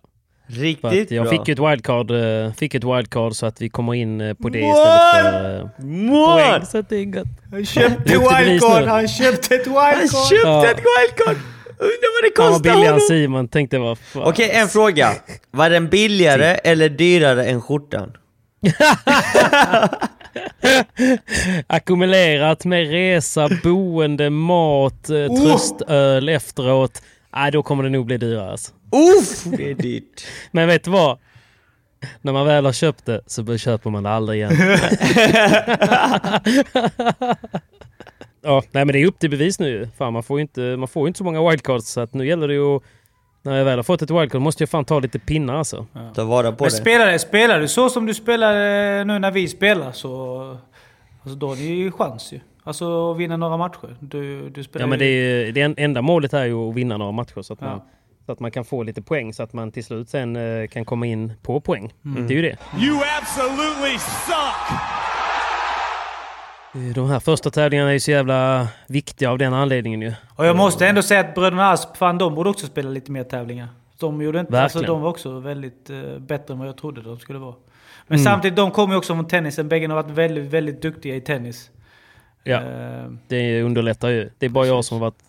Riktigt 0.51 1.12
jag 1.12 1.24
bra. 1.26 1.32
fick 1.32 1.47
ju 1.47 1.51
ett 1.53 1.60
wildcard, 1.60 2.12
eh, 2.12 2.53
fick 2.53 2.76
ett 2.76 2.84
wildcard 2.84 3.34
så 3.36 3.45
att 3.45 3.62
vi 3.62 3.70
kommer 3.70 3.93
in 3.93 4.22
eh, 4.22 4.34
på 4.34 4.49
det 4.49 4.62
What? 4.62 4.78
istället 4.78 5.34
för 5.34 5.60
eh, 5.60 6.12
What? 6.12 6.38
poäng. 6.49 6.66
Så 6.66 6.78
att 6.78 6.89
det 6.89 6.95
är 6.95 7.16
gött. 7.16 7.28
Han 7.51 7.66
köpte 7.66 8.14
wildcard! 8.14 8.84
Han 8.88 9.07
köpte 9.07 9.55
ett 9.55 9.68
Han 9.68 9.76
wildcard! 9.99 10.10
köpte 10.30 10.47
Ja. 10.47 10.66
ett 10.66 10.78
wildcard! 10.78 11.38
Undrar 11.82 12.22
vad 12.22 12.24
det 12.24 12.41
Han 12.43 12.51
var 12.51 12.57
kostar 12.60 12.64
billigare 12.64 12.86
än 12.88 12.93
honom! 12.93 13.07
Simon. 13.07 13.47
Tänkte 13.47 13.78
vad 13.80 13.97
fan. 13.99 14.24
Okej, 14.24 14.49
en 14.53 14.68
fråga. 14.68 15.14
Var 15.51 15.70
den 15.70 15.88
billigare 15.89 16.45
eller 16.55 16.89
dyrare 16.89 17.45
än 17.45 17.62
skjortan? 17.62 18.18
Ackumulerat 21.67 22.65
med 22.65 22.89
resa, 22.89 23.49
boende, 23.63 24.30
mat, 24.30 25.09
eh, 25.09 25.27
tröstöl 25.27 26.30
efteråt. 26.30 27.01
Nej, 27.36 27.51
då 27.51 27.63
kommer 27.63 27.84
det 27.84 27.89
nog 27.89 28.05
bli 28.05 28.17
dyrare 28.17 28.51
alltså. 28.51 28.73
Uff, 29.19 29.43
det 29.57 29.71
är 29.71 29.75
dyrt. 29.75 30.27
Men 30.51 30.67
vet 30.67 30.84
du 30.84 30.91
vad? 30.91 31.19
När 32.21 32.34
man 32.34 32.45
väl 32.45 32.65
har 32.65 32.73
köpt 32.73 33.05
det 33.05 33.21
så 33.25 33.57
köper 33.57 33.89
man 33.89 34.03
det 34.03 34.09
aldrig 34.09 34.39
igen. 34.39 34.51
ja, 38.41 38.63
nej 38.71 38.86
men 38.86 38.88
det 38.88 38.99
är 38.99 39.05
upp 39.05 39.19
till 39.19 39.30
bevis 39.30 39.59
nu. 39.59 39.89
Fan, 39.97 40.13
man 40.13 40.23
får 40.23 40.39
ju 40.39 40.41
inte, 40.41 40.61
man 40.61 40.88
får 40.88 41.03
ju 41.03 41.07
inte 41.07 41.17
så 41.17 41.23
många 41.23 41.49
wildcards 41.49 41.89
så 41.89 42.01
att 42.01 42.13
nu 42.13 42.27
gäller 42.27 42.47
det 42.47 42.53
ju 42.53 42.75
att... 42.75 42.84
När 43.41 43.57
jag 43.57 43.65
väl 43.65 43.77
har 43.77 43.83
fått 43.83 44.01
ett 44.01 44.11
wildcard 44.11 44.41
måste 44.41 44.61
jag 44.63 44.69
fan 44.69 44.85
ta 44.85 44.99
lite 44.99 45.19
pinnar 45.19 45.55
alltså. 45.55 45.85
Ta 46.15 46.23
vara 46.23 46.51
på 46.51 46.63
Men 46.63 46.69
det. 46.69 46.75
spelar, 46.75 47.17
spelar 47.17 47.59
du 47.59 47.67
så 47.67 47.89
som 47.89 48.05
du 48.05 48.13
spelar 48.13 48.53
eh, 48.99 49.05
nu 49.05 49.19
när 49.19 49.31
vi 49.31 49.47
spelar 49.47 49.91
så... 49.91 50.41
Alltså 51.23 51.39
då 51.39 51.47
har 51.47 51.55
ni 51.55 51.61
ju 51.61 51.91
chans 51.91 52.33
ju. 52.33 52.39
Alltså 52.63 53.11
att 53.11 53.17
vinna 53.17 53.37
några 53.37 53.57
matcher. 53.57 53.95
Du, 53.99 54.49
du 54.49 54.63
spelar 54.63 54.83
Ja 54.83 54.87
men 54.89 54.99
det, 54.99 55.05
är, 55.05 55.51
det 55.51 55.61
en- 55.61 55.75
enda 55.77 56.01
målet 56.01 56.33
är 56.33 56.45
ju 56.45 56.69
att 56.69 56.75
vinna 56.75 56.97
några 56.97 57.11
matcher 57.11 57.41
så 57.41 57.53
att, 57.53 57.61
man, 57.61 57.69
Ja. 57.69 57.85
så 58.25 58.31
att 58.31 58.39
man 58.39 58.51
kan 58.51 58.65
få 58.65 58.83
lite 58.83 59.01
poäng 59.01 59.33
så 59.33 59.43
att 59.43 59.53
man 59.53 59.71
till 59.71 59.83
slut 59.85 60.09
sen 60.09 60.35
eh, 60.35 60.67
kan 60.67 60.85
komma 60.85 61.05
in 61.05 61.33
på 61.43 61.61
poäng. 61.61 61.93
Mm. 62.05 62.27
Det 62.27 62.33
är 62.33 62.35
ju 62.35 62.41
det. 62.41 62.57
You 62.85 62.99
absolutely 63.21 63.97
suck! 63.97 64.98
Eh, 66.76 66.82
De 66.95 67.09
här 67.09 67.20
första 67.20 67.49
tävlingarna 67.49 67.89
är 67.89 67.93
ju 67.93 67.99
så 67.99 68.11
jävla 68.11 68.67
viktiga 68.88 69.32
av 69.32 69.38
den 69.38 69.53
anledningen 69.53 70.01
ju. 70.01 70.13
Och 70.36 70.45
jag 70.45 70.55
måste 70.57 70.88
ändå 70.88 71.01
säga 71.01 71.20
att 71.20 71.36
bröderna 71.36 71.72
Asp, 71.72 71.97
fan 71.97 72.17
de 72.17 72.36
borde 72.36 72.49
också 72.49 72.65
spela 72.67 72.89
lite 72.89 73.11
mer 73.11 73.24
tävlingar. 73.24 73.67
De 73.99 74.22
gjorde 74.22 74.39
inte... 74.39 74.61
Alltså 74.61 74.78
Verkligen. 74.78 74.93
de 74.95 75.01
var 75.01 75.09
också 75.09 75.39
väldigt 75.39 75.89
eh, 75.89 76.20
bättre 76.20 76.53
än 76.53 76.59
vad 76.59 76.67
jag 76.67 76.78
trodde 76.78 77.01
de 77.01 77.20
skulle 77.20 77.39
vara. 77.39 77.55
Men 78.07 78.20
Mm. 78.20 78.32
samtidigt, 78.32 78.55
de 78.55 78.72
kommer 78.72 78.93
ju 78.93 78.97
också 78.97 79.13
från 79.15 79.28
tennisen. 79.28 79.70
Bägge 79.70 79.88
har 79.88 79.95
varit 79.95 80.11
väldigt, 80.11 80.45
väldigt 80.45 80.82
duktiga 80.82 81.15
i 81.15 81.22
tennis. 81.22 81.70
Ja. 82.43 82.57
Eh, 82.61 83.05
Det 83.28 83.61
underlättar 83.61 84.09
ju. 84.09 84.30
Det 84.38 84.45
är 84.45 84.49
bara 84.49 84.67
jag 84.67 84.86
som 84.86 84.95
har 84.97 85.05
varit 85.05 85.24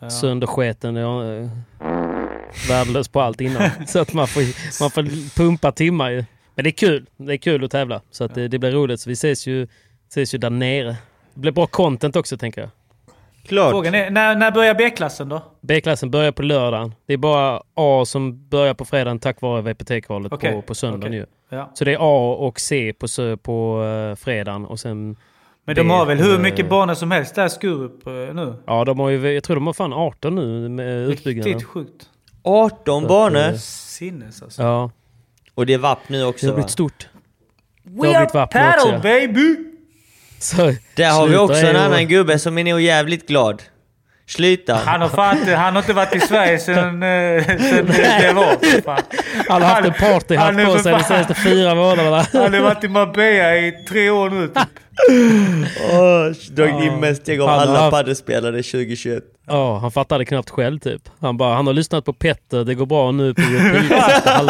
ja. 0.00 0.10
söndersketen. 0.10 0.96
Jag 0.96 1.24
är 1.26 1.50
värdelös 2.68 3.08
på 3.08 3.20
allt 3.20 3.40
innan. 3.40 3.70
så 3.86 3.98
att 3.98 4.12
man 4.12 4.26
får, 4.26 4.42
man 4.82 4.90
får 4.90 5.36
pumpa 5.36 5.72
timmar 5.72 6.10
ju. 6.10 6.24
Men 6.54 6.62
det 6.64 6.68
är 6.68 6.72
kul. 6.72 7.06
Det 7.16 7.32
är 7.32 7.36
kul 7.36 7.64
att 7.64 7.70
tävla. 7.70 8.00
Så 8.10 8.24
att 8.24 8.34
det, 8.34 8.48
det 8.48 8.58
blir 8.58 8.70
roligt. 8.70 9.00
Så 9.00 9.10
vi 9.10 9.12
ses 9.14 9.46
ju, 9.46 9.68
ses 10.14 10.34
ju 10.34 10.38
där 10.38 10.50
nere. 10.50 10.96
Det 11.34 11.40
blir 11.40 11.52
bra 11.52 11.66
content 11.66 12.16
också 12.16 12.36
tänker 12.36 12.60
jag. 12.60 12.70
Klart. 13.46 13.70
Frågan 13.70 13.94
är, 13.94 14.10
när, 14.10 14.36
när 14.36 14.50
börjar 14.50 14.74
B-klassen 14.74 15.28
då? 15.28 15.42
B-klassen 15.60 16.10
börjar 16.10 16.32
på 16.32 16.42
lördagen. 16.42 16.94
Det 17.06 17.12
är 17.12 17.16
bara 17.16 17.62
A 17.74 18.04
som 18.06 18.48
börjar 18.48 18.74
på 18.74 18.84
fredagen 18.84 19.18
tack 19.18 19.40
vare 19.40 19.62
VPT-kvalet 19.62 20.32
Okej, 20.32 20.52
på, 20.52 20.62
på 20.62 20.74
söndagen 20.74 21.08
okej. 21.08 21.26
ju. 21.50 21.56
Ja. 21.56 21.70
Så 21.74 21.84
det 21.84 21.92
är 21.92 21.98
A 22.00 22.34
och 22.34 22.60
C 22.60 22.94
på, 22.98 23.36
på 23.36 23.82
uh, 23.82 24.14
fredagen 24.16 24.66
och 24.66 24.80
sen... 24.80 25.16
Men 25.64 25.76
de 25.76 25.82
B, 25.82 25.88
har 25.94 26.06
väl 26.06 26.18
hur 26.18 26.34
eh, 26.34 26.40
mycket 26.40 26.68
banor 26.68 26.94
som 26.94 27.10
helst 27.10 27.34
där 27.34 27.48
Skurup 27.48 28.06
eh, 28.06 28.12
nu? 28.12 28.54
Ja, 28.66 28.84
de 28.84 28.98
har 28.98 29.10
ju, 29.10 29.32
jag 29.32 29.44
tror 29.44 29.56
de 29.56 29.66
har 29.66 29.74
fan 29.74 29.92
18 29.92 30.34
nu 30.34 30.68
med 30.68 31.08
utbyggnaden. 31.08 31.52
Riktigt 31.52 31.68
sjukt. 31.68 32.08
18 32.42 32.84
Så 32.84 32.98
att, 32.98 33.08
banor. 33.08 33.56
Sinnes 33.56 34.42
alltså. 34.42 34.62
Ja, 34.62 34.90
Och 35.54 35.66
det 35.66 35.74
är 35.74 35.78
VAP 35.78 36.08
nu 36.08 36.18
det 36.18 36.24
också 36.24 36.46
har 36.46 36.52
va? 36.52 36.56
blivit 36.56 36.70
stort. 36.70 37.08
We 37.82 38.08
har 38.08 38.14
are 38.14 38.46
paddle 38.46 38.98
baby! 39.02 39.73
Så, 40.44 40.72
Där 40.96 41.10
har 41.10 41.26
vi 41.26 41.36
också 41.36 41.66
en 41.66 41.76
annan 41.76 42.08
gubbe 42.08 42.38
som 42.38 42.58
är 42.58 42.64
nog 42.64 42.80
jävligt 42.80 43.28
glad. 43.28 43.62
Sluta. 44.26 44.74
Han 44.74 45.00
har, 45.00 45.08
fan, 45.08 45.38
inte- 45.38 45.54
han 45.54 45.74
har 45.74 45.82
inte 45.82 45.92
varit 45.92 46.14
i 46.16 46.20
Sverige 46.20 46.58
sen, 46.58 47.02
eh, 47.02 47.08
det, 47.46 48.32
var. 48.34 48.82
Fan. 48.82 49.02
Han 49.48 49.62
har 49.62 49.68
haft 49.68 49.86
en 49.86 49.92
partyhatt 49.92 50.56
på 50.66 50.78
sig 50.78 50.92
de 50.92 51.02
senaste 51.04 51.34
fyra 51.34 51.74
månaderna. 51.74 52.26
Han 52.32 52.54
har 52.54 52.60
varit 52.60 52.84
i 52.84 52.88
Marbella 52.88 53.56
i 53.56 53.72
tre 53.88 54.10
år 54.10 54.30
nu 54.30 54.46
typ. 54.48 54.58
Åh, 55.92 56.54
dragit 56.54 56.84
in 56.84 57.00
mest 57.00 57.28
Han 57.28 57.38
har 57.40 57.48
alla 57.48 57.78
haft- 57.80 57.90
paddelspelare 57.90 58.62
2021. 58.62 59.22
Ja, 59.46 59.78
han 59.78 59.90
fattade 59.90 60.24
knappt 60.24 60.50
själv 60.50 60.78
typ. 60.78 61.02
Han 61.20 61.36
bara, 61.36 61.54
han 61.54 61.66
har 61.66 61.74
lyssnat 61.74 62.04
på 62.04 62.12
Petter, 62.12 62.64
det 62.64 62.74
går 62.74 62.86
bra 62.86 63.10
nu 63.12 63.34
på 63.34 63.42
repeat 63.72 64.14
sista 64.14 64.42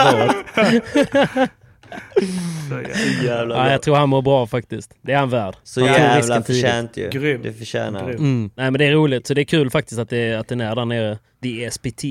Jävla 3.24 3.56
Ja, 3.56 3.70
jag 3.72 3.82
tror 3.82 3.96
han 3.96 4.08
mår 4.08 4.22
bra 4.22 4.46
faktiskt. 4.46 4.94
Det 5.02 5.12
är 5.12 5.16
han 5.16 5.30
värd. 5.30 5.54
Så 5.62 5.80
Han 5.80 5.88
jävla 5.92 6.42
förtjänt 6.42 6.96
ju. 6.96 7.10
Grym. 7.10 7.42
Det 7.42 7.52
förtjänar 7.52 8.00
han. 8.00 8.10
Mm. 8.10 8.50
Nej 8.54 8.70
men 8.70 8.78
det 8.78 8.84
är 8.84 8.92
roligt, 8.92 9.26
så 9.26 9.34
det 9.34 9.40
är 9.40 9.44
kul 9.44 9.70
faktiskt 9.70 10.00
att, 10.00 10.08
det, 10.10 10.34
att 10.34 10.48
den 10.48 10.60
är 10.60 10.74
där 10.76 10.84
nere. 10.84 11.18
Det 11.40 11.64
är 11.64 11.70
SPT. 11.70 12.02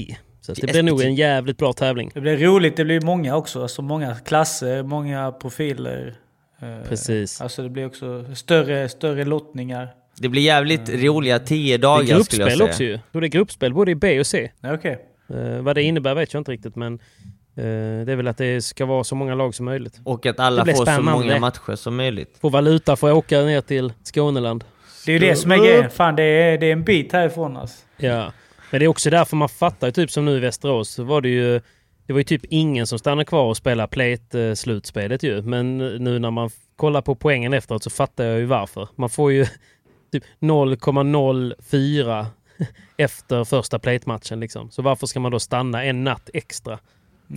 Så 0.42 0.54
det 0.54 0.62
Det 0.62 0.70
är 0.70 0.74
blir 0.74 0.84
nog 0.84 1.02
en 1.02 1.16
jävligt 1.16 1.58
bra 1.58 1.74
tävling. 1.74 2.12
Det 2.14 2.22
blir 2.22 2.38
roligt, 2.38 2.78
det 2.78 2.86
blir 2.86 3.02
många 3.02 3.36
också. 3.36 3.62
Alltså 3.62 3.82
många 3.82 4.16
klasser, 4.16 4.84
många 4.84 5.32
profiler. 5.32 6.16
Eh, 6.62 6.90
Precis. 6.90 7.42
Alltså 7.42 7.64
det 7.64 7.70
blir 7.70 7.86
också 7.86 8.26
större, 8.36 8.90
större 8.90 9.26
lottningar. 9.26 9.90
Det 10.20 10.30
blir 10.30 10.42
jävligt 10.42 10.90
roliga 10.90 11.40
10 11.40 11.78
Det 11.78 11.82
är 11.82 11.82
dagar 11.82 11.98
skulle 12.04 12.12
jag 12.12 12.18
gruppspel 12.18 12.58
säga. 12.58 12.70
också 12.70 12.84
ju. 12.84 13.00
Det 13.12 13.18
är 13.26 13.30
gruppspel 13.30 13.74
både 13.74 13.92
i 13.92 13.96
B 13.96 14.20
och 14.20 14.28
C. 14.28 14.52
Okej. 14.64 14.98
Eh, 15.30 15.62
vad 15.62 15.76
det 15.76 15.84
innebär 15.84 16.16
vet 16.16 16.34
jag 16.34 16.42
inte 16.42 16.52
riktigt 16.52 16.76
men 16.76 17.00
det 17.56 18.12
är 18.12 18.16
väl 18.16 18.28
att 18.28 18.38
det 18.38 18.62
ska 18.62 18.86
vara 18.86 19.04
så 19.04 19.16
många 19.16 19.36
lag 19.36 19.56
som 19.56 19.66
möjligt. 19.66 20.00
Och 20.04 20.26
att 20.26 20.40
alla 20.40 20.66
får 20.66 20.86
så 20.96 21.02
många 21.02 21.40
matcher 21.40 21.76
som 21.76 21.96
möjligt. 21.96 22.38
Få 22.42 22.50
valuta 22.50 22.96
för 22.96 23.10
att 23.10 23.16
åka 23.16 23.42
ner 23.42 23.62
till 23.62 23.94
Skåneland. 24.04 24.64
Det 25.06 25.12
är 25.12 25.14
ju 25.14 25.28
det 25.28 25.36
som 25.36 25.52
är 25.52 25.58
grejen. 25.58 25.90
Fan 25.90 26.16
det 26.16 26.24
är, 26.24 26.58
det 26.58 26.66
är 26.66 26.72
en 26.72 26.84
bit 26.84 27.14
härifrån 27.14 27.58
alltså. 27.58 27.86
Ja. 27.98 28.32
Men 28.72 28.80
det 28.80 28.86
är 28.86 28.88
också 28.88 29.10
därför 29.10 29.36
man 29.36 29.50
fattar 29.50 29.92
typ 29.92 30.12
som 30.12 30.26
nu 30.26 30.38
i 30.38 30.40
Västerås 30.40 30.90
så 30.90 31.04
var 31.04 31.22
det 31.22 31.30
ju 31.30 31.62
det 32.06 32.14
var 32.14 32.20
ju 32.20 32.24
typ 32.24 32.46
ingen 32.46 32.88
som 32.88 33.00
stannade 33.00 33.26
kvar 33.26 33.44
och 33.44 33.58
spelade 33.58 33.88
Plate-slutspelet 33.88 35.24
ju. 35.24 35.42
Men 35.42 35.78
nu 35.78 36.20
när 36.20 36.32
man 36.32 36.50
kollar 36.76 37.02
på 37.02 37.16
poängen 37.16 37.54
efteråt 37.54 37.84
så 37.84 37.90
fattar 37.90 38.24
jag 38.24 38.40
ju 38.40 38.46
varför. 38.46 38.88
Man 38.96 39.10
får 39.10 39.32
ju 39.32 39.46
typ 40.12 40.24
0,04 40.40 42.26
efter 42.98 43.44
första 43.44 43.80
Plate-matchen 43.80 44.40
liksom. 44.40 44.72
Så 44.72 44.82
varför 44.82 45.08
ska 45.08 45.20
man 45.20 45.32
då 45.32 45.40
stanna 45.40 45.84
en 45.84 46.04
natt 46.04 46.30
extra? 46.34 46.80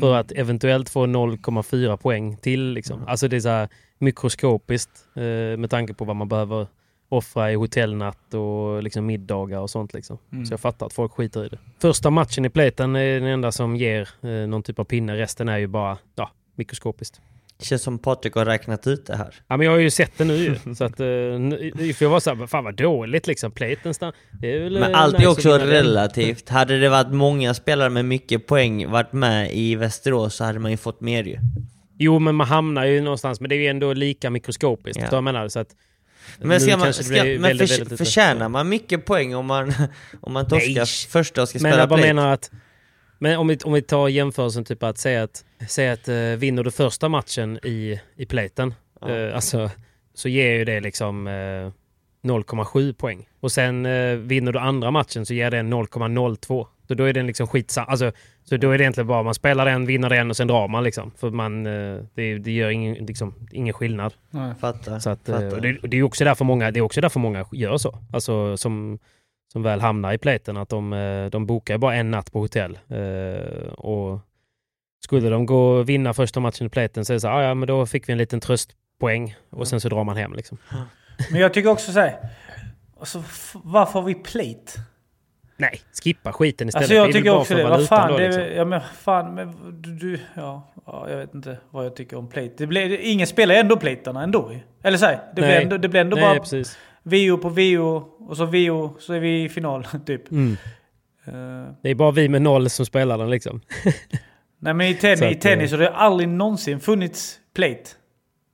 För 0.01 0.15
att 0.15 0.33
eventuellt 0.33 0.89
få 0.89 1.07
0,4 1.07 1.97
poäng 1.97 2.37
till 2.37 2.73
liksom. 2.73 3.05
Alltså 3.07 3.29
det 3.29 3.37
är 3.37 3.41
så 3.41 3.69
mikroskopiskt 3.99 4.91
eh, 5.15 5.23
med 5.59 5.71
tanke 5.71 5.95
på 5.95 6.05
vad 6.05 6.17
man 6.17 6.29
behöver 6.29 6.67
offra 7.09 7.53
i 7.53 7.55
hotellnatt 7.55 8.35
och 8.35 8.83
liksom 8.83 9.07
middagar 9.07 9.59
och 9.59 9.71
sånt 9.71 9.95
liksom. 9.95 10.19
Så 10.47 10.53
jag 10.53 10.61
fattar 10.61 10.87
att 10.87 10.93
folk 10.93 11.13
skiter 11.13 11.45
i 11.45 11.49
det. 11.49 11.59
Första 11.79 12.11
matchen 12.11 12.45
i 12.45 12.51
Platen 12.51 12.97
är 12.97 13.21
den 13.21 13.29
enda 13.29 13.53
som 13.53 13.77
ger 13.77 14.09
eh, 14.23 14.31
någon 14.31 14.63
typ 14.63 14.79
av 14.79 14.85
pinne. 14.85 15.17
Resten 15.17 15.49
är 15.49 15.59
ju 15.59 15.67
bara 15.67 15.99
ja, 16.15 16.31
mikroskopiskt. 16.55 17.21
Känns 17.63 17.83
som 17.83 17.99
Patrik 17.99 18.35
har 18.35 18.45
räknat 18.45 18.87
ut 18.87 19.07
det 19.07 19.17
här. 19.17 19.35
Ja, 19.49 19.57
men 19.57 19.65
jag 19.67 19.73
har 19.73 19.79
ju 19.79 19.91
sett 19.91 20.13
det 20.19 20.25
nu 20.25 20.37
ju. 20.37 20.75
så 20.75 20.85
att, 20.85 21.01
eh, 21.01 21.07
för 21.95 22.03
jag 22.05 22.11
var 22.11 22.21
såhär, 22.21 22.47
fan 22.47 22.65
vad 22.65 22.75
dåligt 22.77 23.27
liksom. 23.27 23.51
Platen 23.53 23.95
stan- 23.95 24.13
det 24.41 24.57
är 24.57 24.61
väl, 24.61 24.79
Men 24.81 24.95
eh, 24.95 25.01
allt 25.01 25.15
är 25.15 25.19
nice 25.19 25.31
också 25.31 25.59
relativt. 25.59 26.49
Hade 26.49 26.79
det 26.79 26.89
varit 26.89 27.13
många 27.13 27.55
spelare 27.55 27.91
med 27.91 28.05
mycket 28.05 28.47
poäng 28.47 28.91
varit 28.91 29.13
med 29.13 29.53
i 29.55 29.75
Västerås 29.75 30.35
så 30.35 30.45
hade 30.45 30.59
man 30.59 30.71
ju 30.71 30.77
fått 30.77 31.01
mer 31.01 31.25
ju. 31.25 31.39
Jo, 31.99 32.19
men 32.19 32.35
man 32.35 32.47
hamnar 32.47 32.85
ju 32.85 33.01
någonstans. 33.01 33.41
Men 33.41 33.49
det 33.49 33.55
är 33.57 33.61
ju 33.61 33.67
ändå 33.67 33.93
lika 33.93 34.31
mikroskopiskt. 34.31 35.03
Ja. 35.03 35.09
Ja. 35.11 35.17
Jag 35.17 35.25
menar, 35.25 35.49
så 35.49 35.59
att, 35.61 35.69
Men, 36.39 36.61
ska 36.61 36.77
man, 36.77 36.87
det 36.87 36.93
ska, 36.93 37.25
men 37.25 37.43
väldigt, 37.43 37.71
för, 37.71 37.79
väldigt 37.79 37.99
förtjänar 37.99 38.49
man 38.49 38.69
mycket 38.69 39.05
poäng 39.05 39.35
om 39.35 39.47
man, 39.47 39.75
om 40.21 40.33
man 40.33 40.49
torskar 40.49 41.09
första 41.11 41.43
och 41.43 41.49
ska 41.49 41.59
Men 41.63 41.71
spela 41.73 41.83
jag 41.83 41.89
bara 41.89 41.97
plate? 41.99 42.15
menar 42.15 42.33
att... 42.33 42.51
Men 43.19 43.39
om 43.39 43.49
vi, 43.49 43.57
om 43.65 43.73
vi 43.73 43.83
tar 43.83 44.09
jämförelsen, 44.09 44.65
typ 44.65 44.83
att 44.83 44.99
säga 44.99 45.23
att, 45.23 45.45
säga 45.69 45.93
att 45.93 46.09
eh, 46.09 46.15
vinner 46.17 46.65
du 46.65 46.71
första 46.71 47.09
matchen 47.09 47.59
i, 47.65 48.01
i 48.17 48.27
platen, 48.27 48.75
Ja. 49.01 49.11
eh, 49.17 49.35
alltså, 49.35 49.71
så 50.15 50.29
ger 50.29 50.53
ju 50.53 50.65
det 50.65 50.81
liksom 50.81 51.27
eh, 51.27 51.71
0,7 52.23 52.93
poäng. 52.95 53.29
Och 53.41 53.53
sen 53.53 53.87
eh, 53.87 54.17
vinner 54.17 54.53
du 54.53 54.59
andra 54.59 54.91
matchen 54.91 55.27
så 55.27 55.35
ger 55.35 55.51
den 55.51 55.73
0,02. 55.75 56.67
Så 56.89 56.95
då 56.95 57.05
är 57.05 57.13
den 57.13 57.27
liksom 57.27 57.47
skitsam. 57.47 57.85
Alltså, 57.89 58.13
så 58.45 58.57
då 58.57 58.71
är 58.71 58.79
det 58.79 58.85
egentligen 58.85 59.07
bara 59.07 59.23
man 59.23 59.35
spelar 59.35 59.67
den, 59.67 59.87
vinner 59.87 60.11
den 60.11 60.31
och 60.31 60.37
sen 60.37 60.47
drar 60.49 60.69
man 60.69 60.85
liksom. 60.85 61.11
För 61.17 61.31
man, 61.31 61.67
eh, 61.67 62.03
det, 62.15 62.39
det 62.39 62.51
gör 62.53 62.71
ingen, 62.71 63.07
liksom, 63.07 63.35
ingen 63.53 63.75
skillnad. 63.75 64.15
Nej. 64.31 64.55
Fattar. 64.61 64.99
Så 64.99 65.11
att, 65.11 65.29
eh, 65.29 65.35
fattar. 65.35 65.57
och 65.57 65.63
det, 65.63 65.79
och 65.79 65.89
det 65.89 65.97
är 65.97 66.03
också 66.03 66.25
därför 66.25 66.45
många, 66.45 66.71
det 66.71 66.79
är 66.79 66.83
också 66.83 67.01
därför 67.01 67.21
många 67.21 67.45
gör 67.53 67.77
så. 67.79 67.99
Alltså 68.13 68.57
som, 68.57 68.99
som 69.57 69.63
väl 69.63 69.81
hamnar 69.81 70.13
i 70.13 70.19
pleten 70.19 70.57
att 70.57 70.69
de, 70.69 70.93
eh, 70.93 71.27
de 71.27 71.47
bokar 71.47 71.79
bara 71.79 71.95
en 71.95 72.11
natt 72.11 72.33
på 72.33 72.41
hotell. 72.41 72.79
Eh, 72.89 73.69
och 73.73 74.21
skulle 75.05 75.29
de 75.29 75.47
gå 75.47 75.83
vinna 75.83 76.15
första 76.15 76.41
matchen 76.41 76.67
i 76.67 76.71
pleten 76.71 77.05
så 77.05 77.13
är 77.13 77.15
det 77.15 77.21
så 77.21 77.29
här, 77.29 77.35
"Ah, 77.35 77.43
ja 77.43 77.55
men 77.55 77.67
då 77.69 77.87
fick 77.87 78.09
vi 78.09 78.13
en 78.13 78.19
liten 78.19 78.41
tröstpoäng 78.41 79.37
och 79.51 79.69
sen 79.69 79.81
så 79.81 79.89
drar 79.89 80.05
man 80.05 80.17
hem 80.17 80.33
liksom. 80.33 80.59
Men 81.31 81.41
jag 81.41 81.55
tycker 81.55 81.69
också 81.71 81.93
så 81.93 82.01
här. 82.01 82.17
Alltså, 83.01 83.23
varför 83.53 84.01
har 84.01 84.07
vi 84.07 84.15
plate? 84.15 84.73
Nej, 85.57 85.81
skippa 86.03 86.33
skiten 86.33 86.69
istället. 86.69 86.83
Alltså 86.83 86.95
Det 86.95 86.99
jag 86.99 87.13
tycker 87.13 87.31
bara 87.31 87.41
också 87.41 87.55
det. 87.55 87.65
Vad 87.65 87.87
fan, 87.87 88.13
då, 88.13 88.19
det 88.19 88.25
liksom. 88.27 88.57
ja 88.57 88.65
men 88.65 88.81
fan, 88.81 89.35
men 89.35 89.53
du, 89.83 90.21
ja, 90.35 90.73
ja, 90.87 91.11
jag 91.11 91.17
vet 91.17 91.35
inte 91.35 91.59
vad 91.71 91.85
jag 91.85 91.97
tycker 91.97 92.17
om 92.17 92.29
plate. 92.29 92.53
Det 92.57 92.67
blir, 92.67 92.99
ingen 93.01 93.27
spelar 93.27 93.55
ändå 93.55 93.77
platerna 93.77 94.23
ändå. 94.23 94.53
Eller 94.83 94.99
så 94.99 95.07
här, 95.07 95.21
det 95.35 95.43
blir 95.43 95.61
ändå, 95.61 95.77
det 95.77 95.89
blir 95.89 96.01
ändå 96.01 96.17
Nej, 96.17 96.25
bara 96.25 96.41
precis. 96.41 96.79
VO 97.11 97.39
på 97.39 97.49
VO 97.49 98.05
och 98.29 98.37
så 98.37 98.45
VO 98.47 98.95
så 98.99 99.13
är 99.13 99.21
vi 99.21 99.45
i 99.45 99.49
final 99.49 99.85
typ. 100.07 100.31
Mm. 100.31 100.57
Eh, 101.27 101.73
Det 101.83 101.91
är 101.91 101.95
bara 101.95 102.11
vi 102.11 102.29
med 102.29 102.43
noll 102.43 102.71
som 102.71 102.87
spelar 102.87 103.19
den 103.19 103.31
liksom. 103.31 103.61
nej 104.59 104.75
men 104.75 104.87
i, 104.87 104.95
tennis, 104.95 105.19
Så 105.19 105.25
i 105.25 105.29
att, 105.29 105.35
eh, 105.35 105.39
tennis 105.41 105.71
har 105.71 105.79
det 105.79 105.91
aldrig 105.91 106.29
någonsin 106.29 106.81
funnits 106.81 107.39
plate. 107.55 107.83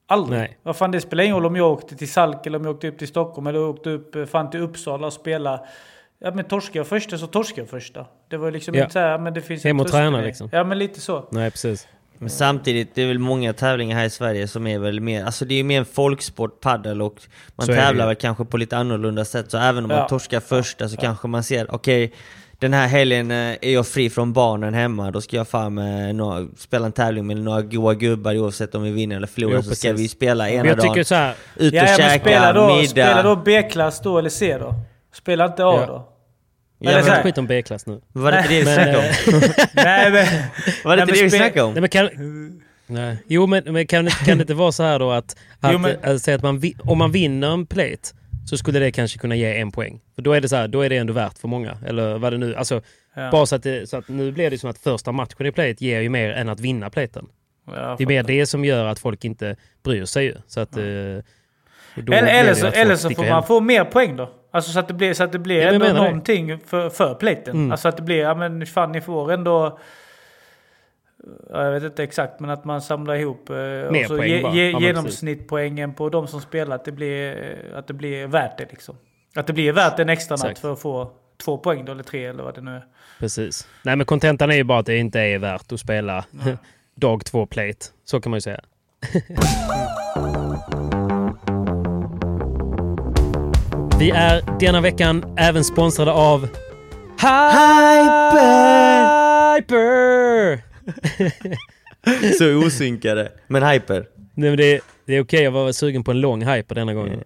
Aldrig. 0.08 0.38
Nej. 0.40 0.58
Vad 0.62 0.76
fan 0.76 0.90
det 0.90 1.00
spelar 1.00 1.24
ingen 1.24 1.36
roll 1.36 1.46
om 1.46 1.56
jag 1.56 1.72
åkte 1.72 1.96
till 1.96 2.10
Salk 2.12 2.46
eller 2.46 2.58
om 2.58 2.64
jag 2.64 2.74
åkte 2.74 2.88
upp 2.88 2.98
till 2.98 3.08
Stockholm 3.08 3.46
eller 3.46 3.58
åkte 3.60 3.90
upp 3.90 4.14
eh, 4.16 4.24
fan 4.24 4.50
till 4.50 4.60
Uppsala 4.60 5.06
och 5.06 5.12
spela. 5.12 5.60
Ja 6.18 6.30
men 6.34 6.44
torskar 6.44 6.80
jag 6.80 6.86
första 6.86 7.18
så 7.18 7.26
torskar 7.26 7.62
jag 7.62 7.68
första. 7.68 8.06
Det 8.28 8.36
var 8.36 8.50
liksom 8.50 8.74
Ja. 8.74 8.80
inte 8.82 8.92
så 8.92 8.98
här, 8.98 9.18
men 9.18 9.34
det 9.34 9.40
finns 9.40 9.64
Hem 9.64 9.80
och 9.80 9.88
träna, 9.88 10.20
liksom. 10.20 10.48
Ja 10.52 10.64
men 10.64 10.78
lite 10.78 11.00
så. 11.00 11.28
Nej, 11.30 11.50
precis. 11.50 11.88
Men 12.18 12.30
samtidigt, 12.30 12.94
det 12.94 13.02
är 13.02 13.06
väl 13.06 13.18
många 13.18 13.52
tävlingar 13.52 13.96
här 13.98 14.04
i 14.04 14.10
Sverige 14.10 14.48
som 14.48 14.66
är 14.66 14.78
väl 14.78 15.00
mer, 15.00 15.24
alltså 15.24 15.44
det 15.44 15.54
är 15.60 15.64
mer 15.64 15.78
en 15.78 15.84
folksport, 15.84 16.60
paddel 16.60 17.02
och 17.02 17.14
man 17.56 17.66
Så 17.66 17.72
tävlar 17.72 18.04
ju. 18.04 18.08
väl 18.08 18.16
kanske 18.16 18.44
på 18.44 18.56
lite 18.56 18.76
annorlunda 18.76 19.24
sätt. 19.24 19.50
Så 19.50 19.58
även 19.58 19.84
om 19.84 19.88
man 19.88 19.98
Ja. 19.98 20.08
torskar 20.08 20.40
första 20.40 20.88
så 20.88 20.96
kanske 20.96 21.28
man 21.28 21.42
ser, 21.42 21.74
okej, 21.74 22.12
den 22.58 22.72
här 22.72 22.86
helgen 22.86 23.30
eh, 23.30 23.36
är 23.36 23.72
jag 23.72 23.86
fri 23.86 24.10
från 24.10 24.32
barnen 24.32 24.74
hemma, 24.74 25.10
då 25.10 25.20
ska 25.20 25.36
jag 25.36 25.48
fan 25.48 25.74
med 25.74 26.14
några, 26.14 26.46
spela 26.58 26.86
en 26.86 26.92
tävling 26.92 27.26
med 27.26 27.36
några 27.36 27.62
goa 27.62 27.94
gubbar 27.94 28.36
oavsett 28.38 28.74
om 28.74 28.82
vi 28.82 28.90
vinner 28.90 29.16
eller 29.16 29.26
förlorar, 29.26 29.54
Jo, 29.56 29.62
så 29.62 29.74
ska 29.74 29.92
vi 29.92 30.08
spela 30.08 30.50
ena 30.50 30.66
jag 30.68 30.76
dagen. 30.78 31.04
så 31.04 31.14
här, 31.14 31.34
Ut 31.56 31.72
och 31.72 31.78
Ja, 31.78 31.86
ja, 31.90 31.96
käka 31.96 32.20
spela 32.20 32.52
då, 32.52 32.68
middag. 32.76 32.88
spela 32.88 33.22
då 33.22 33.36
B-klass 33.36 34.00
då 34.00 34.18
eller 34.18 34.30
C 34.30 34.58
då. 34.58 34.74
Spela 35.14 35.46
inte 35.46 35.64
A 35.64 35.76
Ja. 35.80 35.86
då. 35.86 36.08
Ja, 36.84 36.90
men- 36.92 37.04
så 37.04 37.10
här- 37.10 37.22
skit 37.22 37.38
om 37.38 37.46
B-klass 37.46 37.86
nu. 37.86 38.00
Var 38.12 38.32
det 38.32 38.38
inte 38.38 38.48
det 38.54 38.58
vi 38.60 38.64
snackade 38.66 38.96
om? 38.98 39.04
Nej 39.74 40.10
men... 40.12 40.26
Var 40.84 40.96
det 40.96 41.02
inte 41.02 41.14
det 41.14 41.22
vi 41.22 41.30
snackade 41.30 41.62
om? 41.62 41.72
Nej, 41.72 41.80
men 41.80 41.90
kan, 41.90 42.08
nej. 42.86 43.16
Jo, 43.26 43.46
men, 43.46 43.62
men 43.72 43.86
kan, 43.86 44.04
det- 44.04 44.10
kan 44.10 44.38
det 44.38 44.42
inte 44.42 44.54
vara 44.54 44.72
så 44.72 44.82
här 44.82 44.98
då 44.98 45.10
att, 45.10 45.36
att, 45.60 45.72
Jo, 45.72 45.78
men- 45.78 45.96
att, 46.02 46.28
att 46.28 46.42
man, 46.42 46.62
om 46.84 46.98
man 46.98 47.12
vinner 47.12 47.52
en 47.52 47.66
plate 47.66 48.08
så 48.46 48.56
skulle 48.56 48.78
det 48.78 48.92
kanske 48.92 49.18
kunna 49.18 49.34
ge 49.36 49.60
en 49.60 49.72
poäng. 49.72 50.00
För 50.14 50.22
då 50.22 50.32
är 50.32 50.40
det 50.40 50.48
så 50.48 50.56
här, 50.56 50.68
då 50.68 50.80
är 50.80 50.88
det 50.90 50.96
ändå 50.96 51.12
värt 51.12 51.38
för 51.38 51.48
många. 51.48 51.78
Eller 51.86 52.18
vad 52.18 52.32
det 52.32 52.38
nu, 52.38 52.54
alltså 52.56 52.80
Ja. 53.16 53.30
bara 53.30 53.46
så 53.46 53.54
att, 53.56 53.62
det, 53.62 53.88
så 53.88 53.96
att 53.96 54.08
nu 54.08 54.32
blir 54.32 54.50
det 54.50 54.58
som 54.58 54.70
att 54.70 54.78
första 54.78 55.12
matchen 55.12 55.46
i 55.46 55.52
plate 55.52 55.84
ger 55.84 56.00
ju 56.00 56.08
mer 56.08 56.30
än 56.30 56.48
att 56.48 56.60
vinna 56.60 56.90
platen. 56.90 57.26
Ja, 57.66 57.94
Det 57.98 58.04
är 58.04 58.08
mer 58.08 58.22
det 58.22 58.46
som 58.46 58.64
gör 58.64 58.84
att 58.86 58.98
folk 58.98 59.24
inte 59.24 59.56
bryr 59.84 60.04
sig 60.04 60.24
ju. 60.24 60.34
Så 60.46 60.60
att, 60.60 60.76
eh, 60.76 60.82
och 61.96 62.04
då 62.04 62.12
Eller, 62.12 62.26
eller, 62.40 62.54
så, 62.54 62.66
eller 62.66 62.96
så 62.96 63.10
får 63.10 63.22
hem. 63.22 63.32
man 63.32 63.42
få 63.46 63.60
mer 63.60 63.84
poäng 63.84 64.16
då. 64.16 64.30
Alltså 64.54 64.72
så 64.72 64.78
att 64.78 64.88
det 64.88 64.94
blir, 64.94 65.14
så 65.14 65.24
att 65.24 65.32
det 65.32 65.38
blir 65.38 65.62
Ja, 65.62 65.68
ändå 65.68 65.78
menar 65.86 66.00
det. 66.00 66.06
någonting 66.06 66.58
för, 66.66 66.90
för 66.90 67.14
platen. 67.14 67.54
Mm. 67.56 67.72
Alltså 67.72 67.88
att 67.88 67.96
det 67.96 68.02
blir, 68.02 68.18
ja 68.18 68.34
men 68.34 68.66
fan 68.66 68.92
ni 68.92 69.00
får 69.00 69.32
ändå... 69.32 69.78
Ja, 71.50 71.64
jag 71.64 71.72
vet 71.72 71.82
inte 71.82 72.02
exakt, 72.02 72.40
men 72.40 72.50
att 72.50 72.64
man 72.64 72.82
samlar 72.82 73.14
ihop 73.14 73.50
eh, 73.50 73.54
poäng 74.08 74.28
ge, 74.28 74.50
ge, 74.52 74.70
Ja, 74.70 74.80
genomsnittpoängen 74.80 75.94
på 75.94 76.08
de 76.08 76.26
som 76.26 76.40
spelar, 76.40 76.76
att 76.76 76.84
det 76.84 76.92
blir, 76.92 77.56
att 77.74 77.86
det 77.86 77.94
blir 77.94 78.26
värt 78.26 78.58
det 78.58 78.66
liksom. 78.70 78.96
Att 79.36 79.46
det 79.46 79.52
blir 79.52 79.72
värt 79.72 79.98
en 79.98 80.08
extra 80.08 80.36
natt 80.36 80.44
Exakt. 80.44 80.58
för 80.60 80.72
att 80.72 80.80
få 80.80 81.10
två 81.44 81.58
poäng 81.58 81.84
då, 81.84 81.92
eller 81.92 82.02
tre 82.02 82.26
eller 82.26 82.42
vad 82.42 82.54
det 82.54 82.60
nu 82.60 82.70
är. 82.70 82.84
Precis. 83.18 83.68
Nej 83.82 83.96
men 83.96 84.06
kontentan 84.06 84.50
är 84.50 84.54
ju 84.56 84.64
bara 84.64 84.78
att 84.78 84.86
det 84.86 84.96
inte 84.96 85.20
är 85.20 85.38
värt 85.38 85.72
att 85.72 85.80
spela 85.80 86.24
dag 86.94 87.24
två 87.24 87.46
plate. 87.46 87.86
Så 88.04 88.20
kan 88.20 88.30
man 88.30 88.36
ju 88.36 88.40
säga. 88.40 88.60
Vi 94.02 94.10
är 94.10 94.58
denna 94.60 94.80
veckan 94.80 95.34
även 95.38 95.64
sponsrade 95.64 96.12
av 96.12 96.48
Hyper! 97.20 98.36
Hyper! 99.56 100.60
Så 102.38 102.66
osynkade. 102.66 103.32
Men 103.46 103.62
hyper. 103.62 104.06
Nej, 104.34 104.50
men 104.50 104.56
det, 104.56 104.80
det 105.06 105.16
är 105.16 105.22
okej, 105.22 105.42
jag 105.42 105.50
var 105.50 105.64
väl 105.64 106.04
på 106.04 106.10
en 106.10 106.20
lång 106.20 106.46
hyper 106.46 106.74
denna 106.74 106.94
gången. 106.94 107.20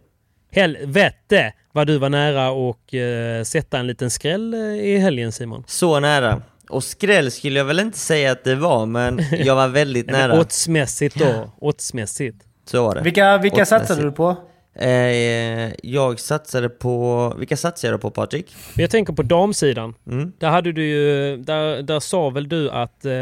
Helvete 0.53 1.53
vad 1.73 1.87
du 1.87 1.99
var 1.99 2.09
nära 2.09 2.51
och 2.51 2.95
eh, 2.95 3.43
sätta 3.43 3.79
en 3.79 3.87
liten 3.87 4.11
skräll 4.11 4.55
eh, 4.55 4.61
i 4.61 4.99
helgen 4.99 5.33
Simon. 5.33 5.65
Så 5.67 6.01
nära. 6.01 6.43
Och 6.69 6.85
skräll 6.85 7.31
skulle 7.31 7.59
jag 7.59 7.65
väl 7.65 7.81
inte 7.81 7.99
säga 7.99 8.33
att 8.33 8.45
det 8.45 8.55
var, 8.55 8.87
men 8.87 9.21
jag 9.31 9.57
var 9.57 9.69
väldigt 9.69 10.07
nära. 10.11 10.41
Oddsmässigt 10.41 11.19
då. 11.19 11.51
Oddsmässigt. 11.61 12.37
Så 12.65 12.83
var 12.83 12.95
det. 12.95 13.01
Vilka, 13.01 13.39
vilka 13.39 13.67
satsade 13.67 14.03
du 14.03 14.13
på? 14.13 14.37
Eh, 14.79 15.73
jag 15.83 16.21
satsade 16.21 16.69
på... 16.69 17.35
Vilka 17.39 17.57
satsade 17.57 17.93
jag 17.93 18.01
på 18.01 18.11
Patrik? 18.11 18.55
Jag 18.77 18.91
tänker 18.91 19.13
på 19.13 19.23
damsidan. 19.23 19.95
Mm. 20.11 20.33
Där 20.39 20.49
hade 20.51 20.73
du 20.73 20.85
ju, 20.85 21.37
där, 21.37 21.83
där 21.83 22.01
sa 22.01 22.31
väl 22.31 22.49
du 22.49 22.71
att, 22.71 23.05
eh, 23.05 23.13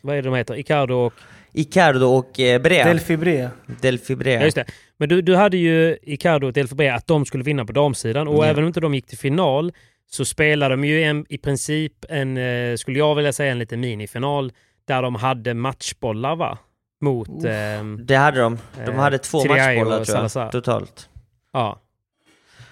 vad 0.00 0.16
är 0.16 0.22
det 0.22 0.28
de 0.28 0.34
heter, 0.34 0.54
Icardo 0.54 0.94
och... 0.94 1.12
Icardo 1.52 2.06
och 2.06 2.40
eh, 2.40 2.62
Brea. 2.62 2.84
Delphi 2.84 3.16
Brea. 3.16 3.50
Delphi 3.80 4.16
Brea. 4.16 4.38
Ja, 4.38 4.44
just 4.44 4.54
det. 4.56 4.64
Men 4.98 5.08
du, 5.08 5.22
du 5.22 5.36
hade 5.36 5.56
ju 5.56 5.96
Icardo 6.02 6.46
och 6.46 6.52
Delfabrea 6.52 6.94
att 6.94 7.06
de 7.06 7.24
skulle 7.24 7.44
vinna 7.44 7.64
på 7.64 7.72
damsidan 7.72 8.28
och 8.28 8.44
Ja. 8.44 8.48
även 8.48 8.64
om 8.64 8.68
inte 8.68 8.80
de 8.80 8.94
gick 8.94 9.06
till 9.06 9.18
final 9.18 9.72
så 10.10 10.24
spelade 10.24 10.72
de 10.72 10.84
ju 10.84 11.02
en, 11.02 11.26
i 11.28 11.38
princip 11.38 11.92
en, 12.08 12.36
eh, 12.36 12.76
skulle 12.76 12.98
jag 12.98 13.14
vilja 13.14 13.32
säga, 13.32 13.52
en 13.52 13.58
liten 13.58 13.80
minifinal 13.80 14.52
där 14.84 15.02
de 15.02 15.14
hade 15.14 15.54
matchbollar 15.54 16.36
va? 16.36 16.58
Mot... 17.00 17.44
ehm, 17.44 18.00
Det 18.06 18.16
hade 18.16 18.40
de. 18.40 18.58
De 18.84 18.90
Eh, 18.90 18.94
hade 19.00 19.18
två 19.18 19.38
matchbollar 19.38 19.74
tror 19.84 19.98
jag, 19.98 20.06
Salazar. 20.06 20.50
totalt. 20.50 21.08
ja. 21.52 21.80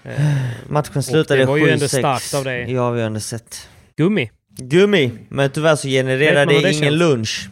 Eh, 0.03 0.21
Matchen 0.69 1.03
slutade 1.03 1.39
det 1.39 1.45
var 1.45 1.57
ju 1.57 1.63
7-6 1.65 1.73
ändå 1.73 1.87
starkt 1.87 2.33
av 2.33 2.43
dig. 2.43 2.71
i 2.71 2.77
avgörande 2.77 3.19
set. 3.19 3.69
gummi. 3.95 4.31
Gummi! 4.49 5.11
Men 5.29 5.49
tyvärr 5.51 5.75
så 5.75 5.87
genererade 5.87 6.45
det 6.53 6.59
ingen 6.59 6.73
känns? 6.73 6.93
lunch. 6.95 7.49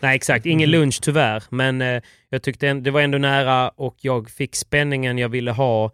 Nej 0.00 0.16
exakt, 0.16 0.46
ingen 0.46 0.70
Mhm. 0.70 0.80
lunch 0.80 0.98
tyvärr. 1.02 1.42
Men 1.50 1.82
eh, 1.82 2.02
jag 2.28 2.42
tyckte 2.42 2.72
det 2.74 2.90
var 2.90 3.00
ändå 3.00 3.18
nära 3.18 3.68
och 3.68 3.96
jag 4.00 4.30
fick 4.30 4.56
spänningen 4.56 5.18
jag 5.18 5.28
ville 5.28 5.50
ha. 5.50 5.90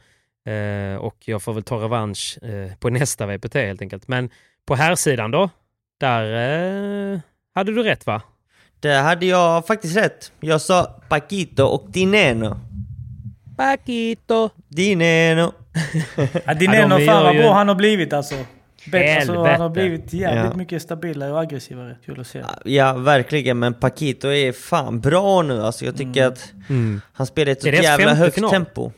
Eh, 0.47 0.97
och 0.97 1.17
jag 1.25 1.43
får 1.43 1.53
väl 1.53 1.63
ta 1.63 1.77
revansch 1.85 2.39
eh, 2.43 2.73
på 2.81 2.91
nästa 2.91 3.27
VPT 3.27 3.55
helt 3.55 3.83
enkelt. 3.83 4.09
Men 4.09 4.31
på 4.67 4.75
här 4.75 4.95
sidan 4.95 5.31
då, 5.31 5.51
där 6.01 6.25
eh, 7.15 7.21
hade 7.55 7.75
du 7.75 7.83
rätt 7.83 8.07
va? 8.07 8.23
Där 8.81 9.03
hade 9.03 9.27
jag 9.27 9.67
faktiskt 9.67 9.97
rätt. 9.97 10.33
Jag 10.41 10.61
sa 10.61 11.01
Paquito 11.09 11.63
och 11.65 11.87
Dineno. 11.91 12.57
Paquito. 13.57 14.51
Dineno. 14.69 15.53
Ja, 16.45 16.55
Dineno, 16.55 16.99
de 16.99 17.07
fan 17.07 17.25
vad 17.25 17.37
bra 17.37 17.53
han 17.53 17.69
har 17.69 17.75
blivit 17.75 18.13
alltså. 18.13 18.35
Bet, 18.93 19.17
alltså 19.19 19.45
han 19.45 19.61
har 19.61 19.69
blivit 19.69 20.13
jävligt 20.13 20.45
Ja. 20.53 20.57
mycket 20.57 20.83
stabilare 20.83 21.33
och 21.33 21.41
aggressivare. 21.41 21.97
Kul 22.07 22.21
att 22.21 22.27
se. 22.27 22.43
Ja, 22.65 22.93
verkligen. 22.93 23.59
Men 23.59 23.75
Paquito 23.75 24.29
är 24.29 24.53
fan 24.53 25.01
bra 25.01 25.43
nu. 25.43 25.63
Alltså 25.63 25.85
jag 25.85 25.97
tycker 25.97 26.27
att 26.27 26.53
han 27.13 27.27
spelar 27.27 27.53
ett 27.53 27.63
så 27.63 27.71
det 27.71 27.77
jävla 27.83 28.15
högt 28.15 28.35
final? 28.35 28.51
tempo. 28.51 28.93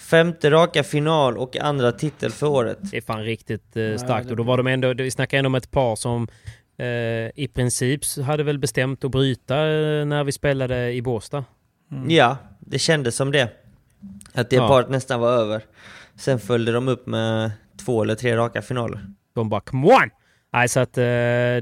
Femte 0.00 0.50
raka 0.50 0.82
final 0.82 1.38
och 1.38 1.56
andra 1.56 1.92
titel 1.92 2.30
för 2.32 2.46
året. 2.46 2.78
Det 2.82 2.96
är 2.96 3.00
fan 3.00 3.22
riktigt 3.24 3.76
eh, 3.76 3.96
starkt. 3.96 4.30
Och 4.30 4.36
då 4.36 4.42
var 4.42 4.56
de 4.56 4.66
ändå, 4.66 4.94
vi 4.94 5.10
snackar 5.10 5.38
ändå 5.38 5.48
om 5.48 5.54
ett 5.54 5.70
par 5.70 5.96
som 5.96 6.28
i 7.34 7.48
princip 7.54 8.00
hade 8.26 8.42
väl 8.42 8.58
bestämt 8.58 9.04
att 9.04 9.10
bryta 9.10 9.54
eh, 9.56 10.04
när 10.06 10.24
vi 10.24 10.32
spelade 10.32 10.92
i 10.92 11.02
Båstad. 11.02 11.44
Ja, 12.08 12.36
det 12.60 12.78
kändes 12.78 13.16
som 13.16 13.32
det. 13.32 13.48
Att 14.34 14.50
det 14.50 14.56
Ja. 14.56 14.68
paret 14.68 14.90
nästan 14.90 15.20
var 15.20 15.32
över. 15.32 15.62
Sen 16.16 16.38
följde 16.38 16.72
de 16.72 16.88
upp 16.88 17.06
med 17.06 17.50
två 17.84 18.02
eller 18.02 18.14
tre 18.14 18.36
raka 18.36 18.62
finaler. 18.62 19.00
De 19.34 19.48
bara 19.48 19.60
come 19.60 19.86
on! 19.86 20.10
Nej, 20.52 20.68
så 20.68 20.80
att 20.80 20.98
eh, 20.98 21.02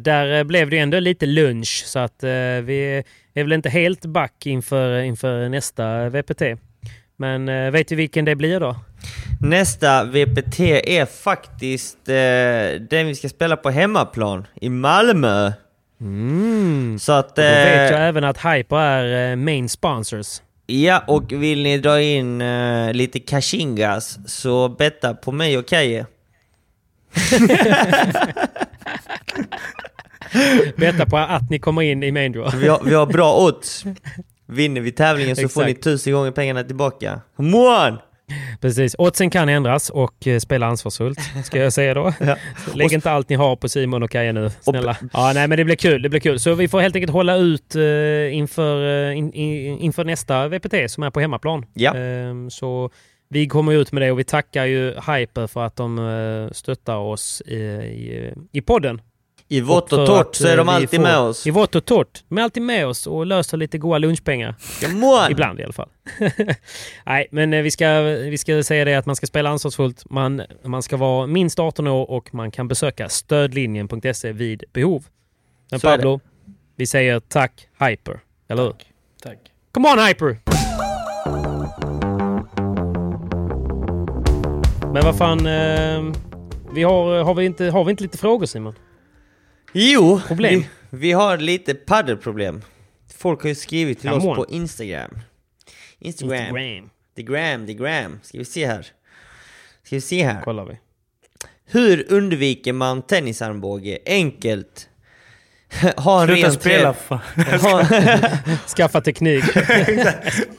där 0.01 0.39
eh, 0.39 0.45
blev 0.45 0.71
det 0.71 0.79
ändå 0.79 1.01
lite 1.01 1.27
lunch. 1.27 1.83
Så 1.87 1.99
att 1.99 2.23
eh, 2.25 2.29
vi 2.63 3.03
är 3.35 3.43
väl 3.43 3.53
inte 3.53 3.69
helt 3.69 4.07
back 4.07 4.47
inför, 4.47 4.99
inför 5.01 5.49
nästa 5.49 6.09
VPT. 6.09 6.43
Men 7.17 7.49
eh, 7.49 7.71
vet 7.71 7.89
du 7.89 7.95
vilken 7.97 8.25
det 8.25 8.35
blir 8.35 8.61
då? 8.61 8.77
Nästa 9.41 10.05
VPT 10.05 10.61
är 10.61 11.07
faktiskt 11.07 12.09
eh, 12.09 12.81
den 12.91 13.07
vi 13.07 13.15
ska 13.15 13.29
spela 13.29 13.57
på 13.57 13.71
hemmaplan 13.71 14.47
i 14.61 14.69
Malmö. 14.69 15.53
Mm. 16.01 16.99
Så 16.99 17.13
att... 17.13 17.31
Och 17.31 17.35
då 17.37 17.43
vet 17.43 17.91
Eh, 17.91 17.99
jag 17.99 18.09
även 18.09 18.25
att 18.25 18.39
Hyper 18.39 18.77
är 18.77 19.31
eh, 19.31 19.37
main 19.37 19.69
sponsors. 19.69 20.41
Ja, 20.67 21.05
och 21.07 21.33
vill 21.33 21.63
ni 21.63 21.79
dra 21.79 22.01
in 22.01 22.41
eh, 22.41 22.93
lite 22.93 23.21
cashingas 23.21 24.19
så 24.27 24.69
betta 24.69 25.15
på 25.15 25.33
mig 25.33 25.59
och 25.59 25.69
Kaje. 25.69 26.07
Betta 30.77 31.07
på 31.07 31.17
att 31.17 31.51
ni 31.51 31.59
kommer 31.59 31.83
in 31.83 32.03
i 32.03 32.13
main 32.13 32.33
draw. 32.33 32.59
Vi 32.59 32.69
har, 32.69 32.81
vi 32.85 32.95
har 32.95 33.07
bra 33.07 33.39
odds. 33.39 33.85
Vinner 34.47 34.81
vi 34.81 34.93
tävlingen 34.93 35.37
så 35.37 35.49
får 35.49 35.65
ni 35.65 35.75
tusen 35.75 36.13
gånger 36.13 36.31
pengarna 36.31 36.65
tillbaka. 36.65 37.21
Come 37.37 37.57
on! 37.57 37.99
Precis. 38.61 38.95
Oddsen 38.99 39.31
kan 39.31 39.49
ändras 39.49 39.91
och 39.91 40.27
eh, 40.27 40.39
spela 40.39 40.67
ansvarsfullt, 40.67 41.19
ska 41.45 41.59
jag 41.59 41.73
säga 41.73 41.95
då. 41.95 42.13
Lägg 42.75 42.93
inte 42.93 43.11
allt 43.11 43.29
ni 43.29 43.37
har 43.37 43.57
på 43.57 43.69
Simon 43.69 44.03
och 44.03 44.11
Kaja 44.11 44.33
nu, 44.33 44.51
snälla. 44.61 44.97
Ja, 45.13 45.33
nej, 45.35 45.49
men 45.49 45.59
det 45.59 45.65
blir 45.65 45.77
kul. 45.77 46.03
Det 46.03 46.09
blir 46.09 46.21
kul. 46.21 46.39
Så 46.39 46.55
vi 46.55 46.69
får 46.69 46.81
helt 46.81 46.95
enkelt 46.95 47.13
hålla 47.13 47.37
ut 47.37 47.75
eh, 47.75 48.35
inför, 48.35 49.09
eh, 49.11 49.19
in, 49.19 49.33
in, 49.33 49.79
inför 49.79 50.05
nästa 50.05 50.49
VPT 50.49 50.91
som 50.91 51.03
är 51.03 51.11
på 51.11 51.21
hemmaplan. 51.21 51.67
Ja. 51.75 51.95
Ehm, 51.95 52.51
så 52.51 52.91
vi 53.29 53.47
kommer 53.47 53.73
ut 53.73 53.93
med 53.93 54.03
det 54.03 54.11
och 54.11 54.19
vi 54.19 54.25
tackar 54.25 54.65
ju 54.65 54.89
Hyper 54.91 55.47
för 55.47 55.65
att 55.65 55.77
de 55.77 56.51
stöttar 56.53 56.97
oss 56.97 57.43
i, 57.47 57.55
i, 57.55 58.35
i 58.53 58.61
podden. 58.61 59.01
I 59.49 59.61
vått 59.61 59.83
och 59.93 59.99
för 59.99 60.07
torrt 60.07 60.35
så 60.35 60.47
är 60.47 60.51
eh, 60.51 60.57
de 60.57 60.67
vi 60.67 60.73
alltid 60.73 60.91
får- 60.91 61.03
med 61.03 61.19
oss. 61.19 61.47
I 61.47 61.51
vått 61.51 61.75
och 61.75 61.85
torrt. 61.85 62.25
De 62.29 62.39
är 62.39 62.43
alltid 62.43 62.63
med 62.63 62.87
oss 62.87 63.07
och 63.07 63.27
löser 63.27 63.57
lite 63.57 63.79
goda 63.79 63.99
lunchpengar. 63.99 64.55
Ibland 65.31 65.61
i 65.61 65.65
alla 65.65 65.73
fall. 65.73 65.89
Nej, 67.07 67.27
men 67.31 67.55
eh, 67.55 67.63
vi 67.63 67.71
ska, 67.71 68.01
vi 68.01 68.39
ska 68.39 68.63
säga 68.63 68.85
det 68.85 68.95
att 68.95 69.07
man 69.07 69.17
ska 69.17 69.27
spela 69.27 69.51
ansvarsfullt. 69.51 70.11
Man, 70.11 70.43
man 70.65 70.83
ska 70.83 70.97
vara 70.97 71.27
minst 71.27 71.59
18 71.59 71.87
år 71.87 72.11
och 72.11 72.35
man 72.35 72.51
kan 72.51 72.69
besöka 72.69 73.09
stödlinjen.se 73.09 74.33
vid 74.33 74.65
behov. 74.73 75.05
Men 75.71 75.81
Så 75.81 75.87
Pablo, 75.87 76.21
vi 76.77 76.87
säger 76.87 77.21
tack 77.21 77.69
Hyper. 77.81 78.21
Eller 78.49 78.63
hur? 78.63 78.75
Tack. 79.23 79.39
Come 79.73 79.89
on 79.93 79.99
Hyper! 80.07 80.39
Men 84.93 85.05
vad 85.05 85.19
fan, 85.19 85.47
eh, 85.47 86.13
vi 86.73 86.83
har, 86.83 87.23
har, 87.25 87.35
vi 87.35 87.45
inte, 87.45 87.65
har 87.65 87.85
vi 87.85 87.91
inte 87.91 88.03
lite 88.03 88.19
frågor 88.19 88.47
Simon? 88.47 88.75
Jo, 89.75 90.21
Problem. 90.27 90.61
Vi, 90.91 90.99
vi 90.99 91.13
har 91.13 91.39
lite 91.39 91.75
paddelproblem. 91.75 92.63
Folk 93.17 93.43
har 93.43 93.49
ju 93.49 93.55
skrivit 93.55 94.01
till 94.01 94.11
Come 94.11 94.21
oss 94.23 94.27
on. 94.29 94.37
på 94.37 94.47
Instagram. 94.55 95.19
Instagram. 95.99 96.39
Instagram. 96.57 96.91
The 97.17 97.23
gram, 97.23 97.67
the 97.67 97.75
gram. 97.75 98.21
Ska 98.23 98.39
vi 98.39 98.45
se 98.45 98.67
här. 98.67 98.83
Ska 99.85 99.97
vi 99.97 100.01
se 100.01 100.25
här. 100.25 100.43
Kollar 100.43 100.65
vi. 100.65 100.79
Hur 101.67 102.13
undviker 102.13 102.73
man 102.73 103.03
tennisarmbåge 103.03 103.99
enkelt? 104.07 104.89
ha 105.97 106.21
en 106.23 106.29
Sluta 106.29 106.47
ren 106.47 106.53
spela 106.53 106.93
träff. 106.95 107.09
Ha, 107.63 107.85
Skaffa 108.77 109.01
teknik. 109.01 109.45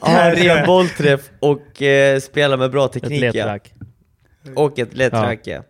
ha 0.00 0.20
en 0.22 0.36
ren 0.36 0.66
bollträff 0.66 1.30
och 1.40 1.82
eh, 1.82 2.20
spela 2.20 2.56
med 2.56 2.70
bra 2.70 2.86
Ett 2.86 2.92
teknik. 2.92 3.20
lätt 3.20 3.34
ja. 3.34 3.46
rack. 3.46 3.72
Och 4.56 4.78
ett 4.78 4.94
lätt 4.96 5.12
Ja. 5.12 5.22
rack 5.22 5.40
ja. 5.44 5.62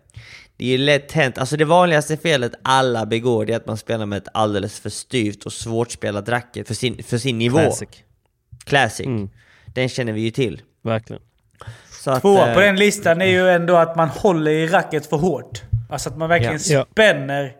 Det 0.57 0.65
är 0.65 0.69
ju 0.69 0.77
lätt 0.77 1.11
hänt. 1.11 1.37
Alltså 1.37 1.57
det 1.57 1.65
vanligaste 1.65 2.17
felet 2.17 2.51
alla 2.61 3.05
begår 3.05 3.45
det 3.45 3.53
är 3.53 3.57
att 3.57 3.65
man 3.65 3.77
spelar 3.77 4.05
med 4.05 4.17
ett 4.17 4.27
alldeles 4.33 4.79
för 4.79 4.89
styvt 4.89 5.43
och 5.45 5.53
svårspelat 5.53 6.29
racket 6.29 6.67
för 6.67 6.73
sin, 6.73 7.03
för 7.03 7.17
sin 7.17 7.37
nivå. 7.37 7.57
Classic. 7.59 7.89
Classic. 8.65 9.05
Mm. 9.05 9.29
Den 9.65 9.89
känner 9.89 10.13
vi 10.13 10.21
ju 10.21 10.31
till. 10.31 10.61
Verkligen. 10.83 11.21
Så 11.91 12.11
att, 12.11 12.21
Tvåa 12.21 12.47
eh, 12.47 12.53
på 12.53 12.59
den 12.59 12.75
listan 12.75 13.21
är 13.21 13.25
ju 13.25 13.49
ändå 13.49 13.75
att 13.75 13.95
man 13.95 14.09
håller 14.09 14.51
i 14.51 14.67
racket 14.67 15.05
för 15.05 15.17
hårt. 15.17 15.61
Alltså 15.89 16.09
att 16.09 16.17
man 16.17 16.29
verkligen 16.29 16.59
Ja. 16.69 16.85
Spänner. 16.91 17.55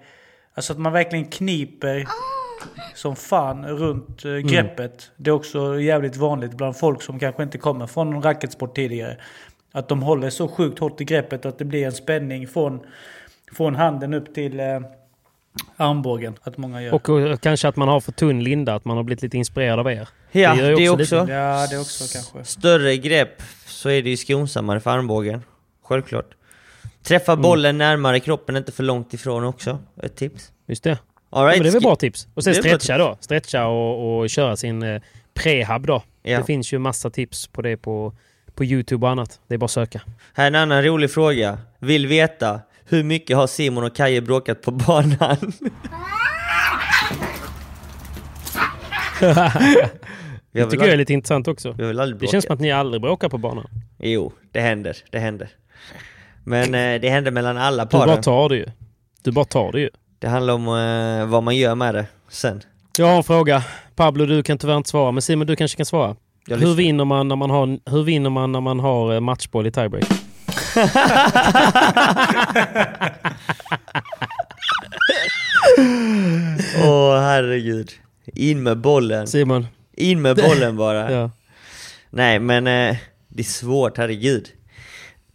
Alltså 0.54 0.74
att 0.74 0.80
man 0.80 0.94
verkligen 0.94 1.26
kniper 1.26 2.08
som 2.96 3.16
fan 3.16 3.66
runt 3.66 4.24
Mm. 4.26 4.38
eh, 4.38 4.52
greppet. 4.52 5.12
Det 5.18 5.30
är 5.30 5.34
också 5.34 5.80
jävligt 5.80 6.16
vanligt 6.16 6.54
bland 6.54 6.78
folk 6.78 7.02
som 7.02 7.20
kanske 7.20 7.44
inte 7.44 7.58
kommer 7.58 7.88
från 7.88 8.10
någon 8.10 8.24
racketsport 8.24 8.76
tidigare. 8.76 9.18
Att 9.72 9.90
de 9.90 10.04
håller 10.04 10.30
så 10.30 10.48
sjukt 10.48 10.80
hårt 10.80 11.02
i 11.02 11.04
greppet 11.04 11.46
att 11.46 11.58
det 11.60 11.66
blir 11.66 11.86
en 11.86 11.92
spänning 11.92 12.48
från, 12.48 12.80
från 13.52 13.76
handen 13.76 14.14
upp 14.14 14.34
till 14.34 14.60
eh, 14.60 14.80
armbågen. 15.78 16.36
Att 16.42 16.58
många 16.58 16.82
gör. 16.82 16.94
Och 16.94 17.10
eh, 17.10 17.38
kanske 17.38 17.68
att 17.68 17.76
man 17.76 17.88
har 17.88 18.00
för 18.00 18.12
tunn 18.12 18.44
linda, 18.44 18.76
att 18.76 18.86
man 18.86 18.98
har 18.98 19.04
blivit 19.04 19.22
lite 19.22 19.38
inspirerad 19.38 19.80
av 19.80 19.92
er. 19.92 20.08
Ja, 20.32 20.56
det 20.56 20.62
är 20.62 20.74
också 20.74 20.94
också. 20.94 21.22
lite. 21.22 21.34
Ja, 21.34 21.68
det 21.70 21.76
är 21.76 21.82
också 21.82 22.14
kanske. 22.14 22.44
Större 22.52 22.98
grepp 22.98 23.42
så 23.66 23.90
är 23.90 24.02
det 24.02 24.10
ju 24.10 24.18
skonsammare 24.18 24.80
för 24.80 24.92
armbågen. 24.92 25.42
Självklart. 25.84 26.26
Träffa 27.04 27.32
Mm. 27.32 27.42
bollen 27.42 27.78
närmare 27.78 28.20
kroppen, 28.20 28.58
inte 28.58 28.72
för 28.72 28.84
långt 28.84 29.14
ifrån 29.14 29.44
också. 29.44 29.80
Ett 30.04 30.16
tips. 30.16 30.52
Just 30.68 30.84
det. 30.84 30.98
All 31.30 31.46
right, 31.46 31.58
men 31.58 31.64
det 31.64 31.70
är 31.70 31.74
väl 31.74 31.82
bra 31.82 31.96
tips. 31.96 32.28
Och 32.34 32.44
sen 32.44 32.54
Det 32.54 32.60
stretcha 32.60 32.98
då. 32.98 33.18
Stretcha 33.20 33.66
och, 33.68 34.20
och 34.20 34.30
köra 34.30 34.56
sin 34.58 34.84
eh, 34.84 35.02
prehab 35.34 35.88
då. 35.88 36.04
Ja. 36.24 36.38
Det 36.38 36.44
finns 36.44 36.74
ju 36.74 36.80
massa 36.80 37.10
tips 37.10 37.48
på 37.48 37.62
det 37.62 37.78
på, 37.78 38.14
på 38.58 38.66
Youtube 38.66 39.06
och 39.06 39.12
annat. 39.12 39.40
Det 39.48 39.54
är 39.54 39.58
bara 39.58 39.66
att 39.66 39.72
söka. 39.72 40.02
Här 40.34 40.44
är 40.44 40.48
en 40.48 40.56
annan 40.56 40.84
rolig 40.84 41.12
fråga. 41.12 41.58
Vill 41.80 42.08
veta, 42.08 42.60
hur 42.86 43.04
mycket 43.04 43.38
har 43.38 43.48
Simon 43.48 43.84
och 43.84 43.96
Kaje 43.96 44.22
bråkat 44.22 44.62
på 44.62 44.72
banan? 44.72 45.38
Det 50.52 50.66
tycker 50.66 50.86
jag 50.86 50.94
är 50.94 50.98
lite 50.98 51.14
intressant 51.14 51.48
också. 51.48 51.74
Det 51.74 52.28
känns 52.28 52.46
som 52.46 52.54
att 52.54 52.60
ni 52.60 52.72
aldrig 52.72 53.02
bråkar 53.02 53.30
på 53.30 53.38
banan. 53.38 53.68
Jo, 54.00 54.34
det 54.52 54.60
händer. 54.60 54.98
Det 55.12 55.20
händer. 55.20 55.50
Men 56.44 56.76
eh, 56.76 57.02
det 57.02 57.10
händer 57.10 57.32
mellan 57.32 57.58
alla 57.58 57.86
Du 57.86 57.98
bara 57.98 58.18
tar 58.18 58.50
det 58.50 58.56
ju. 58.56 58.66
Du 59.24 59.32
bara 59.32 59.46
tar 59.46 59.72
det 59.72 59.80
ju. 59.80 59.90
Det 60.20 60.28
handlar 60.28 60.54
om 60.54 60.68
eh, 60.68 61.26
vad 61.32 61.44
man 61.44 61.56
gör 61.56 61.76
med 61.76 61.96
det 61.96 62.06
sen. 62.30 62.62
Jag 62.98 63.06
har 63.06 63.18
en 63.18 63.24
fråga. 63.24 63.64
Pablo, 63.96 64.26
du 64.26 64.44
kan 64.44 64.58
tyvärr 64.58 64.78
inte 64.78 64.90
svara. 64.90 65.12
Men 65.12 65.22
Simon, 65.22 65.48
du 65.48 65.56
kanske 65.56 65.78
kan 65.78 65.86
svara. 65.86 66.16
Jag 66.50 66.58
Hur 66.58 66.74
vinner, 66.76 67.06
man 67.06 67.28
när 67.28 67.36
man 67.36 67.50
har, 67.50 67.80
hur 67.92 68.04
vinner 68.04 68.30
man 68.30 68.52
när 68.52 68.62
man 68.62 68.80
har 68.80 69.14
eh, 69.14 69.20
matchboll 69.20 69.68
i 69.68 69.72
tiebreak? 69.72 70.06
Åh 76.86 77.20
herregud. 77.20 77.92
In 78.26 78.64
med 78.64 78.78
bollen. 78.78 79.28
Simon? 79.28 79.68
In 79.94 80.22
med 80.22 80.36
bollen 80.36 80.78
bara. 80.84 81.12
Ja. 81.12 81.32
Nej 82.10 82.40
men 82.40 82.68
eh, 82.68 82.96
det 83.28 83.42
är 83.42 83.44
svårt, 83.44 83.98
herregud. 83.98 84.48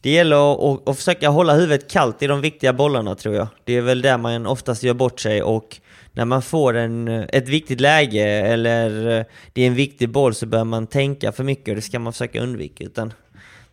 Det 0.01 0.11
gäller 0.11 0.53
att, 0.53 0.61
att, 0.61 0.89
att 0.89 0.97
försöka 0.97 1.29
hålla 1.29 1.55
huvudet 1.55 1.91
kallt 1.91 2.23
i 2.23 2.27
de 2.27 2.41
viktiga 2.41 2.73
bollarna 2.73 3.15
tror 3.15 3.35
jag. 3.35 3.47
Det 3.65 3.77
är 3.77 3.81
väl 3.81 4.03
där 4.03 4.19
man 4.19 4.47
oftast 4.47 4.83
gör 4.83 4.95
bort 4.95 5.21
sig 5.21 5.43
och 5.43 5.81
när 6.13 6.25
man 6.25 6.43
får 6.43 6.75
en, 6.75 7.09
ett 7.09 7.49
viktigt 7.49 7.81
läge 7.81 8.25
eller 8.27 9.19
eh, 9.19 9.25
det 9.53 9.63
är 9.63 9.67
en 9.67 9.75
viktig 9.75 10.09
boll 10.09 10.35
så 10.35 10.47
bör 10.47 10.65
man 10.65 10.87
tänka 10.87 11.33
för 11.33 11.45
mycket 11.45 11.69
och 11.69 11.75
det 11.75 11.83
ska 11.83 11.99
man 11.99 12.13
försöka 12.13 12.41
undvika. 12.43 12.85
Utan 12.85 13.13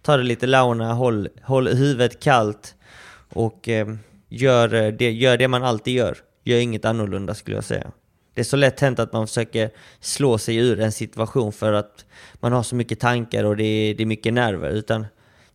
ta 0.01 0.17
det 0.17 0.23
lite 0.23 0.47
launa, 0.47 0.93
håll, 0.93 1.29
håll 1.43 1.67
huvudet 1.67 2.19
kallt 2.19 2.75
och 3.29 3.69
eh, 3.69 3.87
gör, 4.29 4.73
eh, 4.73 4.87
det, 4.87 5.11
gör 5.11 5.37
det 5.37 5.47
man 5.47 5.63
alltid 5.63 5.93
gör. 5.95 6.17
Gör 6.43 6.59
inget 6.59 6.85
annorlunda 6.85 7.33
skulle 7.35 7.57
jag 7.57 7.63
säga. 7.63 7.91
Det 8.33 8.41
är 8.41 8.45
så 8.45 8.55
lätt 8.57 8.79
hänt 8.79 8.99
att 8.99 9.13
man 9.13 9.27
försöker 9.27 9.69
slå 9.99 10.37
sig 10.37 10.55
ur 10.55 10.79
en 10.79 10.91
situation 10.91 11.51
för 11.51 11.73
att 11.73 12.05
man 12.33 12.53
har 12.53 12.63
så 12.63 12.75
mycket 12.75 12.99
tankar 12.99 13.43
och 13.43 13.57
det 13.57 13.63
är, 13.63 13.93
det 13.95 14.03
är 14.03 14.05
mycket 14.05 14.33
nerver. 14.33 14.69
Utan 14.69 15.05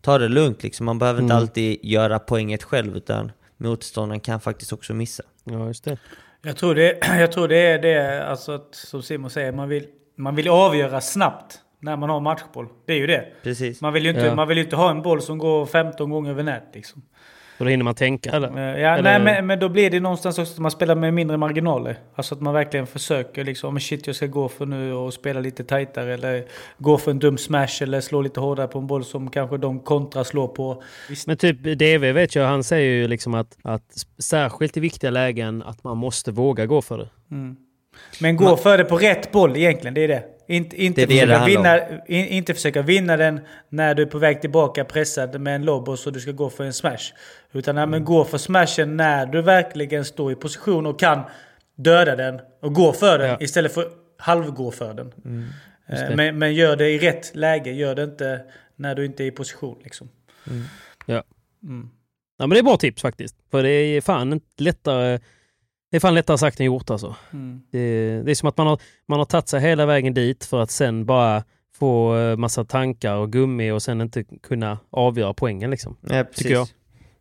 ta 0.01 0.18
det 0.18 0.28
lugnt 0.28 0.62
liksom. 0.62 0.87
Man 0.87 0.99
behöver 0.99 1.22
inte 1.22 1.32
Mm. 1.35 1.43
alltid 1.43 1.78
göra 1.82 2.18
poänget 2.18 2.62
själv 2.62 2.97
utan 2.97 3.32
motståndaren 3.57 4.20
kan 4.20 4.41
faktiskt 4.41 4.72
också 4.72 4.95
missa. 4.95 5.22
Ja, 5.45 5.66
just 5.66 5.85
det. 5.85 5.99
Jag 6.45 6.57
tror 6.57 6.74
det, 6.74 6.99
jag 7.20 7.32
tror 7.32 7.49
det 7.49 7.57
är 7.59 7.78
det, 7.78 8.26
alltså 8.26 8.53
att, 8.53 8.74
som 8.74 9.03
Simon 9.03 9.30
säger, 9.30 9.53
man 9.53 9.68
vill, 9.68 9.86
man 10.16 10.34
vill 10.36 10.49
avgöra 10.49 11.01
snabbt 11.01 11.61
när 11.80 11.97
man 11.97 12.11
har 12.11 12.20
matchboll. 12.20 12.68
Det 12.86 12.92
är 12.92 12.97
ju 12.97 13.07
det. 13.07 13.26
Precis. 13.42 13.80
Man 13.80 13.92
vill 13.92 14.05
ju 14.05 14.11
inte, 14.11 14.26
Ja. 14.26 14.34
man 14.34 14.49
vill 14.49 14.59
inte 14.59 14.76
ha 14.76 14.90
en 14.90 15.03
boll 15.03 15.22
som 15.22 15.38
går 15.38 15.66
15 15.66 16.11
gånger 16.11 16.30
över 16.30 16.42
nät 16.42 16.62
liksom. 16.72 17.03
Och 17.59 17.64
då 17.64 17.70
hinner 17.70 17.84
man 17.84 17.94
tänka 17.94 18.30
eller? 18.30 18.48
Eh, 18.48 18.80
Ja, 18.80 18.90
Eller- 18.96 19.02
nej, 19.02 19.20
men, 19.20 19.46
men 19.46 19.59
då 19.59 19.68
blir 19.68 19.90
det 19.90 20.00
någonstans 20.00 20.38
också 20.38 20.52
att 20.52 20.59
man 20.59 20.70
spelar 20.70 20.94
med 20.94 21.14
mindre 21.14 21.36
marginaler. 21.36 21.98
Alltså 22.14 22.34
att 22.34 22.40
man 22.40 22.55
verkligen 22.55 22.86
försöker 22.86 23.44
liksom, 23.44 23.74
men 23.74 23.80
shit 23.80 24.07
jag 24.07 24.16
ska 24.16 24.26
gå 24.26 24.48
för 24.48 24.66
nu 24.66 24.92
och 24.92 25.14
spela 25.14 25.40
lite 25.40 25.64
tajtare. 25.64 26.14
Eller 26.14 26.44
gå 26.78 26.98
för 26.98 27.11
en 27.11 27.18
dum 27.18 27.38
smash 27.38 27.82
eller 27.82 28.00
slå 28.00 28.22
lite 28.22 28.40
hårdare 28.40 28.68
på 28.68 28.78
en 28.78 28.86
boll 28.86 29.05
som 29.05 29.30
kanske 29.30 29.57
de 29.57 29.80
kontra 29.80 30.24
slår 30.24 30.49
på. 30.49 30.83
Men 31.26 31.37
typ 31.37 31.62
DV 31.79 32.12
vet 32.12 32.34
jag, 32.34 32.46
han 32.46 32.64
säger 32.64 32.91
ju 32.91 33.08
liksom 33.08 33.34
att, 33.34 33.57
att 33.62 33.95
särskilt 34.18 34.76
i 34.76 34.80
viktiga 34.80 35.11
lägen 35.11 35.62
att 35.62 35.84
man 35.84 35.96
måste 35.96 36.30
våga 36.33 36.66
gå 36.66 36.83
för 36.83 36.99
det. 36.99 37.08
Men 38.20 38.37
gå 38.37 38.57
för 38.57 38.79
det 38.79 38.84
på 38.84 38.96
rätt 38.96 39.33
boll 39.33 39.57
egentligen, 39.57 39.95
det 39.95 40.04
är 40.04 40.08
det. 40.08 40.22
Inte, 40.46 40.83
inte, 40.83 41.07
Det 41.07 41.21
är 41.21 41.26
det 41.26 41.33
försöka 41.33 41.45
det 41.45 41.46
vinna, 41.46 42.03
in, 42.07 42.26
inte 42.26 42.54
försöka 42.54 42.83
vinna 42.83 43.16
den 43.16 43.41
när 43.68 43.95
du 43.95 44.03
är 44.03 44.07
på 44.07 44.18
väg 44.18 44.41
tillbaka 44.41 44.84
pressad 44.84 45.41
med 45.41 45.54
en 45.54 45.64
lob 45.64 45.88
och 45.88 45.99
så 45.99 46.11
du 46.11 46.21
ska 46.21 46.33
gå 46.33 46.50
för 46.50 46.64
en 46.64 46.72
smash. 46.72 47.12
Utan 47.53 47.91
men 47.91 48.04
gå 48.04 48.25
för 48.25 48.38
smashen 48.38 48.96
när 48.96 49.26
du 49.26 49.42
verkligen 49.42 50.04
står 50.04 50.33
i 50.33 50.34
position 50.34 50.87
och 50.87 50.99
kan 50.99 51.22
döda 51.76 52.16
den 52.16 52.41
och 52.61 52.75
gå 52.75 52.92
för 52.92 53.18
den 53.18 53.29
Ja. 53.29 53.37
istället 53.41 53.75
för 53.75 53.88
halvgå 54.18 54.71
för 54.71 54.95
den. 54.95 55.12
Just 55.91 56.03
Eh. 56.03 56.16
Men, 56.16 56.38
men 56.38 56.54
gör 56.54 56.76
det 56.76 56.91
i 56.91 56.99
rätt 56.99 57.37
läge, 57.37 57.72
gör 57.72 57.95
det 57.95 58.04
inte 58.04 58.45
när 58.76 58.95
du 58.95 59.04
inte 59.04 59.25
är 59.25 59.26
i 59.26 59.30
position. 59.30 59.80
Liksom. 59.84 60.08
Ja. 61.07 61.25
Mm. 61.62 61.91
ja, 62.38 62.46
men 62.46 62.50
det 62.50 62.58
är 62.58 62.62
bra 62.62 62.76
tips 62.76 63.03
faktiskt. 63.03 63.37
För 63.50 63.62
det 63.62 63.71
är 63.71 64.00
fan 64.00 64.33
inte 64.33 64.46
lättare, 64.62 65.21
det 65.95 65.99
är 65.99 66.00
fan 66.00 66.14
lättare 66.14 66.38
sagt 66.38 66.61
än 66.61 66.66
gjort 66.66 66.91
alltså. 66.91 67.14
Mm. 67.33 67.61
Det, 67.71 68.22
det 68.22 68.30
är 68.30 68.34
som 68.34 68.49
att 68.49 68.57
man 68.57 68.66
har, 68.66 68.79
man 69.07 69.18
har 69.18 69.25
tagit 69.25 69.49
sig 69.49 69.61
hela 69.61 69.87
vägen 69.87 70.14
dit 70.14 70.45
för 70.45 70.61
att 70.61 70.71
sen 70.71 71.07
bara 71.07 71.45
få 71.79 72.16
eh, 72.16 72.37
massa 72.37 72.64
tankar 72.64 73.14
och 73.14 73.33
gummi 73.33 73.71
och 73.71 73.83
sen 73.83 74.00
inte 74.00 74.25
kunna 74.42 74.79
avgöra 74.91 75.34
poängen 75.34 75.71
liksom. 75.71 75.96
Nej, 76.00 76.25
precis. 76.25 76.42
Tycker 76.42 76.54
jag. 76.54 76.68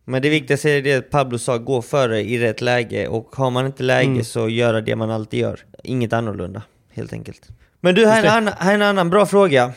Men 0.04 0.22
det 0.22 0.28
viktigaste 0.28 0.70
är 0.70 0.82
det 0.82 1.10
Pablo 1.10 1.38
sa, 1.38 1.58
gå 1.58 1.82
före 1.82 2.20
i 2.20 2.38
rätt 2.38 2.60
läge 2.60 3.08
och 3.08 3.36
har 3.36 3.50
man 3.50 3.66
inte 3.66 3.82
läge 3.82 4.10
Mm. 4.10 4.24
så 4.24 4.48
göra 4.48 4.80
det 4.80 4.96
man 4.96 5.10
alltid 5.10 5.40
gör. 5.40 5.60
Inget 5.84 6.12
annorlunda, 6.12 6.62
helt 6.92 7.12
enkelt. 7.12 7.48
Men 7.80 7.94
du, 7.94 8.06
här 8.06 8.22
är, 8.22 8.26
en 8.26 8.32
annan, 8.32 8.54
här 8.58 8.70
är 8.70 8.74
en 8.74 8.82
annan 8.82 9.10
bra 9.10 9.26
fråga. 9.26 9.64
Eh, 9.64 9.72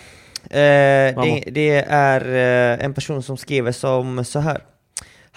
det, 0.49 1.43
det 1.51 1.85
är 1.89 2.21
eh, 2.79 2.85
en 2.85 2.93
person 2.93 3.23
som 3.23 3.37
skriver 3.37 3.71
som 3.71 4.25
så 4.25 4.39
här. 4.39 4.61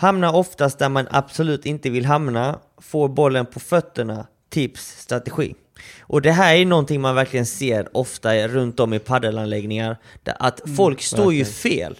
Hamna 0.00 0.32
oftast 0.32 0.78
där 0.78 0.88
man 0.88 1.06
absolut 1.10 1.66
inte 1.66 1.90
vill 1.90 2.04
hamna, 2.04 2.58
får 2.78 3.08
bollen 3.08 3.46
på 3.46 3.60
fötterna, 3.60 4.26
tips, 4.50 5.00
strategi. 5.00 5.54
Och 6.00 6.22
det 6.22 6.32
här 6.32 6.54
är 6.54 6.66
någonting 6.66 7.00
man 7.00 7.14
verkligen 7.14 7.46
ser 7.46 7.96
ofta 7.96 8.48
runt 8.48 8.80
om 8.80 8.94
i 8.94 8.98
paddelanläggningar. 8.98 9.96
Att 10.24 10.60
folk 10.76 11.02
står 11.02 11.34
ju 11.34 11.44
fel. 11.44 11.98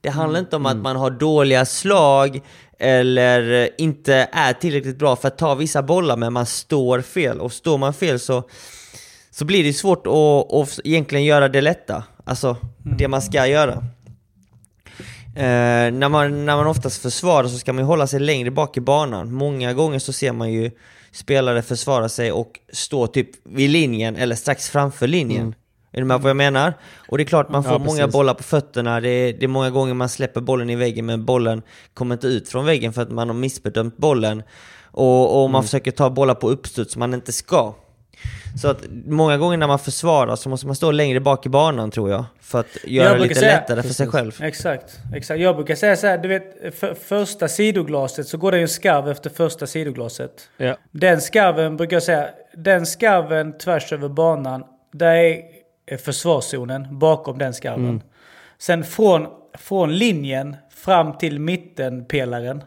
Det 0.00 0.08
handlar 0.08 0.40
inte 0.40 0.56
om 0.56 0.66
att 0.66 0.76
man 0.76 0.96
har 0.96 1.10
dåliga 1.10 1.64
slag 1.64 2.40
eller 2.78 3.70
inte 3.80 4.28
är 4.32 4.52
tillräckligt 4.52 4.98
bra 4.98 5.16
för 5.16 5.28
att 5.28 5.38
ta 5.38 5.54
vissa 5.54 5.82
bollar, 5.82 6.16
men 6.16 6.32
man 6.32 6.46
står 6.46 7.00
fel. 7.00 7.40
Och 7.40 7.52
står 7.52 7.78
man 7.78 7.94
fel 7.94 8.20
så, 8.20 8.42
så 9.30 9.44
blir 9.44 9.64
det 9.64 9.72
svårt 9.72 10.06
att, 10.06 10.52
att 10.52 10.80
egentligen 10.84 11.24
göra 11.24 11.48
det 11.48 11.60
lätta. 11.60 12.04
Alltså, 12.24 12.56
det 12.98 13.08
man 13.08 13.22
ska 13.22 13.46
göra. 13.46 13.84
Eh, 15.38 15.92
när, 15.92 16.08
man, 16.08 16.46
när 16.46 16.56
man 16.56 16.66
oftast 16.66 17.02
försvarar 17.02 17.48
så 17.48 17.58
ska 17.58 17.72
man 17.72 17.82
ju 17.82 17.86
hålla 17.86 18.06
sig 18.06 18.20
längre 18.20 18.50
bak 18.50 18.76
i 18.76 18.80
banan. 18.80 19.32
Många 19.32 19.72
gånger 19.72 19.98
så 19.98 20.12
ser 20.12 20.32
man 20.32 20.52
ju 20.52 20.70
spelare 21.12 21.62
försvara 21.62 22.08
sig 22.08 22.32
och 22.32 22.60
stå 22.72 23.06
typ 23.06 23.30
vid 23.44 23.70
linjen 23.70 24.16
eller 24.16 24.34
strax 24.36 24.70
framför 24.70 25.06
linjen. 25.06 25.40
Mm. 25.40 25.54
Är 25.92 25.98
du 26.00 26.04
med 26.04 26.16
på 26.16 26.22
vad 26.22 26.30
jag 26.30 26.36
menar? 26.36 26.74
Och 27.08 27.18
det 27.18 27.22
är 27.22 27.26
klart 27.26 27.48
man 27.50 27.64
får 27.64 27.72
Ja, 27.72 27.78
många 27.78 28.08
bollar 28.08 28.34
på 28.34 28.42
fötterna. 28.42 29.00
Det 29.00 29.08
är, 29.08 29.32
det 29.32 29.44
är 29.44 29.48
många 29.48 29.70
gånger 29.70 29.94
man 29.94 30.08
släpper 30.08 30.40
bollen 30.40 30.70
i 30.70 30.76
väggen 30.76 31.06
men 31.06 31.24
bollen 31.24 31.62
kommer 31.94 32.14
inte 32.14 32.26
ut 32.26 32.48
från 32.48 32.64
väggen 32.66 32.92
för 32.92 33.02
att 33.02 33.10
man 33.10 33.28
har 33.28 33.34
missbedömt 33.36 33.96
bollen. 33.96 34.42
Och, 34.84 35.42
och 35.42 35.50
man 35.50 35.58
Mm. 35.58 35.62
försöker 35.64 35.90
ta 35.90 36.10
bollar 36.10 36.34
på 36.34 36.48
uppstuds 36.50 36.92
som 36.92 37.00
man 37.00 37.14
inte 37.14 37.32
ska. 37.32 37.74
Så 38.62 38.68
att 38.68 38.84
många 39.06 39.36
gånger 39.36 39.56
när 39.56 39.66
man 39.66 39.78
försvarar 39.78 40.36
så 40.36 40.48
måste 40.48 40.66
man 40.66 40.76
stå 40.76 40.90
längre 40.90 41.20
bak 41.20 41.46
i 41.46 41.48
banan 41.48 41.90
tror 41.90 42.10
jag. 42.10 42.24
För 42.40 42.60
att 42.60 42.66
göra 42.84 43.14
det 43.14 43.20
lite 43.20 43.34
säga- 43.34 43.56
lättare 43.56 43.82
för 43.82 43.94
sig 43.94 44.06
själv. 44.06 44.42
Exakt, 44.42 44.98
exakt. 45.14 45.40
Jag 45.40 45.56
brukar 45.56 45.74
säga 45.74 45.96
så 45.96 46.06
här, 46.06 46.18
du 46.18 46.28
vet, 46.28 46.74
för, 46.78 46.94
första 46.94 47.48
sidoglaset 47.48 48.28
så 48.28 48.38
går 48.38 48.50
det 48.52 48.56
ju 48.58 48.62
en 48.62 48.68
skarv 48.68 49.08
efter 49.08 49.30
första 49.30 49.66
sidoglaset. 49.66 50.50
Ja. 50.56 50.76
Den 50.90 51.20
skarven 51.20 51.76
brukar 51.76 51.96
jag 51.96 52.02
säga, 52.02 52.28
den 52.54 52.86
skarven 52.86 53.58
tvärs 53.58 53.92
över 53.92 54.08
banan, 54.08 54.64
där 54.92 55.14
är 55.86 55.96
försvarszonen 55.96 56.98
bakom 56.98 57.38
den 57.38 57.54
skarven. 57.54 57.84
Mm. 57.84 58.00
Sen 58.58 58.84
från, 58.84 59.26
från 59.58 59.94
linjen 59.94 60.56
fram 60.70 61.18
till 61.18 61.40
mittenpelaren 61.40 62.62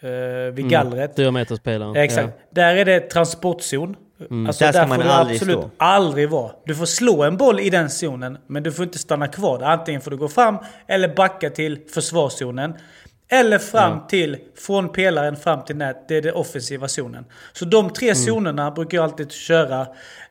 eh, 0.00 0.52
vid 0.52 0.68
gallret. 0.68 1.16
Fyra 1.16 1.30
meters 1.30 1.60
pelaren. 1.60 1.96
Exakt. 1.96 2.38
Där 2.50 2.76
är 2.76 2.84
det 2.84 3.00
transportzon. 3.00 3.96
Alltså 4.20 4.64
Där 4.64 4.72
ska 4.72 4.80
där 4.80 4.86
man 4.86 5.02
får 5.02 5.08
aldrig 5.08 5.36
absolut 5.36 5.58
stå. 5.58 5.70
aldrig 5.76 6.30
vara. 6.30 6.52
Du 6.64 6.74
får 6.74 6.86
slå 6.86 7.22
en 7.22 7.36
boll 7.36 7.60
i 7.60 7.70
den 7.70 7.90
zonen, 7.90 8.38
men 8.46 8.62
du 8.62 8.72
får 8.72 8.84
inte 8.84 8.98
stanna 8.98 9.28
kvar 9.28 9.58
där. 9.58 9.66
Antingen 9.66 10.00
får 10.00 10.10
du 10.10 10.16
gå 10.16 10.28
fram 10.28 10.58
eller 10.86 11.14
backa 11.14 11.50
till 11.50 11.78
försvarszonen. 11.94 12.74
Eller 13.40 13.58
fram 13.58 14.06
till, 14.06 14.38
från 14.56 14.92
pelaren 14.92 15.36
fram 15.36 15.64
till 15.64 15.76
nät, 15.76 16.08
det 16.08 16.16
är 16.16 16.22
den 16.22 16.34
offensiva 16.34 16.88
zonen. 16.88 17.24
Så 17.52 17.64
de 17.64 17.90
tre 17.90 18.06
Mm. 18.10 18.16
zonerna 18.26 18.70
brukar 18.70 18.98
jag 18.98 19.04
alltid 19.04 19.32
köra 19.32 19.80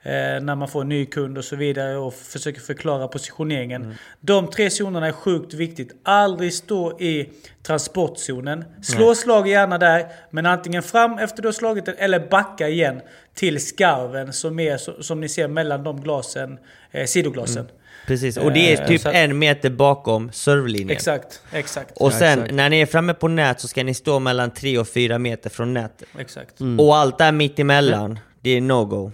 eh, 0.03 0.41
när 0.41 0.55
man 0.55 0.67
får 0.67 0.81
en 0.81 0.89
ny 0.89 1.05
kund 1.05 1.37
och 1.37 1.45
så 1.45 1.55
vidare 1.55 1.97
och 1.97 2.13
försöker 2.13 2.61
förklara 2.61 3.07
positioneringen. 3.07 3.83
Mm. 3.83 3.95
De 4.19 4.47
tre 4.49 4.69
zonerna 4.69 5.07
är 5.07 5.11
sjukt 5.11 5.53
viktigt. 5.53 5.91
Aldrig 6.03 6.53
stå 6.53 6.99
i 6.99 7.29
transportzonen. 7.63 8.65
Slå 8.83 9.15
slag 9.15 9.47
gärna 9.47 9.77
där, 9.77 10.05
men 10.29 10.45
antingen 10.45 10.83
fram 10.83 11.17
efter 11.19 11.41
du 11.41 11.47
har 11.47 11.53
slagit 11.53 11.85
den 11.85 11.95
eller 11.97 12.19
backa 12.29 12.67
igen 12.67 13.01
till 13.33 13.65
skarven 13.65 14.33
som 14.33 14.59
är 14.59 15.01
som 15.01 15.21
ni 15.21 15.29
ser 15.29 15.47
mellan 15.47 15.83
de 15.83 16.01
glasen, 16.01 16.57
eh, 16.91 17.05
sidoglasen. 17.05 17.67
Precis, 18.07 18.37
och 18.37 18.53
det 18.53 18.73
är 18.73 18.81
Eh, 18.81 18.87
typ 18.87 19.01
så 19.01 19.09
en 19.09 19.39
meter 19.39 19.69
bakom 19.69 20.31
servelinjen. 20.31 20.89
Exakt, 20.89 21.41
exakt. 21.51 21.91
Och 21.97 22.13
sen 22.13 22.39
exakt. 22.39 22.53
när 22.53 22.69
ni 22.69 22.79
är 22.81 22.85
framme 22.85 23.13
på 23.13 23.27
nät 23.27 23.59
så 23.59 23.67
ska 23.67 23.83
ni 23.83 23.93
stå 23.93 24.19
mellan 24.19 24.51
3 24.51 24.77
och 24.77 24.87
4 24.87 25.19
meter 25.19 25.49
från 25.49 25.73
nätet. 25.73 26.07
exakt. 26.19 26.53
Och 26.79 26.95
allt 26.97 27.17
där 27.17 27.31
mitt 27.31 27.59
emellan, 27.59 28.19
det 28.41 28.49
är 28.57 28.61
no-go. 28.61 29.11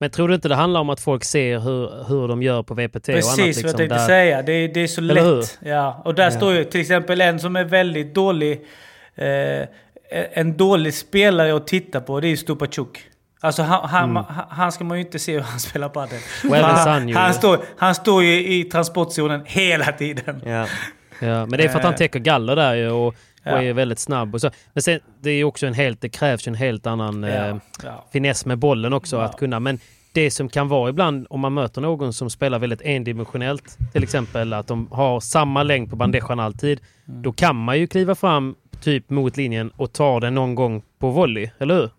Men 0.00 0.10
tror 0.10 0.28
du 0.28 0.34
inte 0.34 0.48
det 0.48 0.54
handlar 0.54 0.80
om 0.80 0.90
att 0.90 1.00
folk 1.00 1.24
ser 1.24 1.58
hur, 1.58 2.04
hur 2.08 2.28
de 2.28 2.42
gör 2.42 2.62
på 2.62 2.74
VPT 2.74 3.08
och 3.08 3.14
annat? 3.14 3.36
Precis 3.36 3.36
vad 3.36 3.38
jag 3.38 3.46
liksom, 3.46 3.72
tänkte 3.72 3.94
där- 3.96 4.06
säga. 4.06 4.42
Det, 4.42 4.52
är- 4.52 4.68
det 4.74 4.80
är 4.80 4.86
så 4.86 5.00
Eller 5.00 5.36
lätt. 5.38 5.58
Ja. 5.62 6.02
Och 6.04 6.14
där 6.14 6.30
står 6.30 6.54
ju 6.54 6.64
till 6.64 6.80
exempel 6.80 7.20
en 7.20 7.40
som 7.40 7.56
är 7.56 7.64
väldigt 7.64 8.14
dålig. 8.14 8.52
Eh, 9.14 9.66
en 10.32 10.56
dålig 10.56 10.94
spelare 10.94 11.56
att 11.56 11.66
titta 11.66 12.00
på, 12.00 12.20
det 12.20 12.28
är 12.28 12.36
Stupacuk. 12.36 13.07
Alltså 13.40 13.62
han, 13.62 13.88
han, 13.88 14.16
han- 14.16 14.44
han 14.50 14.72
ska 14.72 14.84
man 14.84 14.98
ju 14.98 15.04
inte 15.04 15.18
se 15.18 15.32
hur 15.32 15.40
han 15.40 15.60
spelar 15.60 15.88
padel. 15.88 16.18
Mm. 16.44 16.52
Well, 16.52 16.64
han, 16.64 17.12
han, 17.14 17.34
står, 17.34 17.58
han 17.78 17.94
står 17.94 18.22
ju 18.24 18.46
i 18.58 18.64
transportzonen 18.64 19.42
hela 19.46 19.92
tiden. 19.92 20.42
Ja. 20.46 20.66
Ja, 21.20 21.46
men 21.46 21.50
det 21.50 21.64
är 21.64 21.68
för 21.68 21.78
att 21.78 21.84
han 21.84 21.92
Eh. 21.92 21.98
täcker 21.98 22.18
galler 22.18 22.56
där 22.56 22.92
och, 22.92 23.06
och 23.06 23.14
Ja. 23.42 23.62
är 23.62 23.72
väldigt 23.72 23.98
snabb. 23.98 24.34
Och 24.34 24.40
så. 24.40 24.50
Men 24.72 24.82
sen, 24.82 25.00
det 25.20 25.30
är 25.30 25.44
också 25.44 25.66
en 25.66 25.74
helt, 25.74 26.00
det 26.00 26.08
krävs 26.08 26.46
ju 26.46 26.50
en 26.50 26.54
helt 26.54 26.86
annan 26.86 27.24
eh, 27.24 27.34
Ja, 27.34 27.58
ja. 27.84 28.04
finess 28.12 28.46
med 28.46 28.58
bollen 28.58 28.92
också 28.92 29.16
att 29.18 29.36
kunna. 29.36 29.60
Men 29.60 29.78
det 30.12 30.30
som 30.30 30.48
kan 30.48 30.68
vara 30.68 30.90
ibland 30.90 31.26
om 31.30 31.40
man 31.40 31.54
möter 31.54 31.80
någon 31.80 32.12
som 32.12 32.30
spelar 32.30 32.58
väldigt 32.58 32.80
endimensionellt, 32.84 33.78
till 33.92 34.02
exempel 34.02 34.52
att 34.52 34.66
de 34.66 34.88
har 34.92 35.20
samma 35.20 35.62
längd 35.62 35.90
på 35.90 35.96
bandejan 35.96 36.40
alltid, 36.40 36.80
Mm. 37.08 37.22
då 37.22 37.32
kan 37.32 37.56
man 37.56 37.78
ju 37.78 37.86
kliva 37.86 38.14
fram 38.14 38.54
typ 38.80 39.10
mot 39.10 39.36
linjen 39.36 39.70
och 39.76 39.92
ta 39.92 40.20
den 40.20 40.34
någon 40.34 40.54
gång 40.54 40.82
på 40.98 41.10
volley, 41.10 41.50
eller 41.58 41.74
hur? 41.74 41.90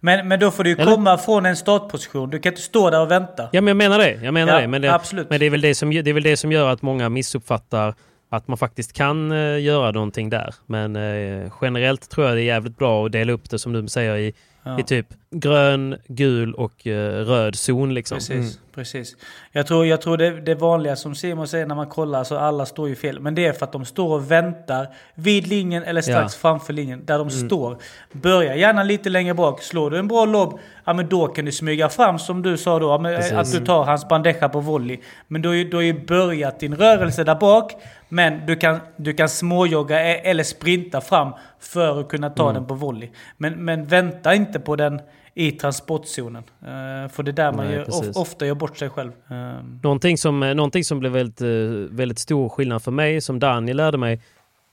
Men, 0.00 0.28
men 0.28 0.40
då 0.40 0.50
får 0.50 0.64
du 0.64 0.70
ju 0.70 0.76
Eller? 0.76 0.92
komma 0.92 1.18
från 1.18 1.46
en 1.46 1.56
startposition. 1.56 2.30
Du 2.30 2.38
kan 2.38 2.52
inte 2.52 2.62
stå 2.62 2.90
där 2.90 3.00
och 3.00 3.10
vänta. 3.10 3.42
Ja, 3.52 3.60
men 3.60 3.66
jag 3.68 3.76
menar 3.76 3.98
det. 3.98 4.20
Jag 4.22 4.34
menar 4.34 4.52
Ja, 4.54 4.60
det. 4.60 4.68
Men, 4.68 4.82
det, 4.82 4.94
absolut. 4.94 5.30
men 5.30 5.40
det, 5.40 5.46
är 5.46 5.50
väl 5.50 5.60
det, 5.60 5.74
som, 5.74 5.90
det 5.90 6.10
är 6.10 6.12
väl 6.14 6.22
det 6.22 6.36
som 6.36 6.52
gör 6.52 6.68
att 6.70 6.82
många 6.82 7.08
missuppfattar 7.08 7.94
att 8.30 8.48
man 8.48 8.58
faktiskt 8.58 8.92
kan 8.92 9.32
eh, 9.32 9.60
göra 9.60 9.90
någonting 9.90 10.30
där. 10.30 10.54
Men 10.66 10.96
eh, 10.96 11.52
generellt 11.62 12.10
tror 12.10 12.26
jag 12.26 12.36
det 12.36 12.42
är 12.42 12.44
jävligt 12.44 12.78
bra 12.78 13.06
att 13.06 13.12
dela 13.12 13.32
upp 13.32 13.50
det 13.50 13.58
som 13.58 13.72
du 13.72 13.88
säger 13.88 14.16
i, 14.16 14.32
Ja. 14.62 14.80
i 14.80 14.82
typ 14.82 15.06
grön, 15.30 15.96
gul 16.08 16.54
och 16.54 16.86
eh, 16.86 17.24
röd 17.24 17.54
zon. 17.56 17.94
Liksom. 17.94 18.16
Precis, 18.16 18.58
precis. 18.74 19.16
Jag 19.52 19.66
tror, 19.66 19.86
jag 19.86 20.00
tror 20.00 20.16
det, 20.16 20.40
det 20.40 20.54
vanliga 20.54 20.96
som 20.96 21.14
Simon 21.14 21.48
säger 21.48 21.66
när 21.66 21.74
man 21.74 21.86
kollar 21.86 22.24
så 22.24 22.36
alla 22.38 22.66
står 22.66 22.88
ju 22.88 22.94
fel. 22.96 23.20
Men 23.20 23.34
det 23.34 23.46
är 23.46 23.52
för 23.52 23.64
att 23.66 23.72
de 23.72 23.84
står 23.84 24.14
och 24.14 24.30
väntar 24.30 24.88
vid 25.14 25.46
linjen 25.46 25.82
eller 25.82 26.00
strax 26.00 26.34
Ja. 26.34 26.38
framför 26.40 26.72
linjen 26.72 27.04
där 27.04 27.18
de 27.18 27.30
står. 27.30 27.76
Börja 28.12 28.56
gärna 28.56 28.82
lite 28.82 29.08
längre 29.08 29.34
bak. 29.34 29.62
Slår 29.62 29.90
du 29.90 29.98
en 29.98 30.08
bra 30.08 30.24
lobb, 30.24 30.58
ja 30.84 30.92
men 30.92 31.08
då 31.08 31.26
kan 31.26 31.44
du 31.44 31.52
smyga 31.52 31.88
fram 31.88 32.18
som 32.18 32.42
du 32.42 32.56
sa 32.56 32.78
då. 32.78 32.98
Men, 32.98 33.16
Precis. 33.16 33.32
att 33.32 33.52
du 33.52 33.66
tar 33.66 33.84
hans 33.84 34.08
bandeja 34.08 34.48
på 34.48 34.60
volley. 34.60 34.98
Men 35.28 35.42
du 35.42 35.48
har 35.48 35.56
ju, 35.56 35.64
du 35.70 35.76
har 35.76 35.82
ju 35.84 36.04
börjat 36.06 36.60
din 36.60 36.76
rörelse 36.76 37.24
där 37.24 37.34
bak. 37.34 37.72
Men 38.08 38.46
du 38.46 38.56
kan, 38.56 38.78
du 38.96 39.12
kan 39.14 39.28
småjogga 39.28 40.00
e- 40.08 40.20
eller 40.30 40.44
sprinta 40.44 41.00
fram 41.00 41.32
för 41.60 42.00
att 42.00 42.08
kunna 42.08 42.30
ta 42.30 42.52
den 42.52 42.66
på 42.66 42.74
volley. 42.74 43.08
Men, 43.36 43.64
men 43.64 43.86
vänta 43.86 44.34
inte 44.34 44.60
på 44.60 44.76
den 44.76 45.00
i 45.34 45.52
transportzonen. 45.52 46.42
Eh, 46.62 47.08
för 47.12 47.22
det 47.22 47.30
är 47.30 47.32
där 47.32 47.52
man 47.52 47.66
Nej, 47.66 47.74
gör, 47.74 48.18
ofta 48.18 48.46
gör 48.46 48.54
bort 48.54 48.76
sig 48.76 48.90
själv. 48.90 49.12
Ehm, 49.28 49.80
Någonting 49.82 50.18
som, 50.18 50.42
eh, 50.42 50.54
någonting 50.54 50.84
som 50.84 50.98
blev 50.98 51.12
väldigt, 51.12 51.40
eh, 51.40 51.48
väldigt 51.96 52.18
stor 52.18 52.48
skillnad 52.48 52.82
för 52.82 52.90
mig, 52.90 53.20
som 53.20 53.38
Daniel 53.38 53.76
lärde 53.76 53.98
mig, 53.98 54.20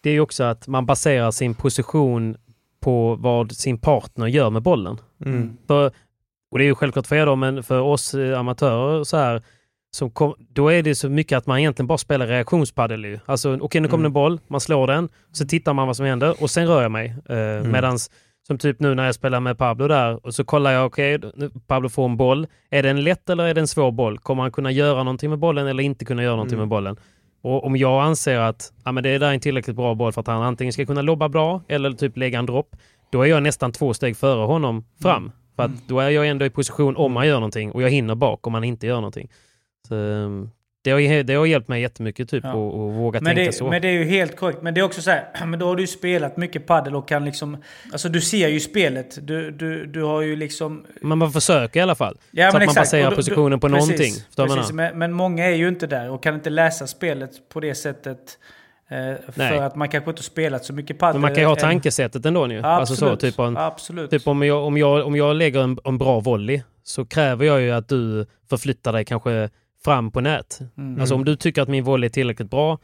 det 0.01 0.09
är 0.09 0.13
ju 0.13 0.19
också 0.19 0.43
att 0.43 0.67
man 0.67 0.85
baserar 0.85 1.31
sin 1.31 1.53
position 1.53 2.37
på 2.79 3.15
vad 3.15 3.51
sin 3.51 3.77
partner 3.77 4.27
gör 4.27 4.49
med 4.49 4.61
bollen. 4.61 4.97
Mm. 5.25 5.57
För, 5.67 5.91
och 6.51 6.57
det 6.57 6.63
är 6.63 6.67
ju 6.67 6.75
självklart 6.75 7.07
för 7.07 7.15
er 7.15 7.25
då, 7.25 7.35
men 7.35 7.63
för 7.63 7.79
oss 7.79 8.13
amatörer 8.13 9.03
så 9.03 9.17
här, 9.17 9.41
som 9.91 10.11
kom, 10.11 10.35
då 10.53 10.69
är 10.69 10.83
det 10.83 10.95
så 10.95 11.09
mycket 11.09 11.37
att 11.37 11.45
man 11.45 11.59
egentligen 11.59 11.87
bara 11.87 11.97
spelar 11.97 12.27
reaktionspadel. 12.27 13.05
ju. 13.05 13.19
Alltså, 13.25 13.57
okej 13.61 13.81
nu 13.81 13.87
kommer 13.87 14.03
det 14.03 14.07
en 14.07 14.13
boll, 14.13 14.39
man 14.47 14.61
slår 14.61 14.87
den, 14.87 15.09
så 15.31 15.45
tittar 15.45 15.73
man 15.73 15.87
vad 15.87 15.95
som 15.95 16.05
händer 16.05 16.43
och 16.43 16.49
sen 16.49 16.67
rör 16.67 16.81
jag 16.81 16.91
mig. 16.91 17.15
Eh, 17.29 17.63
Medans 17.71 18.11
som 18.47 18.57
typ 18.57 18.79
nu 18.79 18.95
när 18.95 19.05
jag 19.05 19.15
spelar 19.15 19.39
med 19.39 19.57
Pablo 19.57 19.87
där 19.87 20.25
och 20.25 20.35
så 20.35 20.43
kollar 20.43 20.71
jag, 20.71 20.85
okej, 20.85 21.19
nu- 21.35 21.51
Pablo 21.67 21.89
får 21.89 22.05
en 22.05 22.17
boll. 22.17 22.47
Är 22.69 22.83
det 22.83 22.89
en 22.89 23.03
lätt 23.03 23.29
eller 23.29 23.43
är 23.43 23.53
det 23.53 23.61
en 23.61 23.67
svår 23.67 23.91
boll? 23.91 24.17
Kommer 24.19 24.41
han 24.43 24.51
kunna 24.51 24.71
göra 24.71 25.03
någonting 25.03 25.29
med 25.29 25.39
bollen 25.39 25.67
eller 25.67 25.83
inte 25.83 26.05
kunna 26.05 26.23
göra 26.23 26.35
någonting 26.35 26.57
med 26.59 26.67
bollen? 26.67 26.97
Och 27.41 27.65
om 27.65 27.77
jag 27.77 28.03
anser 28.03 28.39
att 28.39 28.73
ja, 28.85 28.91
men 28.91 29.03
det 29.03 29.17
där 29.17 29.27
är 29.29 29.33
en 29.33 29.39
tillräckligt 29.39 29.75
bra 29.75 29.95
boll 29.95 30.11
för 30.11 30.21
att 30.21 30.27
han 30.27 30.41
antingen 30.41 30.73
ska 30.73 30.85
kunna 30.85 31.01
lobba 31.01 31.29
bra 31.29 31.61
eller 31.67 31.91
typ 31.91 32.17
lägga 32.17 32.39
en 32.39 32.45
dropp, 32.45 32.75
då 33.11 33.21
är 33.21 33.25
jag 33.25 33.43
nästan 33.43 33.71
två 33.71 33.93
steg 33.93 34.17
före 34.17 34.45
honom 34.45 34.85
fram. 35.01 35.31
För 35.55 35.63
att 35.63 35.87
då 35.87 35.99
är 35.99 36.09
jag 36.09 36.27
ändå 36.27 36.45
i 36.45 36.49
position 36.49 36.95
om 36.95 37.15
han 37.15 37.27
gör 37.27 37.35
någonting 37.35 37.71
och 37.71 37.81
jag 37.81 37.89
hinner 37.89 38.15
bak 38.15 38.47
om 38.47 38.53
han 38.53 38.63
inte 38.63 38.87
gör 38.87 38.95
någonting. 38.95 39.29
Så, 39.87 39.95
um, 39.95 40.49
Det 40.87 40.93
har, 40.93 41.23
det 41.23 41.33
har 41.33 41.45
hjälpt 41.45 41.67
mig 41.67 41.81
jättemycket 41.81 42.29
typ 42.29 42.43
Ja. 42.43 42.49
att 42.49 42.55
att 42.55 42.95
våga 42.95 43.19
Men 43.21 43.35
tänka 43.35 43.51
det, 43.51 43.55
så. 43.57 43.67
men 43.69 43.81
det 43.81 43.87
är 43.87 43.91
ju 43.91 44.03
helt 44.03 44.35
korrekt. 44.35 44.61
Men 44.61 44.73
det 44.73 44.79
är 44.81 44.85
också 44.85 45.01
så 45.01 45.11
här, 45.11 45.27
men 45.45 45.59
då 45.59 45.65
har 45.67 45.75
du 45.75 45.83
ju 45.83 45.87
spelat 45.87 46.37
mycket 46.37 46.65
paddel 46.67 46.95
och 46.95 47.07
kan 47.07 47.25
liksom... 47.25 47.57
Alltså 47.91 48.09
du 48.09 48.21
ser 48.21 48.47
ju 48.47 48.59
spelet. 48.59 49.17
Du, 49.27 49.51
du, 49.51 49.85
du 49.85 50.03
har 50.03 50.21
ju 50.21 50.35
liksom... 50.35 50.85
Men 51.01 51.17
man 51.17 51.31
försöker 51.31 51.79
i 51.79 51.83
alla 51.83 51.95
fall. 51.95 52.17
Ja, 52.31 52.35
så 52.35 52.39
men 52.41 52.47
att 52.47 52.53
man 52.53 52.61
exakt. 52.61 52.77
baserar 52.77 53.05
Och 53.05 53.11
då- 53.11 53.15
positionen 53.15 53.59
på 53.59 53.69
precis, 53.69 53.89
någonting. 53.89 54.55
Precis. 54.55 54.73
Men, 54.73 54.97
men 54.99 55.11
många 55.13 55.45
är 55.45 55.55
ju 55.55 55.67
inte 55.67 55.87
där 55.87 56.09
och 56.09 56.23
kan 56.23 56.35
inte 56.35 56.49
läsa 56.49 56.87
spelet 56.87 57.31
på 57.49 57.59
det 57.59 57.75
sättet. 57.75 58.19
Eh, 58.89 58.95
för 59.31 59.39
Nej. 59.39 59.59
att 59.59 59.75
man 59.75 59.89
kanske 59.89 60.09
inte 60.09 60.19
har 60.19 60.23
spelat 60.23 60.65
så 60.65 60.73
mycket 60.73 60.99
padel. 60.99 61.13
Men 61.13 61.21
man 61.21 61.31
kan 61.35 61.43
ju 61.43 61.47
ha 61.47 61.55
tankesättet 61.55 62.25
ändå 62.25 62.47
ju. 62.51 62.61
Alltså 62.61 62.95
så, 62.95 63.05
Absolut. 63.05 63.19
typ, 63.35 63.39
en, 63.39 63.57
Absolut. 63.57 64.09
typ 64.11 64.27
om, 64.27 64.43
jag, 64.43 64.63
om, 64.65 64.77
jag, 64.77 65.05
om 65.07 65.15
jag 65.15 65.35
lägger 65.35 65.59
en, 65.59 65.77
en 65.85 65.97
bra 65.97 66.19
volley 66.19 66.61
så 66.83 67.05
kräver 67.05 67.45
jag 67.45 67.61
ju 67.61 67.71
att 67.71 67.89
du 67.89 68.25
förflyttar 68.49 68.93
dig 68.93 69.05
kanske 69.05 69.49
fram 69.87 70.11
på 70.11 70.21
nät. 70.21 70.59
Mm. 70.77 70.99
Alltså 71.01 71.15
om 71.15 71.25
du 71.25 71.35
tycker 71.35 71.61
att 71.61 71.67
min 71.67 71.83
volley 71.83 72.07
är 72.07 72.09
tillräckligt 72.11 72.49
bra 72.49 72.77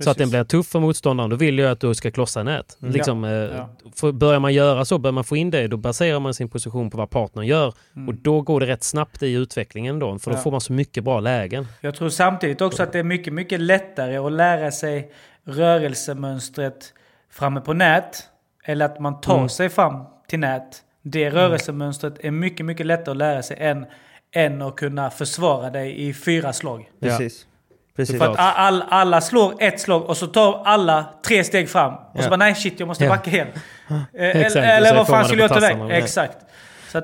så 0.00 0.10
att 0.10 0.16
den 0.18 0.24
Precis. 0.30 0.30
blir 0.32 0.44
tuff 0.44 0.66
för 0.66 0.80
motståndaren, 0.80 1.30
då 1.30 1.36
vill 1.36 1.58
jag 1.58 1.70
att 1.70 1.80
du 1.80 1.94
ska 1.94 2.10
klossa 2.10 2.42
nät. 2.42 2.78
Mm. 2.82 2.94
Liksom, 2.94 3.24
Ja, 3.24 3.30
eh, 3.30 3.66
ja. 4.02 4.12
Börjar 4.12 4.40
man 4.40 4.52
göra 4.54 4.84
så, 4.84 4.98
börjar 4.98 5.12
man 5.12 5.24
få 5.24 5.36
in 5.36 5.50
det, 5.50 5.68
då 5.68 5.76
baserar 5.76 6.20
man 6.20 6.34
sin 6.34 6.48
position 6.48 6.90
på 6.90 6.96
vad 6.98 7.10
partnern 7.10 7.46
gör. 7.46 7.68
Och 8.08 8.14
då 8.14 8.40
går 8.40 8.60
det 8.60 8.66
rätt 8.66 8.84
snabbt 8.84 9.22
i 9.22 9.32
utvecklingen 9.32 9.98
då, 9.98 10.18
för 10.18 10.30
då 10.30 10.34
Mm. 10.34 10.38
Ja. 10.38 10.42
får 10.42 10.50
man 10.50 10.60
så 10.60 10.72
mycket 10.72 11.04
bra 11.04 11.20
lägen. 11.20 11.66
Jag 11.80 11.94
tror 11.94 12.08
samtidigt 12.08 12.60
också 12.60 12.82
att 12.82 12.92
det 12.92 12.98
är 12.98 13.02
mycket, 13.04 13.32
mycket 13.32 13.60
lättare 13.60 14.16
att 14.16 14.32
lära 14.32 14.70
sig 14.70 15.10
rörelsemönstret 15.44 16.92
framme 17.30 17.60
på 17.60 17.72
nät. 17.72 18.22
Eller 18.64 18.84
att 18.84 19.00
man 19.00 19.20
tar 19.20 19.36
Mm. 19.36 19.48
sig 19.48 19.68
fram 19.68 20.04
till 20.28 20.38
nät. 20.38 20.82
Det 21.02 21.30
rörelsemönstret 21.30 22.14
är 22.24 22.30
mycket, 22.30 22.66
mycket 22.66 22.86
lättare 22.86 23.10
att 23.10 23.16
lära 23.16 23.42
sig 23.42 23.56
än, 23.60 23.86
än 24.34 24.62
att 24.62 24.76
kunna 24.76 25.10
försvara 25.10 25.70
dig 25.70 26.08
i 26.08 26.14
fyra 26.14 26.52
slag. 26.52 26.90
Precis. 27.00 27.46
Precis. 27.96 28.18
För 28.18 28.30
att 28.32 28.38
all, 28.38 28.84
alla 28.88 29.20
slår 29.20 29.54
ett 29.62 29.80
slag 29.80 30.02
och 30.04 30.16
så 30.16 30.26
tar 30.26 30.62
alla 30.64 31.04
tre 31.26 31.44
steg 31.44 31.68
fram. 31.70 31.94
Och 32.14 32.22
så 32.22 32.28
bara 32.30 32.36
nej 32.36 32.54
shit 32.54 32.80
jag 32.80 32.86
måste 32.86 33.04
Ja. 33.04 33.10
backa 33.10 33.30
igen. 33.30 33.48
Eller 34.18 34.62
eller 34.62 34.94
vad 34.94 35.06
fan 35.06 35.24
skulle 35.24 35.42
det 35.42 35.44
jag 35.44 35.54
ta 35.54 35.60
vägen? 35.60 35.90
Exakt. 35.90 36.36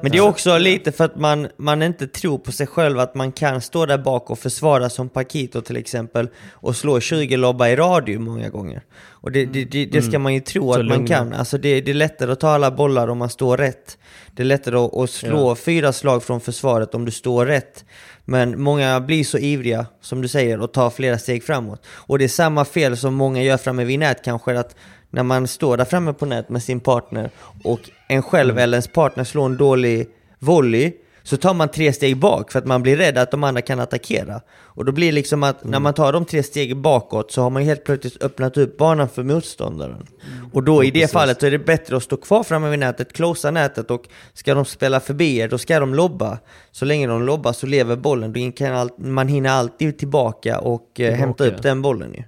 Men 0.03 0.12
det 0.12 0.19
är 0.19 0.29
också 0.29 0.59
lite 0.59 0.93
för 0.93 1.05
att 1.05 1.17
man, 1.17 1.49
man 1.57 1.83
inte 1.83 2.07
tror 2.07 2.39
på 2.39 2.53
sig 2.53 2.67
själv 2.67 2.99
att 2.99 3.15
man 3.15 3.33
kan 3.33 3.61
stå 3.61 3.87
där 3.87 3.99
bak 3.99 4.31
och 4.31 4.39
försvara 4.39 4.91
som 4.91 5.09
Paquito 5.09 5.61
till 5.61 5.77
exempel 5.77 6.29
och 6.51 6.77
slå 6.77 7.01
20 7.01 7.37
lobbar 7.37 7.67
i 7.67 7.77
radio 7.77 8.19
många 8.19 8.49
gånger. 8.49 8.83
Och 9.23 9.33
det, 9.33 9.47
det, 9.47 9.65
det, 9.65 9.87
det 9.87 10.03
ska 10.03 10.19
man 10.19 10.35
ju 10.35 10.41
tro 10.41 10.71
Mm. 10.75 10.93
Att 10.93 10.99
man 10.99 11.07
kan. 11.07 11.33
Alltså 11.33 11.59
det, 11.59 11.81
det 11.81 11.91
är 11.91 11.95
lättare 11.95 12.33
att 12.33 12.41
ta 12.41 12.51
alla 12.51 12.71
bollar 12.71 13.09
om 13.09 13.19
man 13.19 13.31
står 13.31 13.57
rätt. 13.57 13.99
Det 14.33 14.43
är 14.43 14.45
lättare 14.45 14.77
att, 14.77 14.97
att 14.97 15.11
slå 15.11 15.55
fyra 15.55 15.93
slag 15.93 16.23
från 16.23 16.41
försvaret 16.41 16.95
om 16.95 17.05
du 17.05 17.11
står 17.11 17.47
rätt. 17.47 17.85
Men 18.25 18.62
många 18.62 19.01
blir 19.01 19.25
så 19.25 19.39
ivriga, 19.39 19.87
som 20.01 20.23
du 20.23 20.29
säger, 20.29 20.61
och 20.61 20.73
tar 20.73 20.91
flera 20.91 21.19
steg 21.19 21.45
framåt. 21.45 21.87
Och 21.87 22.19
det 22.19 22.25
är 22.25 22.29
samma 22.29 22.65
fel 22.65 22.97
som 22.97 23.15
många 23.15 23.43
gör 23.43 23.57
framme 23.57 23.85
vid 23.85 23.99
nät 23.99 24.25
kanske, 24.25 24.59
att 24.59 24.77
när 25.11 25.23
man 25.23 25.47
står 25.47 25.77
där 25.77 25.85
framme 25.85 26.12
på 26.12 26.27
nät 26.27 26.49
med 26.49 26.62
sin 26.62 26.81
partner 26.81 27.31
och 27.65 27.81
en 28.09 28.23
själv 28.23 28.59
eller 28.59 28.77
ens 28.77 28.89
partner 28.89 29.24
slår 29.24 29.47
en 29.47 29.57
dålig 29.57 30.09
volley 30.39 30.93
så 31.23 31.37
tar 31.37 31.55
man 31.55 31.69
tre 31.69 31.93
steg 31.93 32.16
bak 32.16 32.53
för 32.53 32.59
att 32.59 32.66
man 32.66 32.82
blir 32.82 32.97
rädd 32.97 33.19
att 33.19 33.31
de 33.31 33.45
andra 33.45 33.62
kan 33.62 33.81
attackera. 33.81 34.41
Och 34.51 34.85
då 34.85 34.93
blir 34.93 35.07
det 35.07 35.12
liksom 35.12 35.43
att 35.43 35.65
när 35.65 35.81
man 35.81 35.95
tar 35.95 36.12
de 36.12 36.24
tre 36.24 36.43
stegen 36.43 36.82
bakåt 36.82 37.32
så 37.32 37.43
har 37.43 37.51
man 37.51 37.62
helt 37.62 37.85
plötsligt 37.85 38.23
öppnat 38.23 38.57
upp 38.57 38.77
banan 38.77 39.09
för 39.09 39.23
motståndaren. 39.23 40.07
Och 40.53 40.62
då 40.62 40.85
i 40.85 40.91
det 40.91 41.11
fallet 41.11 41.41
så 41.41 41.47
är 41.47 41.51
det 41.51 41.59
bättre 41.59 41.97
att 41.97 42.03
stå 42.03 42.16
kvar 42.16 42.43
framme 42.43 42.70
vid 42.70 42.78
nätet, 42.78 43.12
closea 43.12 43.51
nätet 43.51 43.91
och 43.91 44.09
ska 44.32 44.55
de 44.55 44.65
spela 44.65 45.01
förbi 45.01 45.37
er 45.37 45.49
då 45.49 45.59
ska 45.59 45.81
de 45.81 45.95
lobba. 45.95 46.39
Så 46.70 46.85
länge 46.85 47.07
de 47.07 47.23
lobbar 47.23 47.53
så 47.53 47.66
lever 47.66 47.97
bollen, 47.97 48.32
då 48.32 48.53
kan 48.53 48.74
all, 48.74 48.91
man 48.99 49.28
hinner 49.28 49.51
alltid 49.51 49.99
tillbaka 49.99 50.59
och 50.61 51.01
eh, 51.01 51.15
hämta 51.15 51.47
upp 51.47 51.62
den 51.62 51.82
bollen 51.82 52.15
ju. 52.15 52.23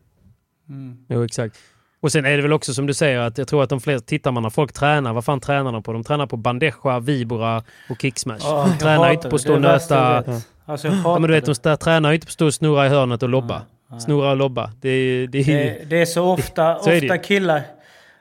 Jo, 1.08 1.24
exakt. 1.24 1.58
Och 2.02 2.12
sen 2.12 2.24
är 2.24 2.36
det 2.36 2.42
väl 2.42 2.52
också 2.52 2.74
som 2.74 2.86
du 2.86 2.94
säger 2.94 3.18
att 3.18 3.38
jag 3.38 3.48
tror 3.48 3.62
att 3.62 3.68
de 3.70 3.80
flesta, 3.80 4.06
tittar 4.06 4.32
man 4.32 4.42
när 4.42 4.50
folk 4.50 4.72
tränar, 4.72 5.12
vad 5.12 5.24
fan 5.24 5.40
tränar 5.40 5.72
de 5.72 5.82
på? 5.82 5.92
De 5.92 6.04
tränar 6.04 6.26
på 6.26 6.36
bandeja, 6.36 7.00
vibora 7.02 7.62
och 7.90 8.02
kicksmash. 8.02 8.38
Åh, 8.44 8.68
de 8.68 8.78
tränar 8.78 9.12
inte 9.12 9.28
på 9.28 9.36
att 9.36 9.42
stå 9.42 9.54
och 9.54 9.60
nöta... 9.60 10.24
Alltså 10.66 10.88
Ja, 10.88 11.18
men 11.18 11.22
du 11.22 11.34
vet, 11.34 11.44
det. 11.44 11.62
de 11.62 11.76
tränar 11.76 12.12
inte 12.12 12.26
på 12.26 12.28
att 12.28 12.32
stå 12.32 12.46
och 12.46 12.54
snurra 12.54 12.86
i 12.86 12.88
hörnet 12.88 13.22
och 13.22 13.28
lobba. 13.28 13.62
Snurra 13.98 14.30
och 14.30 14.36
lobba. 14.36 14.70
Det 14.80 14.88
är, 14.88 15.26
det 15.26 15.42
Det, 15.42 15.90
det 15.90 16.00
är 16.00 16.06
så 16.06 16.24
ofta, 16.24 16.78
Så 16.78 16.96
ofta 16.96 17.18
killar. 17.18 17.62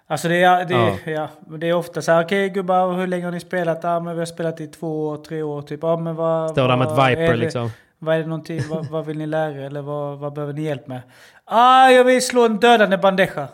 Alltså 0.08 0.28
det 0.28 0.44
är, 0.44 0.66
det, 0.66 0.74
Ja. 0.74 0.98
ja. 1.06 1.28
Ja, 1.52 1.58
det 1.58 1.70
är 1.70 1.74
ofta 1.74 2.02
så 2.02 2.12
här, 2.12 2.24
okej 2.26 2.50
gubbar, 2.50 2.94
hur 2.94 3.08
länge 3.08 3.26
har 3.26 3.32
ni 3.32 3.40
spelat? 3.40 3.80
Ja, 3.84 4.00
men 4.00 4.14
vi 4.14 4.20
har 4.20 4.26
spelat 4.26 4.62
i 4.62 4.68
två 4.68 5.08
år, 5.08 5.18
tre 5.18 5.44
år. 5.44 5.62
Typ, 5.62 5.80
ja, 5.84 5.98
men 5.98 6.16
vad, 6.16 6.50
Står 6.52 6.68
där 6.68 6.78
med 6.78 6.88
ett 6.88 6.92
Viper 7.20 7.36
liksom. 7.36 7.70
Vad 8.00 8.16
är 8.16 8.20
det 8.20 8.26
någonting, 8.26 8.62
vad, 8.70 8.86
vad 8.86 9.06
vill 9.06 9.18
ni 9.18 9.26
lära 9.28 9.52
er? 9.52 9.62
Eller 9.66 9.82
vad, 9.82 10.18
vad 10.20 10.34
behöver 10.34 10.54
ni 10.54 10.62
hjälp 10.62 10.88
med? 10.88 11.02
Ah, 11.46 11.90
jag 11.90 12.04
vill 12.04 12.26
slå 12.26 12.46
en 12.46 12.58
dödande 12.58 12.98
bandeja. 12.98 13.48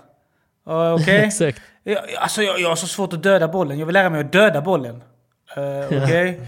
Uh, 0.68 0.94
Okej? 0.94 1.18
Exakt. 1.26 1.61
Jag, 1.84 1.98
alltså 2.18 2.41
jag, 2.41 2.60
jag 2.60 2.69
har 2.69 2.76
så 2.76 2.88
svårt 2.88 3.14
att 3.14 3.23
döda 3.23 3.48
bollen. 3.48 3.80
Jag 3.80 3.85
vill 3.85 3.94
lära 3.94 4.10
mig 4.10 4.22
att 4.22 4.31
döda 4.31 4.61
bollen. 4.61 4.95
Uh, 5.57 6.03
Okej? 6.03 6.41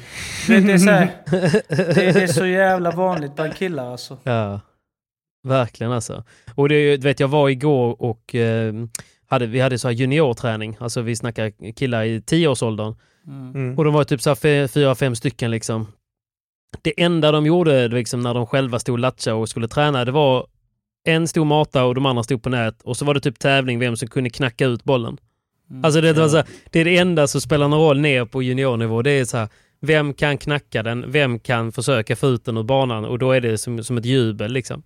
Det, 0.47 0.59
det, 0.59 0.73
är 0.73 0.77
så 0.77 0.89
här, 0.89 1.09
det, 1.69 1.93
det 1.93 2.23
är 2.23 2.27
så 2.27 2.45
jävla 2.45 2.91
vanligt 2.91 3.35
bland 3.35 3.55
killar 3.55 3.91
alltså. 3.91 4.17
Ja, 4.23 4.59
verkligen 5.43 5.91
alltså. 5.91 6.23
Och 6.55 6.69
det, 6.69 6.97
vet, 6.97 7.19
jag 7.19 7.27
var 7.27 7.49
igår 7.49 8.01
och 8.01 8.35
eh, 8.35 8.73
hade, 9.27 9.45
vi 9.45 9.59
hade 9.59 9.79
så 9.79 9.87
här 9.87 9.95
juniorträning. 9.95 10.77
Alltså 10.79 11.01
vi 11.01 11.15
snackar 11.15 11.73
killar 11.73 12.03
i 12.03 12.21
tioårsåldern. 12.21 12.95
Mm. 13.27 13.77
Och 13.77 13.83
de 13.83 13.93
var 13.93 14.03
typ 14.03 14.21
så 14.21 14.29
här 14.29 14.67
fyra, 14.67 14.95
fem 14.95 15.15
stycken 15.15 15.51
liksom. 15.51 15.87
Det 16.81 17.01
enda 17.01 17.31
de 17.31 17.45
gjorde 17.45 17.87
liksom, 17.87 18.21
när 18.21 18.33
de 18.33 18.47
själva 18.47 18.79
stod 18.79 19.05
och 19.05 19.27
och 19.27 19.49
skulle 19.49 19.67
träna, 19.67 20.05
det 20.05 20.11
var 20.11 20.47
en 21.03 21.27
stod 21.27 21.47
mata 21.47 21.85
och 21.85 21.95
de 21.95 22.05
andra 22.05 22.23
stod 22.23 22.43
på 22.43 22.49
nät 22.49 22.81
och 22.81 22.97
så 22.97 23.05
var 23.05 23.13
det 23.13 23.19
typ 23.19 23.39
tävling 23.39 23.79
vem 23.79 23.97
som 23.97 24.07
kunde 24.07 24.29
knacka 24.29 24.65
ut 24.65 24.83
bollen. 24.83 25.17
Alltså 25.83 26.01
det, 26.01 26.13
var 26.13 26.29
så 26.29 26.35
här, 26.35 26.45
det 26.69 26.79
är 26.79 26.85
det 26.85 26.97
enda 26.97 27.27
som 27.27 27.41
spelar 27.41 27.67
någon 27.67 27.79
roll 27.79 27.99
ner 27.99 28.25
på 28.25 28.43
juniornivå. 28.43 29.01
Det 29.01 29.11
är 29.11 29.25
så 29.25 29.37
här, 29.37 29.49
vem 29.81 30.13
kan 30.13 30.37
knacka 30.37 30.83
den? 30.83 31.11
Vem 31.11 31.39
kan 31.39 31.71
försöka 31.71 32.15
få 32.15 32.27
ut 32.27 32.45
den 32.45 32.57
ur 32.57 32.63
banan? 32.63 33.05
Och 33.05 33.19
då 33.19 33.31
är 33.31 33.41
det 33.41 33.57
som, 33.57 33.83
som 33.83 33.97
ett 33.97 34.05
jubel 34.05 34.51
liksom. 34.51 34.83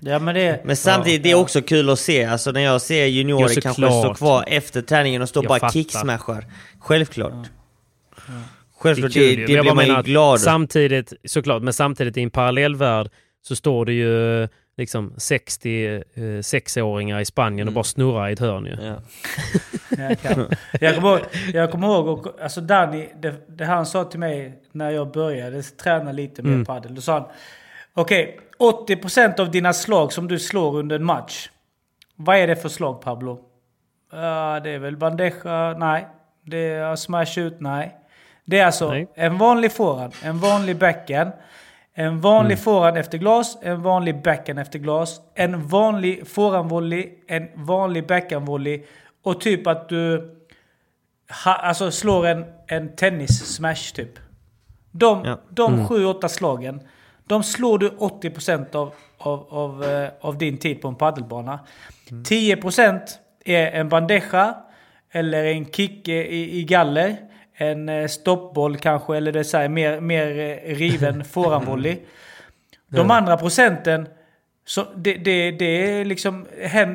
Ja 0.00 0.18
men 0.18 0.34
det... 0.34 0.62
Men 0.64 0.76
samtidigt, 0.76 1.22
det 1.22 1.30
är 1.30 1.34
också 1.34 1.62
kul 1.62 1.90
att 1.90 1.98
se. 1.98 2.24
Alltså 2.24 2.50
när 2.50 2.60
jag 2.60 2.82
ser 2.82 3.06
juniorer 3.06 3.52
Ja, 3.54 3.60
kanske 3.60 3.86
stå 3.86 4.14
kvar 4.14 4.44
efter 4.46 4.82
träningen 4.82 5.22
och 5.22 5.28
stå 5.28 5.42
Jag 5.42 5.48
bara 5.48 5.58
fattar. 5.58 5.72
kicksmashar. 5.72 6.44
Självklart. 6.78 7.32
Det 7.32 7.48
Självklart, 8.78 9.12
det, 9.12 9.36
det, 9.36 9.46
Men 9.46 9.54
jag 9.54 9.64
blir 9.64 9.74
man 9.74 9.86
ju 9.86 9.92
att 9.92 10.06
glad 10.06 10.40
Samtidigt, 10.40 11.12
såklart, 11.24 11.62
men 11.62 11.72
samtidigt 11.72 12.16
i 12.16 12.22
en 12.22 12.30
parallellvärld 12.30 13.08
så 13.42 13.56
står 13.56 13.86
det 13.86 13.92
ju 13.92 14.48
liksom 14.76 15.14
60 15.16 16.02
eh, 16.14 17.20
i 17.20 17.24
Spanien 17.24 17.68
och 17.68 17.74
bara 17.74 17.84
snurrar 17.84 18.28
i 18.28 18.32
ett 18.32 18.38
hörn 18.38 18.66
ju. 18.66 18.76
Ja. 18.86 18.96
Jag, 19.98 20.20
kan. 20.20 20.48
jag 20.80 20.94
kommer 20.94 21.08
ihåg, 21.10 21.20
jag 21.52 21.70
kommer 21.70 21.86
ihåg 21.86 22.08
och, 22.08 22.40
alltså 22.42 22.60
Danny, 22.60 23.08
det, 23.16 23.34
det 23.48 23.64
han 23.64 23.86
sa 23.86 24.04
till 24.04 24.20
mig 24.20 24.62
när 24.72 24.90
jag 24.90 25.12
började 25.12 25.62
träna 25.62 26.12
lite 26.12 26.42
mer 26.42 26.52
Mm. 26.52 26.64
padel. 26.64 26.94
Då 26.94 27.00
sa 27.00 27.12
han, 27.12 27.24
okej, 27.94 28.40
80% 28.58 29.40
av 29.40 29.50
dina 29.50 29.72
slag 29.72 30.12
som 30.12 30.28
du 30.28 30.38
slår 30.38 30.76
under 30.78 30.96
en 30.96 31.04
match. 31.04 31.50
Vad 32.16 32.36
är 32.36 32.46
det 32.46 32.56
för 32.56 32.68
slag 32.68 33.00
Pablo? 33.02 33.40
Ja, 34.12 34.60
det 34.64 34.70
är 34.70 34.78
väl 34.78 34.96
bandeja? 34.96 35.74
Nej. 35.78 36.06
Det 36.46 36.58
är 36.70 36.96
smash 36.96 37.38
ut? 37.38 37.60
Nej. 37.60 37.96
Det 38.44 38.58
är 38.58 38.66
alltså 38.66 38.90
Nej. 38.90 39.08
en 39.14 39.38
vanlig 39.38 39.72
forehand, 39.72 40.12
en 40.22 40.38
vanlig 40.38 40.76
backhand, 40.76 41.32
en 41.94 42.20
vanlig 42.20 42.54
Mm. 42.54 42.62
forehand 42.64 42.96
efter 42.98 43.18
glas, 43.18 43.58
en 43.62 43.82
vanlig 43.82 44.22
backhand 44.22 44.58
efter 44.58 44.78
glas, 44.78 45.20
en 45.34 45.68
vanlig 45.68 46.26
forehandvolley, 46.28 47.08
en 47.28 47.48
vanlig 47.54 48.06
backhandvolley 48.06 48.82
och 49.22 49.40
typ 49.40 49.66
att 49.66 49.88
du 49.88 50.30
ha, 51.44 51.54
alltså 51.54 51.90
slår 51.90 52.26
en, 52.26 52.44
en 52.66 52.88
tennis-smash 52.96 53.94
typ. 53.94 54.18
De, 54.90 55.22
Ja. 55.24 55.38
de 55.50 55.86
sju, 55.88 56.04
åtta 56.06 56.28
slagen, 56.28 56.80
de 57.26 57.42
slår 57.42 57.78
du 57.78 57.88
80% 57.90 58.74
av, 58.76 58.92
av, 59.18 59.46
av, 59.50 59.84
eh, 59.84 60.08
av 60.20 60.38
din 60.38 60.58
tid 60.58 60.80
på 60.82 60.88
en 60.88 60.94
paddelbana. 60.94 61.58
10% 62.24 63.00
är 63.44 63.66
en 63.72 63.88
bandeja 63.88 64.54
eller 65.10 65.44
en 65.44 65.64
kick 65.72 66.08
i, 66.08 66.58
i 66.58 66.64
galler. 66.64 67.16
En 67.54 67.88
eh, 67.88 68.06
stoppboll 68.08 68.76
kanske, 68.76 69.16
eller 69.16 69.32
det 69.32 69.38
är 69.38 69.42
så 69.44 69.56
här, 69.56 69.68
mer, 69.68 70.00
mer 70.00 70.38
eh, 70.38 70.74
riven 70.74 71.24
forehandvolley. 71.32 71.98
De 72.88 73.10
andra 73.10 73.36
procenten, 73.36 74.08
så 74.64 74.86
det, 74.96 75.14
det, 75.14 75.50
det 75.50 75.64
är 76.00 76.04
liksom, 76.04 76.46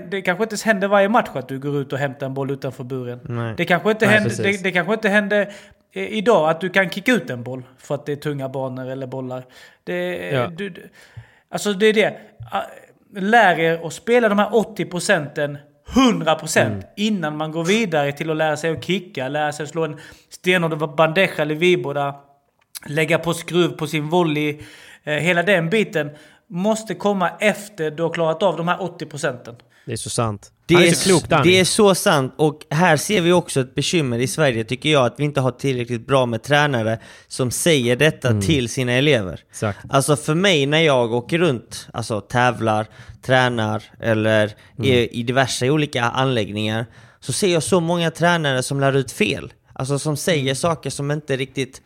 det 0.09 0.21
kanske 0.21 0.43
inte 0.43 0.53
ens 0.53 0.63
händer 0.63 0.87
varje 0.87 1.09
match 1.09 1.29
att 1.33 1.47
du 1.47 1.59
går 1.59 1.77
ut 1.81 1.93
och 1.93 1.99
hämtar 1.99 2.25
en 2.25 2.33
boll 2.33 2.51
utanför 2.51 2.83
buren. 2.83 3.19
Nej. 3.23 3.53
Det 3.57 3.65
kanske 3.65 3.91
inte 3.91 4.05
Nej, 4.05 4.15
händer, 4.19 4.43
det, 4.43 4.63
det 4.63 4.71
kanske 4.71 4.93
inte 4.93 5.09
händer 5.09 5.53
eh, 5.93 6.07
idag 6.07 6.49
att 6.49 6.61
du 6.61 6.69
kan 6.69 6.89
kicka 6.89 7.11
ut 7.11 7.29
en 7.29 7.43
boll 7.43 7.63
för 7.77 7.95
att 7.95 8.05
det 8.05 8.11
är 8.11 8.15
tunga 8.15 8.49
banor 8.49 8.89
eller 8.89 9.07
bollar. 9.07 9.43
Det, 9.83 10.29
Ja. 10.31 10.47
du, 10.47 10.69
du, 10.69 10.89
alltså 11.49 11.73
det 11.73 11.85
är 11.85 11.93
det. 11.93 12.17
Ah, 12.51 12.61
Lär 13.15 13.59
er 13.59 13.87
att 13.87 13.93
spela 13.93 14.29
de 14.29 14.39
här 14.39 14.55
80 14.55 14.85
procenten 14.85 15.57
100% 15.87 16.57
Mm. 16.65 16.81
innan 16.95 17.37
man 17.37 17.51
går 17.51 17.63
vidare 17.63 18.11
till 18.11 18.29
att 18.31 18.37
lära 18.37 18.57
sig 18.57 18.71
att 18.71 18.83
kicka, 18.83 19.27
lära 19.27 19.51
sig 19.53 19.63
att 19.63 19.69
slå 19.69 19.85
en 19.85 19.97
stenhård 20.29 20.95
bandeja 20.95 21.29
eller 21.37 21.55
vibora, 21.55 22.15
lägga 22.85 23.19
på 23.19 23.33
skruv 23.33 23.69
på 23.69 23.87
sin 23.87 24.09
volley, 24.09 24.59
eh, 25.03 25.13
hela 25.13 25.43
den 25.43 25.69
biten. 25.69 26.09
måste 26.49 26.95
komma 26.95 27.29
efter 27.39 27.91
du 27.91 28.03
har 28.03 28.09
klarat 28.09 28.43
av 28.43 28.57
de 28.57 28.67
här 28.67 28.81
80 28.81 29.05
procenten. 29.05 29.55
Det 29.85 29.91
är 29.91 29.97
så 29.97 30.09
sant. 30.09 30.51
Det 30.67 30.73
Han 30.75 30.83
är 30.83 30.87
är, 30.87 30.91
så 30.93 31.09
klok 31.09 31.29
Danny. 31.29 31.51
det 31.51 31.59
är 31.59 31.65
så 31.65 31.95
sant 31.95 32.33
och 32.37 32.59
här 32.69 32.97
ser 32.97 33.21
vi 33.21 33.31
också 33.31 33.59
ett 33.61 33.75
bekymmer 33.75 34.19
i 34.19 34.27
Sverige 34.27 34.63
tycker 34.63 34.89
jag 34.89 35.05
att 35.05 35.13
vi 35.17 35.23
inte 35.23 35.41
har 35.41 35.51
tillräckligt 35.51 36.07
bra 36.07 36.25
med 36.25 36.43
tränare 36.43 36.99
som 37.27 37.51
säger 37.51 37.95
detta 37.95 38.27
Mm. 38.29 38.41
till 38.41 38.69
sina 38.69 38.91
elever. 38.91 39.39
Exakt. 39.49 39.79
Alltså 39.89 40.15
för 40.15 40.33
mig 40.35 40.65
när 40.65 40.79
jag 40.81 41.13
åker 41.13 41.37
runt, 41.39 41.87
alltså 41.93 42.21
tävlar, 42.21 42.87
tränar 43.21 43.83
eller 43.99 44.43
Mm. 44.79 44.91
är 44.91 45.15
i 45.15 45.23
diverse 45.23 45.69
olika 45.69 46.03
anläggningar 46.03 46.85
så 47.19 47.33
ser 47.33 47.53
jag 47.53 47.63
så 47.63 47.79
många 47.79 48.11
tränare 48.11 48.63
som 48.63 48.79
lär 48.79 48.93
ut 48.93 49.11
fel. 49.11 49.53
Alltså 49.73 49.99
som 49.99 50.17
säger 50.17 50.41
Mm. 50.43 50.55
saker 50.55 50.89
som 50.89 51.11
inte 51.11 51.35
riktigt 51.37 51.81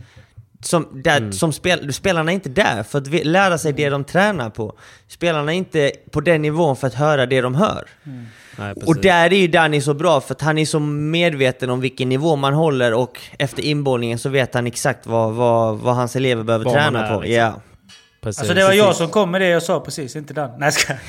som, 0.63 1.01
där, 1.03 1.31
som 1.31 1.53
spel, 1.53 1.93
spelarna 1.93 2.31
är 2.31 2.35
inte 2.35 2.49
där 2.49 2.83
för 2.83 2.97
att 2.97 3.25
lära 3.25 3.57
sig 3.57 3.73
det 3.73 3.89
de 3.89 4.03
tränar 4.03 4.49
på. 4.49 4.77
Spelarna 5.07 5.53
är 5.53 5.57
inte 5.57 5.91
på 6.11 6.21
den 6.21 6.41
nivån 6.41 6.75
för 6.75 6.87
att 6.87 6.93
höra 6.93 7.25
det 7.25 7.41
de 7.41 7.55
hör. 7.55 7.87
Nej. 8.57 8.73
Och 8.85 9.01
där 9.01 9.33
är 9.33 9.37
ju 9.37 9.47
Danny 9.47 9.81
så 9.81 9.93
bra 9.93 10.21
för 10.21 10.33
att 10.33 10.41
han 10.41 10.57
är 10.57 10.65
så 10.65 10.79
medveten 10.79 11.69
om 11.69 11.81
vilken 11.81 12.09
nivå 12.09 12.35
man 12.35 12.53
håller 12.53 12.93
och 12.93 13.19
efter 13.39 13.63
inbollningen 13.63 14.19
så 14.19 14.29
vet 14.29 14.53
han 14.53 14.67
exakt 14.67 15.07
vad, 15.07 15.33
vad, 15.33 15.77
vad 15.77 15.95
hans 15.95 16.15
elever 16.15 16.43
behöver 16.43 16.65
man 16.65 16.73
träna 16.73 17.07
är, 17.07 17.15
på. 17.15 17.21
liksom. 17.21 17.35
Ja. 17.35 17.61
Precis. 18.21 18.39
Alltså 18.39 18.53
det 18.53 18.63
var 18.63 18.73
jag 18.73 18.95
som 18.95 19.09
kom 19.09 19.31
med 19.31 19.41
det 19.41 19.47
jag 19.47 19.63
sa 19.63 19.79
precis, 19.79 20.15
inte 20.15 20.33
den. 20.33 20.49
Nej, 20.57 20.71
ska. 20.71 20.93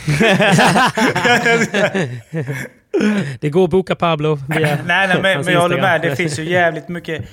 Det 3.40 3.50
går 3.50 3.64
att 3.64 3.70
boka 3.70 3.94
Pablo 3.94 4.34
via 4.34 4.78
nej, 4.86 5.08
nej, 5.08 5.18
men, 5.22 5.44
men 5.44 5.54
jag 5.54 5.60
håller 5.60 5.80
med. 5.80 6.02
Det 6.02 6.16
finns 6.16 6.38
ju 6.38 6.50
jävligt 6.50 6.88
mycket, 6.88 7.24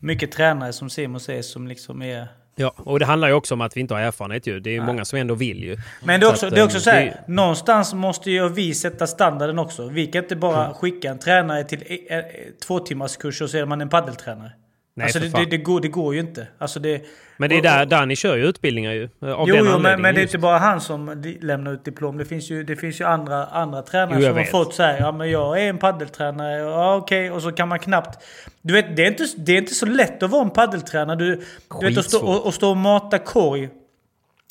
mycket 0.00 0.32
tränare 0.32 0.72
som 0.72 0.90
Simon 0.90 1.20
säger 1.20 1.42
som 1.42 1.68
liksom 1.68 2.02
är... 2.02 2.28
Ja, 2.58 2.72
och 2.76 2.98
det 2.98 3.06
handlar 3.06 3.28
ju 3.28 3.34
också 3.34 3.54
om 3.54 3.60
att 3.60 3.76
vi 3.76 3.80
inte 3.80 3.94
har 3.94 4.00
erfarenhet 4.00 4.46
ju. 4.46 4.60
Det 4.60 4.70
är 4.70 4.74
ju 4.74 4.82
många 4.82 5.04
som 5.04 5.18
ändå 5.18 5.34
vill 5.34 5.62
ju. 5.64 5.76
Men 6.04 6.20
det 6.20 6.26
är 6.26 6.30
också, 6.30 6.46
att, 6.46 6.54
det 6.54 6.60
är 6.60 6.64
också 6.64 6.76
eh, 6.76 6.82
så 6.82 6.90
här, 6.90 7.04
det- 7.26 7.32
någonstans 7.32 7.94
måste 7.94 8.30
ju 8.30 8.48
vi 8.48 8.74
sätta 8.74 9.06
standarden 9.06 9.58
också. 9.58 9.88
Vi 9.88 10.06
kan 10.06 10.22
inte 10.22 10.36
bara 10.36 10.62
Mm. 10.64 10.74
skicka 10.74 11.10
en 11.10 11.18
tränare 11.18 11.64
till 11.64 11.82
e- 11.86 12.14
e- 12.14 12.24
två 12.66 12.78
timmars 12.78 13.16
kurs 13.16 13.42
och 13.42 13.50
så 13.50 13.58
är 13.58 13.64
man 13.64 13.80
en 13.80 13.88
paddeltränare. 13.88 14.52
Nej, 14.98 15.04
alltså 15.04 15.18
det, 15.18 15.28
det, 15.28 15.44
det, 15.50 15.56
går, 15.58 15.80
det 15.80 15.88
går 15.88 16.14
ju 16.14 16.20
inte. 16.20 16.46
Alltså 16.58 16.80
det, 16.80 17.02
Men 17.36 17.50
det 17.50 17.58
är 17.58 17.62
där 17.62 17.86
Danny 17.86 18.16
kör 18.16 18.36
ju 18.36 18.46
utbildningar 18.46 18.92
ju. 18.92 19.04
Av 19.04 19.48
Jo, 19.48 19.56
jo 19.58 19.78
men, 19.78 20.02
men 20.02 20.14
det 20.14 20.20
är 20.20 20.22
inte 20.22 20.38
bara 20.38 20.58
han 20.58 20.80
som 20.80 21.22
lämnar 21.40 21.72
ut 21.72 21.84
diplom. 21.84 22.18
Det 22.18 22.24
finns 22.24 22.50
ju, 22.50 22.64
det 22.64 22.76
finns 22.76 23.00
ju 23.00 23.04
andra, 23.04 23.46
andra 23.46 23.82
tränare 23.82 24.14
Jo, 24.16 24.22
som 24.22 24.30
har 24.36 24.40
vet. 24.42 24.50
fått 24.50 24.74
så 24.74 24.82
här, 24.82 24.98
ja 25.00 25.12
men 25.12 25.30
jag 25.30 25.62
är 25.62 25.68
en 25.68 25.78
paddeltränare, 25.78 26.58
ja 26.58 26.96
okej, 26.96 27.30
och 27.30 27.42
så 27.42 27.52
kan 27.52 27.68
man 27.68 27.78
knappt... 27.78 28.18
Du 28.62 28.72
vet, 28.74 28.96
det 28.96 29.02
är 29.02 29.06
inte, 29.10 29.26
det 29.36 29.52
är 29.52 29.58
inte 29.58 29.74
så 29.74 29.86
lätt 29.86 30.22
att 30.22 30.30
vara 30.30 30.42
en 30.42 30.50
paddeltränare. 30.50 31.16
Du, 31.16 31.42
du 31.80 31.88
vet, 31.88 31.98
att 31.98 32.04
stå, 32.04 32.26
och, 32.26 32.46
och 32.46 32.54
stå 32.54 32.70
och 32.70 32.76
mata 32.76 33.18
korg 33.18 33.68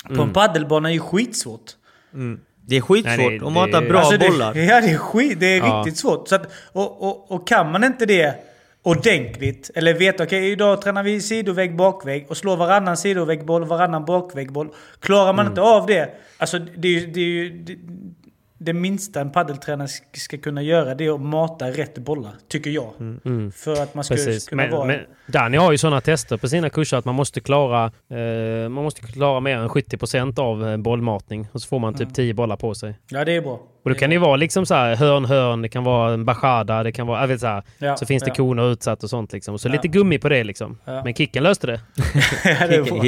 på 0.07 0.14
Mm. 0.14 0.28
en 0.28 0.34
paddelbana 0.34 0.90
är 0.90 0.94
ju 0.94 0.99
skitsvårt. 0.99 1.72
Det 2.65 2.78
är 2.78 2.82
skitsvårt 2.82 3.18
Nej, 3.18 3.40
det- 3.40 3.45
att 3.48 3.52
mata 3.53 3.82
det- 3.82 3.88
bra 3.90 3.99
Alltså 3.99 4.18
det, 4.18 4.30
bollar. 4.30 4.56
Ja, 4.56 4.82
det 4.82 4.90
är 4.91 4.98
skit. 4.98 5.40
Det 5.40 5.45
är 5.45 5.57
Ja. 5.57 5.65
riktigt 5.86 5.98
svårt. 5.99 6.28
Så 6.28 6.36
att, 6.36 6.52
och, 6.72 7.03
och, 7.03 7.32
och 7.32 7.48
kan 7.48 7.72
man 7.72 7.84
inte 7.84 8.06
det 8.06 8.36
ordentligt, 8.84 9.72
eller 9.76 9.94
vet 9.94 10.20
okej 10.22 10.52
idag 10.52 10.82
tränar 10.82 11.04
vi 11.04 11.22
sidovägg, 11.22 11.76
bakvägg 11.76 12.26
och 12.30 12.38
slår 12.38 12.58
varannan 12.58 12.98
sidoväggboll 12.98 13.62
och 13.62 13.68
varannan 13.68 14.06
bakväggboll. 14.06 14.70
Klarar 14.99 15.34
man 15.34 15.48
inte 15.48 15.62
av 15.62 15.86
det, 15.86 16.10
alltså 16.38 16.60
det 16.60 16.88
är 16.88 16.91
ju... 16.99 17.08
Det, 17.08 17.20
är 17.22 17.26
ju, 17.26 17.49
det, 17.64 17.76
det 18.60 18.74
minsta 18.74 19.22
en 19.22 19.32
paddeltränare 19.32 19.88
sk- 19.88 20.02
ska 20.14 20.38
kunna 20.38 20.62
göra 20.62 20.95
det 20.95 21.06
är 21.06 21.16
att 21.16 21.22
mata 21.22 21.70
rätt 21.70 21.98
bollar, 21.98 22.32
tycker 22.48 22.70
jag. 22.70 22.94
För 23.56 23.84
att 23.84 23.95
man 23.95 24.04
ska 24.04 24.16
Precis. 24.16 24.48
kunna 24.48 24.64
Men, 24.64 24.72
vara... 24.72 24.86
men 24.86 24.99
Danny 25.28 25.58
har 25.58 25.72
ju 25.72 25.78
sådana 25.78 26.02
tester 26.02 26.38
på 26.38 26.48
sina 26.49 26.70
kurser 26.70 26.98
att 26.98 27.06
man 27.06 27.16
måste 27.16 27.40
klara, 27.40 27.86
eh, 27.86 28.70
man 28.70 28.84
måste 28.84 29.02
klara 29.02 29.40
mer 29.40 29.58
än 29.58 29.70
70% 29.70 30.40
av 30.40 30.68
eh, 30.70 30.78
bollmatning. 30.78 31.48
Och 31.52 31.62
så 31.62 31.68
får 31.68 31.80
man 31.80 31.94
typ 31.94 32.14
10 32.14 32.34
bollar 32.34 32.56
på 32.56 32.76
sig. 32.76 32.99
Ja, 33.10 33.26
det 33.26 33.32
är 33.32 33.41
bra. 33.41 33.60
Och 33.88 33.93
då 33.93 33.99
kan 33.99 34.09
det 34.09 34.14
ju 34.14 34.19
vara 34.19 34.35
liksom 34.35 34.65
så 34.65 34.73
här 34.76 34.95
hörn, 34.95 35.26
hörn, 35.26 35.61
det 35.61 35.69
kan 35.69 35.84
vara 35.84 36.14
en 36.14 36.26
bachada, 36.26 36.84
det 36.84 36.91
kan 36.91 37.07
vara, 37.07 37.22
jag 37.22 37.27
vet 37.27 37.39
så 37.39 37.47
här. 37.47 37.64
Ja, 37.77 37.97
så 37.97 38.05
finns 38.05 38.23
det 38.23 38.30
ja. 38.30 38.35
koner 38.35 38.72
utsatt 38.72 39.03
och 39.03 39.09
sånt 39.09 39.34
liksom. 39.34 39.53
Och 39.53 39.61
så 39.61 39.68
Ja. 39.68 39.72
lite 39.72 39.88
gummi 39.88 40.19
på 40.19 40.30
det 40.30 40.43
liksom. 40.43 40.77
Ja. 40.85 41.03
Men 41.03 41.14
Kicken 41.14 41.43
löste 41.43 41.68
det. 41.68 41.80
ja, 42.43 42.68
det 42.68 42.76
är 42.76 42.81
bra. 42.84 43.03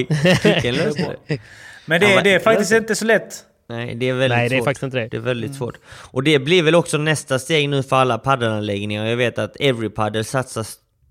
Kicken 0.53 0.75
löser 0.75 1.15
det. 1.27 1.39
Men 1.85 2.01
det, 2.01 2.21
det 2.23 2.33
är 2.33 2.39
faktiskt 2.39 2.71
inte 2.71 2.95
så 2.95 3.05
lätt. 3.05 3.33
Nej, 3.69 3.95
det 3.95 4.09
är 4.09 4.13
väldigt 4.13 4.37
Nej, 4.37 4.49
det 4.49 4.55
är 4.55 4.59
svårt. 4.59 4.65
faktiskt 4.65 4.83
inte 4.83 4.97
det. 4.97 5.07
Det 5.07 5.17
är 5.17 5.21
väldigt 5.21 5.55
svårt. 5.55 5.75
Och 6.11 6.23
det 6.23 6.39
blir 6.39 6.63
väl 6.63 6.75
också 6.75 6.97
nästa 6.97 7.39
steg 7.39 7.69
nu 7.69 7.83
för 7.83 7.95
alla 7.95 8.17
paddelanläggningar. 8.17 9.05
Jag 9.05 9.17
vet 9.17 9.39
att 9.39 9.55
Everypaddle 9.59 10.23
satsar 10.23 10.65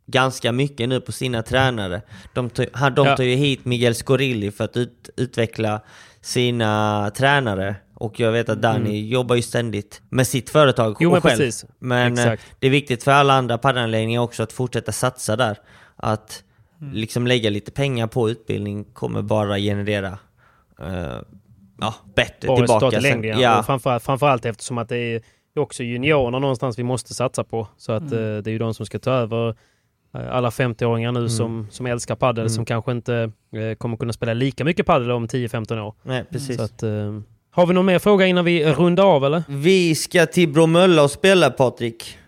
ganska 0.07 0.53
mycket 0.53 0.89
nu 0.89 1.01
på 1.01 1.12
sina 1.12 1.43
tränare. 1.43 2.03
De 2.35 2.51
tar, 2.51 2.90
de 2.90 3.07
Ja. 3.07 3.16
tar 3.16 3.24
ju 3.24 3.35
hit 3.35 3.65
Miguel 3.65 3.95
Scorilli 3.95 4.51
för 4.51 4.65
att 4.65 4.77
ut, 4.77 5.11
utveckla 5.16 5.81
sina 6.20 7.11
tränare. 7.16 7.74
Och 8.01 8.20
jag 8.20 8.33
vet 8.33 8.49
att 8.49 8.62
Danny 8.62 9.09
jobbar 9.09 9.37
ju 9.37 9.43
ständigt 9.43 10.03
med 10.09 10.27
sitt 10.27 10.51
företag 10.51 10.87
Mm. 10.87 10.97
Jo, 11.01 11.11
men 11.11 11.20
själv. 11.20 11.39
precis. 11.39 11.65
Men 11.79 12.19
eh, 12.19 12.25
Exakt. 12.25 12.43
det 12.59 12.66
är 12.66 12.70
viktigt 12.70 13.05
för 13.05 13.11
alla 13.12 13.35
andra 13.35 13.59
paddelanläggningar 13.59 14.20
också 14.20 14.43
att 14.43 14.53
fortsätta 14.53 14.93
satsa 14.93 15.37
där. 15.37 15.59
Att 15.97 16.43
Mm. 16.81 16.95
liksom 16.95 17.27
lägga 17.27 17.51
lite 17.51 17.70
pengar 17.70 18.07
på 18.07 18.31
utbildning 18.31 18.85
kommer 18.85 19.23
bara 19.23 19.59
generera 19.59 20.19
eh, 20.81 21.19
ja, 21.81 21.95
bättre 22.15 22.49
resultat 22.49 22.81
tillbaka 22.93 23.01
sen. 23.01 23.25
Ja. 23.41 23.59
Och 23.59 23.66
framför, 23.66 23.99
framförallt 23.99 24.45
eftersom 24.47 24.79
att 24.79 24.89
det 24.89 24.97
är 24.97 25.23
också 25.57 25.83
juniorerna 25.83 26.39
någonstans 26.39 26.79
vi 26.79 26.83
måste 26.83 27.15
satsa 27.15 27.45
på. 27.45 27.69
Så 27.77 27.93
att 27.93 28.03
Mm. 28.12 28.37
eh, 28.37 28.43
det 28.43 28.51
är 28.51 28.53
ju 28.53 28.59
de 28.59 28.75
som 28.75 28.87
ska 28.87 28.99
ta 28.99 29.11
över 29.11 29.55
alla 30.12 30.51
50-åringar 30.51 31.09
Mm. 31.09 31.23
nu 31.23 31.29
som, 31.29 31.66
som 31.70 31.87
älskar 31.87 32.15
padel 32.16 32.51
som 32.51 32.65
kanske 32.65 32.93
inte 32.93 33.33
eh, 33.53 33.75
kommer 33.79 33.97
kunna 33.97 34.12
spela 34.12 34.35
lika 34.35 34.65
mycket 34.65 34.87
padel 34.87 35.11
om 35.11 35.27
10-15 35.29 35.79
år. 35.79 35.95
Nej, 36.03 36.25
precis. 36.31 36.57
Så 36.57 36.62
att, 36.62 36.83
eh, 36.83 37.20
har 37.59 37.67
vi 37.67 37.75
någon 37.75 37.87
mer 37.87 37.99
fråga 37.99 38.27
innan 38.27 38.45
vi 38.45 38.65
rundar 38.65 39.05
av 39.05 39.25
eller? 39.25 39.43
Vi 39.49 39.95
ska 39.95 40.27
till 40.27 40.49
Bromölla 40.49 41.03
och 41.03 41.11
spela 41.11 41.51
Patrik. 41.51 42.19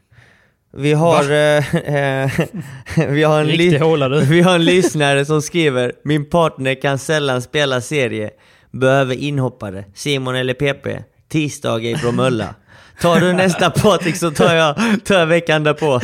Vi 0.77 0.93
har, 0.93 1.33
eh, 1.33 1.77
eh, 1.77 2.31
vi, 3.09 3.23
har 3.23 3.41
en 3.41 3.47
li- 3.47 3.79
vi 4.31 4.41
har 4.41 4.55
en 4.55 4.65
lyssnare 4.65 5.25
som 5.25 5.43
skriver 5.43 5.93
Min 6.05 6.31
partner 6.31 6.75
kan 6.83 6.99
sällan 6.99 7.43
spela 7.43 7.81
serie, 7.81 8.31
behöver 8.71 9.15
inhoppare, 9.15 9.85
Simon 9.95 10.35
eller 10.37 10.55
PP, 10.55 10.87
tisdag 11.29 11.81
i 11.85 11.95
Bromölla. 11.95 12.55
Tar 13.01 13.21
du 13.21 13.33
nästa 13.33 13.71
Patrik 13.71 14.17
så 14.17 14.31
tar 14.31 14.55
jag, 14.55 14.77
tar 15.05 15.19
jag 15.19 15.27
veckan 15.27 15.65
därpå. 15.65 16.01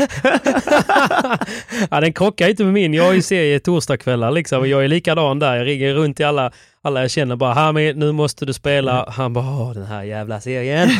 ja, 1.90 2.00
den 2.00 2.12
krockar 2.12 2.48
inte 2.48 2.64
med 2.64 2.72
min. 2.72 2.94
Jag 2.94 3.04
har 3.04 3.12
ju 3.12 3.22
serie 3.22 3.60
torsdagskvällar 3.60 4.30
liksom. 4.30 4.68
Jag 4.68 4.84
är 4.84 4.88
likadan 4.88 5.38
där. 5.38 5.56
Jag 5.56 5.66
ringer 5.66 5.94
runt 5.94 6.16
till 6.16 6.26
alla, 6.26 6.52
alla 6.86 7.00
jag 7.00 7.10
känner 7.10 7.36
bara 7.36 7.52
Hami, 7.52 7.92
nu 7.92 8.12
måste 8.12 8.46
du 8.46 8.52
spela. 8.52 9.10
Han 9.10 9.32
bara 9.32 9.74
den 9.74 9.86
här 9.86 10.02
jävla 10.02 10.40
serien. 10.40 10.88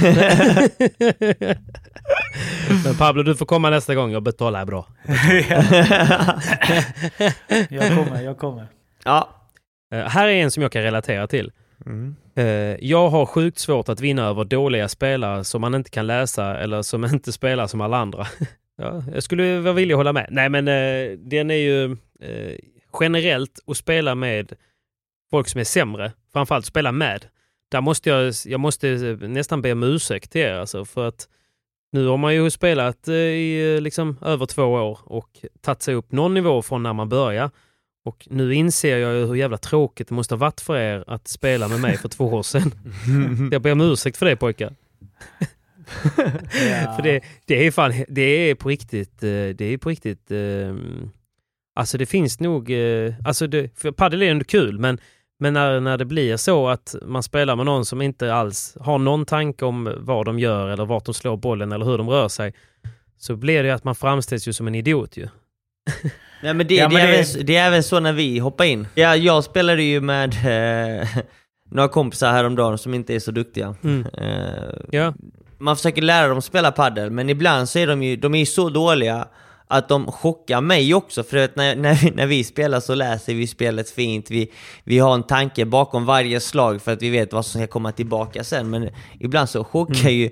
Men 2.85 2.95
Pablo, 2.99 3.23
du 3.23 3.35
får 3.37 3.47
komma 3.47 3.71
nästa 3.71 3.95
gång. 3.95 4.11
Jag 4.13 4.23
betalar 4.23 4.65
bra. 4.65 4.87
Jag 7.69 7.95
kommer, 7.97 8.23
jag 8.23 8.39
kommer. 8.39 8.67
Ja. 9.05 9.29
Eh, 9.95 10.01
här 10.01 10.29
är 10.29 10.33
en 10.33 10.51
som 10.51 10.63
jag 10.63 10.73
kan 10.73 10.83
relatera 10.83 11.27
till. 11.27 11.53
Mm. 11.87 12.17
Eh, 12.37 12.45
jag 12.81 13.09
har 13.09 13.27
sjukt 13.27 13.59
svårt 13.59 13.89
att 13.89 14.01
vinna 14.01 14.25
över 14.25 14.45
dåliga 14.45 14.89
spelare 14.89 15.45
som 15.45 15.61
man 15.61 15.75
inte 15.75 15.91
kan 15.91 16.07
läsa 16.07 16.59
eller 16.59 16.83
som 16.83 17.05
inte 17.13 17.33
spelar 17.33 17.67
som 17.67 17.81
alla 17.81 17.97
andra. 17.97 18.27
ja, 18.79 19.03
jag 19.15 19.23
skulle 19.23 19.61
vara 19.61 19.75
villig 19.75 19.93
att 19.95 19.99
hålla 19.99 20.13
med. 20.13 20.27
Nej, 20.31 20.49
men 20.49 20.69
eh, 20.69 21.19
den 21.19 21.51
är 21.51 21.55
ju 21.55 21.97
generellt 23.01 23.59
att 23.67 23.77
spela 23.77 24.15
med 24.15 24.53
folk 25.31 25.49
som 25.49 25.61
är 25.61 25.65
sämre, 25.65 26.13
framförallt 26.33 26.67
spela 26.67 26.93
med. 26.93 27.27
Där 27.71 27.81
måste 27.81 28.11
jag, 28.11 28.35
jag 28.45 28.61
måste 28.61 28.89
eh, 28.89 29.29
nästan 29.29 29.63
be 29.63 29.73
om 29.73 29.83
ursäkt 29.83 30.31
till 30.31 30.41
er 30.41 30.55
alltså, 30.55 30.85
för 30.85 31.09
att 31.09 31.29
nu 31.93 32.07
har 32.07 32.17
man 32.17 32.35
ju 32.35 32.51
spelat 32.51 33.09
eh, 33.09 33.15
i 33.15 33.75
eh, 33.75 33.81
liksom 33.81 34.17
över 34.23 34.47
två 34.47 34.65
år 34.65 34.99
och 35.05 35.45
tagit 35.61 35.83
sig 35.83 35.95
upp 35.95 36.13
någon 36.13 36.35
nivå 36.35 36.63
från 36.63 36.83
när 36.83 36.93
man 36.93 37.09
började. 37.09 37.51
Och 38.05 38.29
nu 38.31 38.55
inser 38.55 38.99
jag 38.99 39.27
hur 39.27 39.35
jävla 39.35 39.59
tråkigt 39.59 40.09
det 40.09 40.15
måste 40.15 40.35
ha 40.35 40.39
varit 40.39 40.61
för 40.61 40.77
er 40.77 41.05
att 41.07 41.29
spela 41.29 41.69
med 41.69 41.81
mig 41.81 41.97
för 41.97 42.09
två 42.09 42.25
år 42.25 42.43
sedan. 42.43 42.73
jag 43.53 43.63
ber 43.63 43.73
om 43.73 43.81
ursäkt 43.81 44.17
för 44.17 44.27
det 44.27 44.37
pojkar. 44.37 44.75
för 46.97 47.03
det, 47.03 47.21
det 47.45 47.67
är 47.67 47.71
fan, 47.71 47.93
det 48.09 48.23
är 48.23 48.55
på 48.55 48.69
riktigt, 48.69 49.21
det 49.21 49.61
är 49.61 49.79
på 49.79 49.89
riktigt, 49.89 50.31
eh, 50.31 50.75
alltså 51.75 51.99
det 51.99 52.07
finns 52.07 52.41
nog, 52.41 52.73
alltså 53.25 53.47
det, 53.47 53.79
för 53.79 53.91
padel 53.91 54.23
är 54.23 54.31
ändå 54.31 54.45
kul 54.45 54.79
men, 54.79 54.99
men 55.39 55.53
när, 55.55 55.81
när 55.81 55.99
det 55.99 56.05
blir 56.05 56.37
så 56.37 56.69
att 56.69 56.95
man 57.03 57.23
spelar 57.23 57.57
med 57.57 57.67
någon 57.67 57.85
som 57.85 58.03
inte 58.03 58.35
alls 58.35 58.77
har 58.81 58.99
någon 58.99 59.27
tanke 59.27 59.65
om 59.65 59.95
vad 59.99 60.27
de 60.27 60.39
gör 60.39 60.69
eller 60.69 60.85
vart 60.85 61.05
de 61.05 61.15
slår 61.15 61.37
bollen 61.37 61.73
eller 61.73 61.85
hur 61.85 61.99
de 61.99 62.09
rör 62.11 62.29
sig 62.29 62.55
så 63.19 63.37
blir 63.37 63.63
det 63.63 63.71
att 63.71 63.85
man 63.85 63.95
framställs 63.95 64.49
ju 64.49 64.53
som 64.53 64.67
en 64.67 64.75
idiot 64.75 65.17
ju. 65.17 65.29
Nej 66.43 66.55
men 66.55 66.67
det, 66.67 66.75
Ja, 66.75 66.89
det, 66.89 66.95
men 66.95 67.03
är 67.03 67.07
det- 67.13 67.19
Även, 67.35 67.47
det 67.47 67.57
är 67.57 67.67
även 67.67 67.83
så 67.83 68.01
när 68.01 68.13
vi 68.13 68.39
hoppar 68.39 68.65
in. 68.65 68.87
Ja, 68.95 69.17
jag 69.17 69.45
spelade 69.45 69.83
ju 69.83 70.01
med 70.01 70.35
eh, 71.01 71.09
några 71.71 71.89
kompisar 71.89 72.33
häromdagen 72.33 72.79
som 72.79 72.95
inte 72.95 73.15
är 73.15 73.19
så 73.21 73.31
duktiga. 73.31 73.75
Mm. 73.85 74.07
Eh, 74.19 74.75
Ja. 74.91 75.15
Man 75.59 75.77
försöker 75.77 76.03
lära 76.03 76.29
dem 76.29 76.43
spela 76.43 76.73
paddel 76.73 77.11
men 77.11 77.31
ibland 77.31 77.69
så 77.69 77.79
är 77.79 77.87
de 77.87 78.03
ju 78.03 78.17
de 78.17 78.35
är 78.35 78.39
ju 78.39 78.47
så 78.47 78.69
dåliga 78.69 79.29
att 79.69 79.89
de 79.89 80.13
chockar 80.13 80.61
mig 80.61 80.95
också. 80.95 81.23
För 81.23 81.37
att 81.37 81.57
när, 81.57 81.77
när, 81.77 81.95
vi, 81.95 82.11
när 82.17 82.27
vi 82.27 82.45
spelar 82.45 82.81
så 82.81 82.95
läser 82.95 83.35
vi 83.35 83.47
spelet 83.47 83.91
fint. 83.91 84.31
Vi, 84.31 84.53
vi 84.85 84.99
har 84.99 85.15
en 85.15 85.23
tanke 85.23 85.65
bakom 85.65 86.07
varje 86.07 86.41
slag 86.41 86.83
för 86.83 86.93
att 86.93 87.03
vi 87.03 87.11
vet 87.11 87.33
vad 87.33 87.47
som 87.47 87.61
ska 87.61 87.67
komma 87.69 87.93
tillbaka 87.93 88.45
sen. 88.45 88.71
Men 88.71 88.89
ibland 89.21 89.49
så 89.49 89.65
chockar 89.65 90.01
Mm. 90.01 90.13
ju 90.15 90.31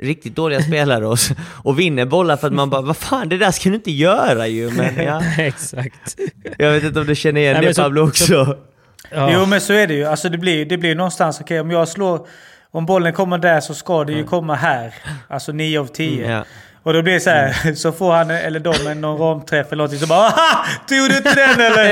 riktigt 0.00 0.34
dåliga 0.36 0.62
spelare 0.62 1.06
oss 1.06 1.30
och 1.64 1.78
vinner 1.80 2.04
bollar 2.04 2.36
för 2.36 2.46
att 2.46 2.52
man 2.52 2.70
bara 2.70 2.80
vad 2.82 2.96
fan 2.96 3.28
det 3.28 3.38
där 3.38 3.50
ska 3.50 3.68
du 3.68 3.74
inte 3.74 3.90
göra 3.92 4.46
ju. 4.46 4.70
Men 4.70 4.96
ja, 5.06 5.22
Exakt. 5.38 6.16
jag 6.58 6.72
vet 6.72 6.84
inte 6.84 7.00
om 7.00 7.06
du 7.06 7.14
känner 7.14 7.40
igen 7.40 7.56
Nej, 7.56 7.66
det 7.66 7.74
så- 7.74 7.82
Pablo 7.82 8.08
också. 8.08 8.56
Ja. 9.10 9.30
Jo 9.34 9.46
men 9.46 9.60
så 9.60 9.72
är 9.72 9.86
det 9.86 9.94
ju. 9.94 10.04
Alltså 10.04 10.28
det 10.28 10.38
blir, 10.38 10.64
det 10.66 10.78
blir 10.78 10.94
någonstans, 10.94 11.40
okej 11.40 11.60
om 11.60 11.70
jag 11.70 11.88
slår... 11.88 12.26
Om 12.74 12.86
bollen 12.86 13.12
kommer 13.12 13.38
där 13.38 13.60
så 13.60 13.74
ska 13.74 14.04
det 14.04 14.12
ju 14.12 14.24
komma 14.24 14.54
här. 14.54 14.94
Alltså 15.28 15.52
9 15.52 15.80
av 15.80 15.86
10. 15.86 16.18
Mm, 16.24 16.30
ja. 16.30 16.44
Och 16.82 16.92
då 16.92 17.02
blir 17.02 17.12
det 17.14 17.20
så 17.20 17.30
här, 17.30 17.74
så 17.74 17.92
får 17.92 18.12
han 18.12 18.30
eller 18.30 18.60
de 18.60 18.94
någon 18.94 19.18
ramträff 19.18 19.66
eller 19.66 19.76
någonting 19.76 19.98
så 19.98 20.06
bara 20.06 20.18
Aha! 20.26 20.64
Tog 20.88 21.08
du 21.10 21.16
inte 21.16 21.34
den 21.34 21.60
eller? 21.60 21.88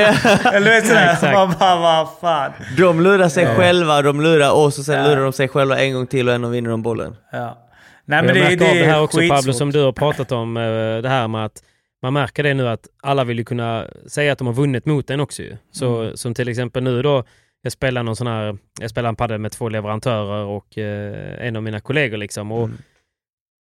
eller 0.55 0.61
du 0.67 0.71
vet 0.71 0.87
sådär. 0.87 1.12
Exakt. 1.12 1.35
Man 1.35 1.55
bara 1.59 1.77
vad 1.77 2.09
fan. 2.21 2.53
De 2.77 3.01
lurar 3.01 3.29
sig 3.29 3.47
själva, 3.57 4.03
de 4.03 4.21
lurar 4.21 4.51
oss 4.51 4.79
och 4.79 4.85
sen 4.85 4.95
Ja. 4.99 5.09
lurar 5.09 5.23
de 5.23 5.33
sig 5.33 5.49
själva 5.49 5.79
en 5.79 5.95
gång 5.95 6.07
till 6.07 6.29
och 6.29 6.35
ändå 6.35 6.49
vinner 6.49 6.71
de 6.71 6.83
bollen. 6.83 7.17
Ja. 7.33 7.59
Nej 8.05 8.17
jag 8.19 8.25
men 8.27 8.35
det, 8.35 8.41
märker 8.41 8.57
det 8.57 8.69
av 8.69 8.75
det 8.75 8.81
är 8.85 8.89
här 8.89 9.01
också 9.03 9.19
Pablo 9.19 9.35
skitsvårt. 9.37 9.55
som 9.57 9.73
du 9.73 9.83
har 9.83 9.93
pratat 9.93 10.33
om. 10.33 10.57
eh, 10.57 10.62
Det 11.03 11.09
här 11.09 11.29
med 11.29 11.45
att 11.45 11.62
man 12.03 12.12
märker 12.12 12.43
det 12.43 12.55
nu 12.55 12.69
att 12.69 12.81
alla 13.03 13.25
vill 13.25 13.39
ju 13.39 13.45
kunna 13.45 13.85
säga 14.09 14.33
att 14.33 14.39
de 14.39 14.47
har 14.47 14.55
vunnit 14.55 14.87
mot 14.87 15.11
en 15.11 15.21
också 15.21 15.43
ju. 15.43 15.57
Så, 15.73 16.01
Mm. 16.01 16.17
Som 16.17 16.35
till 16.35 16.49
exempel 16.49 16.83
nu 16.83 17.03
då. 17.03 17.25
Jag 17.62 17.73
spelar 17.73 18.03
någon 18.03 18.17
sån 18.17 18.27
här, 18.27 18.57
jag 18.81 18.91
spelar 18.91 19.09
en 19.09 19.17
padel 19.17 19.39
med 19.39 19.53
två 19.53 19.69
leverantörer 19.69 20.45
och 20.45 20.79
eh, 20.79 21.47
en 21.47 21.57
av 21.57 21.62
mina 21.62 21.81
kollegor 21.81 22.17
liksom. 22.17 22.53
Och 22.53 22.65
Mm. 22.65 22.79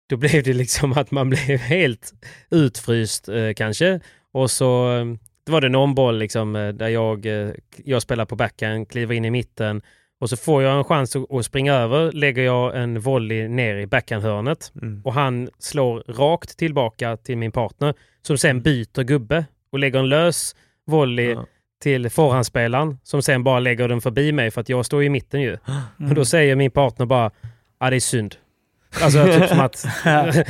Då 0.09 0.17
blev 0.17 0.43
det 0.43 0.53
liksom 0.53 0.91
att 0.93 1.11
man 1.11 1.29
blev 1.29 1.57
helt 1.59 2.13
utfryst 2.51 3.29
eh, 3.29 3.53
kanske. 3.55 3.99
Och 4.31 4.51
så 4.51 4.97
eh, 4.97 5.05
det 5.45 5.51
var 5.51 5.61
det 5.61 5.67
en 5.67 5.75
omboll 5.75 6.17
liksom, 6.17 6.55
eh, 6.55 6.67
där 6.67 6.87
jag, 6.87 7.25
eh, 7.25 7.49
jag 7.83 8.01
spelar 8.01 8.25
på 8.25 8.35
backhand, 8.35 8.89
kliver 8.89 9.15
in 9.15 9.25
i 9.25 9.29
mitten 9.31 9.81
och 10.19 10.29
så 10.29 10.37
får 10.37 10.63
jag 10.63 10.77
en 10.77 10.83
chans 10.83 11.15
att, 11.15 11.31
att 11.31 11.45
springa 11.45 11.73
över, 11.73 12.11
lägger 12.11 12.43
jag 12.43 12.77
en 12.81 12.99
volley 12.99 13.47
ner 13.47 13.75
i 13.75 13.87
backhandhörnet 13.87 14.71
Mm. 14.81 15.01
och 15.05 15.13
han 15.13 15.49
slår 15.59 15.99
rakt 16.07 16.57
tillbaka 16.57 17.17
till 17.17 17.37
min 17.37 17.51
partner 17.51 17.93
som 18.21 18.37
sen 18.37 18.61
byter 18.61 19.03
gubbe 19.03 19.45
och 19.71 19.79
lägger 19.79 19.99
en 19.99 20.09
lös 20.09 20.55
volley 20.85 21.29
Ja. 21.31 21.45
till 21.83 22.09
förhandsspelaren 22.09 22.97
som 23.03 23.21
sen 23.21 23.43
bara 23.43 23.59
lägger 23.59 23.87
den 23.87 24.01
förbi 24.01 24.31
mig 24.31 24.51
för 24.51 24.61
att 24.61 24.69
jag 24.69 24.85
står 24.85 25.03
i 25.03 25.09
mitten 25.09 25.41
ju. 25.41 25.53
Och 26.09 26.15
då 26.15 26.25
säger 26.25 26.55
min 26.55 26.71
partner 26.71 27.05
bara, 27.05 27.31
ja 27.79 27.89
det 27.89 27.95
är 27.95 27.99
synd. 27.99 28.35
Alltså 29.01 29.25
typ 29.25 29.49
som 29.49 29.59
att 29.59 29.85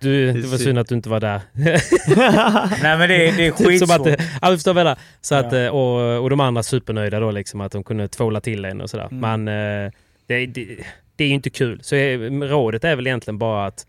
du, 0.00 0.32
det 0.32 0.48
var 0.48 0.58
synd 0.58 0.78
att 0.78 0.88
du 0.88 0.94
inte 0.94 1.08
var 1.08 1.20
där. 1.20 1.40
Nej 2.82 2.98
men 2.98 3.08
det, 3.08 3.28
är- 3.28 3.36
det 3.36 3.46
är 3.46 3.50
Typ 3.52 3.66
skitsvårt. 3.66 4.06
ja, 4.42 4.50
du 4.50 4.56
förstår 4.56 4.74
vad 4.74 4.86
jag. 4.86 4.96
Så 5.20 5.34
att, 5.34 5.52
Ja. 5.52 5.58
eh, 5.58 5.68
och, 5.68 6.22
och 6.22 6.30
de 6.30 6.40
andra 6.40 6.62
supernöjda 6.62 7.20
då 7.20 7.30
liksom 7.30 7.60
att 7.60 7.72
de 7.72 7.84
kunde 7.84 8.08
tvåla 8.08 8.40
till 8.40 8.64
en 8.64 8.80
och 8.80 8.90
sådär. 8.90 9.08
Mm. 9.10 9.44
Men 9.44 9.84
eh, 9.84 9.92
det, 10.26 10.46
det, 10.46 10.66
det 11.16 11.24
är 11.24 11.28
ju 11.28 11.34
inte 11.34 11.50
kul. 11.50 11.80
Så 11.82 11.96
eh, 11.96 12.18
rådet 12.30 12.84
är 12.84 12.96
väl 12.96 13.06
egentligen 13.06 13.38
bara 13.38 13.66
att 13.66 13.86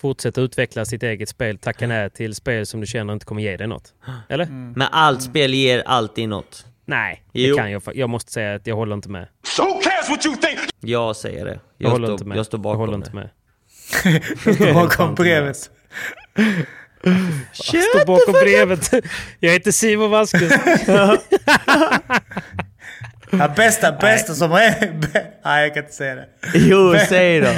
fortsätta 0.00 0.40
utveckla 0.40 0.84
sitt 0.84 1.02
eget 1.02 1.28
spel. 1.28 1.58
Tacka 1.58 1.86
nej 1.86 2.10
till 2.10 2.34
spel 2.34 2.66
som 2.66 2.80
du 2.80 2.86
känner 2.86 3.12
inte 3.12 3.26
kommer 3.26 3.42
ge 3.42 3.56
dig 3.56 3.66
något. 3.66 3.92
Eller? 4.28 4.44
Mm. 4.44 4.72
Men 4.76 4.88
allt 4.92 5.22
spel 5.22 5.54
ger 5.54 5.82
alltid 5.86 6.28
något. 6.28 6.66
Nej, 6.88 7.22
Jo. 7.32 7.56
det 7.56 7.62
kan 7.62 7.70
jag. 7.70 7.82
Jag 7.94 8.10
måste 8.10 8.32
säga 8.32 8.54
att 8.54 8.66
jag 8.66 8.76
håller 8.76 8.94
inte 8.94 9.08
med. 9.08 9.26
So 9.42 9.62
cares 10.06 10.10
what 10.10 10.26
you 10.26 10.36
think? 10.36 10.58
Jag 10.80 11.16
säger 11.16 11.44
det. 11.44 11.50
Jag, 11.50 11.60
Jag, 11.78 11.90
håller 11.90 12.06
står, 12.06 12.12
inte 12.14 12.24
med. 12.24 12.38
jag 12.38 12.46
står 12.46 12.58
jag 12.58 12.62
bakom 12.62 12.80
håller 12.80 12.92
det. 12.92 12.96
inte 12.96 13.14
med. 13.14 14.74
Bakom 14.74 15.14
brevet. 15.14 15.70
Jag 16.34 17.84
står 17.84 18.06
bakom 18.06 18.32
brevet. 18.32 18.90
Jag 19.40 19.52
heter 19.52 19.70
Simon 19.72 20.10
Vasquez. 20.10 20.52
Ja, 23.30 23.48
bästa, 23.56 23.92
bästa 23.92 24.34
som 24.34 24.50
har 24.50 24.58
hänt... 24.58 25.06
Nej, 25.44 25.62
jag 25.62 25.74
kan 25.74 25.82
inte 25.82 25.94
säga 25.96 26.14
det. 26.14 26.26
Jo, 26.54 26.94
säg 27.08 27.40
då. 27.40 27.48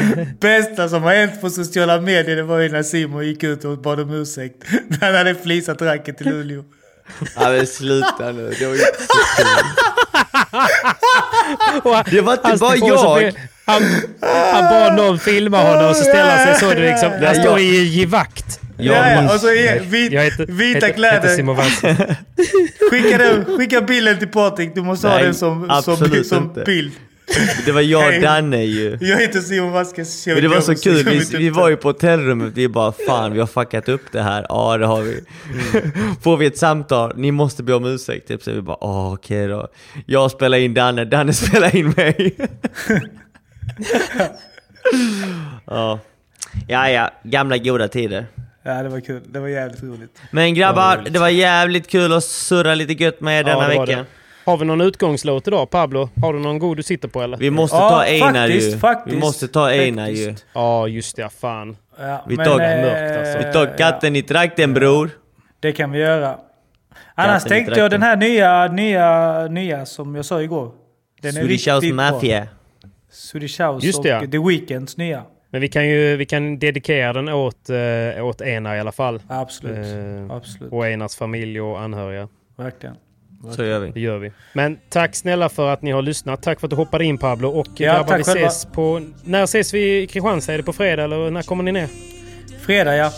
Bästa 0.41 0.89
som 0.89 1.03
har 1.03 1.15
hänt 1.15 1.41
på 1.41 1.51
sociala 1.51 2.01
medier 2.01 2.37
det 2.37 2.43
var 2.43 2.59
ju 2.59 2.69
när 2.69 2.83
Simon 2.83 3.27
gick 3.27 3.43
ut 3.45 3.65
och 3.65 3.79
bad 3.83 4.01
om 4.01 4.11
ursäkt. 4.11 4.65
När 4.89 5.07
han 5.07 5.15
hade 5.15 5.35
flisat 5.35 5.83
racket 5.83 6.19
till 6.19 6.27
Luleå. 6.29 6.65
Ja 7.37 7.49
men 7.51 7.66
sluta 7.66 8.33
nu, 8.33 8.51
det 8.59 8.66
var 8.66 8.73
inte 8.73 8.85
så 9.09 9.43
han- 9.45 10.95
Det 12.11 12.20
var 12.20 12.33
inte 12.33 12.49
han- 12.49 12.59
bara 12.59 12.77
jag. 13.23 13.33
Han, 13.65 13.83
han 14.53 14.65
bad 14.65 14.97
någon 14.97 15.19
filma 15.19 15.62
honom 15.62 15.91
och 15.91 15.97
så 15.97 16.03
ställer 16.03 16.37
han 16.37 16.47
sig 16.47 16.69
så. 16.69 16.75
Det 16.75 16.91
liksom, 16.91 17.11
han 17.27 17.35
står 17.35 17.45
jag- 17.59 17.61
i 17.61 17.83
givakt. 17.85 18.61
Ja, 18.81 19.35
och 19.35 19.41
så 19.41 19.49
är 19.49 19.81
vit, 19.81 20.12
Jag 20.12 20.23
heter, 20.25 20.47
vita 20.47 20.87
heter, 20.87 20.93
kläder. 20.93 21.29
heter. 21.29 22.16
Skicka, 22.91 23.19
den, 23.19 23.45
skicka 23.59 23.81
bilden 23.81 24.19
till 24.19 24.29
Patrik. 24.29 24.75
Du 24.75 24.83
måste 24.83 25.09
ha 25.09 25.15
Nej, 25.15 25.25
den 25.25 25.35
som, 25.35 25.70
som, 25.83 25.97
som 26.25 26.45
inte. 26.45 26.62
bild. 26.66 26.93
Det 27.67 27.73
var 27.73 27.81
jag 27.81 28.17
och. 28.17 28.23
Danne 28.23 28.65
ju. 28.65 28.99
Jag 29.01 29.21
heter 29.21 29.41
Simon 29.41 29.73
Vasquez. 29.73 30.27
Men 30.27 30.43
det 30.43 30.49
var 30.49 30.61
så 30.61 30.75
kul, 30.75 31.05
vi, 31.05 31.37
vi 31.39 31.51
var 31.51 31.69
ju 31.69 31.77
på 31.77 31.89
hotellrummet, 31.89 32.53
vi 32.55 32.69
bara 32.69 32.93
fan 33.07 33.33
vi 33.33 33.41
har 33.41 33.47
fuckat 33.47 33.89
upp 33.89 34.03
det 34.13 34.23
här, 34.23 34.47
ja 34.49 34.77
det 34.79 34.87
har 34.87 35.03
vi. 35.03 35.21
Får 36.23 36.37
vi 36.37 36.47
ett 36.47 36.59
samtal, 36.59 37.13
ni 37.17 37.31
måste 37.31 37.63
be 37.63 37.75
om 37.75 37.85
ursäkt, 37.85 38.29
typ 38.29 38.43
så 38.43 38.53
vi 38.53 38.61
bara 38.61 38.85
åh 38.85 39.13
okej 39.13 39.47
då. 39.49 39.69
Jag 40.07 40.31
spelar 40.31 40.59
in 40.59 40.75
Danne, 40.75 41.05
Danne 41.05 41.33
spelar 41.33 41.77
in 41.77 41.95
mig. 41.97 42.37
ja. 45.67 45.99
ja, 46.69 46.91
ja, 46.91 47.11
gamla 47.23 47.59
goda 47.59 47.89
tider. 47.89 48.27
Ja, 48.63 48.83
det 48.83 48.89
var 48.89 49.01
kul. 49.01 49.23
Det 49.27 49.41
var 49.41 49.49
jävligt 49.49 49.83
roligt. 49.83 50.19
Men 50.31 50.55
grabbar, 50.55 51.05
det 51.11 51.19
var 51.19 51.29
jävligt 51.29 51.89
kul 51.89 52.13
att 52.13 52.25
surra 52.25 52.75
lite 52.75 52.93
gött 53.05 53.21
med 53.21 53.41
er 53.41 53.45
denna 53.45 53.63
Ja, 53.63 53.69
det 53.69 53.77
var 53.79 53.87
vecka. 53.87 53.99
det. 53.99 54.05
Har 54.49 54.57
vi 54.57 54.65
någon 54.65 54.81
utgångslåt 54.81 55.49
idag 55.49 55.70
Pablo? 55.70 56.09
Har 56.23 56.33
du 56.33 56.39
någon 56.39 56.59
god 56.59 56.77
du 56.77 56.83
sitter 56.83 57.09
på 57.09 57.23
eller? 57.23 57.37
Vi 57.37 57.51
måste 57.51 57.77
Ja, 57.77 57.89
ta 57.91 58.03
Einar 58.05 58.33
faktiskt, 58.47 58.75
ju. 58.75 58.79
faktiskt. 58.79 59.16
vi 59.16 59.20
måste 59.20 59.49
ta 59.49 59.69
Einar 59.70 60.09
ju. 60.09 60.35
Ja 60.55 60.89
just 60.89 61.16
det, 61.16 61.29
fan. 61.41 61.77
Ja, 61.99 62.25
Vi 62.29 62.37
men, 62.37 62.47
tar- 62.47 62.53
eh, 62.61 62.83
mörkt, 62.83 63.19
alltså. 63.19 63.47
Vi 63.47 63.53
tar 63.53 63.79
katten 63.79 64.16
i 64.16 64.23
trakten 64.23 64.75
bror. 64.75 65.11
Det 65.61 65.73
kan 65.73 65.91
vi 65.91 65.99
göra. 65.99 66.39
Annars 67.15 67.43
Katten 67.43 67.49
tänkte 67.59 67.81
jag 67.81 67.91
den 67.91 68.03
här 68.03 68.16
nya, 68.16 68.66
nya, 68.66 69.47
nya 69.47 69.87
som 69.87 70.15
jag 70.15 70.25
sa 70.25 70.43
igår. 70.43 70.73
Den 71.23 71.37
är 71.37 71.41
Swedish 71.41 71.69
House. 71.75 71.93
Mafia. 71.93 72.49
Swedish 73.11 73.61
House 73.61 73.87
Just 73.87 74.03
det, 74.03 74.16
och 74.16 74.25
ja. 74.25 74.31
The 74.31 74.39
Weeknds 74.39 74.97
nya. 74.97 75.23
Men 75.51 75.61
vi 75.61 75.69
kan 75.69 75.89
ju 75.89 76.16
vi 76.16 76.27
kan 76.27 76.59
dedikera 76.59 77.12
den 77.12 77.29
åt, 77.29 77.70
eh, 77.70 78.25
åt 78.27 78.41
Einar 78.41 78.77
i 78.77 78.81
alla 78.81 78.93
fall. 78.93 79.23
Absolut. 79.29 79.77
Eh, 80.31 80.37
Absolut. 80.37 80.73
och 80.73 80.87
Einars 80.87 81.16
familj 81.16 81.61
och 81.61 81.81
anhöriga. 81.81 82.29
Verkligen. 82.57 82.97
Så 83.56 83.65
gör 83.65 83.81
Det 83.81 83.93
vi. 83.94 84.01
gör 84.01 84.19
vi. 84.19 84.32
Men 84.52 84.78
tack 84.90 85.15
snälla 85.16 85.48
för 85.48 85.69
att 85.70 85.82
ni 85.82 85.90
har 85.90 86.02
lyssnat. 86.02 86.43
Tack 86.43 86.60
för 86.60 86.66
att 86.66 86.70
du 86.70 86.77
hoppade 86.77 87.05
in 87.05 87.19
Pablo. 87.19 87.48
Och 87.48 87.66
Ja, 87.77 87.93
grabbar, 87.94 88.19
vi 88.19 88.24
själva. 88.24 88.47
ses 88.47 88.65
på... 88.73 89.01
När 89.24 89.43
ses 89.44 89.74
vi 89.74 90.02
i 90.02 90.06
Kristianstad? 90.06 90.52
Är 90.52 90.56
det 90.56 90.62
på 90.65 90.73
fredag 90.73 91.05
eller 91.05 91.31
när 91.31 91.43
kommer 91.43 91.62
ni 91.65 91.73
ner? 91.73 91.89
Fredag 92.60 92.97
ja. 92.97 93.12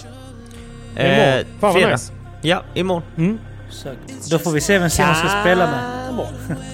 Imorgon. 0.98 1.44
Fan 1.60 1.72
fredag. 1.72 1.92
nice. 1.92 2.12
Ja, 2.42 2.62
imorgon. 2.74 3.38
Exakt. 3.68 4.30
Då 4.30 4.38
får 4.38 4.50
vi 4.50 4.60
se 4.60 4.78
vem 4.78 4.90
Simon 4.90 5.14
ska 5.14 5.28
spela 5.40 5.66
med. 5.66 6.00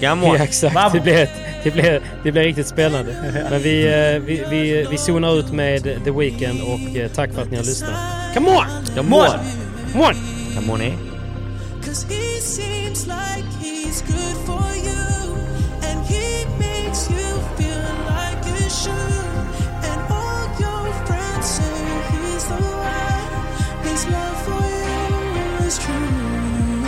Gammal. 0.01 0.37
Ja, 0.37 0.43
exakt. 0.43 0.93
Det 0.93 0.99
blir, 0.99 1.29
det, 1.63 1.71
blir, 1.71 2.01
det 2.23 2.31
blir 2.31 2.43
riktigt 2.43 2.67
spännande. 2.67 3.15
Men 3.49 3.61
vi, 3.61 3.85
eh, 3.85 4.21
vi, 4.21 4.43
vi, 4.49 4.87
vi 4.91 4.97
zonar 4.97 5.39
ut 5.39 5.51
med 5.51 5.83
The 6.03 6.11
Weeknd 6.11 6.61
och 6.61 6.97
eh, 6.97 7.07
tack 7.11 7.33
för 7.33 7.41
att 7.41 7.51
ni 7.51 7.57
har 7.57 7.63
lyssnat. 7.63 7.93
Come 8.33 8.49
on! 8.49 8.65
Come 8.95 9.15
on! 9.15 9.25
Come 9.93 10.05
on! 10.05 10.13
Come 10.55 10.73
on 10.73 10.81
eh? 10.81 10.93
Cause 11.87 12.03
he 12.03 12.41
seems 12.41 13.07
like 13.07 13.45
he's 13.61 14.01
good 14.01 14.37
for 14.45 14.67
you. 14.75 15.37
And 15.87 16.05
he 16.05 16.43
makes 16.59 17.09
you 17.09 17.29
feel 17.55 17.87
like 18.11 18.43
you 18.45 18.69
should. 18.69 19.47
And 19.87 19.99
all 20.11 20.47
your 20.59 20.91
friends 21.07 21.45
say 21.45 21.79
he's 22.11 22.45
the 22.51 22.59
one. 22.59 23.87
His 23.87 24.05
love 24.09 24.37
for 24.47 24.63
you 24.83 25.65
is 25.65 25.79
true. 25.79 26.83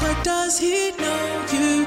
But 0.00 0.24
does 0.24 0.58
he 0.58 0.90
know 0.98 1.46
you 1.52 1.86